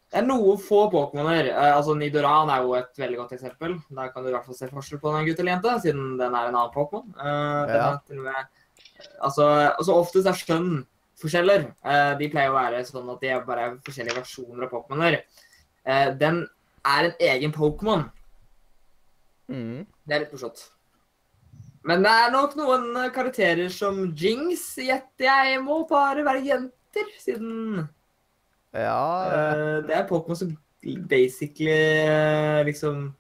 det 0.08 0.22
er 0.22 0.28
noen 0.28 0.60
få 0.62 0.86
Pokémoner. 0.92 1.50
Eh, 1.52 1.74
altså 1.76 1.96
Nidoran 1.98 2.52
er 2.54 2.64
jo 2.64 2.76
et 2.78 3.00
veldig 3.00 3.18
godt 3.20 3.34
eksempel. 3.36 3.74
Der 3.92 4.12
kan 4.14 4.24
du 4.24 4.30
i 4.30 4.36
hvert 4.36 4.46
fall 4.48 4.56
se 4.56 4.70
forskjell 4.72 5.02
på 5.02 5.12
den 5.12 5.20
en 5.20 5.28
gutt 5.28 5.42
eller 5.44 5.54
jente, 5.58 5.74
siden 5.84 6.14
den 6.20 6.38
er 6.38 6.48
en 6.48 6.56
annen 6.56 6.76
Pokémon. 6.76 7.10
Eh, 7.20 7.74
Ja. 7.76 8.46
Altså, 9.22 9.44
altså 9.78 9.94
oftest 9.94 10.30
er 10.30 10.38
skjønn 10.38 10.86
forskjeller. 11.20 11.68
Eh, 11.84 12.14
de 12.22 12.30
pleier 12.32 12.54
å 12.54 12.56
være 12.56 12.86
sånn 12.88 13.10
at 13.12 13.20
de 13.22 13.34
er 13.34 13.44
bare 13.46 13.68
forskjellige 13.86 14.22
versjoner 14.22 14.64
av 14.64 14.72
Pokémoner. 14.72 15.20
Den 16.20 16.42
er 16.86 17.06
en 17.08 17.14
egen 17.20 17.54
Pokémon. 17.56 18.08
Mm. 19.48 19.86
Det 20.08 20.16
er 20.16 20.24
litt 20.24 20.34
morsomt. 20.36 20.66
Men 21.88 22.04
det 22.04 22.12
er 22.12 22.34
nok 22.34 22.56
noen 22.60 23.12
karakterer 23.16 23.70
som 23.72 24.10
Jinx 24.12 24.74
gjetter 24.76 25.30
jeg 25.30 25.62
må 25.64 25.86
bare 25.88 26.26
være 26.28 26.44
jenter, 26.44 27.08
siden 27.20 27.88
Ja 28.76 29.04
eh, 29.32 29.78
det 29.88 29.96
er 29.96 30.10
Pokémon 30.10 30.38
som 30.38 30.58
basically 31.10 31.72
eh, 31.72 32.66
liksom 32.68 33.14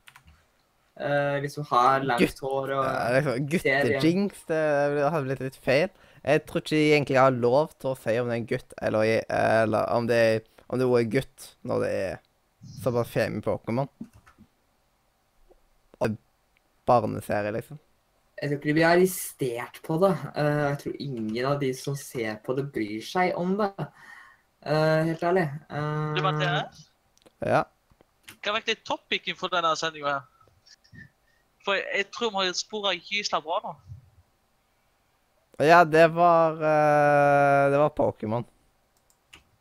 Eh, 0.99 1.41
liksom 1.41 1.65
har 1.69 2.01
langt 2.01 2.39
hår 2.41 2.71
og 2.73 2.85
liksom, 3.13 3.49
Serie. 3.61 3.97
Guttejinx, 3.99 4.45
det 4.49 4.61
hadde 5.05 5.25
blitt 5.27 5.43
litt 5.45 5.57
feil. 5.61 5.91
Jeg 6.23 6.43
tror 6.49 6.63
ikke 6.63 6.73
de 6.73 6.93
egentlig 6.95 7.19
har 7.21 7.35
lov 7.35 7.75
til 7.77 7.91
å 7.91 7.97
si 7.99 8.15
om 8.17 8.31
det 8.31 8.33
er 8.33 8.41
en 8.41 8.47
gutt, 8.49 8.73
eller, 8.81 9.11
eller 9.29 9.91
om 9.93 10.07
det 10.09 10.17
er 10.17 10.39
om 10.67 10.81
det 10.81 10.87
er 10.87 11.11
gutt, 11.11 11.51
når 11.63 11.83
det 11.85 11.91
er 11.95 12.17
såpass 12.81 13.11
femi 13.13 13.43
Pokémon. 13.45 13.87
Og 16.01 16.17
barneserie, 16.89 17.53
liksom. 17.55 17.77
Jeg 18.41 18.49
tror 18.49 18.57
ikke 18.57 18.69
de 18.69 18.75
blir 18.75 18.89
arrestert 18.89 19.79
på 19.85 19.99
det. 20.01 20.11
Jeg 20.35 20.81
tror 20.81 20.97
ingen 21.05 21.47
av 21.47 21.61
de 21.61 21.71
som 21.77 21.95
ser 21.97 22.41
på 22.43 22.57
det, 22.57 22.67
bryr 22.73 23.05
seg 23.05 23.37
om 23.39 23.53
det. 23.61 23.87
Eh, 24.67 25.03
helt 25.07 25.23
ærlig. 25.23 25.45
Eh, 25.71 26.15
Du, 26.17 26.21
Mathias? 26.25 26.81
Ja. 27.45 27.61
Hva 28.43 28.51
er 28.51 28.57
egentlig 28.59 28.77
topicen 28.87 29.37
for 29.39 29.51
denne 29.51 29.75
sendinga 29.79 30.07
her? 30.17 30.25
For 31.65 31.75
jeg, 31.75 32.05
tror 32.15 32.29
vi 32.31 32.45
har 32.47 32.53
spora 32.55 32.93
gysla 32.95 33.39
bra 33.43 33.59
nå. 33.63 33.73
Ja, 35.59 35.83
det 35.83 36.05
var 36.15 36.53
uh, 36.53 37.71
Det 37.71 37.79
var 37.81 37.89
Pokémon. 37.97 38.45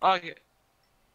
Ok. 0.01 0.27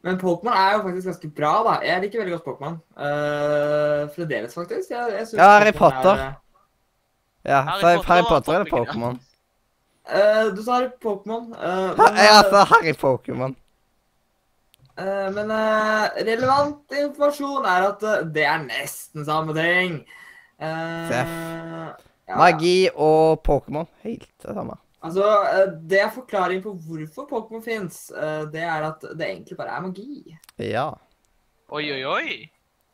Men 0.03 0.17
Pokémon 0.19 0.53
er 0.57 0.71
jo 0.73 0.81
faktisk 0.87 1.07
ganske 1.11 1.29
bra, 1.37 1.51
da. 1.67 1.75
Jeg 1.85 2.01
liker 2.01 2.19
veldig 2.23 2.33
godt 2.39 2.47
Pokémon. 2.47 2.79
Uh, 2.97 4.07
fremdeles, 4.15 4.53
faktisk. 4.57 4.89
Jeg, 4.89 5.13
jeg 5.19 5.27
Ja, 5.37 5.49
Harry 5.59 5.71
Potter. 5.77 6.15
Er, 6.15 6.33
Ja, 7.45 7.61
Harry 7.61 7.81
så 7.81 7.87
Harry 7.87 7.97
Potter 7.97 8.29
Potter, 8.29 8.53
eller. 8.53 8.71
Pokémon? 8.71 9.19
eh, 10.09 10.55
du 10.55 10.63
sa 10.63 10.71
Harry 10.79 10.89
Pokémon. 11.01 11.53
eh, 11.53 11.95
Ha, 11.97 12.07
jeg, 12.09 12.25
ja, 12.25 12.37
altså 12.43 12.63
Harry 12.73 12.93
Pokémon. 12.93 13.55
Eh, 14.97 15.27
men 15.35 15.51
eh, 15.51 16.23
relevant 16.27 16.91
informasjon 16.91 17.65
er 17.65 17.87
at 17.89 18.03
eh, 18.03 18.23
det 18.35 18.45
er 18.45 18.63
nesten 18.65 19.25
samme 19.27 19.53
ting. 19.57 19.99
Eh, 20.61 21.09
Seff. 21.09 21.35
ja. 22.27 22.37
Magi 22.37 22.89
og 22.95 23.41
Pokémon. 23.47 23.87
Helt 24.03 24.29
det 24.45 24.55
samme. 24.55 24.77
Altså, 25.03 25.25
Det 25.81 25.99
er 25.99 26.11
forklaring 26.13 26.61
på 26.63 26.75
hvorfor 26.77 27.25
Pokémon 27.29 27.63
fins. 27.65 28.11
Det 28.53 28.61
er 28.61 28.83
at 28.85 29.01
det 29.17 29.25
egentlig 29.27 29.57
bare 29.57 29.73
er 29.77 29.81
magi. 29.81 30.37
Ja. 30.61 30.91
Oi, 31.71 31.87
oi, 31.91 32.03
oi. 32.05 32.49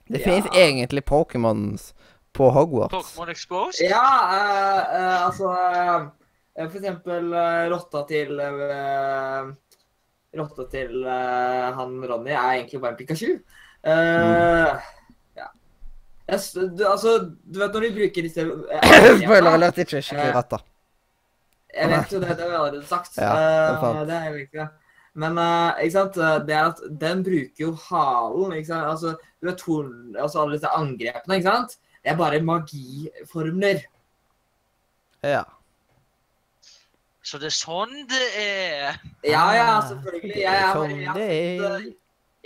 Det 0.07 0.21
Ja. 0.21 0.23
finnes 0.29 0.47
egentlig 0.55 1.03
Pokémons 1.03 1.91
på 2.33 2.47
Hogwarts. 2.53 2.93
Pokémon 2.93 3.29
Exposed. 3.29 3.81
Ja, 3.89 4.05
uh, 4.23 4.83
uh, 4.87 5.25
altså 5.27 5.49
uh, 5.51 6.07
For 6.69 6.77
eksempel 6.79 7.33
rotta 7.73 8.05
til 8.07 8.39
eh, 8.39 9.49
Rotta 10.37 10.65
til 10.71 11.01
uh, 11.05 11.73
han 11.77 11.97
Ronny 12.09 12.31
er 12.33 12.53
egentlig 12.59 12.81
bare 12.83 12.95
en 12.95 12.99
Pikachu. 12.99 13.33
Eh, 13.87 14.93
Ja. 15.37 15.47
Jeg, 16.27 16.39
du, 16.77 16.83
altså, 16.87 17.13
du 17.45 17.59
vet 17.61 17.75
når 17.77 17.85
de 17.85 17.91
bruker 17.95 18.25
disse 18.25 18.41
eh, 18.41 19.07
Spoiler 19.21 19.53
alert, 19.53 19.77
ikke 19.77 20.01
skikkelig 20.01 20.33
rotta. 20.35 20.59
Jeg 21.77 21.89
vet 21.91 22.13
jo 22.13 22.19
det, 22.23 22.29
det 22.33 22.43
har 22.43 22.51
jeg 22.51 22.59
allerede 22.59 22.87
sagt. 22.89 23.17
Ja, 23.17 23.33
det 23.37 23.47
er 23.47 23.87
Eh, 23.87 24.05
det 24.07 24.15
er 24.17 24.29
jo 24.29 24.43
ikke 24.45 24.59
det. 24.63 24.69
Men 25.17 25.37
uh, 25.41 25.77
ikke 25.81 25.95
sant, 25.95 26.17
det 26.45 26.53
er 26.53 26.65
at 26.67 26.81
den 27.01 27.23
bruker 27.25 27.63
jo 27.63 27.71
halen, 27.87 28.57
ikke 28.57 28.69
sant. 28.69 28.89
Altså, 28.91 29.13
du 29.41 29.47
vet 29.49 29.61
torn, 29.61 29.93
altså 30.15 30.41
alle 30.43 30.57
disse 30.57 30.73
angrepene, 30.77 31.39
ikke 31.39 31.49
sant. 31.49 31.77
Det 32.03 32.11
er 32.11 32.19
bare 32.19 32.41
magiformler. 32.45 33.79
Ja. 35.25 35.43
Så 37.27 37.39
det 37.41 37.49
er 37.49 37.55
sånn 37.57 37.95
det 38.07 38.23
er. 38.39 38.99
Ja, 39.27 39.43
ja, 39.57 39.69
selvfølgelig. 39.89 40.31
Jeg, 40.31 40.43
Jeg, 40.45 40.53
er 40.53 40.63
er, 40.63 40.75
sånn 40.77 40.93
jeg, 40.93 41.07
har 41.09 41.17
det 41.17 41.25
sett, 41.27 41.63
er. 41.67 41.87
eh, 41.89 41.95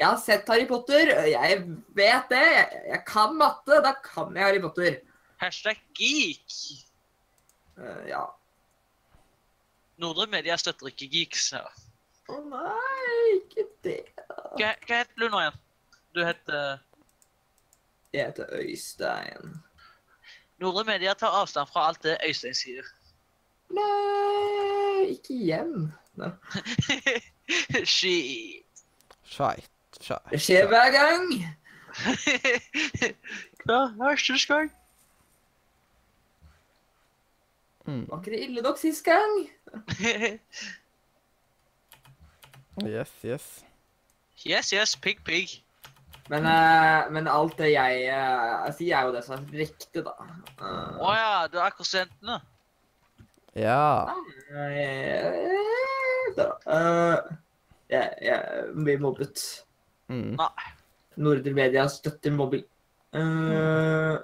jeg 0.02 0.08
har 0.08 0.20
sett 0.24 0.48
Harry 0.50 0.66
Potter. 0.70 1.12
Jeg 1.30 1.58
vet 2.00 2.32
det. 2.34 2.46
Jeg, 2.56 2.80
jeg 2.96 3.02
kan 3.06 3.36
matte. 3.38 3.78
Da 3.86 3.92
kan 4.02 4.34
jeg 4.38 4.48
Harry 4.48 4.62
Potter. 4.64 4.96
Hashtag 5.44 5.82
geek. 5.98 6.56
Uh, 7.78 8.02
ja. 8.10 8.24
Nordre 10.02 10.26
Media 10.34 10.58
støtter 10.58 10.90
ikke 10.90 11.10
geeks 11.14 11.52
her. 11.54 11.68
Å 12.32 12.40
nei, 12.48 13.26
ikke 13.38 13.68
det. 13.86 14.00
Hva, 14.58 14.72
hva 14.88 15.02
heter 15.04 15.20
du 15.22 15.28
nå 15.30 15.42
igjen? 15.44 15.60
Du 16.16 16.24
heter 16.26 16.80
Jeg 18.16 18.32
heter 18.32 18.50
Øystein. 18.58 19.54
Nordre 20.62 20.84
Media 20.90 21.14
tar 21.18 21.38
avstand 21.44 21.70
fra 21.70 21.86
alt 21.92 22.02
det 22.06 22.18
Øystein 22.26 22.58
sier. 22.58 22.90
Nei, 23.76 25.16
ikke 25.16 25.34
igjen. 25.34 25.94
Shit. 27.84 28.66
Skeit. 29.32 29.70
Det 30.32 30.42
skjer 30.42 30.68
hver 30.68 30.92
gang. 30.92 31.34
Hver 33.66 33.94
første 33.98 34.54
gang. 34.54 34.72
Mm. 37.86 38.06
Var 38.10 38.20
ikke 38.20 38.32
det 38.32 38.44
ille 38.44 38.62
nok 38.62 38.78
sist 38.78 39.06
gang? 39.06 39.34
Yes, 42.82 43.12
yes. 43.26 43.66
yes, 44.48 44.70
yes, 44.70 44.96
pig, 44.96 45.18
pig. 45.26 45.64
Men, 46.30 46.46
uh, 46.46 47.12
men 47.12 47.28
alt 47.28 47.58
det 47.60 47.74
jeg 47.74 48.08
uh, 48.08 48.70
sier, 48.74 48.96
er 48.96 49.06
jo 49.06 49.14
det 49.14 49.24
som 49.26 49.36
er 49.36 49.60
riktig, 49.60 50.04
da. 50.06 50.14
Å 50.16 50.70
uh, 50.70 51.02
oh, 51.04 51.12
ja, 51.14 51.34
du 51.52 51.60
er 51.60 51.68
akkurat 51.68 51.90
studentene. 51.90 52.38
Ja. 53.56 54.16
eh, 54.50 55.26
da. 56.38 56.48
Uh, 56.66 57.38
jeg, 57.92 58.14
jeg 58.22 58.68
blir 58.76 59.00
mobbet. 59.04 59.66
Mm. 60.08 60.38
Nordre 61.20 61.54
Media 61.56 61.88
støtter 61.92 62.32
mobbing. 62.32 62.64
Eh, 63.14 64.18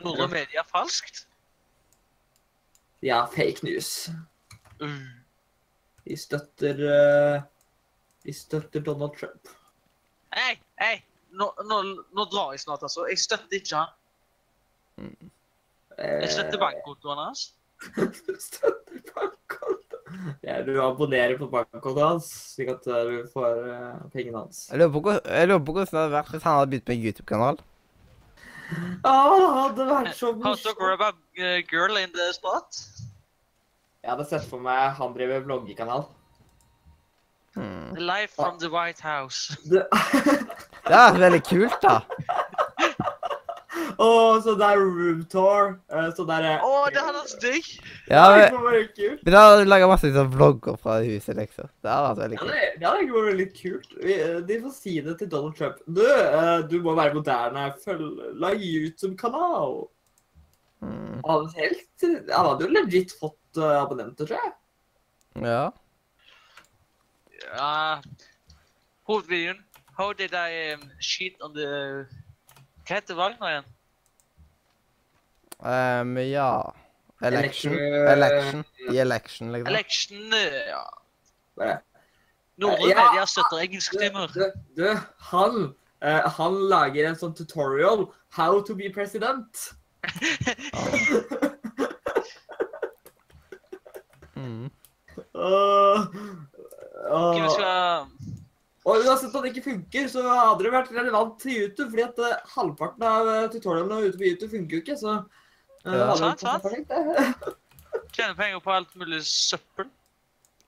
Nordre 0.00 0.28
Media 0.32 0.64
falskt. 0.64 1.26
ja, 3.02 3.26
fake 3.26 3.66
news. 3.66 4.08
Mm. 4.80 5.20
De 6.04 6.16
støtter 6.16 6.80
uh, 6.80 7.42
De 8.24 8.32
støtter 8.32 8.80
Donald 8.80 9.12
Trump. 9.18 9.48
Hei, 10.32 10.56
hei. 10.80 11.02
Nå, 11.32 11.52
nå, 11.64 11.82
nå 12.12 12.24
drar 12.32 12.52
jeg 12.52 12.60
snart, 12.64 12.82
altså. 12.82 13.04
Jeg 13.08 13.18
støtter 13.18 13.56
ikke 13.58 13.76
han. 13.76 13.90
Jeg 15.98 16.30
støtter 16.32 16.60
bankkontoen 16.60 17.20
hans. 17.20 17.50
Du 17.96 18.34
støtter 18.38 19.00
bankkonto. 19.14 19.98
Ja, 20.44 20.60
du 20.62 20.72
abonnerer 20.84 21.34
på 21.40 21.48
bankkontoen 21.50 22.04
hans, 22.04 22.28
slik 22.54 22.68
at 22.74 22.86
eh, 22.86 23.02
du 23.10 23.28
får 23.32 23.58
uh, 23.66 24.02
pengene 24.12 24.42
hans. 24.44 24.66
Jeg 24.70 24.78
lurer 24.82 24.92
på 24.92 25.02
hvordan 25.02 25.88
det 25.90 25.98
hadde 25.98 26.12
vært 26.14 26.32
hvis 26.34 26.46
han 26.46 26.58
hadde 26.58 26.70
begynt 26.74 26.88
med 26.92 26.96
en 26.98 27.06
YouTube-kanal. 27.08 27.62
Ja, 29.04 29.14
det 29.36 29.48
hadde 29.52 29.84
vært 29.90 30.14
så 30.16 30.30
How 30.40 30.54
to 30.56 30.72
grab 30.78 31.02
a 31.04 31.10
girl 31.68 31.98
in 32.00 32.12
the 32.14 32.30
spot. 32.32 32.78
Jeg 34.02 34.10
hadde 34.14 34.24
sett 34.30 34.46
for 34.48 34.62
meg 34.64 34.94
han 34.96 35.12
driver 35.14 35.42
vloggekanal. 35.44 36.06
Hmm. 37.54 37.90
Life 38.00 38.32
from 38.38 38.56
the 38.62 38.70
White 38.72 39.02
House. 39.04 39.52
Det- 39.68 39.84
Det 40.82 40.90
vært 40.96 41.20
veldig 41.20 41.42
kult, 41.46 41.76
da. 41.84 41.98
Å, 44.02 44.06
så 44.42 44.54
det 44.58 44.66
er 44.66 44.80
room 44.82 45.20
tour. 45.30 45.68
eh, 45.92 46.08
Så 46.16 46.24
det 46.26 46.38
er 46.42 46.62
Å, 46.66 46.70
det 46.90 47.02
hadde 47.04 47.20
vært 47.20 47.44
digg! 47.44 47.68
Ja, 48.10 48.22
men. 48.34 48.56
Vi 49.22 49.34
har 49.36 49.62
laga 49.68 49.86
masse 49.90 50.08
liksom, 50.08 50.30
vlogger 50.32 50.78
fra 50.80 50.96
huset, 51.04 51.36
liksom. 51.38 51.68
Det 51.84 51.92
hadde 51.92 52.08
vært 52.08 52.22
veldig 52.24 52.38
Ja, 52.38 52.42
kult. 52.42 52.52
det, 52.56 52.70
det 52.80 52.88
hadde 52.88 53.22
vært 53.26 53.38
litt 53.38 53.54
kult. 53.60 53.92
Vi, 54.02 54.16
eh, 54.24 54.38
de 54.48 54.58
får 54.64 54.74
si 54.74 54.94
det 55.06 55.14
til 55.20 55.30
Donald 55.34 55.54
Trump. 55.58 55.78
Du, 55.86 56.02
eh, 56.08 56.62
du 56.72 56.76
må 56.82 56.96
være 56.98 57.14
moderne. 57.20 57.66
Følg, 57.84 58.08
lag 58.42 58.58
YouTube-kanal. 58.66 59.76
Mm. 60.82 61.20
Han 61.28 61.46
helt 61.54 62.06
Han 62.08 62.46
hadde 62.48 62.66
jo 62.66 62.72
legit 62.74 63.12
fått 63.20 63.60
eh, 63.62 63.76
abonnenter, 63.84 64.26
tror 64.26 64.40
jeg. 64.40 64.52
Ja. 65.46 65.62
Ja. 67.52 68.00
Hovedvideoen. 69.08 69.62
How 69.98 70.12
did 70.16 70.32
I 70.34 70.72
um, 70.74 70.88
cheat 70.98 71.36
on 71.44 71.52
the 71.54 71.68
Hva 72.88 72.96
heter 72.98 73.14
Wagner 73.18 73.50
igjen? 73.52 73.71
Um, 75.62 76.16
ja. 76.18 76.74
Election. 77.22 77.72
Election. 77.72 78.08
Election. 78.08 78.64
I 78.90 78.98
election, 78.98 79.52
liksom. 79.52 79.74
Election 79.74 80.32
uh, 80.32 80.68
Ja. 80.68 80.84
Bare 81.56 81.78
Nordre 82.56 82.88
Ja. 82.90 83.10
Media 83.10 83.26
støtter 83.26 83.62
engelsktimer. 83.62 84.26
du, 84.34 84.52
du 84.76 84.98
han 85.18 85.74
uh, 86.04 86.28
Han 86.38 86.58
lager 86.68 87.08
en 87.08 87.16
sånn 87.16 87.34
tutorial. 87.34 88.08
How 88.36 88.60
to 88.60 88.74
be 88.74 88.90
president. 88.90 89.72
Mm. 94.42 94.70
Åh, 95.34 96.06
åh. 97.10 97.34
Hvem 97.36 97.50
skal 97.50 98.06
Og 98.84 99.04
uansett 99.06 99.34
om 99.34 99.44
det 99.44 99.52
ikke 99.52 99.68
funker, 99.68 100.08
så 100.10 100.22
hadde 100.26 100.64
det 100.66 100.72
vært 100.74 100.90
relevant 100.90 101.36
til 101.38 101.60
YouTube, 101.60 101.92
fordi 101.92 102.02
at 102.02 102.16
eh, 102.26 102.48
halvparten 102.56 103.04
av 103.06 103.28
uh, 103.30 103.50
tutorialene 103.52 104.08
ute 104.08 104.18
på 104.18 104.26
YouTube 104.26 104.50
funker 104.50 104.74
jo 104.74 104.82
ikke, 104.82 104.96
så 104.98 105.12
eh, 105.12 105.41
Ja. 105.84 106.14
Sant, 106.16 106.42
sant. 106.44 106.62
perfekt, 106.62 106.92
tjene 108.14 108.36
penger 108.38 108.62
på 108.62 108.72
alt 108.74 108.94
mulig 109.00 109.22
søppel? 109.26 109.88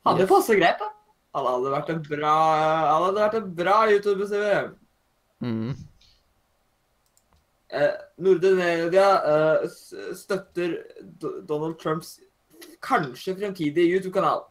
Hadde 0.05 0.25
jo 0.25 0.31
passe 0.33 0.57
greit, 0.59 0.81
da. 0.81 0.91
Han 1.35 1.49
hadde 1.49 1.73
vært 1.73 1.91
en 1.95 2.03
bra, 2.07 2.35
han 2.89 3.05
hadde 3.09 3.23
vært 3.23 3.37
en 3.41 3.51
bra 3.59 3.77
YouTuber, 3.91 4.29
sier. 4.31 4.69
Mm. 5.45 5.73
eh, 7.75 7.97
Nordre 8.23 8.53
Media 8.59 9.07
eh, 9.31 9.65
støtter 10.17 10.77
Donald 11.21 11.79
Trumps 11.83 12.17
kanskje 12.85 13.35
fremtidige 13.39 13.97
YouTube-kanal. 13.97 14.45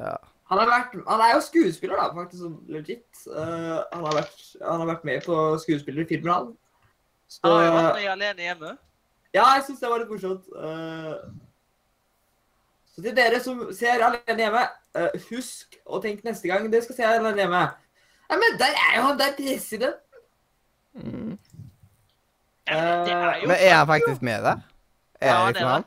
Ja. 0.00 0.16
Han, 0.50 0.60
har 0.60 0.68
vært, 0.68 0.98
han 1.08 1.22
er 1.24 1.32
jo 1.34 1.44
skuespiller, 1.44 1.96
da, 1.96 2.10
faktisk, 2.14 2.60
legit. 2.68 3.06
Uh, 3.26 3.80
han, 3.94 4.04
har 4.04 4.18
vært, 4.20 4.42
han 4.60 4.82
har 4.82 4.90
vært 4.92 5.06
med 5.08 5.24
på 5.24 5.38
skuespillerfilmer, 5.64 6.32
han. 6.34 6.52
Så 7.34 7.48
Han 7.48 7.56
har 7.56 7.64
jo 7.66 7.72
vært 7.78 8.10
alene 8.12 8.42
hjemme. 8.48 8.72
ja, 9.34 9.44
jeg 9.56 9.64
syns 9.66 9.80
det 9.82 9.88
var 9.90 9.98
litt 10.02 10.10
morsomt. 10.14 10.44
Eh, 10.54 11.14
så 12.94 13.02
til 13.02 13.16
dere 13.16 13.40
som 13.42 13.62
ser 13.74 14.04
Alene 14.06 14.36
hjemme, 14.44 14.60
eh, 14.94 15.16
husk 15.30 15.74
å 15.84 15.98
tenke 16.04 16.22
neste 16.28 16.46
gang 16.48 16.68
dere 16.70 16.82
skal 16.86 16.96
se 17.00 17.06
Alene 17.08 17.42
hjemme. 17.42 17.62
Ja, 18.30 18.36
men 18.40 18.58
der 18.60 18.76
er 18.84 18.92
jo 18.96 19.02
han 19.08 19.18
der 19.18 19.32
presidenten! 19.36 19.98
Mm. 20.94 21.38
Ja, 22.68 22.76
men 22.78 23.04
det 23.04 23.12
er 23.12 23.46
Men 23.48 23.56
er 23.58 23.74
han 23.80 23.86
faktisk 23.90 24.22
med 24.22 24.42
der? 24.46 24.60
Er 25.20 25.26
Ja, 25.28 25.34
han 25.34 25.48
ikke 25.48 25.58
liksom 25.58 25.68
er 25.68 25.72
han? 25.72 25.84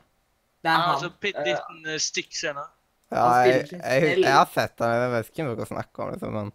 Det 0.64 0.70
er 0.70 0.74
Han 0.74 0.82
har 0.82 0.88
han. 0.88 0.96
altså 0.96 1.10
bitte 1.22 1.40
Eh, 1.40 1.46
liten 1.48 1.94
uh, 1.94 1.98
stikkscene. 1.98 2.66
Ja, 3.12 3.24
Han 3.24 3.48
jeg, 3.48 3.70
jeg, 3.72 4.20
jeg 4.20 4.34
har 4.34 4.50
sett 4.54 4.80
han, 4.84 4.90
jeg 5.02 5.12
vet 5.16 5.30
ikke 5.32 5.44
hva 5.48 5.56
dere 5.56 5.66
snakker 5.72 6.04
om, 6.04 6.12
liksom, 6.12 6.34
men 6.34 6.52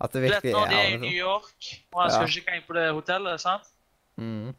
at 0.00 0.12
det 0.12 0.22
virkelig 0.22 0.52
når 0.52 0.66
er 0.66 0.68
de 0.70 0.76
er 0.76 0.86
i 0.86 0.96
New 0.96 1.10
liksom. 1.10 1.18
York, 1.20 1.68
og 1.92 2.02
han 2.02 2.10
skal 2.10 2.26
Ja. 2.26 2.32
sjekke 2.32 2.56
inn 2.56 2.62
på 2.66 2.74
det 2.74 2.86
hotellet, 2.96 3.40
sant? 3.40 3.68
Mm. 4.16 4.54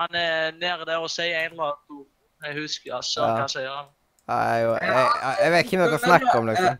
Han 0.00 0.14
er 0.14 0.50
nede 0.52 0.84
der 0.86 0.98
og 1.02 1.10
sier 1.10 1.38
en 1.44 1.52
eller 1.52 1.72
annen 1.72 1.98
ord. 2.00 2.06
Jeg 2.44 2.54
husker 2.60 2.94
altså 2.94 3.20
Ja. 3.26 3.34
hva 3.36 3.46
sier 3.50 3.70
han. 3.70 3.86
Nei, 4.28 4.36
jeg, 4.54 4.64
jo- 4.66 4.74
jeg, 4.74 5.08
jeg, 5.22 5.36
jeg 5.42 5.52
vet 5.52 5.64
ikke 5.64 5.78
hva 5.80 5.86
dere 5.88 5.98
snakker 6.04 6.38
om, 6.38 6.46
liksom. 6.52 6.78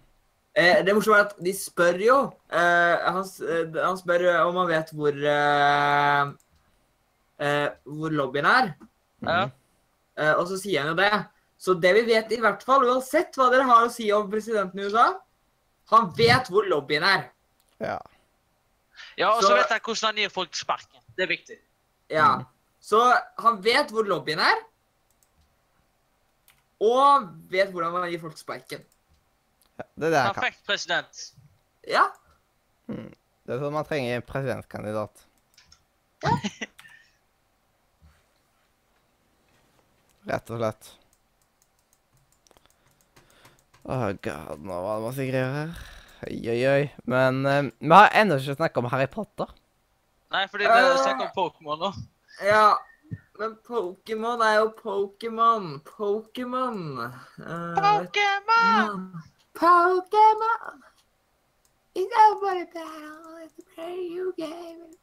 Eh, 0.59 0.82
det 0.85 0.95
morsomme 0.95 1.19
er 1.19 1.24
at 1.28 1.36
de 1.45 1.53
spør 1.55 1.99
jo 2.03 2.16
eh, 2.51 2.97
han, 3.15 3.24
eh, 3.47 3.77
han 3.85 3.99
spør 4.01 4.24
eh, 4.27 4.40
om 4.47 4.57
han 4.59 4.69
vet 4.69 4.90
hvor 4.93 5.15
eh, 5.15 6.31
eh, 7.47 7.69
Hvor 7.85 8.11
lobbyen 8.11 8.47
er. 8.51 8.73
Ja. 9.23 9.45
Mm. 9.47 9.53
Eh, 10.19 10.32
og 10.35 10.49
så 10.51 10.59
sier 10.61 10.82
han 10.82 10.90
jo 10.93 10.99
det. 10.99 11.12
Så 11.59 11.74
det 11.82 11.93
vi 11.95 12.03
vet 12.07 12.31
i 12.35 12.40
hvert 12.43 12.62
fall, 12.66 12.85
uansett 12.86 13.35
hva 13.39 13.49
dere 13.51 13.66
har 13.66 13.86
å 13.86 13.90
si 13.90 14.11
om 14.15 14.28
presidenten 14.31 14.78
i 14.78 14.85
USA 14.86 15.09
Han 15.90 16.11
vet 16.15 16.47
hvor 16.53 16.66
lobbyen 16.70 17.03
er. 17.07 17.24
Ja. 17.82 17.99
Ja, 19.19 19.31
og 19.36 19.43
Så- 19.43 19.49
så 19.49 19.55
vet 19.57 19.69
han 19.70 19.81
hvordan 19.81 20.07
han 20.12 20.16
gir 20.16 20.28
folk 20.28 20.55
sparken. 20.55 21.01
Det 21.16 21.23
er 21.24 21.31
viktig. 21.32 21.59
Ja. 22.12 22.28
Mm. 22.40 22.47
Så 22.80 23.01
han 23.43 23.60
vet 23.64 23.90
hvor 23.93 24.06
lobbyen 24.09 24.40
er. 24.43 24.62
Og 26.85 27.28
vet 27.51 27.72
hvordan 27.74 27.93
man 27.97 28.09
gir 28.10 28.22
folk 28.22 28.39
sparken. 28.39 28.85
Det 29.98 30.09
er 30.09 30.12
det 30.14 30.22
han 30.22 30.35
kan. 30.35 30.43
Perfekt 30.43 30.62
president. 30.66 31.22
Ja. 31.89 32.05
Det 32.89 33.55
er 33.55 33.60
sånn 33.62 33.74
man 33.74 33.86
trenger 33.89 34.18
en 34.18 34.26
presidentkandidat. 34.28 35.24
Rett 40.28 40.51
og 40.52 40.59
slett. 40.60 40.90
Åh, 43.89 44.10
god, 44.20 44.60
nå 44.60 44.80
var 44.85 44.98
det 44.98 45.06
masse 45.06 45.24
greier 45.30 45.55
her. 45.55 45.70
Oi, 46.28 46.36
oi, 46.52 46.59
oi. 46.68 46.82
Men 47.09 47.39
eh, 47.48 47.70
vi 47.78 47.94
har 47.94 48.12
ennå 48.20 48.36
ikke 48.36 48.59
snakket 48.59 48.82
om 48.82 48.90
Harry 48.93 49.09
Potter. 49.09 49.48
Nei, 50.32 50.44
fordi 50.52 50.68
det 50.68 50.76
er 50.76 51.00
snakk 51.00 51.24
om 51.24 51.34
Pokémon 51.36 51.82
nå. 51.86 51.92
Ja. 52.44 52.76
Men 53.38 53.55
Pokémon 53.64 54.42
er 54.42 54.59
jo 54.59 54.68
Pokémon. 54.82 55.80
Pokémon. 55.86 56.80
Eh, 57.38 57.78
Pokémon! 57.78 59.06
Pokémon. 59.55 60.82
It's 61.94 62.14
over 62.26 62.55
the 62.59 62.66
battle. 62.74 63.38
It's 63.44 63.60
play 63.74 64.09
you 64.10 64.34
game. 64.36 64.98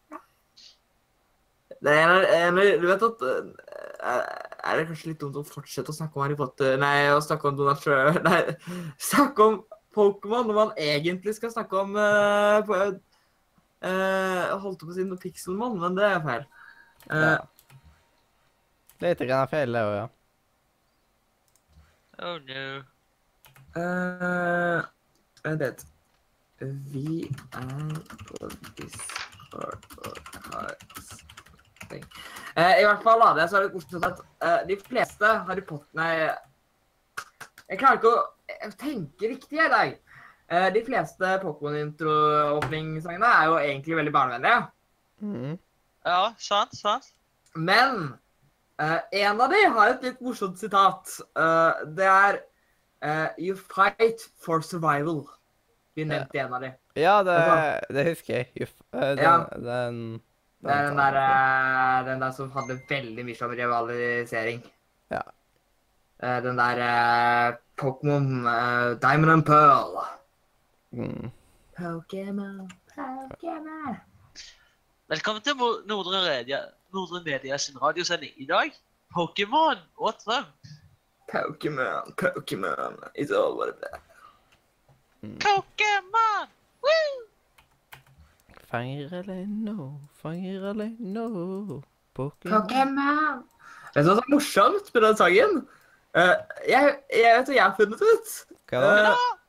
Det 1.84 1.92
er 1.92 2.48
en, 2.48 2.56
Du 2.82 2.88
vet 2.88 3.04
at 3.04 3.24
eh, 3.26 4.22
Er 4.64 4.78
det 4.78 4.86
kanskje 4.88 5.10
litt 5.10 5.22
dumt 5.22 5.38
å 5.38 5.44
fortsette 5.44 5.92
å 5.92 5.96
snakke 5.98 6.18
om 6.18 6.24
Harry 6.24 6.38
Potter 6.40 6.78
Nei, 6.80 7.10
å 7.12 7.20
snakke 7.22 7.50
om 7.50 7.58
Donald 7.58 7.82
Trump 7.84 8.22
Nei, 8.28 8.56
snakke 9.02 9.50
om 9.50 9.58
Pokémon 9.96 10.48
når 10.48 10.58
man 10.60 10.72
egentlig 10.80 11.36
skal 11.38 11.52
snakke 11.54 11.82
om 11.82 11.98
uh, 11.98 12.96
Jeg 13.86 14.60
holdt 14.64 14.82
på 14.82 14.90
å 14.90 14.96
si 14.96 15.06
noe 15.06 15.22
Pixelmon, 15.22 15.78
men 15.82 15.98
det 15.98 16.08
er 16.10 16.22
feil. 16.26 16.46
Eh, 17.10 17.26
Ja. 17.26 17.36
Litt 19.04 19.20
grann 19.28 19.50
feil, 19.52 19.74
det 19.76 19.82
òg, 19.86 19.96
ja. 20.00 20.06
Oh 22.24 22.38
no. 22.48 22.66
Uh, 23.76 24.80
Vent 25.44 25.62
litt. 25.62 25.84
Vi 26.94 27.26
er 27.60 27.98
på 28.30 28.50
Discord 28.78 29.84
og 30.00 30.30
har 30.54 30.72
ting. 31.92 32.06
Uh, 32.56 32.72
I 32.80 32.86
hvert 32.88 33.04
fall, 33.04 33.20
da. 33.20 33.34
Det 33.36 33.50
så 33.52 33.60
er 33.60 33.68
det 33.68 33.76
morsomt, 33.76 34.08
at 34.08 34.24
uh, 34.40 34.62
de 34.70 34.80
fleste 34.88 35.34
Harry 35.50 35.66
Potter 35.68 36.00
Nei, 36.00 36.32
jeg 37.68 37.82
klarer 37.82 38.00
ikke 38.00 38.14
å 38.14 38.24
eh, 38.48 38.74
tenke 38.80 39.30
riktig 39.34 39.60
i 39.60 39.70
dag. 39.76 39.96
Eh, 40.52 40.68
de 40.74 40.82
fleste 40.86 41.40
Pokémon-intro-åpningssangene 41.42 43.30
er 43.40 43.46
jo 43.50 43.56
egentlig 43.58 43.96
veldig 43.98 44.14
barnevennlige. 44.14 44.68
Mm. 45.26 45.56
Ja, 46.06 46.20
sant, 46.38 46.76
sant. 46.78 47.08
Men 47.56 48.12
uh, 48.82 49.00
en 49.16 49.42
av 49.42 49.50
de 49.50 49.62
har 49.74 49.94
et 49.94 50.04
litt 50.06 50.20
morsomt 50.22 50.60
sitat. 50.62 51.16
Uh, 51.34 51.72
det 51.98 52.06
er 52.06 52.38
uh, 53.02 53.30
You 53.42 53.56
fight 53.58 54.28
for 54.44 54.62
survival. 54.62 55.24
Vi 55.96 56.04
nevnte 56.06 56.42
en 56.44 56.54
av 56.54 56.62
de. 56.62 56.74
Ja, 57.00 57.24
det, 57.24 57.34
Altså- 57.40 57.94
det 57.96 58.06
husker 58.12 58.34
jeg. 58.36 58.52
You, 58.60 58.68
Den, 58.94 59.18
Ja. 59.24 59.38
den, 59.56 60.22
Det 60.62 60.72
er 60.72 60.86
den 60.90 60.98
der, 60.98 62.04
den 62.06 62.22
der 62.22 62.32
som 62.32 62.52
handler 62.52 62.78
veldig 62.90 63.26
mye 63.26 63.42
om 63.46 63.52
rivalisering. 63.52 64.62
Ja. 65.12 65.22
Eh, 66.24 66.42
den 66.44 66.58
der 66.58 67.58
Pokémon 67.78 68.46
Diamond 69.02 69.32
and 69.32 69.46
Pearl. 69.46 69.98
Mm. 70.96 71.32
Pokémon, 71.78 72.70
Pokémon. 72.96 73.96
Velkommen 75.08 75.42
til 75.44 75.54
Nordre 75.86 76.22
Media, 76.24 76.60
Nordre 76.94 77.24
Media 77.26 77.58
sin 77.58 77.82
radiosending. 77.82 78.32
I 78.38 78.46
dag 78.46 78.72
Pokémon 79.18 79.78
og 79.98 80.14
Trump. 80.24 80.48
Pokémon, 81.32 82.16
Pokémon. 82.22 82.96
It's 83.20 83.32
all 83.32 83.58
what 83.58 83.70
it 83.70 83.84
is. 83.84 84.00
Pokémon! 85.44 86.48
Woo! 86.84 87.28
Feire 88.72 89.46
nå, 89.48 90.00
fanger 90.22 90.74
nå, 91.00 91.28
Pokémon. 92.14 92.62
Pokémon. 92.62 93.44
Vet 93.96 94.06
du 94.06 94.10
hva 94.10 94.16
som 94.16 94.24
er 94.24 94.34
morsomt 94.34 94.94
med 94.94 95.02
den 95.10 95.18
sangen? 95.18 95.68
Uh, 96.16 96.36
jeg, 96.70 97.00
jeg 97.12 97.40
vet 97.40 97.50
hva 97.50 97.56
jeg 97.56 97.64
har 97.64 97.76
funnet 97.76 98.00
ut. 98.14 98.38
Hva 98.72 98.80
da? 98.80 99.10
Eh, 99.12 99.45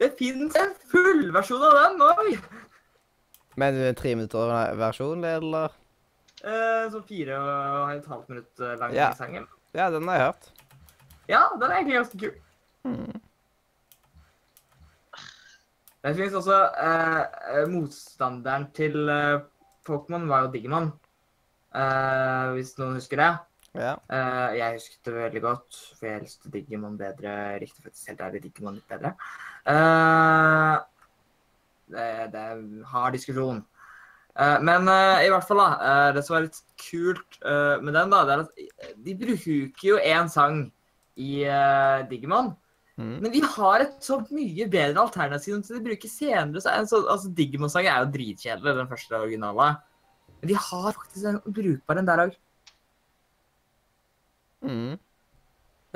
det 0.00 0.10
finnes 0.18 0.54
en 0.60 0.74
fullversjon 0.90 1.62
av 1.66 1.76
den 1.80 2.02
òg. 2.06 2.38
Mener 3.56 3.78
du 3.80 3.88
en 3.88 3.98
tre 3.98 4.14
minutter 4.14 4.74
versjon, 4.76 5.24
eller? 5.24 5.72
Eh, 6.44 6.88
sånn 6.92 7.06
fire 7.08 7.38
og 7.40 7.94
et 7.94 8.06
halvt 8.10 8.28
minutt 8.34 8.60
eh, 8.60 8.74
lang 8.80 8.92
Ja. 8.94 9.12
sangen. 9.16 9.46
Ja, 9.74 9.88
den 9.90 10.06
har 10.08 10.18
jeg 10.18 10.26
hørt. 10.26 10.50
Ja, 11.28 11.40
den 11.58 11.70
er 11.70 11.76
egentlig 11.80 11.96
ganske 11.96 12.18
kul. 12.20 12.34
Hmm. 12.84 13.22
Det 16.06 16.12
finnes 16.14 16.36
også 16.38 16.58
eh, 16.78 17.64
Motstanderen 17.72 18.68
til 18.76 19.08
eh, 19.10 19.40
Pokémon 19.88 20.28
var 20.30 20.44
jo 20.46 20.52
Digimon. 20.54 20.92
Eh, 21.74 22.52
hvis 22.54 22.76
noen 22.78 22.94
husker 23.00 23.18
det. 23.24 23.32
Ja. 23.76 23.96
Eh, 24.08 24.54
jeg 24.60 24.76
husket 24.78 25.08
det 25.08 25.16
veldig 25.16 25.42
godt, 25.44 25.80
for 25.98 26.06
jeg 26.08 26.20
elsket 26.22 26.52
Digimon 26.54 26.94
bedre. 27.00 27.34
Likte 27.64 27.82
faktisk 27.88 28.12
helt 28.12 28.22
ærlig 28.28 28.44
Digimon 28.46 28.78
litt 28.78 28.86
bedre. 28.92 29.16
Eh, 29.66 30.76
det, 31.90 32.04
det 32.32 32.42
er 32.42 32.52
en 32.58 32.84
hard 32.86 33.16
diskusjon. 33.16 33.64
Eh, 34.36 34.58
men 34.66 34.90
eh, 34.92 35.24
i 35.26 35.32
hvert 35.32 35.46
fall, 35.48 35.62
da. 35.62 36.12
det 36.14 36.22
som 36.26 36.38
er 36.38 36.46
litt 36.46 36.60
kult 36.82 37.40
med 37.42 37.96
den, 37.96 38.12
da, 38.12 38.22
det 38.26 38.36
er 38.36 38.44
at 38.44 39.02
de 39.06 39.16
bruker 39.18 39.88
jo 39.90 39.98
én 39.98 40.30
sang 40.32 40.66
i 41.16 41.42
Digimon. 42.10 42.54
Mm. 42.96 43.18
Men 43.20 43.32
de 43.32 43.42
har 43.44 43.82
et 43.84 43.96
så 44.04 44.22
mye 44.32 44.66
bedre 44.72 45.02
alternativ 45.02 45.58
som 45.58 45.76
de 45.76 45.84
bruker 45.84 46.08
senere. 46.08 46.62
Så, 46.64 46.72
altså, 46.72 47.02
altså 47.12 47.32
Digimon-sangen 47.36 47.92
er 47.92 48.04
jo 48.04 48.12
dritkjedelig, 48.14 48.76
den 48.78 48.88
første 48.88 49.18
originale. 49.18 49.74
Men 50.40 50.52
de 50.52 50.56
har 50.68 50.92
faktisk 50.92 51.28
en 51.28 51.40
brukbar 51.44 52.00
en 52.00 52.08
der 52.08 52.22
òg. 52.26 52.38
Mm. 54.66 54.94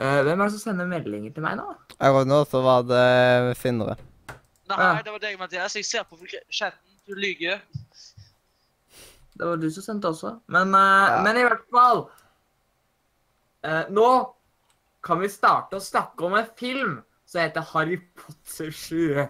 Hvem 0.00 0.40
er 0.40 0.46
det 0.46 0.52
som 0.54 0.62
sender 0.70 0.88
meldinger 0.88 1.34
til 1.36 1.44
meg 1.44 1.58
nå? 1.60 1.66
Akkurat 1.98 2.28
nå 2.30 2.40
så 2.48 2.62
var 2.64 2.86
det 2.88 3.56
Sindre. 3.60 3.98
Nei, 4.70 5.02
det 5.04 5.12
var 5.12 5.22
deg, 5.22 5.36
Mathias. 5.40 5.76
Jeg 5.76 5.84
ser 5.88 6.06
på 6.08 6.16
chatten. 6.48 6.78
Du 7.08 7.16
lyver. 7.18 7.60
Det 9.34 9.48
var 9.48 9.56
du 9.60 9.70
som 9.72 9.82
sendte 9.82 10.10
også. 10.12 10.36
Men, 10.52 10.74
uh, 10.74 10.80
Ja. 11.10 11.22
men 11.24 11.36
i 11.40 11.44
hvert 11.46 11.64
fall 11.72 12.04
uh, 13.64 13.84
Nå 13.90 14.08
kan 15.02 15.20
vi 15.20 15.30
starte 15.32 15.78
å 15.78 15.82
snakke 15.82 16.26
om 16.26 16.36
en 16.36 16.50
film 16.56 16.98
som 17.30 17.40
heter 17.40 17.64
Harry 17.72 17.96
Potter 18.18 18.70
7. 18.74 19.22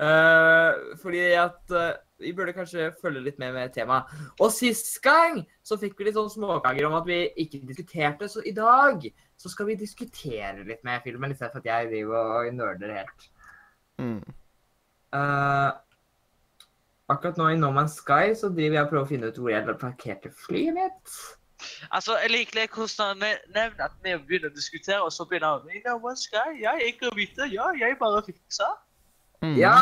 Uh, 0.00 0.96
fordi 1.02 1.20
at 1.36 1.74
eh, 1.76 1.98
vi 2.22 2.32
burde 2.32 2.54
kanskje 2.56 2.88
følge 3.02 3.20
litt 3.26 3.38
med 3.38 3.52
med 3.54 3.74
temaet. 3.74 4.08
Og 4.40 4.48
sist 4.54 4.96
gang 5.04 5.42
så 5.62 5.76
fikk 5.78 5.98
vi 5.98 6.08
litt 6.08 6.16
sånn 6.16 6.32
småkaker 6.32 6.88
om 6.88 6.96
at 6.96 7.06
vi 7.06 7.26
ikke 7.44 7.60
diskuterte, 7.68 8.30
så 8.30 8.42
i 8.48 8.54
dag 8.56 9.04
så 9.42 9.50
skal 9.50 9.66
vi 9.72 9.78
diskutere 9.78 10.62
litt 10.62 10.84
med 10.86 11.02
filmen, 11.02 11.32
litt 11.32 11.40
stedet 11.40 11.56
for 11.56 11.64
at 11.64 11.70
jeg 11.70 11.90
driver 11.90 12.34
og 12.38 12.54
nerder 12.54 12.94
helt. 12.94 13.28
Mm. 13.98 14.20
Uh, 15.12 15.72
akkurat 17.12 17.40
nå 17.40 17.50
i 17.52 17.58
No 17.58 17.72
Man's 17.74 17.98
Sky 18.00 18.36
så 18.38 18.52
driver 18.54 18.78
jeg 18.78 18.86
og 18.86 18.92
prøver 18.92 19.04
å 19.04 19.10
finne 19.10 19.30
ut 19.32 19.40
hvor 19.42 19.52
jeg 19.52 19.78
parkerte 19.80 20.30
flyet 20.44 20.78
mitt. 20.78 21.16
Altså, 21.94 22.16
jeg 22.22 22.32
liker 22.32 22.70
hvordan 22.74 23.10
han 23.10 23.36
nevner 23.54 23.84
at 23.86 23.98
vi 24.02 24.14
begynner 24.28 24.50
å 24.50 24.56
diskutere, 24.56 25.02
og 25.02 25.12
så 25.14 25.26
begynner 25.28 25.58
han 25.58 25.74
I 25.74 25.82
No 25.86 25.98
Man's 26.02 26.24
Sky? 26.28 26.56
Jeg 26.62 26.94
ikke 26.94 27.12
vite. 27.18 27.50
Ja, 27.50 27.70
jeg 27.78 27.98
bare 28.00 28.22
fiksa. 28.26 28.70
Mm. 29.42 29.56
Ja, 29.58 29.76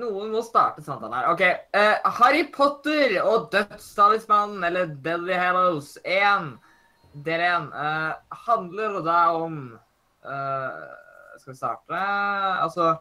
noen 0.00 0.30
må 0.32 0.40
starte 0.44 0.84
samtalen 0.84 1.16
her. 1.18 1.28
OK. 1.32 1.42
Uh, 1.76 2.12
Harry 2.20 2.46
Potter 2.52 3.18
og 3.20 3.50
Dødstalismannen, 3.52 4.64
eller 4.64 4.94
Deadly 5.04 5.36
Hallows 5.36 5.98
1, 6.08 6.54
del 7.14 7.40
én 7.40 7.68
eh, 7.72 8.14
handler 8.46 9.00
da 9.06 9.18
om 9.38 9.58
eh, 10.24 10.84
Skal 11.38 11.52
vi 11.52 11.56
starte? 11.56 12.00
Altså 12.62 12.94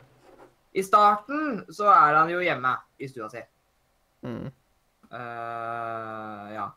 I 0.73 0.83
starten 0.83 1.63
så 1.73 1.89
er 1.93 2.19
han 2.19 2.29
jo 2.33 2.41
hjemme 2.41 2.73
i 2.97 3.09
stua 3.09 3.29
si. 3.29 3.41
Mm. 4.25 4.47
Eh, 5.13 6.45
ja. 6.53 6.67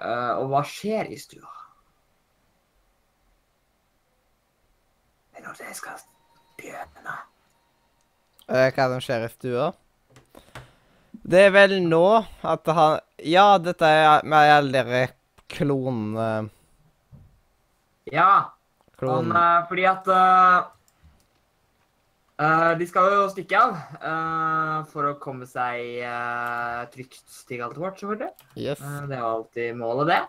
Eh, 0.00 0.32
og 0.40 0.48
hva 0.52 0.62
skjer 0.64 1.10
i 1.12 1.18
stua? 1.20 1.52
Det 5.30 5.42
er 5.42 5.44
når 5.44 5.60
det 5.60 5.76
skal 5.76 6.00
begynne. 6.56 7.18
Eh, 8.48 8.72
hva 8.74 8.88
som 8.94 9.04
skjer 9.04 9.28
i 9.28 9.32
stua? 9.34 9.70
Det 11.20 11.46
er 11.46 11.52
vel 11.52 11.76
nå 11.84 12.04
at 12.48 12.70
han 12.74 13.00
Ja, 13.28 13.58
dette 13.60 13.84
er 13.84 14.24
med 14.24 14.50
alle 14.56 14.84
de 15.58 15.64
Uh, 16.16 16.48
Ja. 18.10 18.52
klon... 18.96 19.30
Han, 19.30 19.36
eh, 19.36 19.68
fordi 19.68 19.84
at 19.86 20.08
uh, 20.08 20.64
De 22.78 22.86
skal 22.88 23.12
jo 23.12 23.28
stikke 23.28 23.58
av 23.60 23.76
for 24.88 25.04
å 25.10 25.18
komme 25.20 25.44
seg 25.44 26.00
trygt 26.92 27.28
til 27.46 27.60
Galtvort, 27.60 27.98
selvfølgelig. 28.00 28.32
Yes. 28.56 28.80
Det 28.80 29.16
er 29.18 29.26
alltid 29.28 29.76
målet, 29.76 30.08
det. 30.08 30.22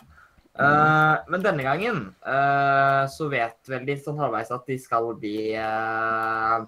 Eh, 0.60 1.16
men 1.32 1.44
denne 1.46 1.64
gangen 1.64 2.00
uh, 2.28 3.08
så 3.08 3.30
vet 3.32 3.70
vel 3.72 3.86
de 3.88 3.96
sånn 4.04 4.20
halvveis 4.20 4.50
at 4.52 4.66
de 4.68 4.76
skal 4.84 5.14
bli 5.16 5.54
uh, 5.56 6.60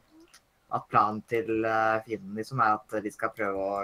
At 0.72 0.86
planen 0.88 1.20
til 1.28 1.68
uh, 1.68 2.00
fienden 2.06 2.38
liksom 2.40 2.62
er 2.64 2.78
at 2.78 2.96
de 3.04 3.12
skal 3.12 3.34
prøve 3.36 3.60
å 3.60 3.82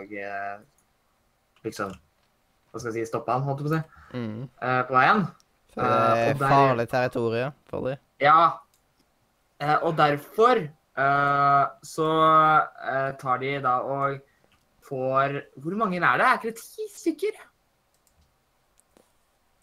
liksom 1.65 1.91
Hva 1.91 2.79
skal 2.79 2.93
jeg 2.93 2.95
si 3.01 3.11
Stoppe 3.11 3.35
han, 3.35 3.43
holdt 3.43 3.59
jeg 3.59 3.67
på 3.67 3.73
å 3.73 3.75
si, 3.75 3.98
Mm. 4.13 4.49
uh, 4.61 4.81
det 4.89 5.85
er 5.85 6.33
og 6.33 6.39
der- 6.39 6.49
farlig 6.49 6.87
territorium 6.89 7.53
for 7.69 7.87
dem. 7.87 7.97
Ja. 8.19 8.51
Uh, 9.61 9.77
og 9.83 9.97
derfor 9.97 10.61
eh, 10.99 11.65
så 11.83 12.07
eh, 12.91 13.11
tar 13.19 13.37
de 13.39 13.53
da 13.63 13.77
og 13.79 14.19
får 14.89 15.35
Hvor 15.61 15.75
mange 15.77 15.97
er 15.99 16.17
det? 16.17 16.25
Er 16.25 16.37
ikke 16.39 16.51
det 16.51 16.57
ti 16.57 16.87
stykker? 16.95 17.41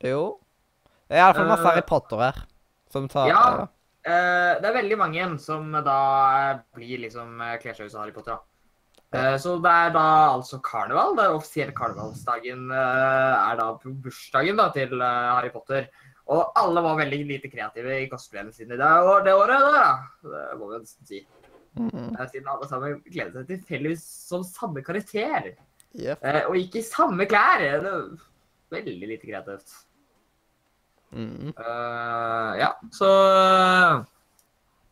Jo. 0.04 0.38
Det 1.08 1.16
er 1.16 1.22
iallfall 1.24 1.48
masse 1.50 1.66
Harry 1.66 1.84
Potter 1.86 2.20
her. 2.22 2.42
Som 2.92 3.08
tar 3.10 3.30
ja. 3.30 3.42
Eh, 4.06 4.52
det 4.62 4.68
er 4.68 4.76
veldig 4.76 4.98
mange 5.00 5.28
som 5.42 5.72
da 5.72 6.60
blir 6.76 7.00
liksom 7.02 7.40
kler 7.62 7.74
seg 7.74 7.88
ut 7.88 7.92
som 7.92 8.04
Harry 8.04 8.14
Potter. 8.14 8.36
da. 8.36 8.55
Eh, 9.16 9.36
så 9.40 9.54
det 9.62 9.72
er 9.72 9.94
da 9.94 10.04
altså 10.34 10.58
karneval. 10.64 11.14
Det 11.16 11.24
er 11.24 11.36
offisiell 11.36 11.72
karnevalsdagen 11.76 12.68
eh, 12.74 13.36
er 13.38 13.58
da 13.60 13.70
bursdagen 13.84 14.60
da 14.60 14.68
til 14.74 14.94
eh, 14.98 15.30
Harry 15.32 15.52
Potter. 15.54 15.88
Og 16.34 16.58
alle 16.58 16.82
var 16.82 16.98
veldig 16.98 17.20
lite 17.28 17.50
kreative 17.52 18.00
i 18.02 18.08
cosplayene 18.10 18.54
sine 18.54 18.78
det, 18.78 18.92
år, 19.10 19.22
det 19.26 19.34
året 19.38 19.66
da. 19.76 19.88
Det 20.26 20.44
må 20.58 20.70
vi 20.70 20.78
jo 20.78 20.82
nesten 20.82 21.10
si. 21.10 21.22
Mm. 21.76 22.16
Siden 22.32 22.50
alle 22.50 22.66
sammen 22.70 23.00
gleder 23.04 23.36
seg 23.36 23.50
tilfeldigvis 23.52 24.06
som 24.26 24.42
samme 24.46 24.82
karakter. 24.82 25.52
Yep. 25.96 26.24
Og 26.48 26.58
ikke 26.58 26.80
i 26.80 26.86
samme 26.86 27.28
klær. 27.30 27.62
Det 27.62 27.92
er 27.92 28.08
veldig 28.74 29.10
lite 29.12 29.28
kreativt. 29.28 29.76
Mm. 31.14 31.52
Uh, 31.54 32.52
ja, 32.58 32.72
så 32.92 33.08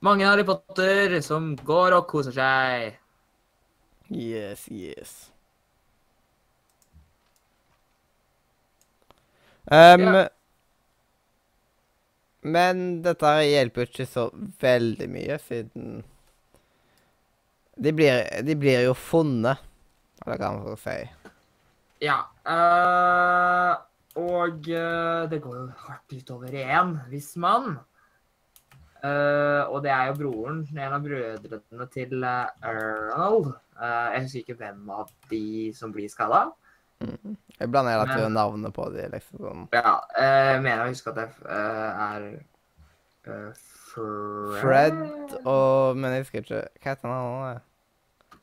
Mange 0.04 0.28
Harry 0.28 0.44
Potter 0.46 1.18
som 1.24 1.56
går 1.58 1.96
og 1.98 2.06
koser 2.06 2.36
seg. 2.36 3.00
Yes, 4.10 4.68
yes. 4.70 5.30
Um, 9.70 10.00
Ja. 10.00 10.28
Men 12.44 12.80
dette 13.02 13.30
hjelper 13.48 13.80
jo 13.86 13.88
ikke 13.88 14.06
så 14.06 14.24
veldig 14.60 15.06
mye, 15.08 15.38
siden 15.40 16.02
De 17.80 17.92
blir, 17.96 18.20
de 18.44 18.54
blir 18.54 18.84
jo 18.84 18.92
funnet, 18.94 19.58
eller 20.24 20.38
hva 20.38 20.50
man 20.54 20.76
skal 20.76 20.78
si. 20.84 20.98
Ja. 22.04 22.18
eh, 22.46 23.72
og 24.20 24.68
eh, 24.70 25.24
det 25.32 25.40
går 25.42 25.56
jo 25.56 25.64
hardt 25.88 26.14
utover 26.14 26.54
én 26.54 26.92
hvis 27.10 27.32
mann. 27.40 27.78
Eh, 29.04 29.62
og 29.68 29.82
det 29.84 29.90
er 29.92 30.06
jo 30.08 30.14
broren, 30.22 30.62
en 30.72 30.94
av 30.96 31.02
brødrene 31.04 31.86
til 31.92 32.24
uh, 32.24 32.46
Earl. 32.64 33.50
Uh, 33.76 34.06
jeg 34.14 34.22
husker 34.24 34.40
ikke 34.44 34.56
hvem 34.62 34.90
av 34.94 35.10
de 35.28 35.72
som 35.76 35.92
blir 35.92 36.08
skada. 36.08 36.46
Jeg 37.04 37.68
blander 37.68 38.00
Men- 38.06 38.14
tiden 38.16 38.32
navnet 38.32 38.72
på 38.72 38.86
de, 38.94 39.04
liksom 39.12 39.42
sånn. 39.44 39.66
Ja, 39.76 39.98
jeg 40.16 40.62
mener 40.64 40.86
å 40.86 40.88
huske 40.88 41.12
at 41.12 41.18
det 41.18 41.26
er 41.52 42.28
Fred 43.24 44.60
Fred 44.60 45.34
og 45.48 45.96
Men 45.96 46.12
jeg 46.12 46.24
husker 46.24 46.42
ikke 46.42 46.62
Hva 46.82 46.90
heter 46.90 47.08
han? 47.08 47.12
nå, 47.14 47.60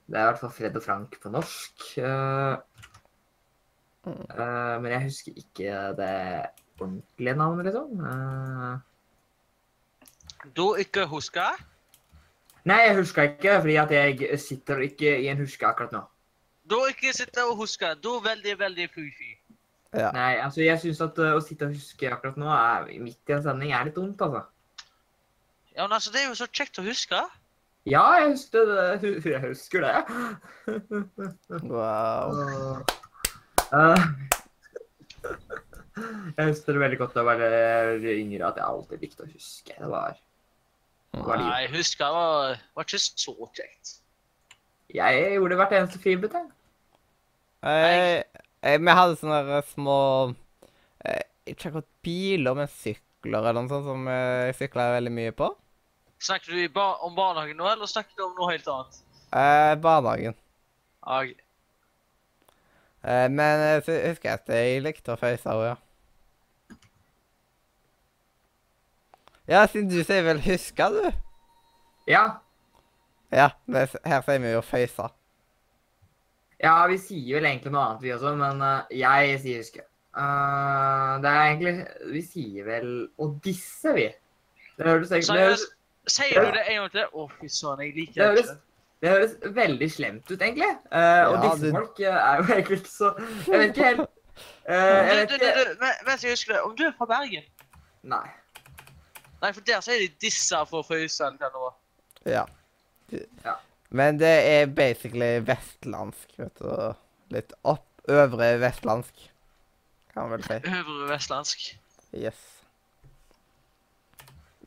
Det 0.08 0.18
er 0.20 0.24
i 0.24 0.30
hvert 0.30 0.40
fall 0.44 0.54
Fred 0.56 0.78
og 0.78 0.86
Frank 0.86 1.18
på 1.24 1.32
norsk. 1.34 1.88
Mm. 4.06 4.22
men 4.82 4.92
jeg 4.92 5.04
husker 5.10 5.42
ikke 5.42 5.82
det 5.98 6.14
ordentlige 6.82 7.36
navnet, 7.38 7.66
liksom. 7.70 8.00
Eh, 8.06 8.80
Du 10.56 10.74
ikke 10.76 11.06
husker? 11.06 11.60
nei, 12.64 12.78
jeg 12.86 12.96
husker 13.00 13.30
ikke, 13.30 13.60
fordi 13.64 13.76
at 13.82 13.92
jeg 13.92 14.40
sitter 14.40 14.84
ikke 14.86 15.16
i 15.20 15.28
en 15.32 15.40
huske 15.42 15.66
akkurat 15.66 15.94
nå. 15.96 16.02
Du 16.70 16.78
ikke 16.90 17.14
sitter 17.14 17.50
og 17.50 17.58
husker. 17.58 17.96
Du 17.98 18.16
er 18.16 18.24
veldig, 18.30 18.60
veldig 18.60 18.90
fy-fy. 18.94 19.32
Ja. 19.94 20.12
Nei, 20.16 20.38
altså 20.40 20.62
jeg 20.64 20.80
syns 20.80 21.02
at 21.04 21.18
eh, 21.20 21.34
å 21.36 21.42
sitte 21.44 21.68
og 21.68 21.76
huske 21.76 22.12
akkurat 22.14 22.38
nå 22.40 22.48
er, 22.48 22.86
midt 23.04 23.32
i 23.32 23.36
en 23.36 23.44
sending 23.44 23.74
er 23.76 23.90
litt 23.90 23.98
dumt, 23.98 24.22
altså. 24.24 24.46
Ja, 25.76 25.84
men 25.84 25.98
altså, 25.98 26.14
det 26.14 26.22
er 26.22 26.30
jo 26.30 26.38
så 26.40 26.48
kjekt 26.48 26.80
å 26.80 26.86
huske. 26.86 27.20
Ja, 27.90 28.04
jeg 28.22 28.36
husker 28.36 28.70
det. 28.70 29.12
Jeg 29.34 29.42
husker 29.50 29.88
det. 29.88 29.98
Wow. 31.66 32.82
Eh, 33.72 34.04
jeg 36.36 36.48
husker 36.50 36.76
det 36.76 36.82
veldig 36.82 36.98
godt 37.00 37.14
da 37.16 37.22
jeg 37.22 37.28
var 37.30 38.08
yngre, 38.12 38.50
at 38.50 38.58
jeg 38.60 38.66
alltid 38.68 39.04
likte 39.06 39.24
å 39.24 39.30
huske. 39.30 39.76
Det 39.78 39.90
var 39.92 40.18
Hva 41.12 41.36
husker 41.72 42.06
det? 42.06 42.12
Nei, 42.12 42.16
var, 42.16 42.62
var 42.76 42.88
ikke 42.88 43.00
så 43.02 43.34
kjekt. 43.58 43.98
Jeg 44.92 45.36
gjorde 45.36 45.58
hvert 45.60 45.76
eneste 45.76 46.00
friminuttet. 46.04 46.52
jeg. 47.64 47.72
Jeg, 47.72 48.24
jeg, 48.64 48.82
vi 48.82 48.96
hadde 48.98 49.18
sånne 49.20 49.42
der 49.48 49.68
små 49.70 49.98
eh, 51.06 51.22
Ikke 51.52 51.70
akkurat 51.70 51.90
biler, 52.04 52.58
men 52.58 52.72
sykler 52.72 53.44
eller 53.44 53.60
noe 53.60 53.72
sånt 53.72 53.88
som 53.88 54.08
eh, 54.10 54.48
jeg 54.50 54.58
sykla 54.64 54.88
veldig 54.96 55.14
mye 55.20 55.36
på. 55.36 55.52
Snakker 56.22 56.54
du 56.54 56.74
ba 56.74 56.88
om 57.06 57.16
barnehagen 57.18 57.58
nå, 57.58 57.68
eller 57.70 57.90
snakker 57.90 58.18
du 58.18 58.26
om 58.28 58.36
noe 58.38 58.52
helt 58.54 58.68
annet? 58.70 59.00
Eh, 59.32 59.76
barnehagen. 59.82 60.36
Okay. 61.02 61.38
Eh, 63.02 63.28
men 63.34 63.64
jeg 63.66 63.86
så 63.88 64.02
husker 64.08 64.30
jeg 64.30 64.42
at 64.42 64.52
jeg 64.54 64.84
likte 64.86 65.16
å 65.16 65.20
føyse 65.20 65.56
òg, 65.56 65.64
ja. 65.72 65.78
Ja, 69.52 69.66
siden 69.68 69.90
du 69.92 69.98
sier 70.08 70.24
vel 70.24 70.40
'huska', 70.40 70.88
du? 70.96 71.12
Ja. 72.08 72.24
Ja, 73.32 73.50
det, 73.68 73.90
her 74.06 74.22
sier 74.24 74.40
vi 74.40 74.52
jo 74.54 74.62
'føysa'. 74.64 75.10
ja, 76.64 76.88
vi 76.88 76.98
sier 76.98 77.36
vel 77.40 77.46
egentlig 77.50 77.72
noe 77.74 77.84
annet, 77.90 78.02
vi 78.06 78.12
også, 78.14 78.32
men 78.38 78.62
uh, 78.62 78.84
jeg 78.94 79.40
sier 79.44 79.62
huske. 79.64 79.84
Uh, 80.16 81.20
det 81.24 81.30
er 81.32 81.44
egentlig 81.50 81.88
Vi 82.14 82.22
sier 82.22 82.66
vel 82.68 82.90
å 83.18 83.30
disse, 83.44 83.94
vi. 83.96 84.10
Det 84.78 84.88
høres 84.88 85.12
egentlig? 85.12 85.58
Sier 86.08 86.46
du 86.46 86.52
det 86.56 86.64
en 86.68 86.82
gang 86.82 86.92
til? 86.92 87.08
Å, 87.14 87.28
fy 87.40 87.48
søren, 87.48 87.82
jeg 87.86 87.96
liker 87.96 88.14
det 88.22 88.28
høres, 88.30 88.50
ikke. 88.52 88.58
det 89.02 89.10
høres 89.14 89.36
veldig 89.56 89.90
slemt 89.92 90.32
ut, 90.32 90.42
egentlig. 90.42 90.70
Eh, 90.92 91.24
og 91.30 91.38
disse 91.46 91.66
du... 91.66 91.72
folk 91.78 92.00
eh, 92.00 92.20
er 92.20 92.38
jo 92.42 92.48
egentlig 92.56 92.78
ikke 92.82 92.90
så 92.94 93.12
Jeg 93.48 93.60
vet 93.60 93.74
ikke 93.76 93.90
helt 93.90 94.00
uh, 94.02 94.76
jeg 94.76 95.28
Du, 95.30 95.36
ikke... 95.36 95.40
du, 95.40 95.46
du, 95.46 95.64
du, 95.72 95.76
men- 95.84 96.00
mens 96.08 96.24
jeg 96.24 96.32
husker 96.38 96.54
det, 96.56 96.62
om 96.62 96.76
du 96.78 96.84
er 96.88 96.94
fra 96.98 97.06
Bergen 97.12 97.44
Nei. 98.04 98.26
Nei, 99.42 99.52
for 99.54 99.62
der 99.66 99.82
sier 99.82 100.00
de 100.04 100.08
'dissa 100.22 100.64
for 100.70 100.84
det. 100.86 102.32
Ja. 102.32 102.46
Ja. 103.46 103.56
Men 103.90 104.20
det 104.20 104.28
er 104.48 104.66
basically 104.68 105.40
vestlandsk, 105.46 106.38
vet 106.38 106.60
du. 106.60 106.94
Litt 107.34 107.54
opp 107.64 107.88
øvre 108.08 108.60
vestlandsk, 108.62 109.14
kan 110.14 110.24
man 110.30 110.32
vel 110.38 110.44
si. 110.44 110.60
Øvre 110.70 111.10
vestlandsk. 111.10 111.66
Yes. 112.14 112.40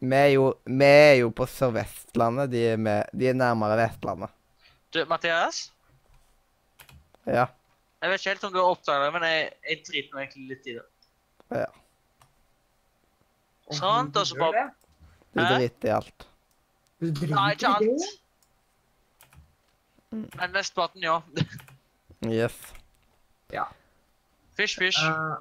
Vi 0.00 0.16
er 0.16 0.32
jo, 0.34 0.54
vi 0.66 0.84
er 0.84 1.14
jo 1.22 1.30
på 1.30 1.46
Sør-Vestlandet. 1.48 2.50
De, 2.52 2.64
er 2.74 2.76
med- 2.76 3.08
de 3.18 3.28
er 3.28 3.32
nærmere 3.34 3.76
Vestlandet. 3.78 4.30
Du, 4.94 5.04
Mathias? 5.08 5.70
Ja. 7.26 7.46
Jeg 8.02 8.10
vet 8.10 8.20
ikke 8.20 8.30
helt 8.30 8.44
om 8.44 8.52
du 8.52 8.58
har 8.58 8.74
oppdaga 8.74 9.04
det, 9.06 9.12
men 9.12 9.22
jeg, 9.22 9.52
jeg 9.68 9.78
driter 9.86 10.18
egentlig 10.20 10.48
litt 10.48 10.66
i 10.66 10.74
det. 10.76 10.84
ja. 11.50 11.70
Sant, 13.72 14.16
og 14.16 14.26
så 14.26 14.36
bare- 14.38 14.70
Du 15.34 15.40
driter 15.40 15.88
i 15.88 15.90
alt. 15.90 16.26
Du 17.00 17.06
driter 17.10 17.34
Nei, 17.34 17.48
i 17.50 17.52
ikke 17.54 17.68
alt. 17.68 17.80
det? 17.80 18.20
Men 20.38 20.52
mesteparten, 20.54 21.02
ja. 21.02 21.20
Yes. 22.24 22.54
Ja. 23.52 23.64
Fish, 24.56 24.78
fish. 24.78 25.00
Uh, 25.02 25.36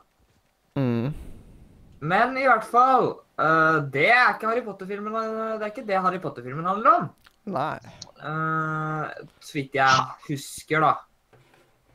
Mm. 0.75 1.13
men 2.01 2.37
i 2.37 2.47
hvert 2.47 2.63
fall 2.65 3.19
uh, 3.37 3.77
Det 3.93 4.07
er 4.09 4.31
ikke 4.33 4.47
Harry 4.49 4.63
Potter-filmen 4.65 5.13
eh, 5.13 5.51
Det 5.59 5.61
er 5.61 5.69
ikke 5.69 5.85
det 5.85 5.99
Harry 6.01 6.17
Potter-filmen 6.19 6.65
handler 6.65 6.91
om. 6.97 7.09
Nei. 7.45 7.77
Uh, 8.17 9.05
så 9.39 9.53
vidt 9.53 9.75
jeg 9.75 9.89
husker, 10.27 10.79
da. 10.81 10.93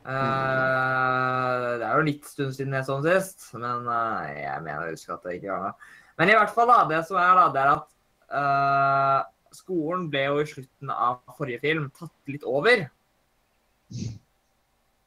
Eh, 0.06 1.78
det 1.80 1.86
er 1.88 1.96
jo 1.98 2.04
litt 2.06 2.24
stund 2.30 2.54
siden 2.54 2.72
jeg 2.78 2.86
så 2.86 3.00
den 3.02 3.18
sist, 3.20 3.48
men 3.58 3.88
uh, 3.88 4.22
jeg 4.30 4.62
mener 4.62 4.86
å 4.86 4.92
huske 4.94 5.12
at 5.16 5.26
det 5.26 5.34
ikke 5.40 5.50
var 5.56 5.64
noe. 5.66 5.74
Men 6.18 6.28
i 6.32 6.34
hvert 6.36 6.50
fall, 6.54 6.66
da, 6.70 6.78
det 6.90 7.02
som 7.06 7.16
er, 7.22 7.34
da, 7.38 7.44
det 7.54 7.60
er 7.62 7.70
at 7.76 7.88
uh, 8.34 9.20
skolen 9.54 10.08
ble 10.12 10.24
jo 10.26 10.40
i 10.42 10.48
slutten 10.50 10.90
av 10.92 11.20
forrige 11.38 11.60
film 11.62 11.86
tatt 11.96 12.12
litt 12.30 12.44
over 12.46 12.82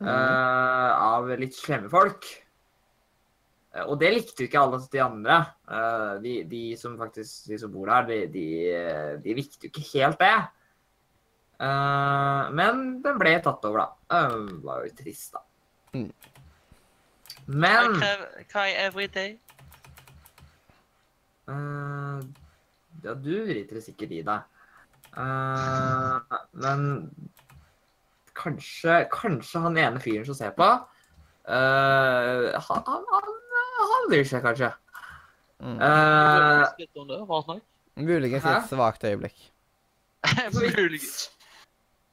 eh, 0.01 0.91
av 1.11 1.27
litt 1.37 1.53
slemme 1.57 1.89
folk. 1.91 2.25
Uh, 3.75 3.85
Og 3.91 3.99
det 4.01 4.09
likte 4.15 4.43
jo 4.43 4.49
ikke 4.49 4.63
alle 4.63 4.79
de 4.91 4.99
andre. 5.03 5.37
Eh, 5.69 6.13
de, 6.23 6.33
de 6.49 6.63
som 6.79 6.97
faktisk 6.99 7.51
de 7.51 7.59
som 7.61 7.71
bor 7.71 7.91
her, 7.93 8.07
de, 8.09 8.17
de, 8.33 8.47
de 9.23 9.35
likte 9.37 9.67
jo 9.67 9.71
ikke 9.71 9.85
helt 9.93 10.19
det. 10.19 10.33
Eh, 11.61 12.43
men 12.57 12.81
den 13.05 13.19
ble 13.21 13.35
tatt 13.45 13.67
over, 13.69 13.85
da. 13.85 13.89
Uh, 14.31 14.49
var 14.65 14.87
jo 14.87 14.95
trist, 14.97 15.35
da. 15.37 15.43
Mm. 15.95 16.09
Men 17.51 17.95
Hva 17.99 18.07
er- 18.15 18.43
Hva 18.51 18.65
eh, 21.47 22.19
Ja, 23.01 23.13
du 23.15 23.45
driter 23.47 23.81
sikkert 23.81 24.11
i 24.11 24.21
det. 24.27 24.39
Eh, 25.17 26.37
men 26.53 26.85
kanskje, 28.37 29.05
kanskje 29.11 29.59
han 29.63 29.77
ene 29.77 29.99
fyren 30.03 30.25
som 30.27 30.35
ser 30.37 30.53
på 30.55 30.67
eh, 30.67 32.51
han, 32.55 32.83
han, 32.87 33.03
han, 33.11 33.31
han 33.91 34.07
bryr 34.11 34.27
seg 34.27 34.43
kanskje. 34.45 34.71
Mm. 35.61 35.77
Uh. 35.77 37.59
Muligens 38.01 38.45
et 38.49 38.69
svakt 38.71 39.03
øyeblikk. 39.05 39.37
Muligens. 40.55 41.29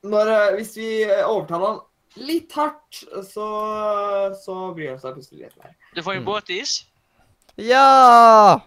når, 0.03 0.55
hvis 0.57 0.75
vi 0.77 0.91
overtaler 1.07 1.67
han 1.67 1.81
litt 2.29 2.53
hardt, 2.57 3.03
så, 3.29 3.49
så 4.43 4.59
bryr 4.77 4.95
han 4.95 5.01
seg 5.03 5.17
plutselig 5.17 5.47
litt 5.47 5.59
mer. 5.63 5.75
Du 5.95 6.03
får 6.03 6.19
Mm. 6.19 6.21
en 6.21 6.29
båtis. 6.29 6.79
Ja! 7.57 8.59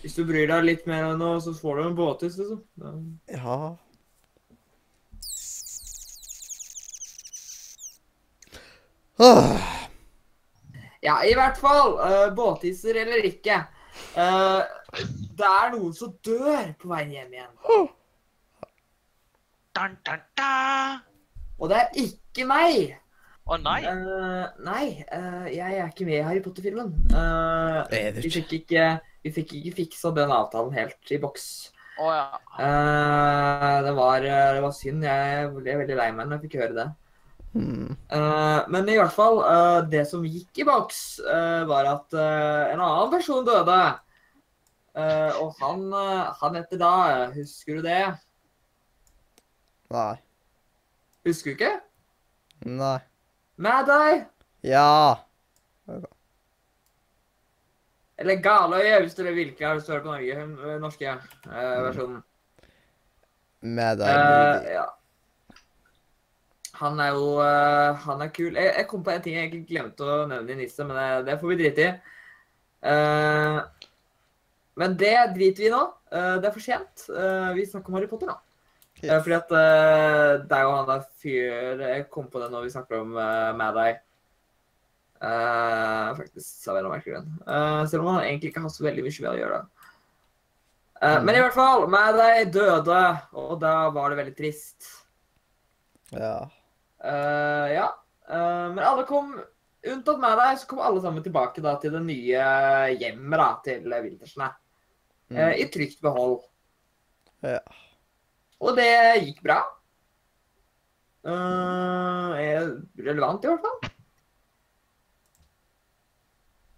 Hvis 0.00 0.16
du 0.16 0.24
bryr 0.24 0.48
deg 0.48 0.64
litt 0.64 0.86
mer 0.88 1.10
enn 1.10 1.20
nå, 1.20 1.34
så 1.44 1.52
får 1.56 1.76
du 1.76 1.82
en 1.84 1.96
båtis, 1.98 2.38
liksom. 2.40 2.60
Ja. 2.80 2.92
Ja. 3.36 3.58
Ah. 9.20 9.70
Ja, 11.04 11.18
i 11.24 11.34
hvert 11.36 11.58
fall. 11.60 11.96
Uh, 12.00 12.30
båtiser 12.36 12.96
eller 13.02 13.24
ikke. 13.28 13.58
Uh, 14.16 14.64
det 15.36 15.48
er 15.48 15.74
noen 15.74 15.92
som 15.96 16.14
dør 16.24 16.72
på 16.80 16.88
veien 16.92 17.12
hjem 17.14 17.36
igjen. 17.36 17.52
Dun, 19.76 19.98
dun, 20.06 20.24
dun. 20.40 21.04
Og 21.60 21.68
det 21.72 21.82
er 21.82 22.00
ikke 22.06 22.48
meg. 22.48 22.96
Å 23.50 23.58
nei. 23.60 23.78
Uh, 23.84 24.48
nei, 24.64 24.84
eh, 25.10 25.46
jeg 25.56 25.78
er 25.82 25.88
ikke 25.88 26.06
med 26.06 26.20
i 26.20 26.24
Harry 26.24 26.40
Potter-filmen. 26.44 26.92
Det 27.10 28.00
Er 28.00 28.12
du 28.14 28.20
vi, 28.20 28.28
ikke? 28.28 28.34
fikk 28.40 28.52
ikke, 28.60 28.84
vi 29.24 29.32
fikk 29.34 29.54
ikke 29.58 29.76
fiksa 29.82 30.14
den 30.16 30.32
avtalen 30.34 30.74
helt 30.76 31.12
i 31.12 31.20
boks. 31.20 31.46
Oh, 32.00 32.08
ja. 32.08 32.40
uh, 32.56 33.76
det, 33.84 33.92
var, 33.98 34.24
eh, 34.24 34.50
det 34.56 34.62
var 34.64 34.72
synd. 34.72 35.04
Jeg 35.04 35.50
ble 35.52 35.78
veldig 35.82 35.98
lei 35.98 36.10
meg 36.16 36.28
når 36.28 36.38
jeg 36.38 36.44
fikk 36.46 36.60
høre 36.62 36.76
det. 36.78 36.86
Mm. 37.50 37.96
Uh, 38.12 38.60
men 38.72 38.88
i 38.88 38.96
hvert 38.96 39.12
fall, 39.12 39.42
uh, 39.42 39.80
det 39.90 40.06
som 40.08 40.24
gikk 40.24 40.62
i 40.62 40.68
boks, 40.68 41.02
eh, 41.20 41.64
var 41.68 41.90
at 41.90 42.16
en 42.16 42.80
annen 42.80 43.12
person 43.12 43.44
døde. 43.44 43.80
Eh, 44.98 45.36
og 45.38 45.54
han, 45.60 45.84
uh, 45.94 46.32
han 46.40 46.56
heter 46.58 46.80
da 46.80 46.94
Husker 47.30 47.78
du 47.78 47.84
det? 47.84 48.02
Nei. 49.94 50.16
Husker 51.26 51.52
du 51.52 51.58
ikke? 51.60 51.76
Nei. 52.66 52.98
Mad 53.56 53.90
Eye. 53.94 54.24
Ja. 54.66 55.22
Eller 58.20 58.40
Galøya, 58.44 59.00
hvis 59.00 59.14
du 59.16 59.22
vil 59.24 59.36
hvilke 59.38 59.68
hvis 59.74 59.86
du 59.86 59.92
hører 59.94 60.02
på 60.04 60.12
Norge, 60.12 60.40
eh, 60.44 60.80
norske 60.80 61.06
eh, 61.08 61.76
versjonen. 61.86 62.18
Med 63.60 64.00
deg. 64.00 64.08
Uh, 64.08 64.68
ja. 64.74 64.86
Han 66.80 67.00
er 67.00 67.10
jo 67.12 67.26
uh, 67.40 67.96
Han 68.06 68.24
er 68.24 68.30
kul. 68.32 68.54
Jeg, 68.56 68.74
jeg 68.76 68.86
kom 68.88 69.04
på 69.04 69.12
en 69.12 69.24
ting 69.24 69.36
jeg 69.36 69.48
egentlig 69.48 69.66
glemte 69.68 70.04
å 70.04 70.26
nevne 70.28 70.52
i 70.54 70.58
Nisse, 70.62 70.84
men 70.88 70.96
det, 70.96 71.08
det 71.28 71.38
får 71.40 71.52
vi 71.52 71.58
drite 71.60 71.88
i. 71.88 71.90
Men 74.80 74.94
det 75.00 75.16
driter 75.36 75.64
vi 75.64 75.68
i 75.68 75.72
nå. 75.72 75.80
Det 76.08 76.48
er 76.48 76.54
for 76.54 76.64
sent. 76.64 77.02
Vi 77.56 77.66
snakker 77.68 77.92
om 77.92 77.98
Harry 77.98 78.08
Potter 78.08 78.30
nå. 78.30 78.38
Eh, 79.00 79.18
fordi 79.20 79.36
at 79.36 79.52
det 80.44 80.56
er 80.56 80.64
jo 80.64 80.72
han 80.76 80.88
der 80.88 81.04
fyr 81.22 81.84
Jeg 81.84 82.06
kom 82.12 82.26
på 82.32 82.40
det 82.40 82.48
når 82.52 82.66
vi 82.66 82.72
snakker 82.72 83.04
om 83.04 83.12
uh, 83.16 83.52
Mad 83.56 83.76
Eye. 83.80 84.00
Eh, 85.20 86.10
faktisk, 86.16 86.68
av 86.72 86.78
en 86.80 86.88
merkelig 86.88 87.14
grunn. 87.14 87.32
Uh, 87.44 87.82
selv 87.90 88.06
om 88.06 88.14
han 88.14 88.24
egentlig 88.24 88.54
ikke 88.54 88.62
har 88.64 88.72
så 88.72 88.86
veldig 88.86 89.04
mye 89.04 89.24
med 89.24 89.30
å 89.30 89.40
gjøre. 89.42 89.60
Eh, 91.00 91.22
Men 91.24 91.36
i 91.36 91.42
hvert 91.42 91.56
fall, 91.56 91.86
Mad 91.88 92.18
Eye 92.20 92.48
døde, 92.52 93.02
og 93.32 93.54
da 93.62 93.74
var 93.92 94.12
det 94.12 94.20
veldig 94.20 94.36
trist. 94.36 94.88
Ja. 96.12 96.50
Eh, 97.00 97.66
ja. 97.76 97.88
Eh, 98.28 98.66
men 98.74 98.84
alle 98.84 99.06
kom 99.08 99.38
Unntatt 99.80 100.20
der, 100.20 100.56
så 100.60 100.66
kom 100.68 100.82
alle 100.84 101.00
sammen 101.00 101.22
tilbake 101.24 101.62
da, 101.64 101.70
til 101.80 101.94
det 101.94 102.02
nye 102.04 102.40
hjemmet 103.00 103.40
da, 103.40 103.46
til 103.64 103.86
Wiltersene. 103.88 104.50
Eh, 105.32 105.54
I 105.62 105.64
trygt 105.72 106.02
behold. 106.04 106.42
Ja. 107.40 107.62
Og 108.60 108.76
det 108.76 108.90
gikk 109.22 109.40
bra. 109.46 109.56
Eh, 111.24 112.36
er 112.44 112.68
relevant, 113.00 113.48
i 113.48 113.48
hvert 113.54 113.64
fall. 113.64 113.90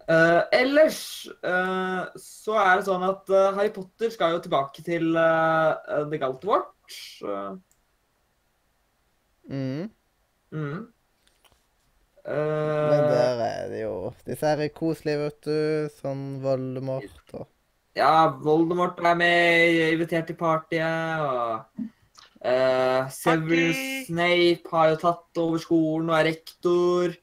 Eh, 0.03 0.41
ellers 0.59 1.01
uh, 1.47 2.09
så 2.19 2.57
er 2.59 2.79
det 2.79 2.87
sånn 2.89 3.05
at 3.07 3.29
uh, 3.31 3.51
Harry 3.55 3.71
Potter 3.71 4.11
skal 4.11 4.35
jo 4.35 4.41
tilbake 4.43 4.83
til 4.83 5.13
uh, 5.15 6.03
The 6.09 6.19
Galtvort. 6.19 6.73
Uh, 7.23 7.53
Mm. 9.43 9.89
mm. 10.51 10.93
Men 12.25 12.99
Eh, 13.03 13.09
der 13.11 13.41
er 13.43 13.69
det 13.69 13.81
jo 13.81 14.13
disse 14.25 14.47
her 14.47 14.61
er 14.63 14.69
koselige, 14.71 15.19
vet 15.25 15.41
du. 15.43 15.89
Sånn 15.97 16.21
Voldemort 16.43 17.33
og 17.35 17.49
Ja, 17.97 18.29
Voldemort 18.41 19.01
er 19.03 19.17
med, 19.19 19.81
invitert 19.91 20.29
til 20.31 20.37
partyet, 20.39 21.19
og 21.19 21.83
eh, 22.41 23.11
Severus 23.11 23.75
Party! 23.75 24.05
Snape 24.07 24.71
har 24.71 24.93
jo 24.93 25.01
tatt 25.03 25.41
over 25.43 25.61
skolen 25.61 26.09
og 26.09 26.17
er 26.21 26.29
rektor. 26.31 27.13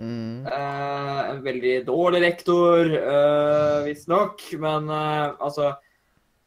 Mm. 0.00 0.46
Eh, 0.48 1.20
en 1.30 1.42
veldig 1.44 1.76
dårlig 1.86 2.22
rektor, 2.24 2.88
uh, 2.88 3.84
visstnok, 3.86 4.42
men 4.62 4.88
eh, 4.90 5.36
altså 5.38 5.68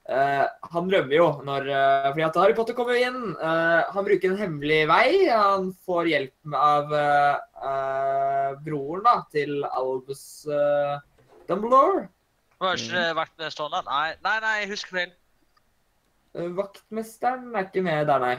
eh, 0.10 0.44
Han 0.74 0.90
rømmer 0.92 1.16
jo 1.16 1.28
når 1.48 1.70
eh, 1.70 2.08
Fordi 2.10 2.26
at 2.28 2.40
Harry 2.42 2.56
Potter 2.58 2.76
kommer 2.78 2.98
jo 2.98 3.08
inn. 3.12 3.36
eh, 3.38 3.94
han 3.94 4.08
bruker 4.10 4.34
en 4.34 4.42
hemmelig 4.42 4.82
vei. 4.90 5.08
Han 5.30 5.70
får 5.86 6.10
hjelp 6.12 6.56
av 6.60 6.94
eh, 6.98 7.36
eh, 7.70 8.50
broren 8.66 9.06
da, 9.08 9.16
til 9.32 9.62
Albus 9.70 10.24
eh, 10.50 10.98
Dumbledore. 11.50 12.08
Var 12.64 12.80
ikke 12.80 12.96
det 12.96 13.16
vaktmesteren 13.18 13.74
der? 13.76 13.86
Nei, 13.90 14.10
nei, 14.24 14.38
nei, 14.44 14.56
jeg 14.62 14.70
husker 14.72 14.98
feil. 14.98 15.14
Eh, 16.34 16.50
Vaktmesteren 16.58 17.50
er 17.54 17.68
ikke 17.68 17.84
med 17.86 18.08
der, 18.10 18.24
nei. 18.24 18.36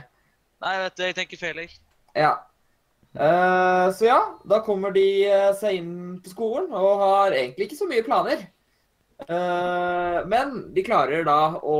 Nei, 0.64 0.74
vet 0.80 0.96
du, 0.96 1.02
jeg 1.04 1.16
tenker 1.18 1.40
feil, 1.40 1.58
jeg. 1.60 1.74
Ja. 2.16 2.30
Eh, 3.14 3.92
så 3.94 4.04
ja, 4.04 4.38
da 4.44 4.58
kommer 4.66 4.90
de 4.90 5.06
eh, 5.30 5.52
seg 5.54 5.78
inn 5.78 6.16
på 6.22 6.32
skolen 6.32 6.72
og 6.74 7.02
har 7.02 7.36
egentlig 7.36 7.68
ikke 7.68 7.78
så 7.78 7.86
mye 7.86 8.06
planer. 8.06 8.42
Eh, 9.22 10.16
men 10.26 10.56
de 10.74 10.82
klarer 10.86 11.22
da 11.26 11.54
å 11.62 11.78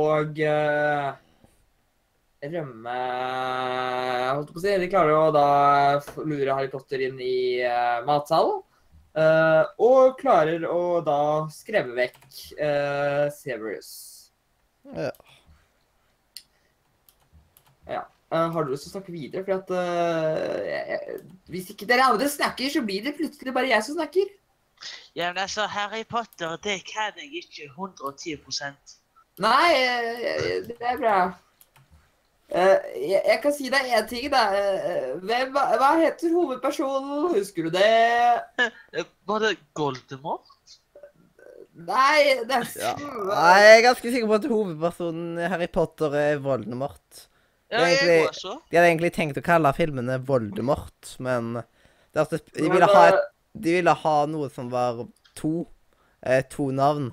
rømme 2.45 2.95
Holdt 4.35 4.53
på 4.53 4.59
å 4.59 4.63
si. 4.63 4.77
De 4.79 4.87
klarer 4.91 5.17
å 5.17 5.33
da 5.35 5.49
lure 6.23 6.55
Harry 6.55 6.71
Potter 6.71 7.03
inn 7.07 7.19
i 7.19 7.63
matsalen. 8.07 8.61
og 9.79 10.17
klarer 10.19 10.65
å 10.67 11.01
da 11.05 11.47
skremme 11.51 11.95
vekk 11.95 12.25
Severus. 13.35 13.91
Ja. 14.91 15.11
Eh, 18.33 18.49
har 18.51 18.63
du 18.65 18.71
lyst 18.73 18.87
til 18.87 18.91
å 18.91 18.95
snakke 18.97 19.13
videre? 19.13 19.43
For 19.45 19.53
at 19.59 19.69
uh, 19.69 20.65
jeg- 20.65 21.21
Hvis 21.53 21.69
ikke 21.75 21.85
dere 21.87 22.07
andre 22.09 22.29
snakker, 22.29 22.69
så 22.73 22.81
blir 22.85 23.03
det 23.05 23.15
plutselig 23.19 23.53
bare 23.53 23.69
jeg 23.69 23.83
som 23.85 23.95
snakker. 23.99 24.31
Ja, 25.15 25.31
men 25.31 25.43
altså, 25.45 25.67
Harry 25.71 26.03
Potter, 26.03 26.57
det 26.63 26.81
kan 26.89 27.13
jeg 27.21 27.43
ikke 27.43 27.69
110 27.71 28.37
Nei, 29.37 29.73
eh, 29.75 30.61
det 30.67 30.77
er 30.79 30.97
bra. 30.97 31.15
Eh, 32.49 32.77
jeg, 33.01 33.21
jeg 33.25 33.39
kan 33.43 33.53
si 33.53 33.69
deg 33.73 33.87
én 33.97 34.07
ting, 34.09 34.27
da. 34.31 34.43
Hvem, 35.21 35.53
hva 35.55 35.91
heter 35.99 36.33
hovedpersonen? 36.33 37.33
Husker 37.35 37.67
du 37.67 37.69
det? 37.75 37.85
Var 39.27 39.39
det 39.45 39.55
Goldemort? 39.73 40.75
Nei, 41.75 42.41
det 42.47 42.55
er 42.55 42.67
Ja. 42.79 42.93
Nei, 43.27 43.55
Jeg 43.65 43.77
er 43.79 43.87
ganske 43.89 44.11
sikker 44.11 44.27
på 44.29 44.37
at 44.39 44.45
hovedpersonen 44.51 45.39
i 45.43 45.49
Harry 45.51 45.67
Potter 45.67 46.13
er 46.15 46.37
Voldemort. 46.43 47.25
Ja, 47.75 47.85
jeg 47.85 48.01
egentlig- 48.01 48.29
også. 48.29 48.57
De 48.71 48.77
hadde 48.77 48.89
egentlig 48.89 49.13
tenkt 49.15 49.37
å 49.37 49.45
kalle 49.45 49.73
filmene 49.77 50.19
Voldemort, 50.25 51.15
men 51.19 51.53
det 52.13 52.21
er 52.23 52.39
de 52.55 52.69
ville 52.71 52.87
ha, 52.87 53.07
et, 53.07 53.25
de 53.53 53.73
ville 53.79 53.93
ha 54.03 54.25
noe 54.25 54.49
som 54.49 54.69
var 54.71 55.05
to. 55.35 55.67
Eh, 56.25 56.41
to 56.49 56.71
navn. 56.71 57.11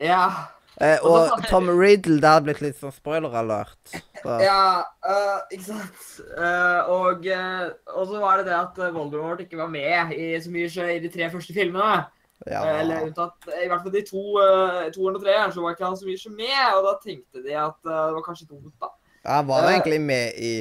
Ja. 0.00 0.48
Eh, 0.80 0.98
Og 1.04 1.42
Tom 1.48 1.68
Riddle, 1.68 2.20
det 2.20 2.28
hadde 2.28 2.46
blitt 2.46 2.62
litt 2.64 2.78
sånn 2.80 2.94
spoiler 2.94 3.34
alert. 3.36 3.92
Så, 4.22 4.36
Ja, 4.42 4.82
uh, 5.04 5.40
ikke 5.52 5.66
sant. 5.66 6.06
Uh, 6.38 6.88
og, 6.88 7.26
uh, 7.26 7.68
så 8.08 8.20
var 8.22 8.40
det 8.40 8.46
det 8.48 8.56
at 8.56 8.80
Voldemort 8.94 9.42
ikke 9.44 9.60
var 9.60 9.68
med 9.68 10.14
i 10.16 10.32
så 10.40 10.50
mye 10.52 10.88
i 10.94 10.98
de 11.02 11.10
tre 11.12 11.28
første 11.30 11.54
filmene. 11.56 12.06
ja. 12.48 12.62
Eller 12.80 13.04
unntatt 13.04 13.50
i 13.60 13.68
hvert 13.68 13.82
fall 13.84 13.92
de 13.92 14.02
to, 14.08 14.24
uh, 14.40 14.88
toeren 14.94 15.18
og 15.18 15.22
treeren, 15.22 15.52
så 15.52 15.60
var 15.60 15.76
ikke 15.76 15.90
han 15.90 16.00
så 16.00 16.08
mye 16.08 16.36
med. 16.36 16.64
Og 16.78 16.88
da 16.88 16.94
tenkte 17.04 17.44
de 17.44 17.54
at 17.60 17.76
det 17.84 18.00
var 18.16 18.24
kanskje 18.24 18.48
dumt, 18.48 18.72
da. 18.80 18.88
Han 19.24 19.48
var 19.48 19.64
uh, 19.66 19.70
egentlig 19.72 20.00
med 20.00 20.38
i 20.38 20.52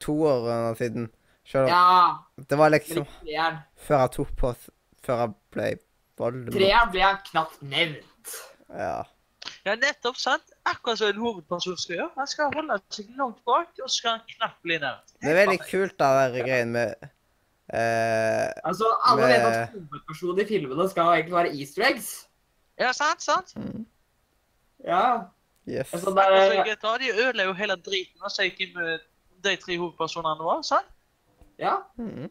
to 0.00 0.14
år 0.28 0.74
siden. 0.78 1.08
Selv 1.48 1.64
om 1.64 1.68
Ja, 1.72 2.44
det 2.50 2.58
var 2.58 2.68
liksom 2.74 3.06
før 3.86 4.02
han 4.02 4.10
tok 4.12 4.32
på 4.36 4.54
Før 5.04 5.22
han 5.22 5.36
ble 5.54 5.68
Voldemort. 6.18 6.52
Treeren 6.58 6.90
ble 6.92 7.04
han 7.06 7.20
knapt 7.30 7.62
nevnt. 7.62 8.32
Ja. 8.74 9.04
Ja, 9.64 9.74
nettopp, 9.78 10.16
sant? 10.20 10.50
Akkurat 10.66 10.98
som 10.98 11.12
en 11.12 11.20
hovedperson 11.22 11.76
skal 11.78 11.96
gjøre. 11.96 12.10
Han 12.18 12.26
skal 12.26 12.50
holde 12.56 12.78
seg 12.92 13.12
langt 13.16 13.38
bak, 13.46 13.70
og 13.78 13.86
så 13.86 13.94
skal 14.00 14.16
han 14.16 14.24
knapt 14.34 14.58
bli 14.66 14.80
nevnt. 14.82 15.14
Det 15.22 15.30
er 15.30 15.38
veldig 15.38 15.60
kult, 15.62 15.94
da, 16.00 16.10
den 16.34 16.44
greien 16.48 16.74
med 16.74 17.08
Uh, 17.68 18.48
Altså, 18.64 18.86
Alle 19.04 19.26
vet 19.28 19.42
at 19.44 19.74
hovedpersonen 19.74 20.38
i 20.40 20.44
filmene 20.48 20.86
skal 20.88 21.10
egentlig 21.18 21.34
være 21.34 21.50
easter 21.52 21.84
eggs. 21.84 22.06
Ja, 22.80 22.94
sant, 22.96 23.20
sant? 23.20 23.52
mm, 23.60 23.82
Ja. 24.86 25.02
Yes. 25.68 25.92
Altså, 25.92 26.14
det 26.16 26.24
Altså, 26.24 26.56
jeg, 26.56 26.66
GTA, 26.72 26.96
de 27.02 27.12
ødela 27.12 27.48
jo 27.48 27.54
hele 27.58 27.76
driten 27.84 28.24
og 28.24 28.32
sier 28.32 28.64
inn 28.64 28.74
med 28.76 29.06
de 29.44 29.54
tre 29.60 29.76
hovedpersonene 29.76 30.44
våre, 30.44 30.64
sant? 30.66 30.94
ja. 31.58 31.78
Mm. 32.00 32.28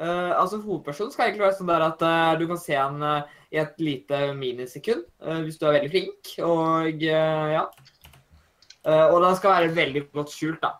Uh, 0.00 0.32
altså, 0.32 0.56
Hovedpersonen 0.64 1.12
skal 1.12 1.26
egentlig 1.26 1.42
være 1.44 1.56
sånn 1.58 1.68
der 1.68 1.82
at 1.84 2.02
uh, 2.06 2.38
du 2.40 2.46
kan 2.48 2.60
se 2.62 2.72
han 2.72 3.02
uh, 3.04 3.40
i 3.50 3.58
et 3.58 3.80
lite 3.82 4.18
minisekund 4.38 5.02
eh, 5.26 5.40
hvis 5.44 5.58
du 5.58 5.66
er 5.66 5.78
veldig 5.78 5.90
flink. 5.90 6.34
Og 6.46 7.02
ja. 7.02 7.64
Eh, 8.86 9.06
og 9.10 9.18
den 9.24 9.36
skal 9.36 9.56
være 9.56 9.74
veldig 9.76 10.04
godt 10.14 10.32
skjult, 10.32 10.60
da. 10.62 10.70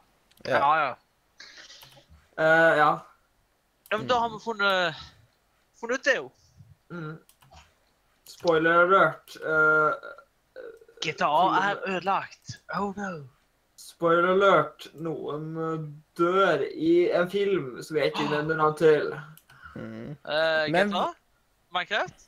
Ja. 0.47 0.61
Ja, 0.61 0.71
ja. 0.81 0.93
Eh, 2.41 2.79
ja. 2.81 2.93
ja 3.91 3.99
men 3.99 4.07
da 4.09 4.21
har 4.23 4.31
vi 4.33 4.41
funnet, 4.45 5.03
funnet 5.81 5.99
ut 6.01 6.07
det, 6.07 6.17
jo. 6.17 6.31
Mm. 6.95 7.19
Spoiler 8.31 8.85
alert. 8.87 9.37
eh, 9.37 10.11
GTA 11.01 11.71
er 11.71 11.77
ødelagt. 11.89 12.61
Oh 12.79 12.97
no. 12.97 13.23
spoiler 13.81 14.29
alert. 14.35 14.87
Noen 14.95 15.57
eh, 15.57 15.85
dør 16.19 16.65
i 16.75 17.11
en 17.17 17.31
film 17.31 17.83
som 17.83 17.97
jeg 17.97 18.13
ikke 18.13 18.27
nevner 18.31 18.57
navn 18.57 18.77
til. 18.77 19.15
Mm. 19.75 20.17
Uh, 20.25 20.67
Men- 20.73 20.91
GTA? 20.93 21.07
Minecraft? 21.73 22.27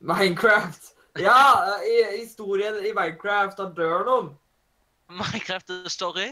Minecraft. 0.00 0.90
Ja, 1.18 1.38
eh, 1.78 2.14
i 2.16 2.24
historien 2.24 2.74
i 2.84 2.92
Minecraft, 2.96 3.58
da 3.58 3.68
dør 3.76 4.04
noen. 4.08 4.30
Minecraft 5.12 5.70
story? 5.92 6.28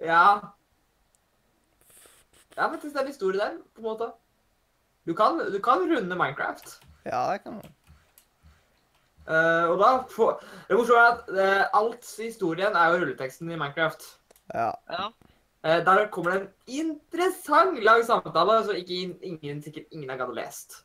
Ja. 0.00 0.38
Ja, 2.56 2.66
faktisk 2.68 2.92
det 2.92 2.96
er 3.00 3.00
en 3.06 3.06
historie 3.12 3.38
der, 3.40 3.56
på 3.74 3.80
en 3.80 3.88
måte. 3.88 4.10
Du 5.06 5.14
kan, 5.14 5.38
du 5.52 5.58
kan 5.58 5.80
runde 5.92 6.16
Minecraft. 6.16 6.80
ja, 7.04 7.32
det 7.32 7.42
kan 7.42 7.52
man. 7.52 7.72
Eh, 9.22 9.64
og 9.70 9.76
da 9.78 9.90
får 10.10 10.40
Det 10.68 10.76
morsomme 10.76 11.02
er 11.02 11.12
at 11.12 11.28
eh, 11.38 11.66
alt 11.78 12.08
i 12.18 12.24
historien 12.26 12.74
er 12.74 12.90
jo 12.90 13.02
rulleteksten 13.04 13.50
i 13.52 13.56
Minecraft. 13.58 14.06
Ja. 14.54 14.72
Ja. 14.90 15.10
Eh, 15.62 15.78
der 15.86 16.08
kommer 16.10 16.32
det 16.32 16.40
en 16.40 16.48
interessant 16.88 17.78
lang 17.86 18.02
samtale 18.06 18.64
som 18.66 18.74
ikke 18.74 19.14
ingen, 19.22 19.62
sikkert 19.62 19.86
ingen 19.94 20.10
har 20.10 20.18
gadd 20.18 20.32
å 20.34 20.38
lest. 20.40 20.80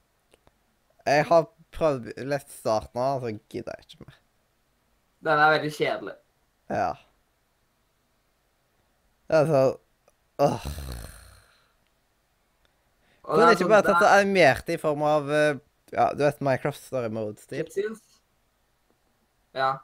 Jeg 1.08 1.26
har 1.26 1.48
prøvd 1.74 2.12
lest 2.30 2.52
starten 2.60 3.02
av, 3.02 3.24
så 3.24 3.32
gidder 3.50 3.74
jeg 3.80 3.88
ikke 3.88 4.06
mer. 4.06 4.20
Den 5.26 5.42
er 5.42 5.54
veldig 5.58 5.72
kjedelig. 5.74 6.16
Ja. 6.70 6.94
Altså 9.34 9.62
Åh. 10.40 10.66
Kunne 13.28 13.50
ikke 13.52 13.66
sånn- 13.66 13.72
bare 13.74 13.84
tatt 13.84 14.04
det 14.04 14.12
animert 14.22 14.70
i 14.70 14.78
form 14.78 15.02
av 15.04 15.32
Ja, 15.92 16.12
du 16.14 16.22
vet 16.22 16.40
Minecraft 16.44 16.84
Story 16.84 17.10
Mode-stil? 17.10 17.66
Cutscenes. 19.54 19.84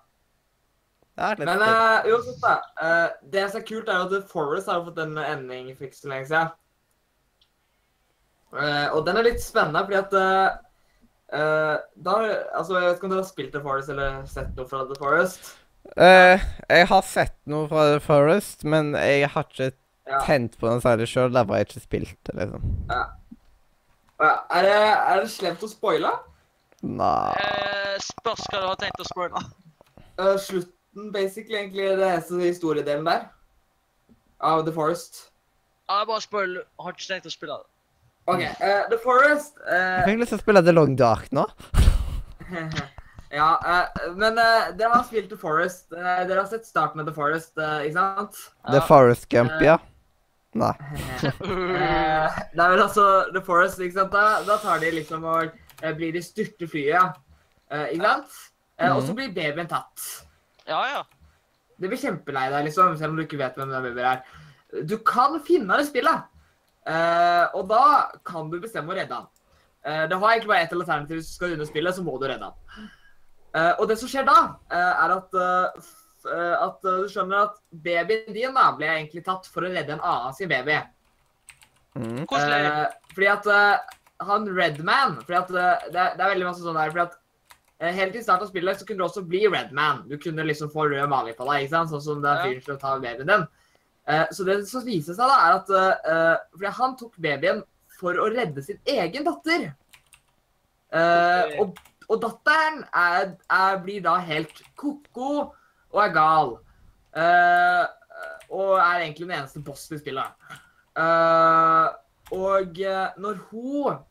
Det 1.13 1.23
er 1.23 1.37
litt 1.37 1.45
Men 1.45 1.61
uh, 1.61 2.07
uansett, 2.09 2.41
da. 2.41 2.55
Uh, 2.81 3.09
det 3.33 3.45
som 3.51 3.59
er 3.61 3.65
kult, 3.67 3.89
er 3.89 4.01
at 4.01 4.29
Forest 4.31 4.69
har 4.71 4.81
fått 4.85 4.97
en 5.03 5.17
ending 5.21 5.67
for 5.77 5.85
ikke 5.85 5.99
så 5.99 6.09
lenge 6.09 6.25
siden. 6.31 6.53
Uh, 8.53 8.87
og 8.93 9.05
den 9.05 9.17
er 9.17 9.27
litt 9.27 9.41
spennende, 9.41 9.81
fordi 9.85 9.97
at 9.97 10.13
uh, 10.13 11.77
da, 12.05 12.15
altså, 12.53 12.77
Jeg 12.77 12.87
vet 12.87 12.97
ikke 12.97 13.07
om 13.07 13.13
dere 13.13 13.21
har 13.23 13.29
spilt 13.29 13.53
The 13.53 13.61
Forest 13.61 13.89
eller 13.93 14.25
sett 14.29 14.51
noe 14.57 14.69
fra 14.69 14.83
The 14.89 14.97
Forest? 15.01 15.53
Uh, 15.97 16.41
jeg 16.69 16.89
har 16.89 17.01
sett 17.05 17.37
noe 17.49 17.69
fra 17.69 17.87
The 17.91 18.01
Forest, 18.03 18.65
men 18.65 18.93
jeg 18.97 19.29
har 19.29 19.49
ikke 19.49 19.71
Ja. 20.03 20.17
tent 20.25 20.57
på 20.59 20.67
den 20.67 20.81
særlig 20.83 21.07
sjøl. 21.07 21.31
Derfor 21.31 21.55
har 21.55 21.61
jeg 21.61 21.69
ikke 21.69 21.85
spilt 21.85 22.17
det, 22.27 22.33
liksom. 22.35 22.63
Ja, 22.89 23.03
er, 24.51 24.65
det, 24.65 24.73
er 24.73 25.21
det 25.21 25.29
slemt 25.31 25.63
å 25.63 25.69
spoile? 25.71 26.11
Nei 26.83 27.33
Eh, 27.93 27.99
spørs 28.01 28.47
hva 28.49 28.61
du 28.61 28.65
har 28.67 28.79
tenkt 28.81 29.01
å 29.01 29.05
spoile. 29.07 29.41
Uh, 30.19 30.35
slutten, 30.41 31.11
basically, 31.13 31.57
egentlig, 31.59 31.85
det 31.99 32.07
eneste 32.07 32.39
historiedelen 32.41 33.05
der. 33.07 33.27
Av 34.43 34.65
The 34.65 34.73
Forest. 34.75 35.29
Ja, 35.89 36.03
bare 36.09 36.23
spoil. 36.23 36.57
Har 36.81 36.95
ikke 36.95 37.07
tenkt 37.11 37.29
å 37.29 37.33
spille 37.33 37.59
det. 37.61 37.69
OK. 38.31 38.41
Uh, 38.59 38.83
The 38.89 38.99
Forest 39.03 39.57
uh, 39.67 39.99
Jeg 39.99 40.03
fikk 40.07 40.19
lyst 40.21 40.31
til 40.31 40.39
å 40.39 40.43
spille 40.45 40.61
The 40.63 40.75
Long 40.75 40.93
Dark 40.99 41.31
nå. 41.35 41.47
Ja, 43.33 43.55
uh, 43.65 44.11
men 44.13 44.37
dere 44.37 44.91
har 44.91 45.07
spilt 45.07 45.31
The 45.31 45.39
Forest. 45.41 45.87
Dere 45.89 46.37
har 46.37 46.45
sett 46.51 46.67
starten 46.69 47.01
av 47.01 47.07
The 47.07 47.15
Forest, 47.15 47.55
ikke 47.57 47.95
sant? 47.95 48.37
The 48.69 48.81
Forest 48.85 49.25
Gump, 49.31 49.55
ja. 49.65 49.79
Nei. 50.53 50.69
Det 51.23 52.61
er 52.61 52.75
vel 52.75 52.83
altså 52.83 53.07
The 53.33 53.41
Forest, 53.41 53.81
ikke 53.81 53.97
sant? 53.97 54.13
Da, 54.13 54.43
da 54.45 54.59
tar 54.61 54.83
de 54.83 54.91
liksom 54.99 55.25
og 55.25 55.49
blir 55.91 56.13
de 56.15 56.21
styrte 56.23 56.67
flyet, 56.71 57.17
eh, 57.69 57.89
ikke 57.97 58.07
sant? 58.07 58.37
Eh, 58.79 58.95
Og 58.95 59.03
så 59.03 59.13
blir 59.13 59.33
babyen 59.35 59.67
tatt. 59.67 60.25
Ja, 60.67 60.79
ja. 60.87 61.03
Det 61.79 61.89
blir 61.91 61.99
kjempelei 61.99 62.49
deg, 62.49 62.65
liksom, 62.69 62.95
selv 62.97 63.11
om 63.11 63.17
du 63.19 63.23
ikke 63.25 63.37
vet 63.41 63.55
hvem 63.59 63.69
den 63.69 63.83
babyen 63.83 64.07
er. 64.13 64.23
Du 64.87 64.97
kan 65.03 65.35
finne 65.43 65.77
det 65.77 65.87
spillet, 65.89 66.23
eh, 66.87 67.45
og 67.53 67.67
da 67.69 68.11
kan 68.23 68.49
du 68.49 68.59
bestemme 68.63 68.93
å 68.93 68.95
redde 68.97 69.13
han. 69.13 69.27
Eh, 69.83 70.07
det 70.07 70.15
har 70.17 70.31
egentlig 70.31 70.47
bare 70.47 70.63
ett 70.63 70.73
alternativ. 70.73 71.17
Hvis 71.19 71.27
du 71.27 71.35
skal 71.35 71.49
runde 71.51 71.67
spillet, 71.67 71.95
så 71.95 72.03
må 72.03 72.17
du 72.19 72.27
redde 72.27 72.47
han. 72.47 72.89
Eh, 73.53 73.73
og 73.79 73.87
det 73.89 73.99
som 73.99 74.07
skjer 74.09 74.25
da, 74.25 74.55
eh, 74.71 75.03
er 75.03 75.11
at, 75.17 75.33
eh, 75.35 75.81
eh, 76.31 76.55
at 76.63 76.85
eh, 76.85 77.01
du 77.03 77.09
skjønner 77.11 77.43
at 77.43 77.59
babyen 77.71 78.33
din 78.33 78.53
da 78.55 78.71
ble 78.71 78.87
egentlig 78.87 79.25
tatt 79.25 79.45
for 79.45 79.61
å 79.61 79.69
redde 79.73 79.93
en 79.93 79.99
annen 80.01 80.33
sin 80.33 80.49
baby. 80.49 80.79
Mm. 81.99 82.25
Koselig. 82.25 82.63
Eh, 82.65 82.87
fordi 83.13 83.27
at 83.29 83.45
eh, 83.45 83.77
han 84.27 84.47
Redman 84.49 85.19
fordi 85.21 85.39
at 85.39 85.51
det, 85.53 85.67
det 85.93 86.23
er 86.23 86.33
veldig 86.33 86.47
masse 86.49 86.63
sånn 86.63 86.79
der 86.79 86.93
fordi 86.93 87.05
at 87.07 87.19
eh, 87.79 87.91
Helt 87.97 88.15
i 88.15 88.23
starten 88.23 88.47
av 88.47 88.51
spillet 88.51 88.79
så 88.79 88.87
kunne 88.87 89.01
du 89.01 89.07
også 89.07 89.25
bli 89.27 89.41
Redman. 89.49 90.05
Du 90.07 90.15
kunne 90.21 90.45
liksom 90.47 90.71
få 90.71 90.87
rød 90.91 91.09
maling 91.11 91.35
på 91.35 91.47
deg, 91.49 91.65
ikke 91.65 91.75
sant? 91.75 91.91
sånn 91.91 92.05
som 92.05 92.23
den 92.23 92.31
er 92.31 92.45
fyren 92.45 92.65
som 92.67 92.79
tar 92.79 93.03
babyen 93.03 93.29
din. 93.29 93.45
Eh, 94.07 94.25
så 94.31 94.43
det 94.43 94.57
som 94.67 94.83
viser 94.83 95.15
seg, 95.15 95.29
da, 95.29 95.37
er 95.39 95.57
at 95.61 95.69
eh, 96.11 96.35
Fordi 96.57 96.73
han 96.79 96.97
tok 96.99 97.15
babyen 97.23 97.63
for 97.99 98.19
å 98.19 98.27
redde 98.33 98.63
sin 98.65 98.79
egen 98.89 99.25
datter. 99.27 99.69
Eh, 100.93 101.55
og, 101.61 101.77
og 102.09 102.19
datteren 102.21 102.83
er, 102.89 103.35
er, 103.47 103.77
blir 103.85 104.03
da 104.03 104.17
helt 104.27 104.63
ko-ko 104.79 105.53
og 105.93 106.01
er 106.03 106.15
gal. 106.15 106.55
Og 108.53 108.71
er 108.81 109.03
egentlig 109.03 109.27
den 109.27 109.37
eneste 109.37 109.61
bossen 109.63 109.95
i 109.95 110.01
spillet. 110.01 110.49
Og 112.33 112.81
når 113.21 113.39
hun 113.51 114.01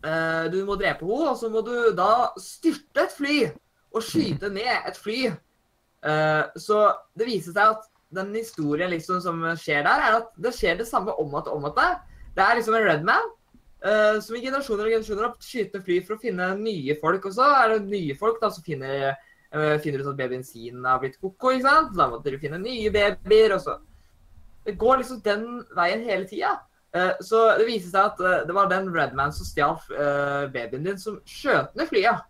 Du 0.00 0.56
må 0.64 0.78
drepe 0.80 1.04
henne, 1.04 1.32
og 1.32 1.36
så 1.36 1.50
må 1.52 1.60
du 1.66 1.90
da 1.92 2.30
styrte 2.40 3.02
et 3.04 3.12
fly 3.12 3.34
og 3.90 4.04
skyte 4.06 4.50
ned 4.52 4.88
et 4.88 4.98
fly. 4.98 5.26
Eh, 6.06 6.44
så 6.56 6.84
det 7.18 7.26
viser 7.28 7.54
seg 7.54 7.74
at 7.74 7.88
den 8.14 8.32
historien 8.34 8.90
liksom 8.90 9.20
som 9.22 9.42
skjer 9.60 9.84
der, 9.86 10.06
er 10.06 10.16
at 10.22 10.30
det 10.40 10.54
skjer 10.56 10.80
det 10.80 10.88
samme 10.88 11.14
om 11.20 11.34
at 11.38 11.50
om 11.50 11.68
at 11.68 11.76
det. 11.76 11.90
Det 12.36 12.46
er 12.46 12.58
liksom 12.58 12.78
en 12.78 12.88
Redman 12.88 13.28
man 13.28 13.36
som 14.20 14.36
i 14.36 14.42
generasjoner 14.44 14.84
og 14.84 14.92
generasjoner 14.92 15.24
har 15.24 15.36
skyter 15.40 15.80
fly 15.80 15.94
for 16.04 16.18
å 16.18 16.20
finne 16.20 16.50
nye 16.58 16.92
folk. 17.00 17.24
Og 17.24 17.32
så 17.32 17.46
er 17.56 17.70
det 17.72 17.86
nye 17.88 18.16
folk 18.18 18.36
da 18.42 18.50
som 18.52 18.60
finner, 18.66 19.14
finner 19.80 20.02
ut 20.02 20.10
at 20.10 20.18
babyen 20.18 20.44
sin 20.44 20.84
har 20.84 21.00
blitt 21.00 21.16
koko. 21.16 21.54
ikke 21.54 21.64
sant? 21.64 21.94
Da 21.96 22.10
måtte 22.10 22.26
dere 22.26 22.42
finne 22.42 22.58
nye 22.60 22.92
babyer. 22.92 23.54
og 23.56 23.62
så 23.64 23.78
Det 24.68 24.76
går 24.82 25.00
liksom 25.00 25.22
den 25.24 25.46
veien 25.78 26.04
hele 26.04 26.28
tida. 26.28 26.58
Uh, 26.90 27.12
så 27.22 27.44
det 27.60 27.68
viser 27.68 27.92
seg 27.92 28.08
at 28.08 28.22
uh, 28.24 28.40
det 28.48 28.56
var 28.56 28.70
den 28.70 28.88
Redman 28.90 29.34
som 29.34 29.46
stjal 29.46 29.76
uh, 29.94 30.48
babyen 30.50 30.88
din, 30.88 30.98
som 30.98 31.20
skjøt 31.28 31.76
ned 31.78 31.90
flyet. 31.90 32.26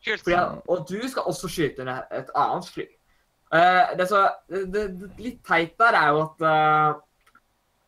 Fordi, 0.00 0.36
og 0.64 0.86
du 0.88 0.96
skal 1.08 1.28
også 1.28 1.48
skyte 1.52 1.84
ned 1.84 2.14
et 2.16 2.32
annet 2.38 2.68
fly. 2.72 2.86
Eh, 3.50 3.96
det, 3.98 4.06
så, 4.06 4.28
det, 4.48 4.66
det, 4.72 5.08
litt 5.18 5.40
teit 5.46 5.72
der 5.80 5.96
er 5.98 6.12
jo 6.14 6.20
at 6.22 6.44
eh, 6.46 6.90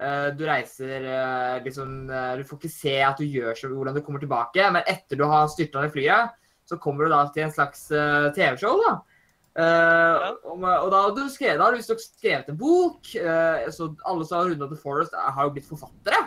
eh, 0.02 0.28
du 0.34 0.42
reiser 0.48 1.04
eh, 1.06 1.58
liksom 1.62 2.10
eh, 2.10 2.32
Du 2.40 2.42
får 2.48 2.58
ikke 2.58 2.70
se 2.72 2.94
at 3.06 3.22
du 3.22 3.28
gjør 3.30 3.54
så 3.54 3.70
hvordan 3.70 3.94
du 3.94 4.02
kommer 4.02 4.22
tilbake, 4.22 4.66
men 4.74 4.82
etter 4.90 5.20
du 5.20 5.22
har 5.30 5.46
styrta 5.52 5.84
ned 5.84 5.94
flyet, 5.94 6.34
så 6.66 6.78
kommer 6.82 7.06
du 7.06 7.14
da 7.14 7.22
til 7.30 7.46
en 7.46 7.54
slags 7.54 7.86
eh, 7.94 8.28
TV-show, 8.34 8.82
da. 8.82 8.96
Eh, 9.52 10.26
om, 10.48 10.62
og 10.64 10.86
da 10.88 11.00
har 11.04 11.10
du 11.12 11.26
skrevet, 11.28 11.58
da 11.60 11.66
har 11.66 11.74
du 11.74 11.80
visstnok 11.82 12.00
skrevet 12.00 12.48
en 12.48 12.60
bok, 12.60 13.10
Uh, 13.12 13.68
så 13.68 13.90
alle 14.08 14.24
som 14.24 14.38
har 14.38 14.48
runda 14.48 14.68
The 14.70 14.78
Forest, 14.80 15.12
er- 15.12 15.32
har 15.36 15.44
jo 15.44 15.52
blitt 15.56 15.68
forfattere. 15.68 16.20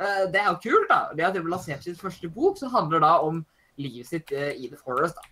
Uh, 0.00 0.24
det 0.32 0.40
er 0.40 0.48
jo 0.48 0.60
kult, 0.62 0.88
da. 0.88 1.00
Det 1.12 1.26
at 1.26 1.34
de 1.34 1.42
har 1.42 1.50
lansert 1.52 1.84
sin 1.84 1.98
første 1.98 2.30
bok, 2.32 2.56
som 2.56 2.72
handler 2.72 3.00
da 3.04 3.18
om 3.20 3.44
livet 3.76 4.06
sitt 4.06 4.32
i 4.32 4.68
The 4.68 4.76
Forest. 4.76 5.16
da. 5.16 5.26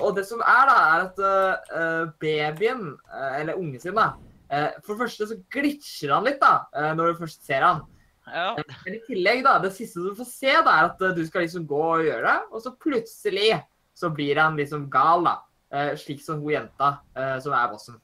Og 0.00 0.16
det 0.16 0.24
som 0.26 0.40
er, 0.40 0.66
da, 0.70 0.76
er 0.88 1.00
at 1.04 2.12
babyen, 2.20 2.96
eller 3.36 3.58
ungen 3.58 3.80
sin, 3.80 3.94
da 3.94 4.14
For 4.80 4.94
det 4.94 5.00
første 5.02 5.26
så 5.26 5.36
glitcher 5.52 6.14
han 6.14 6.24
litt, 6.24 6.40
da, 6.40 6.64
når 6.94 7.12
du 7.12 7.18
først 7.18 7.44
ser 7.44 7.66
han. 7.66 7.82
Ja. 8.26 8.54
Men 8.86 8.94
i 8.94 9.02
tillegg, 9.06 9.42
da, 9.44 9.58
det 9.58 9.72
siste 9.74 10.00
du 10.00 10.14
får 10.14 10.30
se, 10.30 10.54
da, 10.64 10.78
er 10.78 10.88
at 10.88 11.16
du 11.16 11.20
skal 11.26 11.44
liksom 11.44 11.66
gå 11.68 11.82
og 11.82 12.06
gjøre 12.06 12.24
det, 12.24 12.38
og 12.50 12.62
så 12.62 12.72
plutselig 12.72 13.60
så 13.94 14.08
blir 14.14 14.38
han 14.40 14.56
liksom 14.56 14.88
gal, 14.90 15.26
da. 15.26 15.36
Eh, 15.70 15.92
slik 15.98 16.22
som 16.24 16.40
hun 16.42 16.50
jenta 16.50 16.96
eh, 17.14 17.36
som 17.42 17.54
er 17.54 17.68
bossen. 17.70 18.00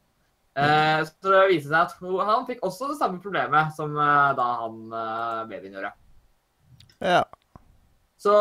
Eh, 0.57 1.01
så 1.05 1.33
det 1.33 1.41
viser 1.51 1.73
seg 1.73 1.81
at 1.81 1.97
hun, 1.99 2.21
han 2.23 2.47
fikk 2.49 2.63
også 2.65 2.93
det 2.93 2.99
samme 3.01 3.19
problemet 3.21 3.75
som 3.77 3.97
da 3.97 4.47
han 4.63 4.79
eh, 4.87 5.41
babyen 5.51 5.75
gjorde. 5.75 5.91
Ja. 7.03 7.25
Så 8.23 8.33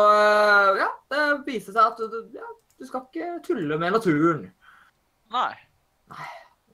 ja, 0.78 0.88
det 1.12 1.24
viser 1.48 1.74
seg 1.74 1.82
at 1.82 1.98
du, 1.98 2.20
ja, 2.38 2.46
du 2.78 2.86
skal 2.88 3.04
ikke 3.08 3.34
tulle 3.44 3.80
med 3.82 3.98
naturen. 3.98 4.46
Nei. 5.34 5.52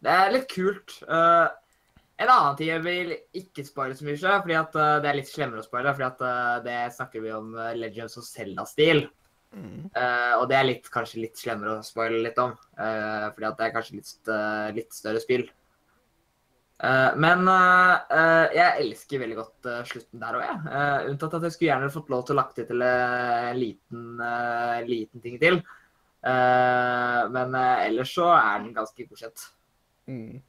Det 0.03 0.13
er 0.13 0.33
litt 0.35 0.47
kult. 0.53 0.95
Uh, 1.09 1.49
en 2.23 2.31
annen 2.31 2.57
ting 2.59 2.69
jeg 2.69 2.85
vil 2.85 3.13
ikke 3.39 3.65
spoile 3.67 3.97
så 3.99 4.07
mye, 4.07 4.19
fordi 4.21 4.57
at 4.59 4.79
uh, 4.79 5.01
det 5.03 5.11
er 5.11 5.19
litt 5.19 5.31
slemmere 5.31 5.63
å 5.63 5.67
spoile, 5.67 5.95
fordi 5.97 6.07
at 6.07 6.23
uh, 6.23 6.57
det 6.63 6.79
snakker 6.95 7.25
vi 7.25 7.35
om 7.35 7.55
Legends 7.79 8.19
of 8.21 8.27
Zelda-stil. 8.29 9.07
Mm. 9.53 9.91
Eh, 9.93 10.35
og 10.39 10.47
det 10.49 10.57
er 10.57 10.69
litt, 10.69 10.87
kanskje 10.93 11.25
litt 11.27 11.41
slemmere 11.41 11.79
å 11.79 11.85
spoile 11.85 12.23
litt 12.25 12.39
om, 12.41 12.55
uh, 12.79 13.27
fordi 13.35 13.49
at 13.49 13.59
det 13.59 13.67
er 13.67 13.75
kanskje 13.75 13.99
litt, 13.99 14.15
uh, 14.31 14.69
litt 14.77 14.97
større 14.97 15.21
spill. 15.23 15.49
Men 16.83 17.47
jeg 17.47 18.81
elsker 18.83 19.21
veldig 19.23 19.37
godt 19.39 19.67
slutten 19.87 20.19
der 20.19 20.35
òg, 20.35 20.41
jeg. 20.43 21.13
Unntatt 21.13 21.37
at 21.39 21.45
jeg 21.47 21.55
skulle 21.55 21.69
gjerne 21.69 21.91
fått 21.95 22.09
lov 22.11 22.25
til 22.27 22.35
å 22.35 22.39
lagt 22.41 22.57
til 22.59 22.67
til 22.67 22.83
en 22.83 23.55
liten, 23.55 24.09
liten 24.89 25.23
ting 25.23 25.37
til. 25.39 25.61
Men 27.37 27.55
ellers 27.61 28.17
så 28.17 28.33
er 28.35 28.65
den 28.65 28.75
ganske 28.75 29.07
godkjent. 29.07 29.45
Mm. 30.11 30.41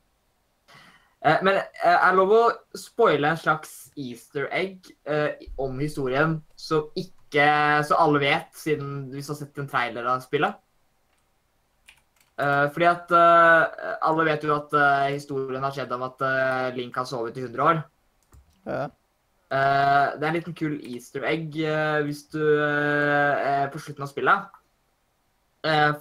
Men 1.45 1.61
er 1.61 2.01
det 2.01 2.17
lov 2.17 2.33
å 2.39 2.41
spoile 2.81 3.29
en 3.29 3.43
slags 3.43 3.75
easter 3.93 4.49
egg 4.49 4.89
eh, 5.05 5.37
om 5.61 5.77
historien 5.85 6.39
som 6.57 6.89
ikke 6.97 7.22
Så 7.33 7.97
alle 7.97 8.19
vet, 8.21 8.51
siden 8.57 9.07
hvis 9.13 9.27
du 9.27 9.33
har 9.33 9.39
sett 9.39 9.57
en 9.61 9.69
trailer 9.71 10.05
av 10.11 10.21
spillet? 10.21 10.59
Uh, 12.33 12.65
fordi 12.73 12.87
at 12.89 13.11
uh, 13.13 13.61
alle 14.09 14.25
vet 14.25 14.41
jo 14.41 14.55
at 14.55 14.71
uh, 14.73 15.05
historien 15.13 15.61
har 15.61 15.73
skjedd 15.75 15.91
om 15.93 16.07
at 16.07 16.23
Link 16.73 16.95
har 16.97 17.05
sovet 17.05 17.37
i 17.37 17.45
100 17.45 17.63
år. 17.63 17.81
Ja. 18.65 18.83
Det 19.53 20.25
er 20.25 20.31
en 20.31 20.33
liten 20.39 20.55
kul 20.57 20.79
easter 20.81 21.27
egg 21.29 21.53
hvis 22.07 22.23
du 22.33 22.41
er 22.41 23.67
på 23.69 23.77
slutten 23.83 24.01
av 24.01 24.09
spillet. 24.09 24.47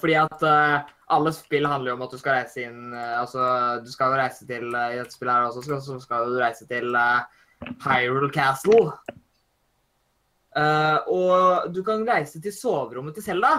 Fordi 0.01 0.15
at 0.17 0.45
alle 1.13 1.33
spill 1.37 1.69
handler 1.69 1.91
jo 1.91 1.97
om 1.99 2.05
at 2.07 2.15
du 2.15 2.21
skal 2.23 2.39
reise 2.39 2.65
inn 2.65 2.95
Altså, 2.97 3.43
du 3.85 3.91
skal 3.93 4.15
jo 4.15 4.23
reise 4.23 4.49
til 4.49 4.71
I 4.73 4.97
dette 5.03 5.13
spillet 5.13 5.35
her 5.37 5.51
også 5.51 5.67
skal, 5.67 5.83
så 5.85 5.99
skal 6.01 6.33
du 6.33 6.41
reise 6.41 6.65
til 6.71 6.97
Hyrule 7.85 8.33
Castle. 8.33 8.95
Eh, 10.53 10.99
og 11.09 11.73
du 11.73 11.81
kan 11.87 12.03
reise 12.05 12.41
til 12.43 12.53
soverommet 12.53 13.17
til 13.17 13.25
Selda 13.25 13.55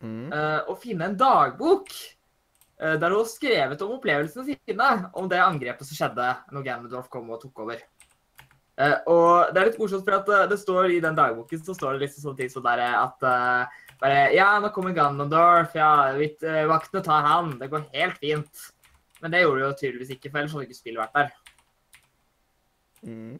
Mm. 0.00 0.32
eh, 0.32 0.60
og 0.64 0.78
finne 0.80 1.10
en 1.10 1.16
dagbok 1.20 1.90
eh, 1.92 2.94
der 2.96 3.12
hun 3.12 3.18
har 3.18 3.26
skrevet 3.28 3.82
om 3.84 3.98
opplevelsene 3.98 4.46
sine, 4.46 4.86
om 5.12 5.28
det 5.28 5.42
angrepet 5.44 5.84
som 5.84 5.98
skjedde 5.98 6.28
når 6.54 6.64
Ganondorf 6.64 7.10
kom 7.12 7.28
og 7.28 7.42
tok 7.42 7.66
over. 7.66 7.82
Og 9.12 9.52
det 9.52 9.60
er 9.60 9.66
litt 9.68 9.76
morsomt, 9.76 10.06
for 10.06 10.16
at 10.16 10.48
det 10.48 10.56
står 10.56 10.94
i 10.94 11.02
den 11.04 11.12
dagboken 11.18 11.60
så 11.60 11.74
står 11.76 11.98
det 11.98 12.06
liksom 12.06 12.22
sånne 12.22 12.38
ting 12.38 12.48
som 12.48 12.64
der 12.64 12.80
at 12.80 13.20
bare, 13.20 14.22
Ja, 14.32 14.54
nå 14.56 14.70
kommer 14.72 14.96
Ganondorf, 14.96 15.76
ja, 15.76 16.16
vaktene 16.64 17.04
tar 17.04 17.28
han, 17.28 17.58
det 17.60 17.68
går 17.68 17.84
helt 17.92 18.16
fint. 18.16 18.64
Men 19.20 19.34
det 19.34 19.42
gjorde 19.42 19.60
det 19.60 19.66
jo 19.66 19.76
tydeligvis 19.82 20.14
ikke, 20.16 20.30
for 20.30 20.40
ellers 20.40 20.56
hadde 20.56 20.64
ikke 20.70 20.80
spillet 20.80 21.02
vært 21.02 21.18
der. 21.18 21.28
Mm. 23.04 23.36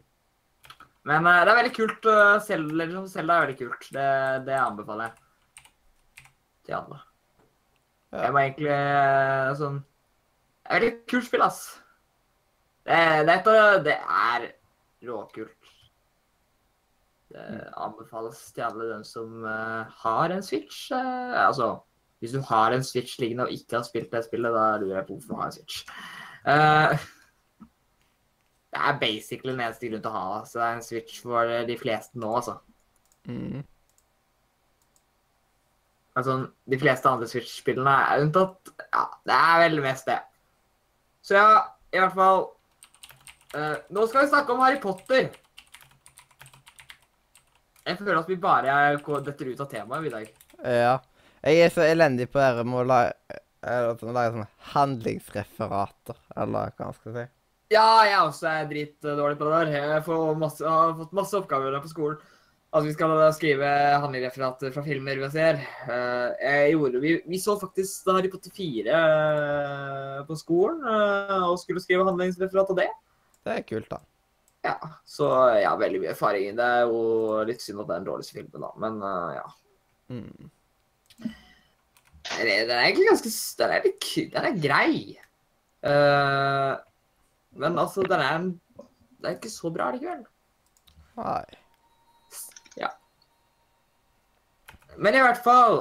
Men 1.09 1.27
uh, 1.27 1.41
det 1.45 1.53
er 1.53 1.59
veldig 1.61 1.75
kult. 1.77 2.07
Uh, 2.07 2.37
Zelda, 2.45 2.77
Legend 2.83 3.17
er 3.17 3.29
veldig 3.31 3.59
kult. 3.59 3.87
Det, 3.95 4.09
det 4.49 4.57
anbefaler 4.59 5.09
jeg 5.09 5.67
til 6.67 6.79
alle. 6.81 7.01
Ja. 8.11 8.25
Jeg 8.25 8.35
må 8.35 8.41
egentlig 8.43 8.71
eh, 8.75 9.49
sånn 9.55 9.77
Det 9.85 10.71
er 10.71 10.81
veldig 10.81 10.95
kult 11.13 11.27
spill, 11.29 11.45
ass. 11.47 11.61
Det, 12.83 12.97
det, 13.29 13.37
er 13.55 13.85
det 13.87 13.95
er 13.95 14.47
råkult. 15.07 15.69
Det 17.31 17.45
anbefales 17.79 18.41
til 18.51 18.67
alle 18.67 18.89
dem 18.91 19.05
som 19.07 19.47
har 19.47 20.35
en 20.35 20.43
Switch. 20.43 20.89
altså, 20.91 21.77
hvis 22.21 22.35
du 22.35 22.43
har 22.51 22.75
en 22.75 22.85
Switch 22.85 23.21
liggende 23.23 23.47
og 23.47 23.55
ikke 23.55 23.79
har 23.79 23.87
spilt 23.87 24.11
det 24.13 24.25
spillet, 24.27 24.53
da 24.53 24.77
lurer 24.83 24.99
jeg 24.99 25.07
på 25.07 25.17
hvorfor 25.17 25.35
du 25.35 25.41
har 25.41 25.47
en 25.47 25.57
Switch. 25.57 25.85
Eh, 26.51 27.07
det 28.71 28.81
er 28.87 28.99
basically 29.01 29.53
den 29.53 29.65
eneste 29.65 29.89
grunn 29.91 30.03
til 30.03 30.13
å 30.13 30.15
ha 30.15 30.27
altså, 30.39 30.59
det 30.59 30.67
er 30.67 30.77
en 30.77 30.87
Switch 30.87 31.21
for 31.25 31.53
de 31.67 31.77
fleste 31.79 32.21
nå, 32.23 32.31
altså. 32.39 32.57
Mm. 33.27 33.65
Altså, 36.19 36.37
de 36.71 36.79
fleste 36.81 37.11
andre 37.11 37.29
Switch-spillene 37.31 37.93
er 38.13 38.25
unntatt 38.25 38.73
Ja, 38.91 39.05
det 39.27 39.37
er 39.37 39.63
veldig 39.67 39.85
mest 39.85 40.09
det. 40.11 40.19
Så 41.23 41.37
ja, 41.37 41.61
i 41.93 42.01
hvert 42.01 42.17
fall 42.17 42.43
uh, 43.55 43.77
Nå 43.95 44.07
skal 44.09 44.25
vi 44.25 44.33
snakke 44.33 44.55
om 44.55 44.63
Harry 44.65 44.81
Potter. 44.83 45.31
Jeg 47.87 47.99
føler 47.99 48.21
at 48.21 48.31
vi 48.31 48.39
bare 48.41 49.21
detter 49.27 49.53
ut 49.53 49.63
av 49.65 49.71
temaet 49.71 50.07
i 50.07 50.15
dag. 50.15 50.33
Ja. 50.61 50.97
Jeg 51.41 51.65
er 51.65 51.73
så 51.73 51.83
elendig 51.87 52.29
på 52.31 52.39
det 52.39 52.67
med 52.69 52.83
å 52.83 52.89
lage 52.91 53.95
sånne 54.01 54.47
handlingsreferater, 54.75 56.19
eller 56.37 56.75
hva 56.77 56.91
man 56.91 56.99
skal 56.99 57.17
si. 57.17 57.25
Ja, 57.71 58.03
jeg 58.03 58.19
også 58.19 58.49
er 58.51 58.69
dritdårlig 58.71 59.39
på 59.39 59.47
det 59.47 59.59
der. 59.61 59.89
Jeg 59.95 60.03
får 60.07 60.39
masse, 60.39 60.67
har 60.67 60.97
fått 60.99 61.13
masse 61.15 61.39
oppgaver 61.39 61.77
på 61.79 61.91
skolen. 61.93 62.19
Altså, 62.71 62.87
Vi 62.87 62.95
skal 62.95 63.23
skrive 63.35 63.69
handlereferater 64.03 64.75
fra 64.75 64.83
filmer 64.87 65.19
vi 65.19 65.31
ser. 65.31 65.59
Eh, 65.91 66.27
jeg 66.43 66.75
gjorde, 66.75 67.01
vi, 67.03 67.17
vi 67.27 67.39
så 67.43 67.57
faktisk 67.59 68.07
da 68.07 68.17
Harry 68.19 68.31
Potter 68.31 68.51
4 68.55 68.99
eh, 68.99 70.19
på 70.27 70.39
skolen, 70.39 70.83
eh, 70.87 71.47
og 71.47 71.59
skulle 71.63 71.83
skrive 71.83 72.07
handlingsreferat 72.07 72.71
av 72.75 72.79
det. 72.79 72.89
Det 73.47 73.57
er 73.57 73.67
kult, 73.67 73.91
da. 73.91 74.03
Ja, 74.67 74.77
så 75.09 75.31
jeg 75.57 75.67
har 75.67 75.81
veldig 75.81 76.03
mye 76.03 76.13
erfaring. 76.13 76.53
Det 76.59 76.69
er 76.77 76.91
jo 76.91 77.01
litt 77.49 77.63
synd 77.65 77.83
at 77.83 77.89
det 77.89 77.97
er 77.97 78.03
den 78.03 78.11
dårligste 78.11 78.39
filmen, 78.39 78.67
da. 78.67 78.75
Men 78.83 79.01
ja. 79.39 79.47
Mm. 80.11 80.51
Den 82.31 82.51
er, 82.51 82.77
egentlig 82.83 83.09
ganske 83.09 83.31
Den 83.59 83.73
er 83.73 83.85
litt 83.87 84.07
Den 84.35 84.47
er 84.51 84.63
grei. 84.63 84.95
Eh, 85.87 86.73
men 87.57 87.79
altså, 87.79 88.03
den 88.07 88.21
er 88.21 88.45
Det 89.21 89.29
er 89.29 89.35
ikke 89.37 89.51
så 89.53 89.71
bra 89.73 89.91
likevel. 89.93 90.23
Nei. 91.21 91.61
Men 95.01 95.17
i 95.17 95.23
hvert 95.23 95.41
fall, 95.45 95.79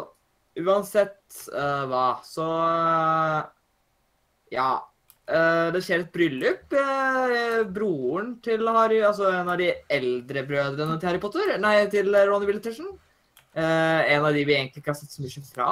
uansett 0.59 1.41
uh, 1.53 1.83
hva, 1.89 2.05
så 2.25 2.45
uh, 2.45 3.41
Ja. 4.53 4.71
Uh, 5.29 5.69
det 5.75 5.83
skjer 5.85 6.01
et 6.01 6.13
bryllup. 6.13 6.71
Eh, 6.73 7.59
broren 7.69 8.31
til 8.41 8.65
Harry, 8.73 8.97
altså 9.05 9.27
en 9.29 9.51
av 9.53 9.59
de 9.61 9.67
eldre 9.93 10.41
brødrene 10.47 10.95
til 10.97 11.09
Harry 11.11 11.21
Potter, 11.21 11.51
nei, 11.61 11.75
til 11.93 12.09
Ronny 12.15 12.49
Wiltersen. 12.49 12.89
En 13.59 14.25
av 14.25 14.33
de 14.33 14.41
vi 14.45 14.55
egentlig 14.55 14.81
ikke 14.81 14.93
har 14.93 14.97
sett 14.97 15.13
så 15.13 15.21
mye 15.21 15.43
fra, 15.51 15.69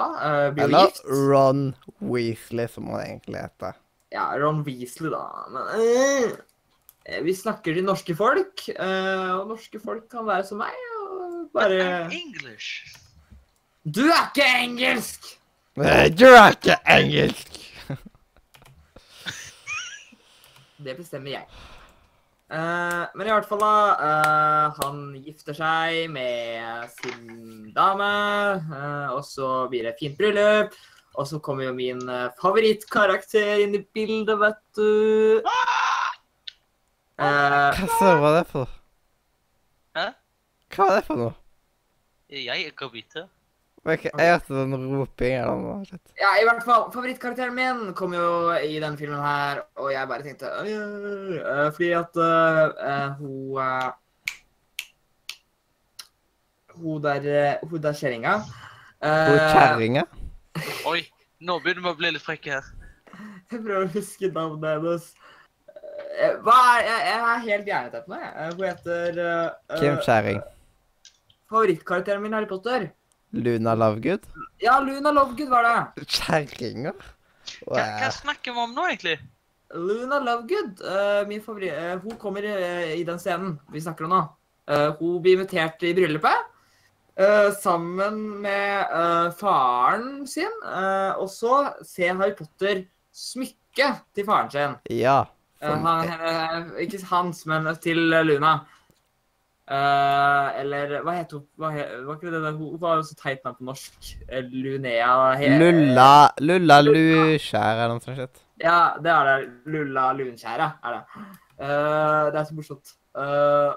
blir 0.54 0.66
Eller 0.66 0.92
gift. 0.92 1.02
Ron 1.08 1.64
Weasley, 2.02 2.70
som 2.70 2.90
han 2.92 3.02
egentlig 3.06 3.42
heter. 3.48 3.78
Ja, 4.12 4.40
Ron 4.40 4.64
Weasley, 4.64 5.10
da. 5.12 5.48
Men 5.52 5.64
eh, 5.82 6.32
vi 7.24 7.36
snakker 7.36 7.74
til 7.76 7.84
norske 7.88 8.16
folk, 8.16 8.70
eh, 8.72 9.32
og 9.36 9.48
norske 9.52 9.80
folk 9.84 10.08
kan 10.12 10.28
være 10.28 10.44
som 10.48 10.58
meg. 10.64 10.76
og 11.02 11.50
Bare 11.54 12.12
English. 12.14 12.68
Du 13.88 14.02
er 14.12 14.28
ikke 14.28 14.48
engelsk! 14.64 15.22
Du 15.78 16.26
er 16.28 16.48
ikke 16.56 16.76
engelsk! 16.92 17.50
Det 20.86 20.98
bestemmer 20.98 21.32
jeg. 21.32 21.46
Uh, 22.48 23.04
men 23.16 23.28
i 23.28 23.32
hvert 23.32 23.48
fall, 23.48 23.60
da. 23.60 23.96
Uh, 24.00 24.72
han 24.82 25.16
gifter 25.24 25.54
seg 25.56 26.12
med 26.12 26.88
sin 26.96 27.72
dame, 27.76 28.12
Uh, 28.68 29.10
og 29.16 29.24
så 29.28 29.68
blir 29.72 29.84
det 29.88 29.96
fint 30.00 30.18
bryllup. 30.20 30.72
Og 31.18 31.26
så 31.26 31.40
kommer 31.42 31.66
jo 31.66 31.74
min 31.74 32.02
eh, 32.14 32.28
favorittkarakter 32.42 33.64
inn 33.64 33.74
i 33.74 33.82
bildet, 33.94 34.38
vet 34.38 34.60
du. 34.78 35.42
Eh, 37.18 37.80
Hva 37.98 38.12
var 38.22 38.36
det 38.38 38.44
for? 38.52 38.70
Hæ? 39.98 40.12
Hva 40.76 40.86
var 40.86 41.00
det 41.00 41.08
for 41.08 41.24
noe? 41.24 41.34
Jeg 42.30 42.70
kan 42.78 42.92
vite. 42.94 43.26
Jeg 43.88 44.04
jeg 44.04 44.34
hørte 44.34 44.52
sånn 44.52 44.76
roping 44.76 45.34
eller 45.40 45.62
noe. 45.64 45.86
shit. 45.88 46.02
ja, 46.20 46.34
i 46.42 46.44
hvert 46.44 46.66
fall. 46.68 46.90
Favorittkarakteren 46.92 47.56
min 47.56 47.94
kom 47.96 48.12
jo 48.14 48.52
i 48.60 48.76
denne 48.84 49.00
filmen 49.00 49.22
her, 49.24 49.62
og 49.80 49.94
jeg 49.94 50.10
bare 50.12 50.26
tenkte 50.26 50.52
øh, 50.52 50.68
øh, 50.68 51.32
oi», 51.32 51.40
eh, 51.40 51.72
Fordi 51.78 51.92
at 51.96 52.20
eh, 52.28 53.08
hun 53.22 53.58
Hun 56.78 57.02
der, 57.02 57.26
eh, 57.26 57.70
hun 57.70 57.82
der 57.82 57.94
kjerringa 57.98 58.36
Hun 59.02 59.40
kjerringa? 59.56 60.04
Oi, 60.92 61.02
nå 61.44 61.58
begynner 61.64 61.86
vi 61.86 61.92
å 61.92 61.98
bli 62.00 62.12
litt 62.16 62.26
frekke 62.26 62.58
her. 62.58 62.68
Jeg 63.52 63.62
prøver 63.64 63.86
å 63.86 63.92
huske 63.94 64.30
navnet 64.34 64.78
hennes. 64.78 65.08
Eh, 66.18 66.36
Hva 66.46 66.56
er 66.76 66.86
Jeg, 66.88 67.02
jeg 67.08 67.20
er 67.32 67.44
helt 67.46 67.72
jernete 67.72 68.04
på 68.06 68.14
meg. 68.14 68.26
Eh, 68.28 68.50
Hun 68.54 68.66
heter 68.68 69.20
uh, 69.22 69.78
Kim 69.80 70.00
Skjæring. 70.06 70.42
Favorittkarakteren 71.48 72.24
min 72.24 72.34
i 72.34 72.40
Harry 72.40 72.50
Potter. 72.50 72.90
Luna 73.38 73.76
Lovegood? 73.78 74.26
Ja, 74.64 74.80
Luna 74.84 75.14
Lovegood 75.16 75.52
var 75.52 75.68
det. 75.68 76.06
Kjerringa? 76.08 76.94
Hva, 77.64 77.84
hva 78.02 78.12
snakker 78.12 78.56
vi 78.56 78.64
om 78.64 78.74
nå, 78.76 78.88
egentlig? 78.90 79.18
Luna 79.76 80.20
Lovegood, 80.24 80.84
uh, 80.84 81.22
min 81.28 81.44
favoritt 81.44 81.76
uh, 81.76 81.96
Hun 82.04 82.16
kommer 82.20 82.46
uh, 82.48 82.92
i 82.96 83.04
den 83.08 83.20
scenen 83.20 83.58
vi 83.72 83.84
snakker 83.84 84.08
om 84.08 84.16
nå. 84.16 84.26
Eh, 84.68 84.90
hun 85.00 85.22
blir 85.24 85.38
invitert 85.38 85.84
i 85.88 85.94
bryllupet 85.96 86.48
eh, 87.20 87.50
sammen 87.62 88.20
med 88.44 88.94
uh, 88.94 89.32
faren 89.38 90.28
sin. 90.30 90.54
Uh, 90.64 91.18
og 91.22 91.30
så 91.34 91.68
ser 91.86 92.16
Harry 92.20 92.36
Potter 92.38 92.86
smykke 93.14 93.92
til 94.16 94.28
faren 94.28 94.52
sin. 94.54 94.76
Ja. 94.94 95.24
Han, 95.62 96.76
ikke 96.78 97.02
hans, 97.10 97.46
men 97.50 97.66
til 97.82 97.98
Luna. 98.28 98.60
Eller 99.68 101.00
hva 101.04 101.16
heter 101.18 101.40
hun? 101.40 101.48
Hva 101.58 101.72
var 101.74 102.14
ikke 102.14 102.30
det 102.30 102.44
det? 102.44 102.52
hun 102.60 102.78
var 102.80 103.00
jo 103.00 103.08
så 103.08 103.18
teit 103.18 103.42
navn 103.44 103.58
på 103.58 103.66
norsk. 103.72 104.12
Lunea 104.54 105.34
he, 105.42 105.50
Lulla 105.58 106.30
Lulla 106.40 106.78
Luskjær 106.86 107.82
eller 107.82 107.98
noe 107.98 108.06
sånt. 108.06 108.46
Ja, 108.62 108.94
det 109.02 109.12
er 109.12 109.32
det. 109.32 109.50
Lulla 109.74 110.12
Lunskjæra 110.16 110.70
er 110.86 111.00
det. 111.00 111.26
Det 111.58 112.40
er 112.40 112.48
så 112.48 112.56
morsomt. 112.62 112.94
Eh, 113.18 113.74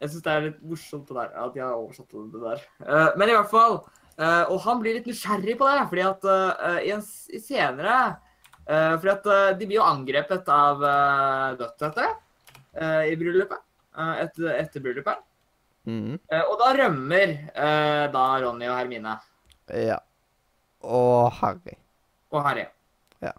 jeg 0.00 0.10
syns 0.10 0.24
det 0.24 0.32
er 0.32 0.44
litt 0.48 0.60
morsomt 0.64 1.08
det 1.08 1.16
der, 1.16 1.32
at 1.44 1.54
de 1.54 1.60
har 1.60 1.76
oversatt 1.76 2.12
det 2.32 2.40
der. 2.42 2.62
Uh, 2.84 3.10
men 3.16 3.28
i 3.28 3.36
hvert 3.38 3.50
fall 3.52 3.82
Uh, 4.20 4.44
Og 4.52 4.58
han 4.66 4.80
blir 4.82 4.98
litt 4.98 5.06
nysgjerrig 5.08 5.54
på 5.56 5.64
det, 5.64 5.84
fordi 5.88 6.02
at 6.04 6.24
uh, 6.28 6.74
i 6.84 6.90
en 6.92 7.00
i 7.32 7.38
senere 7.40 7.94
uh, 8.68 8.98
Fordi 9.00 9.12
at 9.14 9.28
de 9.56 9.68
blir 9.70 9.78
jo 9.78 9.86
angrepet 9.86 10.50
av 10.52 10.82
uh, 10.84 11.54
dødsette 11.56 12.04
i 13.08 13.14
bryllupet. 13.18 13.58
etter, 13.96 14.50
etter 14.60 14.82
bryllupet. 14.84 15.22
Mm. 15.88 16.20
Og 16.36 16.52
da 16.60 16.68
rømmer 16.78 17.32
da 18.12 18.26
Ronny 18.44 18.68
og 18.68 18.76
Hermine 18.76 19.16
Ja. 19.74 19.96
Og 20.84 21.32
Harry. 21.40 21.74
og 22.30 22.44
Harry. 22.44 22.66
Ja. 23.24 23.32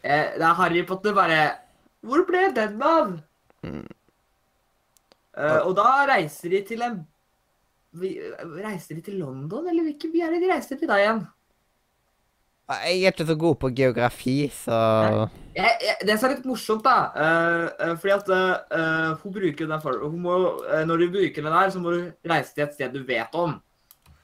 Det 0.00 0.40
er 0.40 0.54
Harry 0.62 0.86
Potter 0.86 1.12
bare 1.12 1.58
Hvor 2.00 2.24
ble 2.30 2.46
den 2.56 2.80
av? 2.80 3.18
Mm. 3.66 3.84
Eh, 5.36 5.60
og 5.68 5.74
da 5.76 5.90
reiser 6.08 6.56
de 6.56 6.64
til 6.72 6.86
en 6.86 7.04
Reiser 7.96 8.98
de 8.98 9.00
til 9.06 9.14
London, 9.22 9.70
eller 9.70 9.86
hvilken 9.86 10.10
by 10.12 10.20
er 10.26 10.34
det 10.34 10.42
de 10.42 10.48
reiser 10.50 10.76
til 10.76 10.90
da 10.90 10.98
igjen? 11.00 11.22
Jeg 12.66 12.96
er 12.98 13.14
ikke 13.14 13.24
så 13.28 13.36
god 13.38 13.54
på 13.62 13.70
geografi, 13.78 14.50
så 14.52 14.76
Jeg, 15.54 15.70
jeg, 15.80 15.94
det 16.02 16.16
som 16.18 16.26
er 16.28 16.34
litt 16.34 16.48
morsomt, 16.50 16.84
da 16.84 16.96
uh, 17.14 17.92
Fordi 17.94 18.12
at 18.12 18.32
eh, 18.34 19.12
hun 19.22 19.34
bruker 19.36 19.70
den 19.70 19.80
for, 19.84 20.02
hun 20.02 20.18
må, 20.24 20.34
uh, 20.66 20.82
Når 20.84 21.04
du 21.04 21.06
bruker 21.14 21.46
den 21.46 21.54
der, 21.54 21.70
så 21.70 21.80
må 21.80 21.94
du 21.94 22.02
reise 22.28 22.52
til 22.52 22.66
et 22.66 22.74
sted 22.74 22.92
du 22.92 23.06
vet 23.06 23.38
om. 23.38 23.54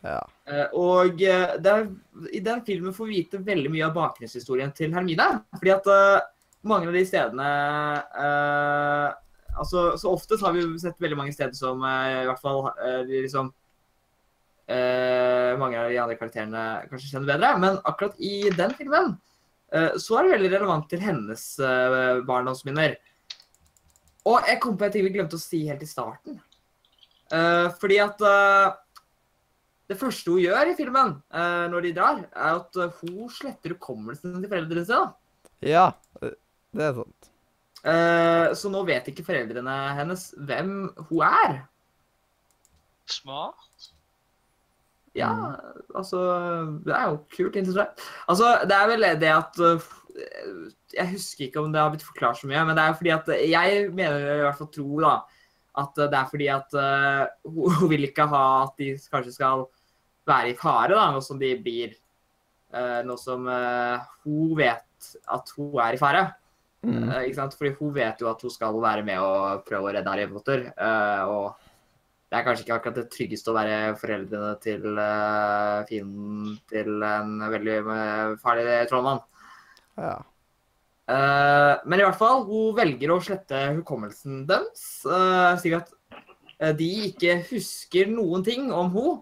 Ja. 0.03 0.19
Og 0.75 1.23
eh, 1.23 1.55
det 1.63 1.73
er, 1.73 1.87
i 2.35 2.43
den 2.43 2.65
filmen 2.67 2.93
får 2.93 3.09
vi 3.09 3.23
vite 3.23 3.41
veldig 3.47 3.71
mye 3.71 3.87
av 3.87 3.95
bakgrunnshistorien 3.97 4.75
til 4.75 4.93
Hermine. 4.93 5.29
Fordi 5.55 5.75
at 5.79 5.91
mange 6.67 6.91
av 6.91 6.99
de 6.99 7.07
stedene 7.07 7.51
Altså, 9.59 9.97
så 10.01 10.13
ofte 10.13 10.39
så 10.39 10.49
har 10.49 10.57
vi 10.57 10.65
sett 10.81 11.01
veldig 11.03 11.19
mange 11.19 11.35
steder 11.35 11.57
som 11.57 11.83
eh, 11.85 12.23
i 12.23 12.29
hvert 12.29 12.41
fall 12.41 12.65
eh, 12.73 13.03
liksom 13.27 13.51
eh, 14.73 15.53
Mange 15.61 15.81
av 15.81 15.91
de 15.91 15.99
andre 16.01 16.17
karakterene 16.17 16.63
kanskje 16.89 17.11
kjenner 17.11 17.35
bedre. 17.35 17.53
Men 17.61 17.81
akkurat 17.89 18.17
i 18.21 18.49
den 18.57 18.75
filmen 18.79 19.15
så 19.73 20.19
er 20.19 20.27
det 20.27 20.33
veldig 20.35 20.49
relevant 20.53 20.85
til 20.91 21.01
hennes 21.01 21.43
barndomsminner. 22.29 22.99
Og 24.29 24.45
jeg 24.45 24.59
kom 24.61 24.75
på 24.77 24.85
en 24.85 24.93
ting 24.93 25.07
vi 25.07 25.15
glemte 25.15 25.39
å 25.39 25.41
si 25.41 25.63
helt 25.65 25.81
i 25.81 25.89
starten. 25.89 26.37
Fordi 27.81 27.97
at 28.05 28.21
det 29.89 29.97
første 29.97 30.37
hun 30.37 30.45
gjør 30.45 30.75
i 30.75 30.77
filmen 30.77 31.17
når 31.73 31.89
de 31.89 31.95
drar, 31.97 32.21
er 32.21 32.61
at 32.61 33.01
hun 33.01 33.33
sletter 33.33 33.73
hukommelsen 33.73 34.37
til 34.43 34.53
foreldrene 34.53 34.85
sine. 34.93 35.07
Ja, 35.65 35.89
det 36.21 36.91
er 36.91 36.99
sant. 37.01 37.32
Eh, 37.83 38.53
så 38.55 38.71
nå 38.71 38.85
vet 38.87 39.09
ikke 39.11 39.25
foreldrene 39.27 39.75
hennes 39.99 40.29
hvem 40.39 40.77
hun 41.09 41.25
er. 41.27 41.59
Smart. 43.11 43.91
Ja, 45.13 45.29
altså 45.93 46.21
Det 46.87 46.95
er 46.97 47.11
jo 47.11 47.19
kult, 47.35 47.57
interessant. 47.59 48.05
Altså, 48.31 48.55
det 48.65 48.77
er 48.77 48.87
vel 48.89 49.05
det 49.21 49.29
at 49.29 49.59
uh, 49.61 49.91
Jeg 50.95 51.11
husker 51.11 51.45
ikke 51.47 51.61
om 51.61 51.73
det 51.73 51.83
har 51.83 51.91
blitt 51.93 52.07
forklart 52.07 52.41
så 52.41 52.49
mye, 52.49 52.63
men 52.65 52.79
det 52.79 52.85
er 52.85 52.97
fordi 52.97 53.13
at 53.13 53.29
jeg 53.51 53.91
mener 53.93 54.17
i 54.23 54.41
hvert 54.47 54.57
fall 54.57 54.71
tror 54.73 55.05
da, 55.05 55.13
at 55.83 56.01
det 56.01 56.17
er 56.17 56.31
fordi 56.31 56.49
at 56.55 56.79
uh, 56.79 57.27
hun, 57.45 57.91
vil 57.93 58.09
ikke 58.09 58.29
ha 58.33 58.45
at 58.63 58.81
de 58.81 58.95
kanskje 59.13 59.35
skal 59.37 59.67
være 60.29 60.55
i 60.55 60.57
fare, 60.57 60.95
da, 60.95 61.11
nå 61.13 61.21
som 61.25 61.41
de 61.41 61.51
blir 61.61 61.93
uh, 62.73 63.03
Nå 63.05 63.19
som 63.21 63.45
uh, 63.49 64.01
hun 64.25 64.57
vet 64.57 65.13
at 65.35 65.53
hun 65.59 65.77
er 65.83 65.99
i 65.99 66.01
fare. 66.01 66.31
Mm. 66.83 67.05
Uh, 67.07 67.21
ikke 67.27 67.39
sant? 67.39 67.55
Fordi 67.59 67.75
hun 67.79 67.93
vet 67.95 68.23
jo 68.23 68.31
at 68.31 68.43
hun 68.43 68.53
skal 68.53 68.81
være 68.83 69.05
med 69.07 69.23
og 69.23 69.63
prøve 69.69 69.91
å 69.91 69.95
redde 69.95 70.11
Harry 70.11 70.27
Potter. 70.31 70.67
uh, 70.75 71.23
og 71.31 71.69
det 72.33 72.39
er 72.39 72.45
kanskje 72.47 72.65
ikke 72.65 72.77
akkurat 72.79 72.97
det 72.97 73.11
tryggeste 73.13 73.53
å 73.53 73.57
være 73.59 73.79
foreldrene 74.01 74.53
til 74.65 74.87
uh, 74.97 75.83
fienden 75.89 76.55
til 76.73 77.03
en 77.05 77.35
veldig 77.53 77.75
farlig 78.41 78.77
trollmann. 78.89 79.21
Ja. 80.01 80.15
Men 81.13 82.01
i 82.01 82.05
hvert 82.07 82.17
fall, 82.17 82.47
hun 82.47 82.73
velger 82.79 83.11
å 83.13 83.19
slette 83.21 83.59
hukommelsen 83.77 84.47
deres, 84.49 85.03
slik 85.61 85.75
at 85.77 85.91
de 86.79 86.89
ikke 87.11 87.35
husker 87.51 88.09
noen 88.09 88.47
ting 88.47 88.71
om 88.73 88.89
henne. 88.95 89.19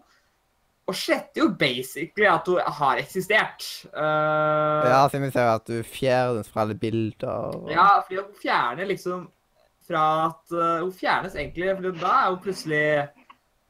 Og 0.91 0.97
sletter 0.99 1.45
jo 1.45 1.49
basically 1.61 2.27
at 2.27 2.49
hun 2.51 2.59
har 2.81 2.99
eksistert. 3.03 3.67
Uh, 3.95 4.83
ja, 4.91 5.01
siden 5.13 5.29
vi 5.29 5.33
ser 5.37 5.51
at 5.53 5.69
du 5.71 5.77
fjernes 5.87 6.51
fra 6.51 6.65
alle 6.65 6.75
bilder. 6.81 7.29
og- 7.55 7.71
Ja, 7.71 8.01
fordi 8.03 8.19
hun 8.25 8.35
fjerner 8.43 8.89
liksom 8.91 9.29
fra 9.87 10.05
at 10.29 10.53
uh, 10.55 10.81
Hun 10.85 10.93
fjernes 10.95 11.35
egentlig, 11.39 11.71
for 11.77 11.91
da 12.03 12.13
er 12.25 12.29
hun 12.31 12.41
plutselig 12.45 12.83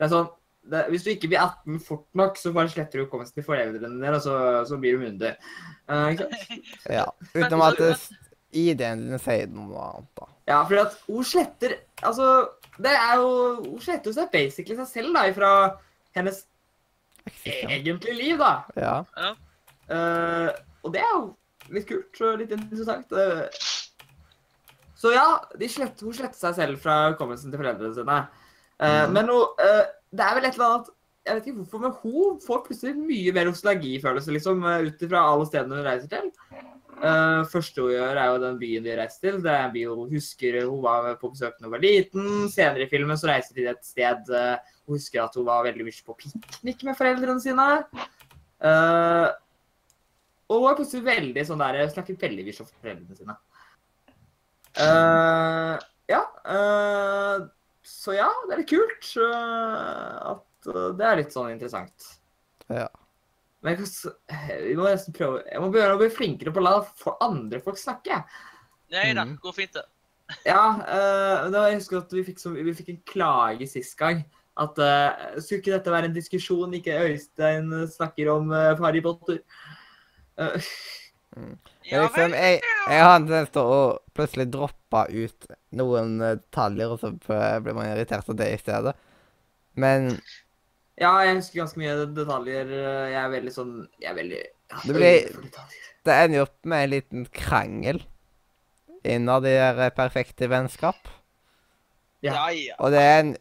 Det 0.01 0.05
er 0.07 0.11
sånn 0.13 0.29
det, 0.71 0.83
Hvis 0.93 1.05
du 1.05 1.11
ikke 1.15 1.29
blir 1.33 1.41
18 1.41 1.79
fort 1.81 2.07
nok, 2.15 2.37
så 2.37 2.53
bare 2.53 2.69
sletter 2.73 3.01
du 3.01 3.05
hukommelsen 3.07 3.35
til 3.39 3.47
foreldrene 3.47 3.89
dine, 3.97 4.11
og 4.17 4.21
så, 4.23 4.35
så 4.69 4.77
blir 4.81 4.97
du 4.99 5.05
myndig. 5.05 5.31
Uh, 5.89 6.11
ikke 6.13 6.29
sant? 6.29 6.69
Ja. 6.99 7.07
Utenom 7.35 7.65
at 7.69 7.81
ID-en 8.53 9.07
din 9.09 9.19
sier 9.23 9.47
noe 9.49 9.81
annet, 9.87 10.11
da. 10.21 10.29
Ja, 10.51 10.61
fordi 10.67 10.81
at 10.83 10.97
hun 11.07 11.25
sletter 11.25 11.77
Altså, 12.03 12.27
det 12.81 12.93
er 12.97 13.17
jo 13.21 13.29
Hun 13.65 13.81
sletter 13.85 14.15
seg 14.17 14.31
basically 14.33 14.77
seg 14.81 14.89
selv, 14.91 15.15
da, 15.17 15.27
ifra 15.31 15.51
hennes 16.17 16.45
Egentlige 17.45 18.17
liv, 18.17 18.39
da. 18.41 18.55
Ja. 18.77 18.97
Uh, 19.91 20.49
og 20.85 20.95
det 20.95 21.03
er 21.03 21.13
jo 21.17 21.23
litt 21.75 21.89
kult 21.89 22.23
og 22.27 22.41
litt 22.41 22.55
interessant. 22.57 23.13
Uh, 23.13 23.47
Så 25.01 25.15
ja, 25.15 25.41
de 25.57 25.69
slett, 25.73 26.01
hun 26.05 26.13
slettet 26.13 26.37
seg 26.37 26.57
selv 26.59 26.81
fra 26.83 27.11
hukommelsen 27.11 27.53
til 27.53 27.61
foreldrene 27.63 27.97
sine. 27.97 28.17
Uh, 28.81 29.07
mm. 29.07 29.15
Men 29.17 29.31
hun, 29.33 29.63
eh, 29.65 29.87
det 30.13 30.25
er 30.25 30.35
vel 30.37 30.49
et 30.49 30.57
eller 30.57 30.67
annet 30.67 30.91
Jeg 31.27 31.37
vet 31.37 31.47
ikke 31.47 31.61
hvorfor, 31.61 31.81
men 31.85 31.95
hun 32.03 32.37
får 32.45 32.61
plutselig 32.67 32.93
mye 32.97 33.33
mer 33.37 33.49
nostalgifølelse 33.49 34.35
liksom, 34.35 34.63
ut 34.65 35.03
ifra 35.05 35.25
alle 35.31 35.49
stedene 35.49 35.79
hun 35.79 35.89
reiser 35.89 36.13
til. 36.13 36.31
Uh, 37.01 37.41
første 37.49 37.81
hun 37.81 37.93
gjør, 37.93 38.21
er 38.21 38.29
jo 38.29 38.39
den 38.45 38.61
byen 38.61 38.85
de 38.85 38.97
reiser 38.99 39.25
til. 39.27 39.41
Det 39.45 39.53
er 39.53 39.67
en 39.67 39.75
by 39.75 39.85
hun 39.89 40.15
husker 40.15 40.61
hun 40.65 40.81
var 40.85 41.11
på 41.21 41.33
besøk 41.33 41.57
da 41.59 41.69
hun 41.69 41.75
var 41.77 41.85
liten. 41.85 42.49
Senere 42.53 42.85
i 42.85 42.91
filmen 42.93 43.21
så 43.21 43.29
reiser 43.33 43.57
de 43.57 43.61
til 43.63 43.73
et 43.73 43.85
sted 43.89 44.33
hun 44.91 44.99
husker 44.99 45.23
at 45.23 45.37
hun 45.39 45.47
var 45.47 45.63
veldig 45.69 45.87
mye 45.87 46.07
på 46.07 46.17
piknik 46.19 46.83
med 46.87 46.99
foreldrene 46.99 47.43
sine. 47.43 47.69
Uh, 48.61 49.31
og 50.51 50.67
hun 50.67 50.81
plutselig 50.81 51.07
veldig 51.07 51.47
sånn 51.47 51.63
der, 51.63 51.81
snakket 51.93 52.27
veldig 52.27 52.47
mye 52.49 52.65
om 52.65 52.71
foreldrene 52.73 53.19
sine. 53.21 53.37
Uh, 54.81 55.77
ja. 56.11 56.25
Uh, 56.45 57.47
så 57.87 58.17
ja, 58.19 58.29
det 58.47 58.55
er 58.55 58.61
litt 58.61 58.71
kult 58.71 59.13
at 59.21 60.69
det 60.99 61.07
er 61.07 61.21
litt 61.23 61.33
sånn 61.33 61.55
interessant. 61.55 62.11
Ja. 62.69 62.89
Men 63.65 63.77
jeg, 63.77 64.77
må 64.79 64.87
nesten 64.87 65.15
prøve 65.17 65.43
Jeg 65.45 65.61
må 65.61 65.69
begynne 65.73 65.97
å 65.97 66.01
bli 66.01 66.09
flinkere 66.13 66.53
på 66.55 66.63
å 66.63 66.65
la 66.65 66.75
andre 67.27 67.61
folk 67.65 67.81
snakke. 67.81 68.23
Nei 68.91 69.11
da, 69.15 69.25
Mm. 69.25 69.39
går 69.43 69.55
fint, 69.57 69.73
det. 69.75 69.87
Ja, 70.47 70.79
uh, 70.79 71.51
da 71.51 71.67
jeg 71.69 71.81
husker 71.81 72.01
at 72.01 72.13
vi 72.15 72.25
fikk, 72.27 72.39
så, 72.39 72.53
vi 72.55 72.75
fikk 72.75 72.93
en 72.93 73.03
klage 73.07 73.67
sist 73.69 73.97
gang. 73.99 74.25
At 74.61 74.77
uh, 74.83 75.41
skulle 75.41 75.61
ikke 75.63 75.73
dette 75.73 75.93
være 75.95 76.11
en 76.11 76.17
diskusjon, 76.17 76.75
ikke 76.77 76.99
Øystein 77.07 77.71
snakker 77.89 78.29
om 78.35 78.51
uh, 78.53 78.75
Harry 78.85 79.01
Potter? 79.05 79.39
Eh, 80.37 80.67
Men 81.37 81.55
Ja 81.89 82.03
liksom, 82.05 82.35
jeg, 82.37 82.61
jeg 82.91 83.03
har 83.07 83.15
en 83.17 83.27
tendens 83.29 83.53
til 83.55 83.63
å 83.73 83.81
plutselig 84.17 84.47
droppe 84.53 85.05
ut 85.15 85.47
noen 85.79 86.19
detaljer, 86.21 86.93
og 86.93 87.01
så 87.01 87.13
blir 87.65 87.77
man 87.77 87.89
irritert 87.89 88.29
av 88.29 88.37
det 88.39 88.49
i 88.53 88.59
stedet. 88.61 88.93
Men 89.81 90.11
ja, 91.01 91.13
jeg 91.25 91.39
husker 91.39 91.63
ganske 91.63 91.81
mye 91.81 91.95
detaljer. 92.17 92.73
Jeg 93.15 93.21
er 93.23 93.31
veldig 93.33 93.53
sånn 93.55 93.75
Jeg 94.03 94.11
er 94.11 94.17
veldig 94.19 94.41
ja, 94.43 94.81
Det 94.85 94.97
blir- 94.97 95.31
det 96.09 96.17
ender 96.17 96.39
jo 96.41 96.45
opp 96.49 96.69
med 96.73 96.85
en 96.85 96.91
liten 96.95 97.25
krangel 97.37 98.03
innad 99.05 99.47
i 99.49 99.55
eh, 99.57 99.87
perfekte 99.97 100.49
vennskap. 100.51 101.09
Ja. 102.25 102.35
Ja, 102.35 102.45
ja. 102.53 102.77
Og 102.81 102.93
det 102.93 103.01
er 103.01 103.19
en 103.23 103.33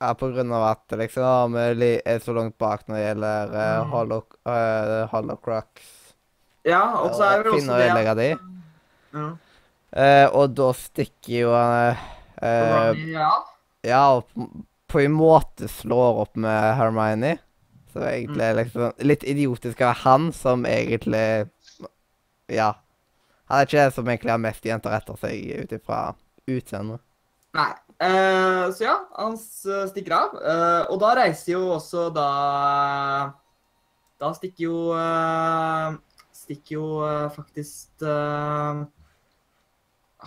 ja, 0.00 0.10
på 0.18 0.28
grunn 0.34 0.52
av 0.52 0.64
at 0.72 0.96
liksom, 0.98 1.54
vi 1.78 1.90
er 2.04 2.18
så 2.20 2.34
langt 2.36 2.56
bak 2.58 2.82
når 2.88 2.96
det 2.98 3.04
gjelder 3.06 3.54
uh, 3.54 3.84
Mm. 3.84 4.22
uh, 4.46 5.06
holocrux. 5.12 5.90
Ja, 6.64 6.82
og 7.04 7.14
så 7.14 7.22
er 7.28 7.42
det 7.42 7.52
vel 7.52 7.58
også 7.60 7.78
det 7.78 8.06
at- 8.08 8.16
de. 8.16 8.28
Ja. 9.14 9.26
uh, 9.94 10.28
og 10.40 10.54
da 10.56 10.72
stikker 10.72 11.34
jo 11.44 11.50
uh, 11.54 12.04
Ronny, 12.42 13.12
ja. 13.14 13.30
Ja, 13.84 14.02
og 14.16 14.26
på, 14.34 14.48
på 14.88 15.00
en 15.04 15.12
måte 15.12 15.68
slår 15.68 16.22
opp 16.24 16.36
med 16.36 16.74
Hermione. 16.76 17.38
Så 17.92 18.00
egentlig 18.02 18.42
er 18.42 18.56
liksom 18.58 18.92
litt 19.06 19.22
idiotisk 19.22 19.80
av 19.86 19.94
han 20.02 20.32
som 20.32 20.64
egentlig 20.66 21.48
Ja. 22.50 22.72
Han 23.48 23.60
er 23.60 23.66
ikke 23.68 23.78
den 23.84 23.92
som 23.92 24.08
egentlig 24.08 24.30
har 24.32 24.38
mest 24.42 24.64
jenter 24.66 24.90
etter 24.96 25.16
seg 25.20 25.62
ut 25.62 25.72
ifra 25.76 26.14
utseendet. 26.48 27.00
Nei. 27.54 27.70
Eh, 28.02 28.64
så 28.74 28.84
ja, 28.84 28.94
han 29.16 29.36
stikker 29.38 30.12
av. 30.16 30.34
Eh, 30.42 30.82
og 30.90 30.98
da 31.02 31.12
reiser 31.20 31.54
jo 31.54 31.62
også 31.76 32.08
da 32.14 32.26
Da 34.20 34.32
stikker 34.34 34.64
jo 34.66 34.78
eh, 34.98 35.94
Stikker 36.34 36.74
jo 36.74 36.88
eh, 37.06 37.28
faktisk 37.32 38.02
eh, 38.02 38.82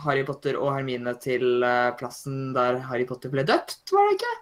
Harry 0.06 0.24
Potter 0.26 0.58
og 0.62 0.72
Hermine 0.78 1.14
til 1.22 1.64
eh, 1.66 1.92
plassen 2.00 2.52
der 2.56 2.80
Harry 2.88 3.06
Potter 3.10 3.34
ble 3.34 3.44
døpt, 3.48 3.82
var 3.92 4.08
det 4.08 4.18
ikke? 4.20 4.34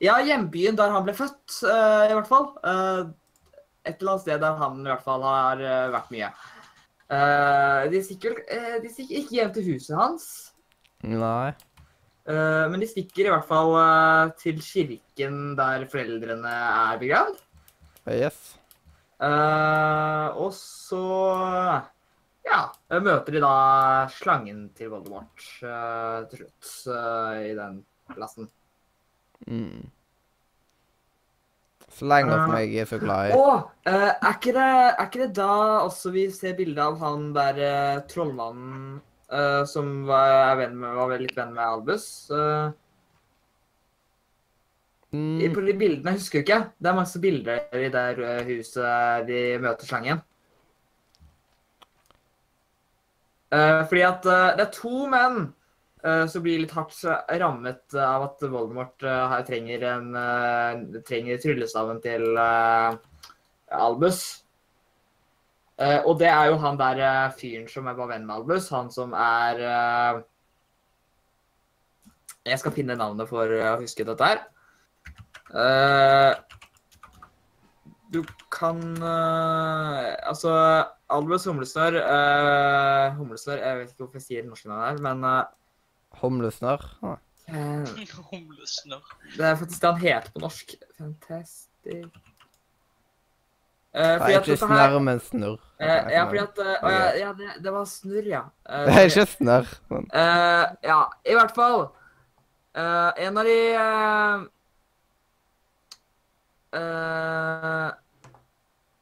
Ja, 0.00 0.16
hjembyen 0.24 0.76
der 0.78 0.90
han 0.94 1.04
ble 1.06 1.12
født, 1.14 1.60
eh, 1.68 2.06
i 2.10 2.14
hvert 2.16 2.28
fall. 2.28 2.46
Eh, 2.64 3.02
et 3.84 4.00
eller 4.00 4.14
annet 4.16 4.24
sted 4.24 4.40
der 4.42 4.56
han 4.60 4.80
i 4.80 4.88
hvert 4.88 5.04
fall 5.04 5.22
har 5.24 5.60
eh, 5.60 5.90
vært 5.92 6.10
mye. 6.14 6.30
Eh, 7.10 7.88
de 7.90 8.00
stikker 8.06 8.36
eh, 8.46 8.78
De 8.82 8.90
stikker 8.92 9.18
ikke 9.18 9.36
hjem 9.40 9.52
til 9.56 9.68
huset 9.72 9.98
hans, 9.98 10.30
Nei. 11.00 11.50
Uh, 12.28 12.68
men 12.68 12.82
de 12.82 12.86
stikker 12.86 13.24
i 13.24 13.30
hvert 13.32 13.46
fall 13.48 13.72
til 14.38 14.58
kirken 14.60 15.54
der 15.58 15.86
foreldrene 15.90 16.50
er 16.52 16.98
begravd. 17.00 17.38
Yes. 18.12 18.36
Og 20.36 20.52
så 20.54 21.00
ja, 22.44 22.60
møter 23.00 23.34
de 23.34 23.42
da 23.42 23.54
slangen 24.12 24.66
til 24.76 24.92
Voldemort 24.92 25.40
til 25.40 26.44
slutt 26.44 26.70
i 27.48 27.56
den 27.56 27.80
plassen. 28.12 28.50
Mm. 29.48 29.88
Slanger 31.90 32.36
opp 32.36 32.52
meg 32.52 32.74
så 32.86 32.98
glad 33.02 33.30
i. 33.30 33.36
Og 33.36 33.88
eh, 33.88 34.10
er, 34.12 34.34
ikke 34.36 34.54
det, 34.54 34.66
er 34.90 35.06
ikke 35.08 35.22
det 35.24 35.32
da 35.40 35.54
også 35.82 36.12
vi 36.14 36.28
ser 36.34 36.54
bilde 36.58 36.84
av 36.84 37.00
han 37.02 37.30
der 37.34 37.58
uh, 37.58 38.02
trollmannen 38.10 39.00
uh, 39.32 39.64
som 39.68 40.04
var, 40.08 40.36
er 40.52 40.60
venn 40.62 40.78
med, 40.78 40.94
var 41.00 41.16
litt 41.18 41.36
venn 41.38 41.56
med 41.56 41.66
Albus? 41.66 42.06
Uh, 42.30 42.70
Mm. 45.10 45.40
På 45.50 45.62
de 45.66 45.72
bildene, 45.74 46.12
jeg 46.12 46.20
husker 46.20 46.44
ikke. 46.44 46.56
Det 46.78 46.86
er 46.86 46.94
masse 46.94 47.18
bilder 47.18 47.64
i 47.74 47.88
det 47.90 48.26
huset 48.46 49.24
de 49.26 49.40
møter 49.58 49.88
slangen. 49.88 50.20
Uh, 53.50 53.82
fordi 53.90 54.04
at 54.06 54.22
det 54.22 54.62
er 54.62 54.70
to 54.70 55.08
menn 55.10 55.48
eh, 56.04 56.26
som 56.26 56.42
blir 56.44 56.62
litt 56.62 56.74
hardt 56.74 56.98
rammet 57.40 57.94
av 57.94 58.26
at 58.28 58.44
Voldemort 58.44 59.02
eh, 59.06 59.24
her 59.32 59.44
trenger 59.46 59.84
en 59.90 60.14
eh, 60.18 61.00
trenger 61.06 61.40
tryllestaven 61.42 62.00
til 62.04 62.38
Albus. 63.70 64.22
Og 65.80 66.18
det 66.20 66.28
er 66.28 66.50
jo 66.50 66.58
han 66.60 66.76
der 66.76 66.98
fyren 67.38 67.64
som 67.72 67.86
er 67.88 67.94
bare 67.96 68.10
venn 68.10 68.26
med 68.28 68.34
Albus. 68.34 68.66
Han 68.68 68.90
som 68.92 69.14
er 69.16 69.62
Jeg 72.44 72.58
skal 72.60 72.74
finne 72.76 72.98
navnet 73.00 73.30
for 73.30 73.48
å 73.48 73.78
huske 73.80 74.04
dette 74.04 74.28
her. 74.28 74.42
Du 78.12 78.20
kan 78.52 78.82
Altså, 79.00 80.52
Albus 81.08 81.48
Humlesnørr 81.48 81.96
Humlesnørr 83.16 83.64
Jeg 83.64 83.80
vet 83.80 83.94
ikke 83.94 84.04
hvorfor 84.04 84.20
jeg 84.20 84.26
sier 84.26 84.44
norsk 84.50 84.68
navnet 84.68 84.90
her, 84.90 85.02
men 85.08 85.24
Humlesnørr. 86.20 86.86
Ah. 87.02 87.16
eh, 87.50 88.16
Humlesnørr. 88.32 89.14
Det 89.36 89.46
er 89.46 89.54
faktisk 89.60 89.82
det 89.82 89.92
han 89.92 90.00
heter 90.00 90.34
på 90.34 90.44
norsk. 90.46 90.74
Fantastic 90.98 91.94
eh, 91.94 92.04
Det 93.92 94.34
er 94.34 94.40
ikke 94.40 94.56
snørr, 94.56 94.98
men 95.02 95.20
snurr. 95.20 95.62
Uh, 95.80 95.86
Ja, 95.86 96.26
fordi 96.26 96.42
at 96.44 96.60
uh, 96.60 96.74
å, 96.84 96.90
ja, 97.18 97.30
det, 97.38 97.54
det 97.64 97.72
var 97.72 97.88
snurr, 97.88 98.26
ja. 98.28 98.44
Det 98.68 98.98
er 98.98 99.08
ikke 99.08 99.26
snørr. 99.32 99.72
Men. 99.90 100.10
Eh, 100.12 100.66
ja, 100.86 101.00
i 101.26 101.34
hvert 101.38 101.56
fall. 101.56 101.88
Eh, 102.72 103.12
en 103.26 103.38
av 103.38 103.44
de 103.44 103.74
eh, 103.74 104.40
eh, 106.78 107.90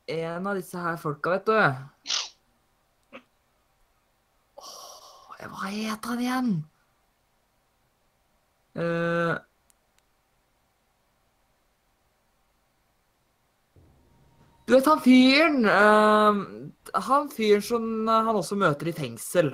En 0.09 0.47
av 0.47 0.57
disse 0.57 0.81
her 0.81 0.97
folka, 0.97 1.35
vet 1.35 1.45
du 1.45 1.53
oh, 4.57 5.35
Hva 5.37 5.69
heter 5.69 6.15
han 6.15 6.23
igjen? 6.25 6.49
Eh, 8.79 9.37
du 14.69 14.75
vet 14.77 14.87
han 14.87 15.01
fyren 15.03 15.65
uh, 15.65 16.37
Han 17.09 17.31
fyren 17.33 17.65
som 17.65 17.87
eh, 18.05 18.27
han 18.29 18.37
også 18.37 18.59
møter 18.61 18.91
i 18.91 18.95
fengsel. 18.95 19.51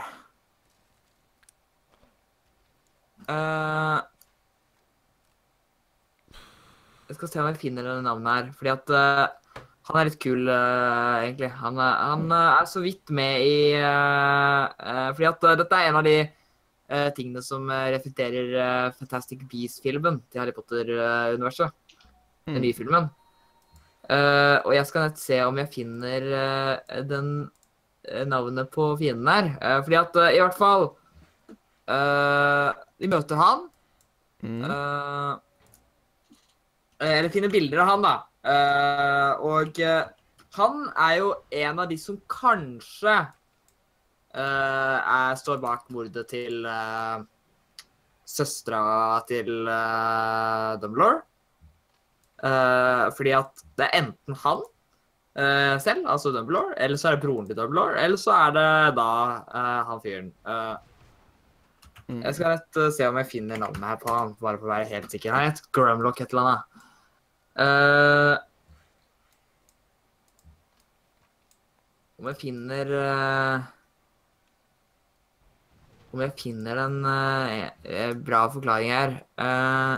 Uh, 3.24 4.02
jeg 7.09 7.16
skal 7.16 7.30
se 7.30 7.40
om 7.40 7.48
jeg 7.48 7.60
finner 7.62 7.86
det 7.86 7.96
navnet 8.05 8.34
her, 8.34 8.52
fordi 8.59 8.72
at 8.74 8.92
uh, 8.92 9.62
han 9.88 10.01
er 10.01 10.10
litt 10.10 10.20
kul, 10.20 10.44
uh, 10.51 11.22
egentlig. 11.22 11.52
Han, 11.62 11.80
han 11.80 12.26
er 12.34 12.68
så 12.68 12.82
vidt 12.84 13.12
med 13.14 13.46
i 13.46 13.56
Fordi 13.78 15.30
at 15.30 15.46
dette 15.62 15.78
er 15.78 15.88
en 15.88 16.01
av 16.02 16.09
de 16.09 16.18
tingene 17.16 17.42
som 17.44 17.66
uh, 17.70 17.88
reflekterer 17.94 18.54
eh, 18.60 18.92
Fantastic 18.98 19.44
Beasts-filmen 19.50 20.20
til 20.30 20.40
Harry 20.42 20.54
Potter-universet. 20.56 21.72
Den 22.44 22.58
Mm. 22.58 22.60
nye 22.60 22.76
filmen. 22.76 23.06
Uh, 24.04 24.60
og 24.66 24.74
jeg 24.76 24.84
skal 24.86 25.06
nett 25.06 25.18
se 25.22 25.38
om 25.46 25.56
jeg 25.56 25.70
finner 25.72 26.26
uh, 26.28 27.02
den 27.08 27.30
uh, 27.48 28.24
navnet 28.28 28.68
på 28.74 28.90
fienden 29.00 29.30
her. 29.32 29.46
Eh, 29.60 29.78
fordi 29.86 29.96
at 29.96 30.16
eh, 30.20 30.34
i 30.36 30.42
hvert 30.42 30.58
fall 30.58 30.90
Vi 33.00 33.08
møter 33.08 33.36
han. 33.36 33.64
Mm. 34.44 34.60
Eh, 34.64 35.32
eh, 37.00 37.18
Eller 37.18 37.32
finner 37.32 37.52
bilder 37.52 37.82
av 37.84 37.90
han, 37.94 38.04
da. 38.04 38.14
Eh, 38.44 39.32
og 39.44 39.80
eh, 39.80 40.04
han 40.56 40.84
er 40.96 41.16
jo 41.18 41.32
en 41.64 41.80
av 41.80 41.88
de 41.90 41.96
som 42.00 42.20
kanskje 42.30 43.14
eh, 43.16 43.32
er, 44.40 45.36
står 45.39 45.61
bak 45.62 45.86
mordet 45.94 46.27
til 46.31 46.66
uh, 46.66 47.23
søstera 48.27 49.20
til 49.28 49.69
uh, 49.69 50.74
Dumbledore. 50.82 51.23
Uh, 52.44 53.09
fordi 53.16 53.32
at 53.39 53.62
det 53.78 53.86
er 53.86 54.01
enten 54.02 54.40
han 54.43 54.65
uh, 54.65 55.77
selv, 55.81 56.02
altså 56.06 56.32
Dumbledore, 56.35 56.74
eller 56.77 56.98
så 57.01 57.12
er 57.12 57.16
det 57.16 57.27
broren 57.27 57.47
til 57.47 57.56
Dumbledore, 57.56 58.01
eller 58.02 58.20
så 58.20 58.35
er 58.48 58.56
det 58.59 58.66
da 58.98 59.12
uh, 59.44 59.81
han 59.93 60.02
fyren. 60.02 60.35
Eh, 60.48 60.74
Mm. 62.05 62.19
jeg 62.20 62.36
skal 62.36 62.51
rett 62.52 62.77
eh, 62.77 62.90
se 62.93 63.06
om 63.09 63.16
jeg 63.16 63.31
finner 63.31 63.61
navnet 63.61 63.89
her 63.89 64.01
på 64.02 64.12
han, 64.12 64.35
bare 64.36 64.59
for 64.61 64.69
å 64.69 64.73
være 64.74 64.90
helt 64.90 65.12
sikker. 65.12 65.32
Han 65.32 65.47
heter 65.48 65.70
Grumlock 65.73 66.20
et 66.20 66.35
eller 66.35 66.48
annet. 66.51 66.65
Eh, 67.65 68.35
om 72.20 72.28
jeg 72.28 72.40
finner 72.43 72.93
eh, 72.98 73.65
Om 76.15 76.20
jeg 76.23 76.35
finner 76.39 76.78
en 76.78 76.99
eh, 77.11 77.62
eh, 77.91 78.11
bra 78.15 78.47
forklaring 78.55 78.93
her 78.95 79.16
Uh, 79.35 79.97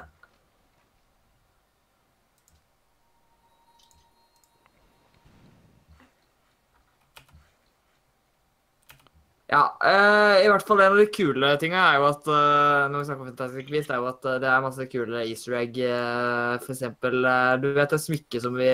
Ja, 9.46 9.60
uh, 9.78 10.40
i 10.42 10.48
hvert 10.50 10.64
fall 10.66 10.80
en 10.82 10.96
av 10.96 10.98
de 10.98 11.04
kule 11.14 11.52
tinga 11.62 11.78
er 11.78 12.00
jo 12.00 12.06
at 12.08 12.24
når 12.26 12.96
vi 12.96 13.02
snakker 13.06 13.22
om 13.22 13.28
Fantastic 13.28 13.68
Beast, 13.70 13.92
er 13.94 14.00
jo 14.02 14.08
at 14.10 14.26
det 14.42 14.48
er 14.50 14.64
masse 14.64 14.86
kule 14.90 15.20
easter 15.22 15.54
egg. 15.60 15.78
Uh, 15.78 16.56
for 16.64 16.72
eksempel, 16.74 17.28
du 17.62 17.68
vet 17.76 17.94
det 17.94 18.00
smykket 18.02 18.42
som 18.42 18.58
vi 18.58 18.72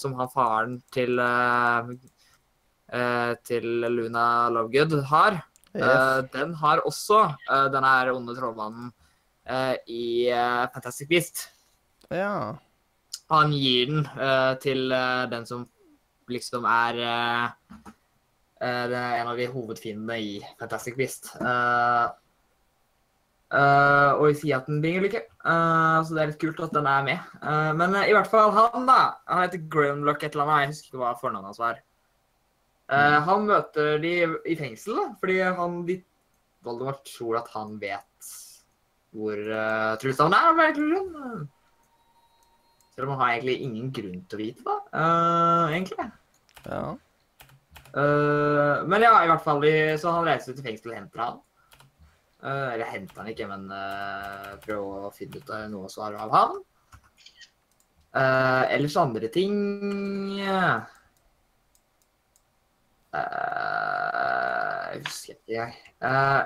som 0.00 0.16
har 0.16 0.30
faren 0.32 0.78
til 0.96 1.20
til 3.50 3.68
Luna 3.92 4.24
Lovegood 4.56 4.96
har. 5.12 5.36
Eh, 5.76 6.20
Yes. 6.22 6.30
den 6.32 6.54
har 6.54 6.82
også 6.88 7.36
eh, 7.50 7.66
denne 7.72 7.86
her 7.86 8.12
onde 8.14 8.34
trollmannen 8.36 8.92
eh, 9.44 9.76
i 9.86 10.30
Fantastic 10.72 11.08
Beast. 11.08 11.48
Ja. 12.10 12.56
Han 13.28 13.52
gir 13.52 13.86
den 13.90 14.04
til 14.62 14.88
den 14.88 15.46
som 15.46 15.64
liksom 16.30 16.64
er 16.64 17.00
en 18.62 19.26
av 19.26 19.36
de 19.36 19.48
hovedfiendene 19.50 20.18
i 20.22 20.36
Fantastic 20.60 20.94
Beast. 20.96 21.32
Uh, 23.46 24.10
og 24.18 24.24
vi 24.26 24.38
sier 24.40 24.56
at 24.58 24.66
den 24.66 24.80
bringer 24.82 25.04
lykke, 25.06 25.20
Uh, 25.46 26.02
så 26.02 26.16
det 26.16 26.22
er 26.22 26.30
litt 26.32 26.40
kult 26.42 26.58
at 26.64 26.72
den 26.74 26.86
er 26.90 27.04
med. 27.06 27.26
Uh, 27.38 27.70
men 27.78 27.92
i 28.00 28.10
hvert 28.10 28.26
fall 28.26 28.50
han, 28.50 28.88
da. 28.88 29.14
Han 29.30 29.44
heter 29.44 29.62
Grimlock 29.70 30.24
et 30.26 30.34
eller 30.34 30.42
annet. 30.42 30.64
Jeg 30.64 30.72
husker 30.72 30.88
ikke 30.88 31.02
hva 31.04 31.12
fornavnet 31.20 31.52
hans 31.52 31.60
var. 31.62 31.78
Eh, 32.86 33.18
han 33.26 33.46
møter 33.48 33.96
de 34.02 34.12
i 34.46 34.54
fengsel, 34.58 34.94
da, 35.00 35.06
fordi 35.20 35.40
han 35.42 35.80
de, 35.88 35.96
Voldemort 36.66 37.02
tror 37.06 37.40
at 37.40 37.48
han 37.54 37.76
vet 37.78 38.30
hvor 39.16 39.38
uh, 39.38 39.94
Trustaven 40.02 40.34
er. 40.34 40.46
av 40.50 40.58
en 40.60 40.74
eller 40.76 40.96
annen 40.98 41.12
grunn. 41.14 41.44
Selv 42.92 43.06
om 43.06 43.12
han 43.14 43.20
har 43.22 43.34
egentlig 43.36 43.54
ingen 43.64 43.92
grunn 43.94 44.22
til 44.28 44.36
å 44.36 44.40
vite 44.42 44.64
det, 44.66 44.76
uh, 44.92 45.66
egentlig. 45.70 46.08
ja. 46.66 46.80
Uh, 47.96 48.82
men 48.84 49.06
ja, 49.06 49.12
i 49.24 49.28
hvert 49.30 49.44
fall, 49.46 49.62
de- 49.64 49.96
så 49.96 50.12
han 50.12 50.26
reiser 50.28 50.52
til 50.56 50.66
fengsel 50.66 50.92
og 50.92 50.98
henter 50.98 51.22
han. 51.22 51.38
Uh, 52.42 52.74
eller 52.74 52.90
henter 52.90 53.22
han 53.22 53.30
ikke, 53.32 53.46
men 53.48 53.70
uh, 53.72 54.50
prøver 54.66 55.06
å 55.08 55.14
finne 55.16 55.40
ut 55.40 55.54
av 55.54 55.70
noe 55.72 55.88
svar 55.92 56.18
av 56.20 56.34
han. 56.34 56.58
Uh, 58.16 58.64
ellers 58.74 58.98
andre 59.00 59.30
ting 59.32 59.56
Eh, 63.16 64.92
Jeg 64.92 65.02
husker 65.04 65.34
ikke, 65.34 65.52
jeg. 65.52 65.74
Uh, 66.00 66.42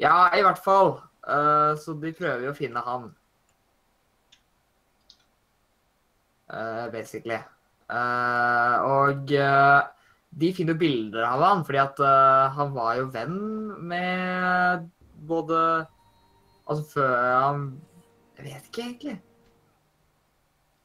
ja, 0.00 0.14
i 0.36 0.42
hvert 0.44 0.60
fall. 0.64 0.96
Uh, 1.26 1.76
så 1.80 1.96
de 2.00 2.12
prøver 2.16 2.46
jo 2.46 2.52
å 2.54 2.56
finne 2.56 2.82
han. 2.86 3.10
Basically. 6.92 7.40
Og 8.86 9.32
de 10.38 10.50
finner 10.54 10.78
bilder 10.78 11.24
av 11.26 11.42
han, 11.42 11.64
fordi 11.66 11.80
at 11.82 12.02
han 12.54 12.70
var 12.76 12.92
jo 13.00 13.08
venn 13.10 13.40
med 13.90 14.84
både 15.26 15.58
Altså 16.70 16.84
før 16.92 17.16
han 17.40 17.66
Jeg 18.38 18.46
vet 18.46 18.70
ikke 18.70 18.84
egentlig. 18.84 19.16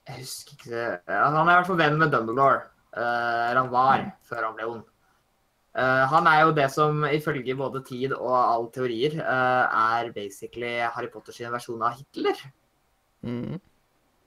Jeg 0.10 0.24
husker 0.24 0.58
ikke 0.58 0.74
det. 0.74 0.90
Han 1.14 1.38
er 1.38 1.46
i 1.46 1.60
hvert 1.60 1.70
fall 1.70 1.82
venn 1.84 2.02
med 2.02 2.14
Dumbledore. 2.16 2.71
Eh, 2.92 3.50
eller 3.50 3.62
han 3.62 3.72
var, 3.72 4.06
før 4.28 4.48
han 4.50 4.56
ble 4.58 4.70
ond. 4.70 4.88
Eh, 5.80 6.04
han 6.12 6.28
er 6.28 6.42
jo 6.44 6.56
det 6.56 6.68
som 6.74 7.06
ifølge 7.08 7.56
både 7.56 7.84
tid 7.88 8.16
og 8.18 8.34
alle 8.36 8.72
teorier 8.76 9.16
eh, 9.24 9.78
er 9.98 10.12
basically 10.16 10.74
Harry 10.84 11.12
Potters 11.14 11.40
versjon 11.54 11.84
av 11.88 12.00
Hitler. 12.00 12.48
Mm. 13.22 13.60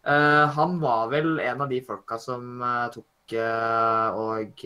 Han 0.05 0.74
var 0.82 1.07
vel 1.09 1.39
en 1.41 1.62
av 1.65 1.70
de 1.70 1.78
folka 1.81 2.19
som 2.20 2.61
tok 2.93 3.32
og 4.12 4.65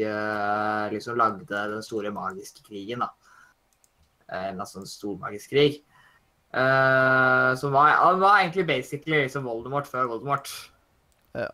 liksom 0.90 1.14
lagde 1.14 1.60
den 1.70 1.84
store 1.86 2.10
magiske 2.10 2.64
krigen, 2.66 3.04
da. 3.04 3.12
Altså, 4.50 4.80
en 4.82 4.90
stor 4.90 5.14
magisk 5.22 5.54
krig. 5.54 5.78
Uh, 6.48 7.54
som 7.60 7.70
var, 7.76 8.16
var 8.18 8.40
egentlig 8.40 8.66
basically 8.66 9.22
liksom 9.22 9.46
Voldemort 9.46 9.86
før 9.86 10.10
Voldemort. 10.10 10.50
Ja. 11.38 11.52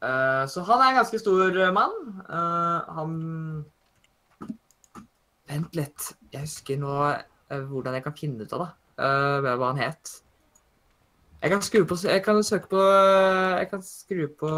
Eh, 0.00 0.44
så 0.48 0.62
han 0.64 0.80
er 0.80 0.88
en 0.90 0.98
ganske 1.02 1.18
stor 1.20 1.56
eh, 1.60 1.72
mann. 1.76 1.96
Uh, 2.24 2.80
han 2.96 3.64
Vent 5.50 5.76
litt. 5.76 6.12
Jeg 6.32 6.46
husker 6.46 6.78
nå 6.80 6.94
uh, 7.04 7.64
hvordan 7.68 7.94
jeg 7.98 8.04
kan 8.06 8.16
finne 8.16 8.44
ut 8.44 8.52
av 8.56 8.60
det. 8.64 8.70
hva 9.00 9.66
han 9.66 9.80
het. 9.80 10.12
Jeg 11.40 11.50
kan 11.50 11.62
skru 11.64 11.84
på 11.88 11.96
Jeg 12.04 12.22
kan 12.24 12.42
søke 12.44 12.68
på 12.68 12.80
Jeg 12.84 13.68
kan 13.70 13.82
skru 13.82 14.26
på 14.28 14.50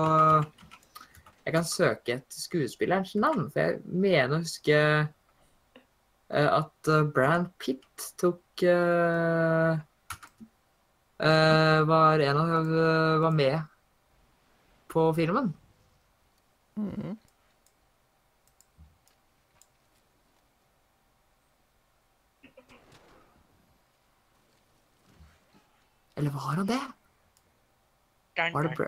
Jeg 1.44 1.52
kan 1.54 1.64
søke 1.64 2.12
et 2.16 2.34
skuespillerens 2.34 3.14
navn, 3.14 3.50
for 3.50 3.60
jeg 3.60 3.78
mener 3.86 4.34
å 4.34 4.42
huske 4.42 4.78
at 6.32 6.90
Brand 7.14 7.46
Pitt 7.62 8.12
tok 8.18 8.64
Var 11.22 12.24
en 12.26 12.42
av 12.42 12.72
Var 13.22 13.34
med 13.38 13.71
på 14.92 15.14
filmen. 15.14 15.54
Mm. 16.76 17.16
Eller 26.14 26.30
var 26.30 26.40
han 26.40 26.66
det? 26.66 26.80
Var 28.52 28.62
det 28.62 28.76
bra? 28.76 28.86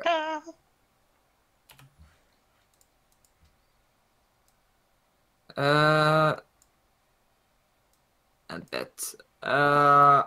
Uh, 5.57 6.35
Vent 8.49 8.73
litt. 8.73 9.15
Uh, 9.43 10.23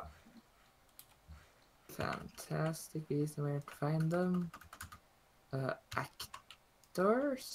fantastic 1.89 3.07
Beasts 3.07 3.37
and 3.37 3.47
where 3.47 3.59
to 3.59 3.75
find 3.79 4.11
them. 4.11 4.51
Uh, 5.55 5.71
actors 5.95 7.45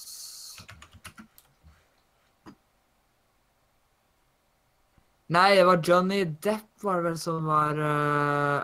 Nei, 5.33 5.55
det 5.57 5.65
var 5.69 5.81
Johnny 5.85 6.23
Depp 6.25 6.85
var 6.85 7.01
det 7.01 7.11
vel 7.11 7.19
som 7.21 7.45
var 7.49 7.77
uh, 7.77 8.63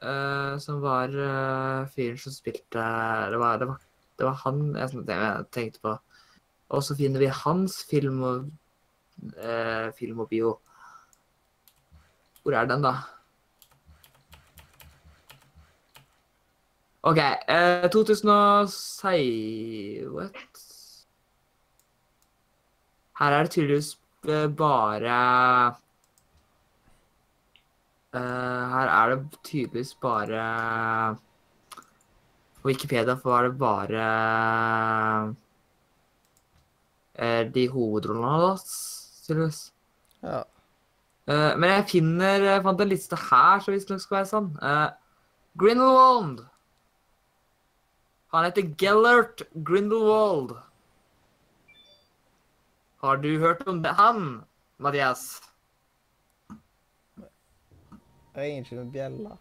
uh, 0.00 0.56
Som 0.64 0.80
var 0.80 1.12
uh, 1.12 1.88
fyren 1.92 2.20
som 2.20 2.32
spilte 2.32 2.86
det 3.32 3.40
var, 3.40 3.60
det, 3.60 3.68
var, 3.68 3.84
det 4.16 4.28
var 4.30 4.40
han 4.46 4.62
jeg, 4.76 5.46
tenkte 5.52 5.84
på. 5.84 5.94
Og 6.72 6.84
så 6.84 6.96
finner 6.96 7.20
vi 7.20 7.28
hans 7.44 7.78
film 7.88 8.22
og, 8.26 8.48
film 9.96 10.24
og 10.24 10.28
bio. 10.32 10.56
Hvor 12.42 12.56
er 12.56 12.68
den, 12.68 12.82
da? 12.84 12.96
OK. 17.06 17.18
Eh, 17.18 17.90
2006 17.90 20.06
What? 20.10 20.34
Her 23.20 23.32
er 23.32 23.46
det 23.46 23.52
tydeligvis 23.54 23.92
eh, 24.26 24.48
bare 24.50 25.18
eh, 28.10 28.64
Her 28.72 28.90
er 28.90 29.14
det 29.14 29.38
tydeligvis 29.46 29.94
bare 30.02 30.42
På 32.58 32.68
Wikipedia 32.72 33.14
var 33.22 33.46
det 33.46 33.54
bare 33.60 34.08
eh, 37.14 37.46
de 37.54 37.68
hovedrollene 37.70 38.34
hans, 38.34 38.66
tydeligvis. 39.28 39.62
Ja. 40.26 40.42
Eh, 41.30 41.54
men 41.54 41.70
jeg 41.70 41.90
finner 41.94 42.50
jeg 42.50 42.66
fant 42.66 42.82
en 42.82 42.90
liste 42.90 43.14
her, 43.30 43.62
så 43.62 43.70
visstnok 43.70 44.02
skal 44.02 44.24
være. 44.24 44.42
Eh, 44.58 44.90
Grindelwald. 45.56 46.42
Han 48.34 48.44
heter 48.44 48.70
Gellert 48.78 49.42
Grindelwald. 49.54 50.56
Har 53.04 53.16
du 53.22 53.38
hørt 53.38 53.66
om 53.68 53.82
det, 53.82 53.92
han, 53.98 54.44
Mathias? 54.82 55.42
Ringer 58.36 58.64
ikke 58.64 58.78
noen 58.78 58.90
bjella. 58.92 59.36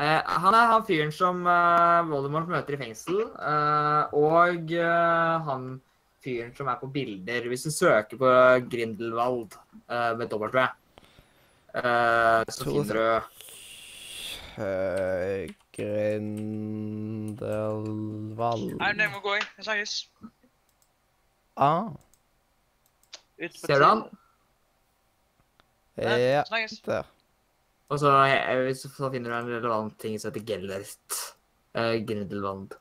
Eh, 0.00 0.22
han 0.44 0.54
er 0.56 0.66
han 0.70 0.84
fyren 0.86 1.12
som 1.12 1.46
eh, 1.46 2.00
Voldemort 2.08 2.48
møter 2.50 2.76
i 2.76 2.80
fengsel, 2.80 3.22
eh, 3.26 4.02
og 4.16 4.72
eh, 4.72 5.46
han 5.48 5.80
fyren 6.24 6.52
som 6.56 6.68
er 6.68 6.78
på 6.80 6.88
bilder 6.92 7.48
Hvis 7.48 7.64
du 7.66 7.70
søker 7.72 8.20
på 8.20 8.30
Grindelwald 8.70 9.56
eh, 9.88 10.12
med 10.20 10.30
W, 10.32 10.66
eh, 11.80 12.40
så 12.48 12.64
finner 12.68 12.94
du 13.00 13.06
Uh, 15.78 15.84
Grindelwald 17.30 18.78
Nei, 18.80 18.92
det 18.98 19.10
må 19.12 19.20
gå 19.22 19.36
i. 19.36 19.42
Vi 19.56 19.62
snakkes. 19.64 19.92
Ah, 21.60 21.88
Ser 23.38 23.78
du 23.78 23.84
han? 23.84 24.02
Ja. 25.96 26.44
Snakkes. 26.48 26.80
Der. 26.86 27.04
Og 27.90 27.98
så, 27.98 28.10
jeg, 28.30 28.76
så 28.76 28.88
så 28.88 29.10
finner 29.12 29.30
du 29.30 29.36
en 29.36 29.52
relevant 29.56 29.98
ting 30.00 30.20
som 30.20 30.30
heter 30.30 30.46
Gellert 30.46 31.36
Uh, 31.70 32.02
Grindelwald. 32.02 32.72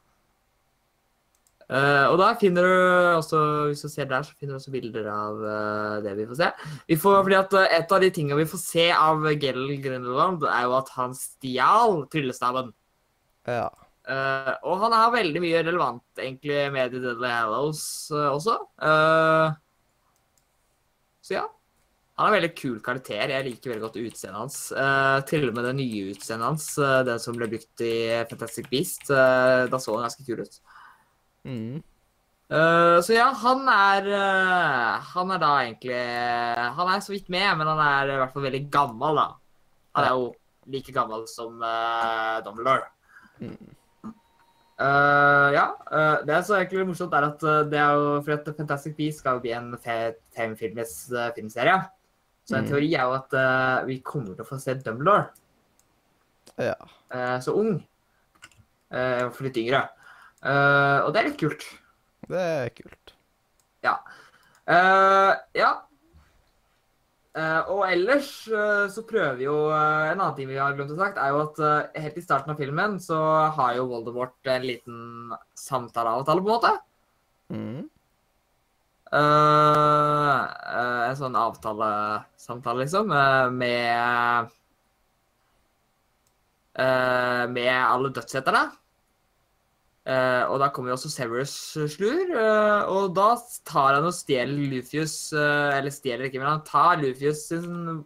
Eh, 1.69 2.05
og 2.09 2.15
da 2.17 2.31
finner 2.41 2.65
du 2.65 2.75
også, 3.19 3.39
hvis 3.69 3.83
du 3.85 3.91
ser 3.91 4.07
der, 4.09 4.25
så 4.25 4.33
finner 4.33 4.55
du 4.55 4.59
også 4.59 4.73
bilder 4.73 5.09
av 5.13 5.43
uh, 5.43 5.97
det 6.01 6.15
vi 6.17 6.25
får 6.29 6.39
se. 6.39 6.47
Vi 6.89 6.97
får, 6.97 7.19
fordi 7.27 7.37
at 7.37 7.53
uh, 7.53 7.65
Et 7.77 7.93
av 7.93 8.01
de 8.01 8.09
tingene 8.15 8.39
vi 8.39 8.47
får 8.49 8.61
se 8.63 8.87
av 8.95 9.27
Gell 9.35 9.67
Grindelwald, 9.83 10.47
er 10.49 10.65
jo 10.65 10.73
at 10.79 10.89
han 10.95 11.13
stjal 11.17 12.03
tryllestaven. 12.09 12.73
Ja. 13.49 13.69
Og 14.65 14.81
han 14.81 14.93
har 14.95 15.11
veldig 15.13 15.41
mye 15.43 15.59
relevant 15.61 16.17
egentlig 16.17 16.63
med 16.73 16.95
The 16.95 17.01
Deadly 17.03 17.29
Hallows 17.29 17.83
også. 18.09 18.55
Så 21.21 21.35
ja. 21.35 21.43
Han 22.17 22.25
er 22.25 22.33
en 22.33 22.35
veldig 22.39 22.55
kul 22.57 22.79
karakter. 22.83 23.31
Jeg 23.31 23.45
liker 23.45 23.71
veldig 23.71 23.85
godt 23.85 24.01
utseendet 24.01 24.39
hans. 24.41 24.57
Uh, 24.73 25.21
til 25.29 25.45
og 25.47 25.53
med 25.55 25.69
det 25.69 25.75
nye 25.77 26.09
utseendet 26.15 26.49
hans, 26.49 26.65
uh, 26.81 26.99
det 27.07 27.15
som 27.23 27.37
ble 27.37 27.47
brukt 27.53 27.85
i 27.85 27.93
Fantastic 28.27 28.67
Beast. 28.73 29.05
uh, 29.13 29.69
da 29.71 29.79
så 29.79 29.93
han 29.95 30.09
ganske 30.09 30.25
kul 30.25 30.41
ut. 30.41 30.57
Mm. 31.49 31.79
Eh, 32.49 32.97
så 33.05 33.13
ja, 33.13 33.27
han 33.43 33.67
er 33.69 34.07
uh, 34.09 35.01
Han 35.13 35.29
er 35.35 35.41
da 35.41 35.49
egentlig 35.63 35.97
Han 36.77 36.87
er 36.89 37.01
så 37.05 37.13
vidt 37.13 37.27
med, 37.29 37.45
men 37.59 37.69
han 37.69 37.81
er 37.83 38.13
i 38.13 38.17
hvert 38.21 38.33
fall 38.33 38.45
veldig 38.47 38.61
gammel, 38.73 39.19
da. 39.21 39.27
Han 39.97 40.07
er 40.07 40.15
jo 40.17 40.29
like 40.69 40.93
gammel 40.93 41.25
som 41.29 41.61
uh, 41.65 42.39
Dumbledore. 42.45 42.87
Mm. 43.41 43.75
Uh, 44.79 45.49
ja. 45.51 45.65
Uh, 45.91 46.17
det 46.27 46.39
som 46.45 46.55
er 46.55 46.63
egentlig 46.63 46.85
morsomt, 46.87 47.13
er 47.13 47.25
at 47.27 47.43
uh, 47.43 47.63
det 47.67 47.79
er 47.81 47.97
jo 47.99 48.11
fordi 48.23 48.37
at 48.37 48.59
Fantastic 48.61 48.95
Beasts 48.95 49.19
skal 49.23 49.37
jo 49.37 49.43
bli 49.43 49.51
en 49.57 49.73
eh, 49.75 50.53
filmserie. 50.55 51.79
Så 52.47 52.55
en 52.57 52.63
Mm. 52.65 52.69
teori 52.69 52.93
er 52.95 53.03
jo 53.03 53.13
at 53.13 53.85
vi 53.85 53.99
kommer 54.01 54.33
til 54.33 54.41
å 54.45 54.47
få 54.47 54.57
se 54.57 54.73
Dumbledore 54.73 55.27
Ja. 56.57 56.73
så 57.39 57.53
ung. 57.53 57.75
Uh, 58.89 59.29
for 59.29 59.43
litt 59.45 59.57
yngre. 59.57 59.83
Eh, 60.39 60.99
og 61.03 61.11
det 61.13 61.21
er 61.21 61.27
litt 61.29 61.39
kult. 61.39 61.63
Det 62.29 62.39
er 62.39 62.69
kult. 62.77 63.13
Eh, 64.69 65.33
ja. 65.59 65.69
Uh, 67.39 67.61
og 67.71 67.81
ellers 67.85 68.49
så 68.91 69.01
prøver 69.07 69.43
jo 69.43 69.53
En 69.69 70.17
annen 70.17 70.35
ting 70.35 70.47
vi 70.49 70.57
har 70.57 70.73
glemt 70.73 70.91
å 70.91 70.95
sagt, 70.97 71.17
er 71.21 71.29
jo 71.29 71.43
at 71.43 71.59
helt 72.01 72.17
i 72.17 72.23
starten 72.25 72.51
av 72.51 72.57
filmen 72.59 72.99
så 72.99 73.19
har 73.55 73.75
jo 73.77 73.87
Voldemort 73.87 74.47
en 74.49 74.65
liten 74.65 75.29
samtaleavtale, 75.55 76.41
på 76.41 76.49
en 76.49 76.55
måte. 76.55 76.71
Mm. 77.53 77.89
En 79.13 81.15
sånn 81.21 81.35
avtalesamtale, 81.37 82.79
liksom, 82.81 83.13
med 83.61 84.49
Med 87.53 87.77
alle 87.77 88.09
dødseterne. 88.17 88.73
Eh, 90.07 90.43
og 90.47 90.59
da 90.61 90.69
kommer 90.73 90.93
jo 90.93 90.95
også 90.95 91.11
Severus 91.11 91.55
Slur, 91.91 92.31
uh, 92.31 92.87
og 92.89 93.11
da 93.17 93.33
tar 93.67 93.97
han 93.97 94.07
og 94.07 94.15
stjeler 94.15 94.71
Lufius 94.71 95.33
uh, 95.35 95.75
Eller 95.75 95.91
stjeler 95.93 96.29
ikke, 96.29 96.39
men 96.39 96.49
han 96.49 96.63
tar 96.65 97.01
Lufius 97.01 97.43
sin 97.51 97.99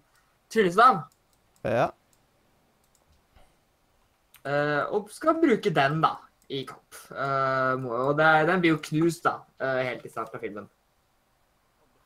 tryllestav. 0.52 1.04
Ja. 1.64 1.92
eh, 4.44 4.84
og 4.92 5.12
skal 5.14 5.40
bruke 5.42 5.72
den, 5.74 6.00
da, 6.04 6.16
i 6.52 6.64
kamp. 6.68 6.98
Eh, 7.12 7.86
og 7.88 8.16
det, 8.20 8.30
den 8.50 8.64
blir 8.64 8.76
jo 8.76 8.82
knust, 8.90 9.24
da, 9.26 9.38
eh, 9.64 9.84
helt 9.90 10.06
i 10.06 10.12
starten 10.12 10.38
av 10.38 10.44
filmen. 10.44 10.68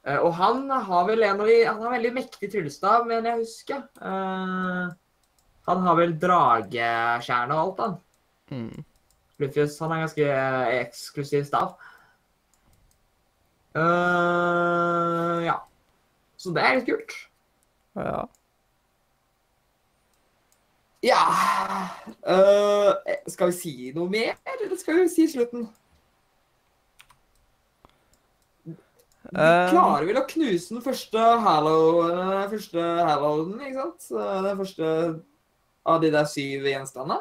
Eh, 0.06 0.20
og 0.22 0.36
han 0.40 0.70
har 0.70 1.08
vel 1.10 1.26
en 1.28 1.42
av 1.42 1.50
de 1.50 1.58
Han 1.66 1.82
har 1.84 1.96
veldig 1.98 2.14
mektig 2.16 2.52
tryllestav, 2.54 3.08
mener 3.10 3.34
jeg 3.34 3.46
husker. 3.46 3.88
Eh, 4.00 4.86
han 5.68 5.82
har 5.84 5.98
vel 6.00 6.14
dragekjerne 6.22 7.58
og 7.58 7.64
alt, 7.64 7.82
han. 7.84 7.98
Mm. 8.54 8.86
Lufius 9.40 9.80
han 9.80 9.92
er 9.94 10.00
ganske 10.06 10.26
eh, 10.26 10.80
eksklusiv 10.82 11.46
stav. 11.46 11.76
Uh, 13.78 15.46
ja. 15.46 15.56
Så 16.38 16.50
det 16.54 16.64
er 16.64 16.76
litt 16.80 16.90
kult. 16.90 17.12
Ja. 17.98 18.26
Ja 21.06 21.22
uh, 22.26 22.92
Skal 23.30 23.52
vi 23.52 23.58
si 23.58 23.92
noe 23.96 24.10
mer, 24.10 24.34
eller 24.50 24.78
skal 24.82 24.96
vi 25.04 25.10
si 25.14 25.28
slutten? 25.30 25.68
Klarer 29.28 30.06
vel 30.08 30.22
å 30.22 30.30
knuse 30.30 30.72
den 30.72 30.86
første 30.86 31.20
Hallowen, 31.44 33.58
ikke 33.60 33.82
sant? 33.82 34.02
Den 34.48 34.60
første 34.62 34.86
av 35.88 36.02
de 36.04 36.10
der 36.14 36.26
syv 36.32 36.68
gjenstandene. 36.68 37.20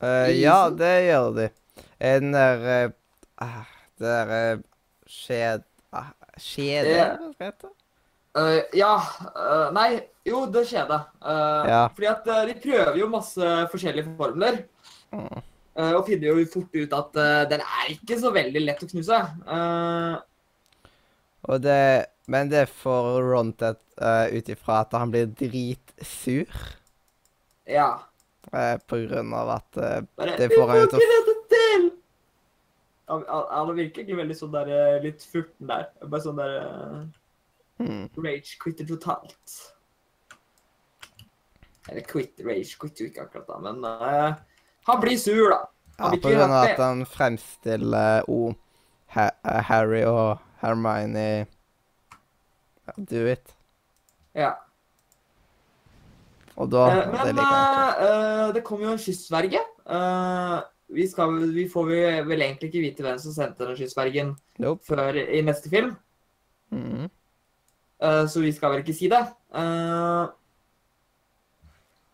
I 0.00 0.38
ja, 0.40 0.70
det 0.72 0.94
gjør 1.06 1.34
de. 1.36 1.48
Den 2.00 2.32
der 2.32 2.92
ah, 3.36 3.68
Det 3.98 4.06
der 4.06 4.56
uh, 4.56 4.62
skjed... 5.06 5.66
Uh, 5.92 6.08
Skjede, 6.40 6.94
hva 6.94 7.04
skal 7.18 7.32
det 7.34 7.46
hete? 7.50 7.70
Eh, 8.38 8.60
ja 8.78 8.92
uh, 8.94 9.68
Nei, 9.74 9.98
jo, 10.24 10.44
det 10.52 10.62
skjedde. 10.70 11.00
Uh, 11.20 11.66
Ja. 11.68 11.82
Fordi 11.92 12.08
at 12.08 12.28
de 12.48 12.54
prøver 12.62 12.96
jo 13.00 13.10
masse 13.12 13.52
forskjellige 13.72 14.14
formler. 14.16 14.64
Mm. 15.10 15.42
og 15.74 16.04
finner 16.06 16.28
jo 16.28 16.44
fort 16.52 16.76
ut 16.76 16.92
at 16.94 17.16
den 17.50 17.62
er 17.64 17.88
ikke 17.90 18.18
så 18.20 18.30
veldig 18.34 18.60
lett 18.62 18.82
å 18.84 18.88
knuse. 18.90 19.18
Og 21.50 21.62
det 21.64 22.06
Men 22.30 22.50
det 22.50 22.68
får 22.68 23.08
Ron 23.26 23.50
til 23.58 23.74
uh, 23.98 24.30
ut 24.30 24.50
ifra 24.52 24.84
at 24.84 24.94
han 24.94 25.10
blir 25.10 25.26
dritsur. 25.34 26.46
ja. 27.66 27.90
Eh, 28.52 28.76
på 28.86 29.00
grunn 29.06 29.34
av 29.36 29.54
at 29.56 29.80
eh, 29.80 29.98
Bare, 30.18 30.36
Det 30.38 30.50
får 30.52 30.68
han 30.68 30.76
«Vi 30.76 30.82
jo 30.82 30.92
til 30.92 31.00
å 31.00 31.06
ikke 31.06 31.18
dette 31.18 31.54
til!» 31.54 31.88
Han, 33.10 33.72
virker 33.74 34.02
egentlig 34.02 34.20
veldig 34.20 34.36
sånn 34.38 34.54
der, 34.54 34.70
eh, 34.70 35.00
litt 35.02 35.24
furten 35.26 35.70
der. 35.70 35.88
Bare 36.04 36.22
sånn 36.22 36.38
der 36.38 36.56
hmm. 37.82 38.04
Rage 38.22 38.58
quitter 38.62 38.86
totalt. 38.86 39.56
Eller 41.90 42.06
quit, 42.06 42.38
rage 42.46 42.78
quitter 42.78 43.06
jo 43.06 43.10
ikke 43.10 43.26
akkurat 43.26 43.48
da, 43.50 43.56
men 43.64 43.80
uh, 43.82 44.36
han 44.86 45.00
blir 45.02 45.18
sur, 45.18 45.48
da. 45.50 45.64
Han 45.98 46.14
ja, 46.14 46.20
på 46.22 46.30
grunn 46.32 46.52
av 46.54 46.68
at 46.68 46.78
han 46.80 47.02
fremstiller 47.08 48.28
o 48.30 48.52
ha 49.16 49.26
Harry 49.66 50.04
og 50.06 50.38
Hermione 50.62 51.46
Do 52.96 53.26
it. 53.26 53.56
Ja. 54.32 54.54
Da 56.68 56.90
Eh, 56.90 56.94
Det 57.00 57.12
men 57.12 57.36
ikke. 57.36 57.46
eh, 57.46 58.46
eh, 58.48 58.52
det 58.52 58.64
kom 58.64 58.80
jo 58.82 58.90
en 58.92 58.98
kystverge. 58.98 59.60
Vi, 60.90 61.06
skal, 61.06 61.36
vi 61.54 61.68
får 61.68 61.86
vel, 62.26 62.40
egentlig 62.42 62.68
ikke 62.72 62.82
vite 62.82 63.02
hvem 63.02 63.18
som 63.18 63.32
sendte 63.32 63.64
den 63.66 63.76
kystvergen 63.78 64.36
Nope. 64.58 64.82
før 64.84 65.14
i 65.16 65.40
neste 65.42 65.70
film, 65.70 65.96
Mm. 66.72 67.08
så 68.00 68.40
vi 68.40 68.50
skal 68.52 68.70
vel 68.72 68.82
ikke 68.82 68.94
si 68.94 69.08
det. 69.08 69.22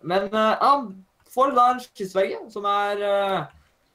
Men 0.03 0.29
han 0.33 1.05
får 1.35 1.55
da 1.57 1.71
en 1.73 1.81
kystverge, 1.81 2.39
som 2.53 2.65
er 2.69 3.03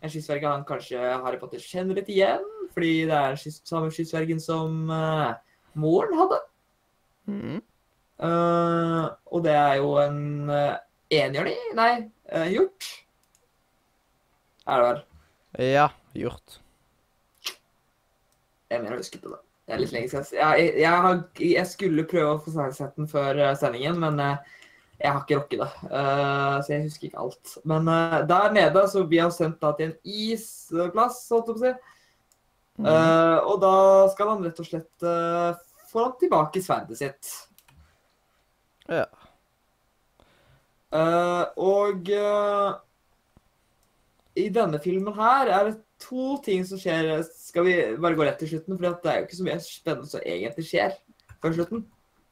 en 0.01 0.09
kystverge 0.09 0.47
han 0.49 0.65
kanskje 0.65 0.97
Harry 1.23 1.37
Potter 1.37 1.59
kjenner 1.59 1.95
litt 1.95 2.09
igjen, 2.09 2.43
fordi 2.73 3.05
det 3.05 3.13
er 3.17 3.35
den 3.35 3.51
samme 3.63 3.91
kystvergen 3.93 4.41
som 4.41 4.85
moren 5.75 6.17
hadde. 6.17 6.39
Mhm. 7.27 7.61
Eh, 8.21 9.05
og 9.31 9.45
det 9.45 9.53
er 9.57 9.77
jo 9.81 9.95
en 10.01 10.49
uh, 10.49 10.75
enhjørning? 11.09 11.61
Nei, 11.77 11.93
uh, 12.33 12.47
hjort. 12.51 12.89
Er 14.67 14.81
det 14.81 14.89
vel? 14.89 14.99
Ja, 15.71 15.87
gjort. 16.15 16.61
Jeg 18.71 18.79
mener 18.79 18.95
jeg 18.95 19.03
husket 19.03 19.25
det. 19.25 19.39
Det 19.67 19.75
er 19.75 19.81
litt 19.81 19.93
lenge 19.95 20.09
siden. 20.11 20.27
Jeg, 20.35 20.63
jeg, 20.63 20.71
jeg, 20.81 21.03
har, 21.05 21.19
jeg 21.43 21.67
skulle 21.69 22.07
prøve 22.09 22.33
å 22.33 22.41
få 22.43 22.53
sett 22.75 22.97
den 22.97 23.09
før 23.11 23.37
eh, 23.39 23.53
sendingen, 23.59 23.99
men 24.01 24.19
eh, 24.19 24.57
Jeg 25.01 25.15
har 25.15 25.21
ikke 25.23 25.37
rukket 25.39 25.61
det, 25.63 25.67
eh, 25.89 26.55
så 26.61 26.73
jeg 26.73 26.83
husker 26.85 27.07
ikke 27.07 27.21
alt. 27.23 27.53
Men 27.71 27.87
eh, 27.89 28.17
der 28.29 28.51
nede 28.53 28.83
så 28.91 29.03
vi 29.09 29.21
har 29.21 29.31
sendt 29.33 29.61
da 29.63 29.71
til 29.77 29.89
en 29.89 29.95
isplass, 30.03 31.23
holdt 31.33 31.49
jeg 31.49 31.55
på 31.55 31.59
å 31.59 31.63
si. 31.63 31.71
Mm. 32.81 32.89
Eh, 32.91 33.37
og 33.51 33.61
da 33.63 33.75
skal 34.13 34.33
han 34.33 34.45
rett 34.45 34.61
og 34.61 34.67
slett 34.67 35.07
eh, 35.07 35.63
få 35.91 36.05
han 36.05 36.19
tilbake 36.21 36.63
sverdet 36.63 36.99
sitt. 36.99 37.31
Ja. 38.91 39.07
Uh, 40.91 41.45
og 41.55 42.09
uh, 42.11 42.79
i 44.35 44.49
denne 44.51 44.79
filmen 44.83 45.15
her 45.15 45.47
er 45.47 45.69
det 45.69 45.77
to 46.01 46.37
ting 46.43 46.65
som 46.67 46.79
skjer. 46.81 47.21
Skal 47.23 47.67
vi 47.67 47.75
bare 47.95 48.17
gå 48.17 48.25
rett 48.27 48.39
til 48.41 48.53
slutten? 48.55 48.77
For 48.77 48.87
det 48.87 49.11
er 49.11 49.21
jo 49.21 49.27
ikke 49.29 49.39
så 49.39 49.47
mye 49.47 49.59
spennende 49.63 50.11
som 50.11 50.25
egentlig 50.25 50.67
skjer 50.67 50.97
før 51.41 51.55
slutten. 51.57 51.85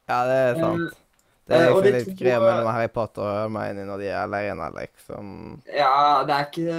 ja, 0.10 0.20
det 0.28 0.42
er 0.46 0.60
sant. 0.60 0.98
Det 1.50 1.58
eh, 1.58 1.66
er 1.66 1.72
liksom 1.72 1.84
de 1.84 1.94
litt 1.96 2.24
eh, 2.30 2.42
mellom 2.44 2.68
Harry 2.70 2.90
Potter 2.94 3.26
og 3.26 3.38
Hermione 3.40 3.86
når 3.88 4.04
de 4.04 4.10
er 4.12 4.20
alene, 4.22 4.68
liksom. 4.76 5.30
Ja, 5.66 5.94
det 6.28 6.36
er 6.36 6.50
ikke 6.50 6.74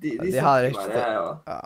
De, 0.00 0.10
de, 0.10 0.32
de 0.32 0.42
har 0.44 0.66
ikke 0.68 0.86
bare 0.90 1.20
og, 1.20 1.30
ja. 1.48 1.60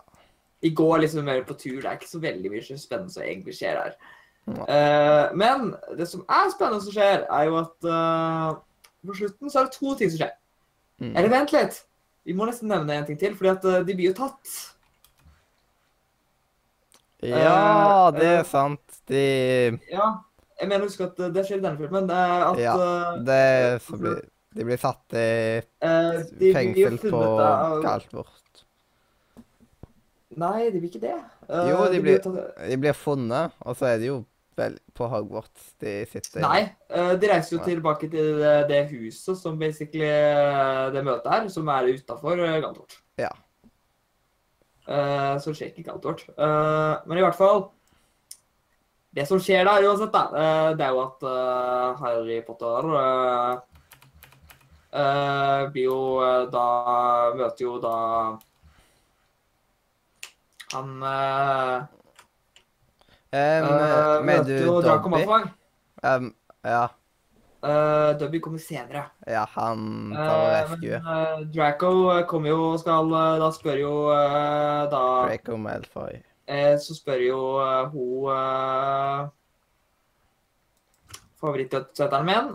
De 0.63 0.71
går 0.75 1.01
liksom 1.03 1.27
mer 1.27 1.43
på 1.45 1.55
tur. 1.59 1.81
Det 1.81 1.89
er 1.89 1.97
ikke 1.99 2.09
så 2.09 2.19
veldig 2.23 2.51
mye 2.51 2.77
spennende 2.79 3.13
som 3.13 3.23
egentlig 3.23 3.53
skjer 3.57 3.77
her. 3.77 3.97
Eh, 4.45 5.31
men 5.33 5.71
det 5.97 6.05
som 6.11 6.21
er 6.29 6.51
spennende 6.53 6.83
som 6.85 6.93
skjer, 6.93 7.23
er 7.33 7.47
jo 7.49 7.55
at 7.63 7.87
eh, 7.89 8.49
på 9.05 9.15
slutten 9.17 9.49
så 9.49 9.59
er 9.63 9.69
det 9.69 9.73
to 9.79 9.95
ting 9.97 10.11
som 10.13 10.21
skjer. 10.21 10.35
Mm. 11.01 11.11
Eller 11.17 11.29
vent 11.33 11.51
litt. 11.55 11.79
Vi 12.25 12.33
må 12.37 12.45
nesten 12.49 12.69
nevne 12.69 12.93
en 12.99 13.05
ting 13.09 13.17
til, 13.21 13.33
fordi 13.37 13.49
at 13.55 13.65
eh, 13.71 13.81
de 13.87 13.95
blir 13.97 14.11
jo 14.11 14.17
tatt. 14.21 14.53
Ja, 17.25 18.09
eh, 18.09 18.19
det 18.19 18.27
er 18.29 18.39
eh, 18.43 18.47
sant. 18.49 18.99
De 19.09 19.23
Ja, 19.91 20.07
jeg 20.59 20.69
mener 20.69 20.85
husk 20.87 21.01
at 21.05 21.19
eh, 21.19 21.31
det 21.33 21.45
skjer 21.47 21.59
i 21.61 21.65
denne 21.65 21.79
filmen. 21.81 22.09
At 22.11 22.61
Ja, 22.61 22.75
Det 23.25 23.81
blir 23.89 24.21
De 24.55 24.63
blir 24.63 24.79
satt 24.79 25.11
i 25.19 25.61
blir 25.81 26.47
jo 26.47 26.53
fengsel 26.55 26.99
på 27.01 27.23
av- 27.43 27.81
galt 27.83 28.11
bort. 28.13 28.61
Nei, 30.35 30.69
de 30.69 30.79
blir 30.79 30.89
ikke 30.91 31.01
det. 31.03 31.17
Uh, 31.49 31.65
Jo, 31.69 31.81
de 31.87 31.91
de, 31.97 31.99
blir- 32.03 32.21
tatt- 32.23 32.55
De 32.69 32.77
blir 32.79 32.93
funnet, 32.95 33.51
og 33.61 33.75
så 33.75 33.85
er 33.93 33.97
de 33.99 34.09
jo 34.13 34.21
vel 34.57 34.77
på 34.95 35.07
Hogwarts 35.11 35.73
de 35.83 35.97
sitter. 36.09 36.41
Nei, 36.43 36.61
eh, 36.89 37.13
de 37.19 37.31
reiser 37.31 37.57
jo 37.57 37.63
tilbake 37.65 38.09
til 38.11 38.41
eh, 38.41 38.63
det 38.69 38.85
huset 38.93 39.39
som 39.39 39.57
basically 39.59 40.07
eh, 40.07 40.85
det 40.95 41.03
møtet 41.05 41.31
er, 41.31 41.49
som 41.51 41.67
er 41.73 41.91
utafor 41.95 42.39
Gantort. 42.63 42.99
Ja. 43.19 43.31
Eh, 44.85 45.35
så 45.41 45.49
det 45.49 45.57
skjer 45.57 45.71
ikke. 45.73 45.97
Eh, 46.37 46.93
men 47.07 47.17
i 47.17 47.23
hvert 47.25 47.37
fall 47.37 47.71
Det 49.15 49.23
som 49.25 49.39
skjer 49.39 49.63
der 49.65 49.85
uansett, 49.87 50.11
da, 50.13 50.25
eh, 50.35 50.75
det 50.77 50.85
er 50.85 50.91
jo 50.93 50.99
at 51.05 51.23
eh, 51.25 52.01
Harry 52.03 52.41
Potter 52.45 52.89
eh, 52.99 53.53
eh, 54.99 55.61
blir 55.71 55.87
jo 55.87 55.99
eh, 56.21 56.43
da 56.51 56.65
Møter 57.39 57.63
jo 57.63 57.77
da 57.79 57.95
Han 60.75 61.05
Um, 63.35 64.25
møter 64.27 64.47
du 64.47 64.63
jo 64.63 64.75
Draco? 64.85 65.11
Malfoy. 65.11 65.47
Um, 66.03 66.29
ja. 66.63 66.85
Uh, 67.65 68.11
Dobby 68.19 68.39
kommer 68.39 68.61
senere. 68.61 69.07
Ja, 69.27 69.43
han 69.55 70.13
tar 70.13 70.69
uh, 70.69 70.75
men 70.79 71.01
uh, 71.01 71.41
Draco 71.51 71.91
kommer 72.29 72.53
jo 72.53 72.59
og 72.71 72.79
skal 72.79 73.09
Da 73.41 73.49
spør 73.55 73.79
jo 73.81 73.93
uh, 74.13 74.85
da 74.91 75.05
Draco 75.27 75.57
Malfoy. 75.59 76.21
Så 76.79 76.95
spør 76.95 77.25
jo 77.25 77.39
hun 77.91 78.29
uh, 78.31 79.25
Favorittdødsøteren 81.41 82.29
min. 82.29 82.53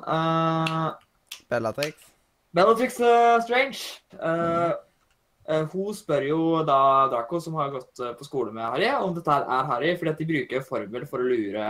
Bellatrix. 1.51 2.07
Bellatrix 2.55 2.93
Strange. 3.45 3.79
Eh, 4.13 4.73
hun 5.73 5.97
spør 5.97 6.27
jo 6.29 6.41
da 6.67 6.81
Draco, 7.13 7.41
som 7.43 7.57
har 7.59 7.73
gått 7.75 8.03
eh, 8.03 8.15
på 8.19 8.27
skole 8.27 8.55
med 8.55 8.67
Harry, 8.67 8.91
om 9.01 9.15
dette 9.17 9.41
er 9.41 9.71
Harry, 9.73 9.97
fordi 9.99 10.13
at 10.15 10.23
de 10.23 10.29
bruker 10.29 10.67
formel 10.67 11.07
for 11.11 11.23
å 11.23 11.31
lure 11.31 11.67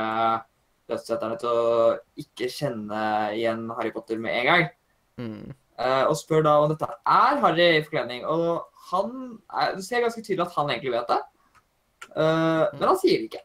dødssetterne 0.91 1.39
til 1.41 1.50
å 1.55 1.97
ikke 2.18 2.50
kjenne 2.50 3.00
igjen 3.36 3.68
Harry 3.78 3.94
Potter 3.94 4.20
med 4.20 4.41
en 4.41 4.49
gang. 4.50 4.68
Mm. 5.20 5.50
Eh, 5.81 6.05
og 6.05 6.17
spør 6.18 6.44
da 6.44 6.59
om 6.60 6.70
dette 6.73 6.89
er 6.89 7.42
Harry 7.44 7.68
i 7.78 7.83
forkledning. 7.84 8.25
Og 8.28 8.65
han 8.91 9.12
er, 9.49 9.76
Du 9.78 9.84
ser 9.86 10.02
ganske 10.05 10.23
tydelig 10.23 10.49
at 10.49 10.57
han 10.59 10.73
egentlig 10.73 10.97
vet 10.99 11.12
det, 11.12 11.20
Eh, 12.17 12.65
men 12.73 12.89
han 12.89 12.99
sier 12.99 13.20
det 13.20 13.28
ikke. 13.28 13.44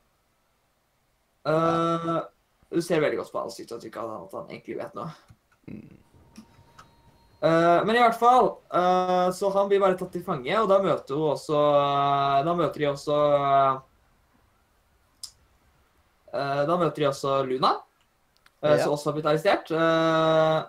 Eh, 1.52 2.16
du 2.74 2.82
ser 2.82 3.04
veldig 3.04 3.20
godt 3.22 3.34
på 3.34 3.44
ansiktet 3.44 3.86
at 3.92 4.34
han 4.34 4.50
egentlig 4.50 4.80
vet 4.80 4.98
noe. 4.98 5.12
Mm. 5.70 6.00
Eh, 7.44 7.80
men 7.86 7.96
i 7.96 8.00
hvert 8.00 8.16
fall, 8.18 8.48
eh, 8.74 9.28
så 9.36 9.50
han 9.54 9.68
blir 9.70 9.80
bare 9.84 9.98
tatt 10.00 10.12
til 10.16 10.24
fange, 10.24 10.56
og 10.62 10.70
da 10.72 10.80
møter 10.82 11.16
hun 11.18 11.34
også 11.36 11.60
Da 12.48 12.54
møter 12.56 12.80
de 12.80 12.88
også 12.90 13.18
eh, 16.34 16.62
Da 16.70 16.78
møter 16.80 17.04
de 17.04 17.10
også 17.10 17.36
Luna, 17.48 17.74
eh, 18.64 18.72
Ja. 18.72 18.78
som 18.84 18.94
også 18.96 19.12
har 19.12 19.14
blitt 19.20 19.26
arrestert. 19.34 19.72
Eh, 19.72 20.64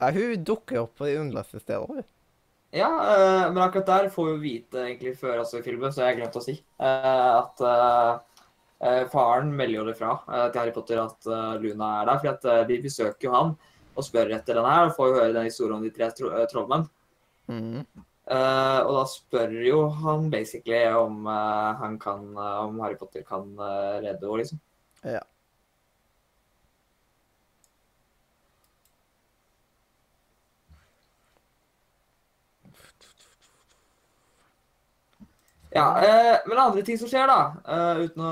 Ja, 0.00 0.10
hun 0.10 0.44
dukker 0.44 0.78
opp 0.80 0.94
på 0.96 1.04
de 1.04 1.18
underligste 1.20 1.60
steder. 1.60 2.04
Ja, 2.72 2.88
eh, 2.88 3.50
men 3.52 3.58
akkurat 3.62 3.86
der 3.86 4.08
får 4.08 4.38
vi 4.38 4.38
vite 4.48 4.78
egentlig 4.86 5.18
før 5.18 5.40
altså 5.42 5.58
i 5.58 5.62
filmen, 5.62 5.92
så 5.92 6.06
jeg 6.08 6.16
glemte 6.16 6.38
å 6.38 6.42
si, 6.44 6.54
eh, 6.80 7.36
at 7.36 7.60
eh, 7.60 8.18
eh, 8.80 9.04
faren 9.12 9.52
melder 9.54 9.74
jo 9.76 9.84
det 9.84 9.96
fra 9.98 10.12
eh, 10.28 10.50
til 10.50 10.60
Harry 10.60 10.72
Potter 10.72 11.02
at 11.04 11.26
eh, 11.26 11.58
Luna 11.60 12.00
er 12.02 12.06
der, 12.06 12.38
eh, 12.44 12.64
de 12.66 12.78
besøker 12.80 13.28
jo 13.28 13.32
han 13.34 13.56
og 13.94 14.06
spør 14.06 14.32
etter 14.36 14.56
den 14.58 14.68
her, 14.68 14.86
og 14.86 14.94
får 14.96 15.10
jo 15.10 15.18
høre 15.18 15.34
den 15.36 15.48
historien 15.48 15.78
om 15.78 15.84
de 15.84 15.92
tre 15.94 16.10
tro 16.16 16.30
eh, 16.34 16.46
trollmenn. 16.50 16.86
Mm. 17.50 17.82
Uh, 18.30 18.80
og 18.86 18.92
da 18.94 19.04
spør 19.10 19.54
jo 19.66 19.80
han 20.04 20.28
basically 20.30 20.84
om 20.94 21.24
uh, 21.26 21.74
han 21.80 21.96
kan, 21.98 22.28
om 22.38 22.78
Harry 22.84 22.94
Potter 23.00 23.24
kan 23.26 23.48
redde 23.58 24.22
henne, 24.22 24.38
liksom. 24.38 24.60
Ja. 25.02 25.24
Ja, 35.70 36.02
eh, 36.02 36.38
men 36.50 36.58
andre 36.58 36.82
ting 36.82 36.98
som 36.98 37.08
skjer, 37.10 37.30
da. 37.30 37.40
eh, 37.62 38.00
uten 38.06 38.24
å 38.26 38.30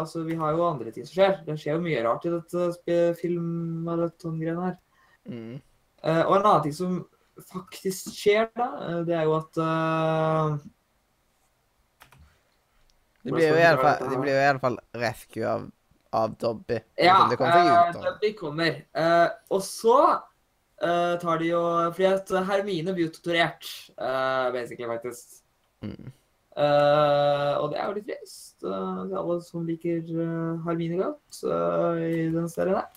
Altså, 0.00 0.22
vi 0.26 0.36
har 0.38 0.54
jo 0.54 0.66
andre 0.68 0.92
ting 0.94 1.06
som 1.06 1.16
skjer. 1.16 1.40
Det 1.46 1.56
skjer 1.58 1.76
jo 1.76 1.84
mye 1.84 2.02
rart 2.06 2.26
i 2.28 2.34
dette 2.34 3.00
filmmaraton-greiene 3.18 4.68
her. 4.68 4.76
Mm. 5.26 5.56
Eh, 6.02 6.22
og 6.22 6.36
en 6.36 6.44
annen 6.44 6.62
ting 6.68 6.76
som 6.76 7.00
faktisk 7.50 8.12
skjer, 8.14 8.46
da, 8.56 8.68
eh, 8.86 9.00
det 9.08 9.16
er 9.18 9.26
jo 9.26 9.34
at 9.40 9.60
eh, 9.64 10.54
De 13.26 13.34
blir 13.34 13.50
jo 13.50 13.58
i 13.58 13.66
alle 13.66 13.82
fall, 13.82 14.06
de 14.08 14.22
blir 14.22 14.32
jo 14.32 14.38
i 14.38 14.48
alle 14.52 14.62
fall 14.62 14.78
rescue 15.02 15.50
av, 15.50 15.66
av 16.22 16.38
Dobby. 16.40 16.78
Ja, 16.96 17.18
Som 17.26 17.36
kommer 17.36 17.58
eh, 17.58 17.90
ut 17.90 18.00
av. 18.00 18.30
Kommer. 18.38 18.80
Eh, 18.94 19.26
og 19.50 19.66
så 19.66 19.98
eh, 20.06 21.18
tar 21.20 21.42
de 21.42 21.50
jo 21.50 21.60
Fordi 21.90 22.08
at 22.14 22.32
Hermine 22.48 22.94
blir 22.96 23.12
torturert, 23.12 23.68
eh, 23.98 24.48
basically, 24.54 24.88
faktisk. 24.88 25.42
Mm. 25.84 26.12
Eh, 26.60 27.52
og 27.56 27.70
det 27.72 27.78
er 27.80 27.86
jo 27.88 27.96
litt 27.96 28.08
trist. 28.10 28.56
uh, 28.60 29.06
til 29.08 29.16
alle 29.16 29.36
som 29.44 29.64
liker 29.64 30.02
eh, 30.04 30.64
Hermine 30.66 30.98
godt 31.00 31.38
eh, 31.48 32.00
i 32.04 32.24
den 32.34 32.48
serien 32.52 32.76
her. 32.76 32.90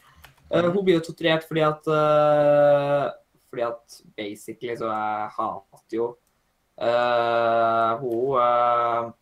Eh, 0.51 0.67
hun 0.67 0.83
blir 0.83 0.99
jo 0.99 1.05
torturert 1.07 1.45
fordi 1.47 1.63
at 1.65 1.87
eh, 1.87 3.05
Fordi 3.49 3.63
at 3.67 3.97
basically 4.17 4.75
så 4.77 4.89
jeg 4.89 5.29
hater 5.37 5.97
jo 5.97 6.07
eh, 6.81 8.01
hun 8.01 9.13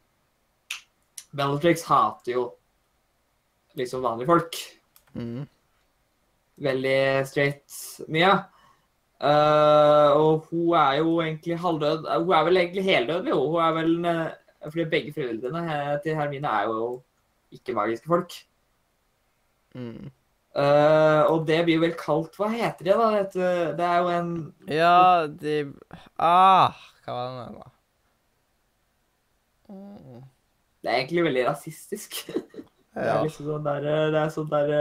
Bellatrix 1.32 1.86
hater 1.88 2.34
jo 2.34 2.45
liksom 3.80 4.03
vanlige 4.03 4.28
folk. 4.28 4.58
Mm. 5.16 5.45
Veldig 6.60 7.28
straight 7.28 7.78
mye. 8.11 8.34
Eh, 9.22 10.11
og 10.17 10.48
hun 10.50 10.74
er 10.74 10.93
jo 10.98 11.19
egentlig 11.22 11.58
halvdød. 11.59 12.06
Eh, 12.09 12.24
Hun 12.24 12.33
er 12.33 12.43
vel 12.43 12.58
egentlig 12.58 12.83
heldød, 12.83 13.27
jo. 13.30 13.51
Hun 13.51 13.61
er 13.61 13.72
vel 13.72 14.06
eh, 14.06 14.32
Fordi 14.64 14.85
begge 14.90 15.14
foreldrene 15.14 16.00
til 16.03 16.16
Hermine 16.16 16.48
er 16.48 16.64
jo 16.64 17.01
ikke 17.51 17.74
magiske 17.74 18.08
folk. 18.08 18.33
Mm. 19.75 20.11
Uh, 20.51 21.24
og 21.32 21.45
det 21.48 21.61
blir 21.64 21.80
vel 21.80 21.93
kalt 21.95 22.35
Hva 22.35 22.50
heter 22.51 22.83
det, 22.83 22.95
da? 23.00 23.22
Det, 23.32 23.51
det 23.77 23.85
er 23.88 24.00
jo 24.03 24.09
en 24.11 24.32
Ja, 24.67 25.27
de 25.32 25.53
Ah, 26.19 26.75
hva 27.06 27.14
var 27.16 27.30
det 27.38 27.53
nå? 27.56 27.69
Mm. 29.72 30.25
Det 30.83 30.91
er 30.91 30.98
egentlig 30.98 31.24
veldig 31.24 31.45
rasistisk. 31.48 32.19
Det 32.95 33.08
er 33.08 33.24
liksom 33.24 33.48
sånn 33.48 33.64
der 33.64 33.88
Det 34.11 34.19
er 34.19 34.33
sånn 34.35 34.51
der 34.51 34.74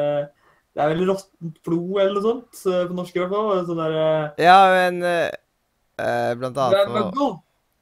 Det 0.74 0.82
er 0.84 0.92
vel 0.92 1.06
råttent 1.08 1.56
blod 1.66 1.96
eller 1.98 2.16
noe 2.16 2.24
sånt, 2.24 2.58
eh, 2.70 2.84
på 2.86 2.96
norsk 2.96 3.16
i 3.16 3.22
hvert 3.22 3.32
fall. 3.34 3.62
Sånn 3.68 3.80
der 3.82 3.96
eh, 4.00 4.44
ja, 4.46 4.58
men 4.76 5.00
uh, 5.02 6.34
Blant 6.38 6.60
annet 6.66 6.92
muggle! 6.94 7.30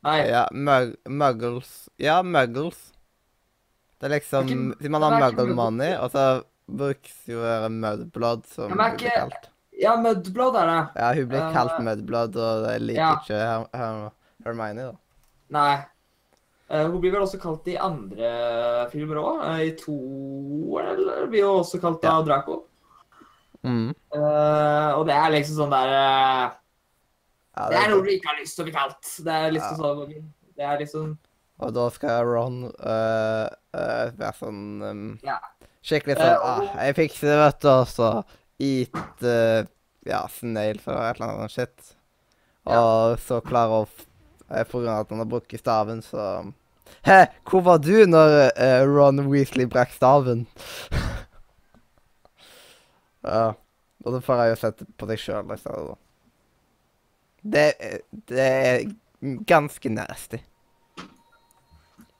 Nei. 0.07 0.21
Ja, 0.31 0.45
mug 0.55 0.95
muggles. 1.11 1.73
Ja, 2.01 2.21
muggles. 2.23 2.79
Det 3.99 4.07
er 4.07 4.15
liksom 4.15 4.47
Det 4.47 4.79
Siden 4.79 4.95
man 4.95 5.05
har 5.05 5.19
muggle 5.21 5.55
money, 5.59 5.93
og 5.99 6.15
så 6.15 6.25
brukes 6.69 7.21
jo 7.29 7.43
mudblood 7.73 8.47
som 8.47 8.71
Ja, 8.71 8.75
men 8.79 8.97
ikke- 8.97 9.15
kalt. 9.15 9.49
Ja, 9.79 9.97
Mudblood 9.97 10.57
er 10.59 10.67
det. 10.67 10.81
Ja, 10.97 11.13
hun 11.15 11.29
blir 11.31 11.53
kalt 11.55 11.71
kalt 11.71 11.85
Mudblood, 11.87 12.37
og 12.37 12.65
jeg 12.67 12.81
liker 12.83 12.99
ja. 12.99 13.13
ikke 13.21 13.37
Her 13.39 13.67
Her 13.79 14.11
Hermione, 14.45 14.87
da. 14.89 14.97
Nei. 15.55 15.75
Uh, 16.69 16.91
hun 16.91 17.01
blir 17.01 17.13
vel 17.15 17.23
også 17.23 17.39
kalt 17.41 17.69
i 17.71 17.77
andre 17.81 18.89
filmer 18.91 19.21
òg. 19.23 19.45
I 19.63 19.71
to 19.79 19.95
eller 20.83 21.29
blir 21.31 21.47
hun 21.47 21.63
også 21.63 21.81
kalt 21.81 22.03
Ja. 22.03 22.17
av 22.19 22.27
Draco. 22.27 22.65
Mm. 23.69 23.93
Eh, 24.17 24.91
og 24.97 25.07
det 25.09 25.15
er 25.17 25.35
liksom 25.35 25.61
sånn 25.63 25.75
der 25.75 25.95
uh, 25.95 26.57
Ja, 27.59 27.69
Det 27.73 27.79
er 27.81 27.93
noe 27.93 28.05
du 28.07 28.11
ikke 28.15 28.31
har 28.31 28.41
lyst 28.41 28.57
til 28.57 28.65
å 28.65 28.69
bli 28.69 28.75
kalt. 28.77 29.15
Det 29.25 29.35
er 29.35 29.55
liksom 29.55 29.81
sånn 29.83 30.13
Det 30.57 30.67
er 30.67 30.83
liksom 30.83 31.15
Og 31.59 31.75
da 31.75 31.87
skal 31.95 32.27
Ron 32.29 32.59
uh, 32.71 33.47
øh, 33.49 34.13
være 34.19 34.35
sånn 34.39 34.63
um, 34.83 35.07
Ja. 35.27 35.39
Skikkelig 35.89 36.19
Eh, 36.19 36.25
sånn 36.25 36.45
ah, 36.45 36.85
'Jeg 36.85 36.97
fikser 36.99 37.31
det, 37.33 37.39
vet 37.45 37.61
du', 37.63 37.73
og 37.73 37.89
så 37.89 38.11
eat 38.59 39.23
øh, 39.23 39.67
Ja, 40.07 40.27
snail 40.29 40.81
eller 40.87 41.11
et 41.11 41.19
eller 41.19 41.33
annet 41.35 41.53
shit. 41.53 41.95
Og 42.69 43.19
så 43.21 43.41
klarer 43.45 43.89
eh, 44.51 44.65
På 44.65 44.81
grunn 44.81 44.95
av 44.95 45.05
at 45.05 45.11
han 45.13 45.23
har 45.23 45.31
brukket 45.31 45.61
staven, 45.61 46.03
så 46.03 46.53
Hæ, 47.05 47.27
hvor 47.45 47.61
var 47.61 47.79
du 47.79 48.07
når 48.07 48.51
eh, 48.57 48.83
Ron 48.89 49.29
Weasley 49.29 49.67
brakk 49.67 49.93
staven? 49.93 50.47
ja. 53.29 53.49
Og 54.05 54.15
da 54.15 54.21
får 54.23 54.43
jeg 54.43 54.53
jo 54.53 54.59
sett 54.61 54.85
på 54.99 55.09
deg 55.11 55.21
sjøl 55.21 55.55
i 55.55 55.59
stedet, 55.59 55.89
da. 55.89 55.97
Det, 57.49 57.65
det 58.31 58.45
er 58.45 58.85
ganske 59.49 59.91
nasty. 59.93 60.41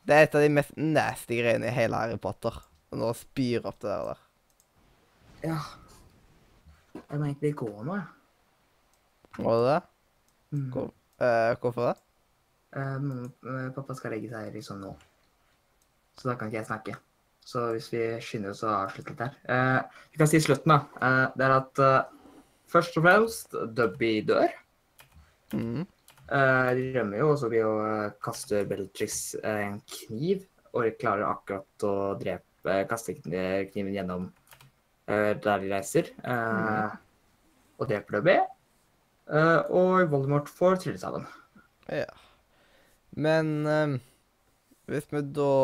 Det 0.09 0.17
er 0.17 0.25
et 0.25 0.37
av 0.39 0.45
de 0.45 0.51
mest 0.57 0.77
nasty 0.81 1.39
greiene 1.43 1.69
i 1.69 1.75
hele 1.75 1.99
Harry 2.01 2.19
Potter. 2.23 2.55
Når 2.95 3.11
han 3.13 3.19
spyr 3.19 3.67
opp 3.69 3.81
det 3.85 3.93
der. 3.93 4.23
Ja. 5.43 5.59
Jeg 6.97 7.19
må 7.21 7.27
egentlig 7.27 7.53
gå 7.61 7.69
nå, 7.69 7.99
jeg. 7.99 8.07
Må 9.45 9.55
du 9.55 9.67
det? 9.69 9.81
Mm. 10.51 10.71
Hvor, 10.73 10.89
eh, 11.21 11.53
hvorfor 11.61 11.91
det? 11.91 11.99
Uh, 12.75 13.71
pappa 13.77 13.95
skal 13.97 14.17
legge 14.17 14.33
seg 14.33 14.51
liksom 14.57 14.81
nå. 14.83 14.95
Så 16.19 16.31
da 16.31 16.35
kan 16.39 16.51
ikke 16.51 16.59
jeg 16.63 16.69
snakke. 16.69 16.97
Så 17.49 17.63
hvis 17.73 17.87
vi 17.95 18.01
skynder 18.21 18.53
oss 18.53 18.61
å 18.67 18.73
avslutte 18.83 19.15
litt 19.15 19.21
her. 19.25 19.37
Eh, 19.49 20.01
vi 20.13 20.21
kan 20.21 20.29
si 20.29 20.41
slutten, 20.45 20.69
da. 20.75 20.79
Eh, 21.01 21.23
det 21.39 21.45
er 21.47 21.55
at 21.55 21.81
eh, 21.81 22.11
først 22.69 22.99
og 23.01 23.07
fremst 23.07 23.55
Dubby 23.77 24.11
dør. 24.29 24.51
Mm. 25.55 25.87
Eh, 26.29 26.69
de 26.77 26.83
rømmer 26.93 27.23
jo, 27.23 27.31
og 27.33 27.39
så 27.41 27.49
blir 27.49 27.63
jo 27.63 27.71
eh, 27.87 28.11
kaster 28.25 28.67
Bellatrix 28.69 29.17
eh, 29.41 29.63
en 29.71 29.79
kniv. 29.95 30.43
Og 30.77 30.99
klarer 31.01 31.25
akkurat 31.31 31.85
å 31.89 31.95
drepe 32.21 32.75
kaste 32.91 33.15
kniven 33.17 33.95
gjennom 33.97 34.27
eh, 35.09 35.33
der 35.41 35.63
de 35.65 35.71
reiser. 35.73 36.11
Eh, 36.21 36.99
Og 37.79 37.89
dreper 37.89 38.19
Dubby. 38.19 38.35
Eh, 39.33 39.61
og 39.73 40.11
Voldemort 40.13 40.53
får 40.53 40.83
trillet 40.83 41.07
av 41.09 41.17
dem. 41.17 41.25
Ja. 41.97 42.11
Men 43.17 44.01
hvis 44.91 45.09
vi 45.15 45.25
da 45.33 45.55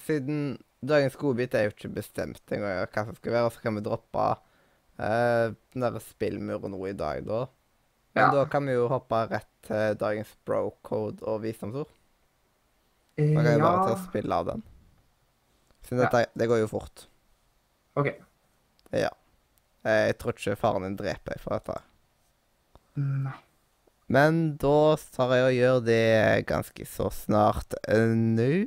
Siden 0.00 0.58
dagens 0.84 1.16
godbit 1.16 1.54
er 1.54 1.68
jo 1.68 1.72
ikke 1.74 1.92
bestemt 1.94 2.42
engang 2.52 2.82
hva 2.90 3.04
som 3.06 3.14
skal 3.18 3.32
være, 3.36 3.46
og 3.48 3.52
så 3.54 3.62
kan 3.62 3.76
vi 3.78 3.84
droppe 3.86 4.24
eh, 4.98 5.52
den 5.72 5.84
der 5.86 5.98
spillmuren 6.04 6.74
nå 6.74 6.80
i 6.90 6.92
dag, 6.98 7.24
da. 7.26 7.44
Men 8.14 8.24
Ja. 8.26 8.30
da 8.34 8.44
kan 8.50 8.66
vi 8.68 8.72
jo 8.74 8.88
hoppe 8.92 9.22
rett 9.30 9.48
til 9.64 9.94
dagens 9.96 10.34
bro-code 10.44 11.22
og 11.22 11.40
visdomsord. 11.42 11.88
Eh, 13.16 13.30
Man 13.32 13.44
kan 13.44 13.54
jo 13.58 13.64
bare 13.64 13.86
ta 13.88 13.96
spill 14.08 14.32
av 14.32 14.46
den. 14.46 14.62
Siden 15.86 16.02
Ja. 16.02 16.08
dette 16.10 16.30
det 16.38 16.48
går 16.48 16.60
jo 16.60 16.68
fort. 16.68 17.06
OK. 17.96 18.10
Ja. 18.92 19.08
Eh, 19.84 20.06
Jeg 20.12 20.18
tror 20.18 20.32
ikke 20.34 20.56
faren 20.56 20.82
din 20.82 20.96
dreper 20.96 21.32
deg 21.34 21.40
for 21.40 21.58
dette. 21.58 21.80
Nei. 22.96 23.32
Men 24.08 24.56
da 24.60 24.96
tar 24.96 25.30
jeg 25.32 25.44
og 25.46 25.56
gjør 25.56 25.84
det 25.86 26.46
ganske 26.46 26.84
så 26.86 27.08
snart 27.10 27.72
eh, 27.88 28.12
nå. 28.12 28.66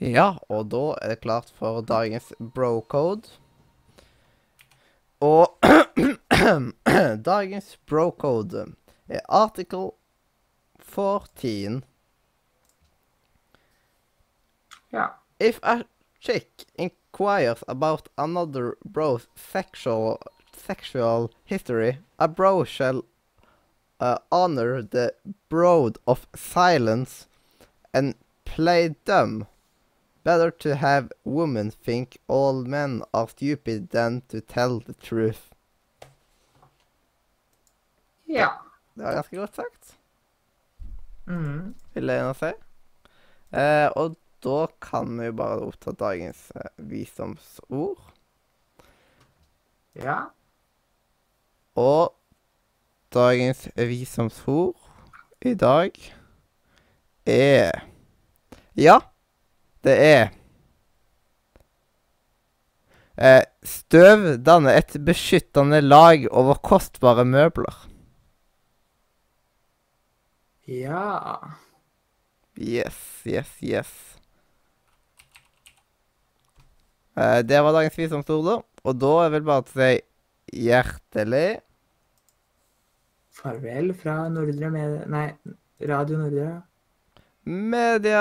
Ja, 0.00 0.38
og 0.48 0.70
da 0.72 0.94
er 1.02 1.12
det 1.12 1.20
klart 1.20 1.50
for 1.52 1.82
dagens 1.84 2.32
bro-code. 2.40 3.28
Og 5.20 5.58
dagens 7.30 7.76
bro-code 7.86 8.64
er 9.08 9.20
article 9.28 9.90
14. 10.80 11.84
Ja. 14.90 15.06
If 15.38 15.60
a 15.62 15.84
chick 16.20 16.64
inquires 16.78 17.62
about 17.68 18.08
another 18.16 18.76
bro's 18.84 19.28
sexual 19.36 20.18
sexual 20.56 21.30
history, 21.44 21.98
a 22.18 22.26
bro 22.26 22.64
shall 22.64 23.04
uh, 24.00 24.18
honor 24.32 24.82
the 24.82 25.12
broad 25.50 25.98
of 26.06 26.26
silence 26.34 27.26
and 27.92 28.14
play 28.44 28.94
dumb. 29.04 29.46
Better 30.24 30.50
to 30.50 30.74
have 30.76 31.08
women 31.24 31.70
think 31.70 32.18
all 32.28 32.64
men 32.66 33.02
are 33.14 33.28
stupid 33.28 33.88
than 33.90 34.20
to 34.28 34.40
tell 34.40 34.80
the 34.80 34.92
truth. 34.92 35.50
Ja. 38.28 38.48
Det 38.94 39.04
var 39.04 39.12
ganske 39.14 39.36
godt 39.36 39.54
sagt, 39.56 39.96
Mhm. 41.26 41.74
vil 41.94 42.04
jeg 42.06 42.22
nå 42.22 42.32
si. 42.34 42.50
Eh, 43.52 43.88
og 43.96 44.16
da 44.44 44.66
kan 44.82 45.18
vi 45.18 45.24
jo 45.26 45.32
bare 45.32 45.60
oppta 45.66 45.92
dagens 45.92 46.52
eh, 46.56 46.68
visdomsord. 46.76 47.98
Ja. 49.94 50.18
Og 51.74 52.14
dagens 53.14 53.68
visdomsord 53.76 54.76
i 55.42 55.54
dag 55.54 55.92
er 57.26 57.70
Ja, 58.76 58.98
det 59.86 59.96
er 60.04 60.26
eh, 63.16 63.44
Støv 63.66 64.38
danner 64.44 64.78
et 64.80 64.96
beskyttende 65.04 65.82
lag 65.84 66.24
over 66.32 66.60
kostbare 66.64 67.26
møbler. 67.28 67.76
Ja. 70.70 71.36
Yes, 72.56 72.96
yes, 73.26 73.50
yes. 73.60 73.90
Eh, 77.16 77.40
det 77.44 77.60
var 77.60 77.74
dagens 77.76 77.98
visdomsord, 77.98 78.46
da. 78.46 78.56
Og 78.84 78.96
da 79.00 79.12
er 79.24 79.34
vel 79.34 79.44
bare 79.44 79.66
si 79.68 79.90
hjertelig 80.64 81.60
Farvel 83.40 83.92
fra 83.96 84.28
Nordre 84.32 84.70
med... 84.72 84.96
Nei, 85.12 85.28
Radio 85.88 86.18
Nordre. 86.20 86.48
Media 87.46 88.20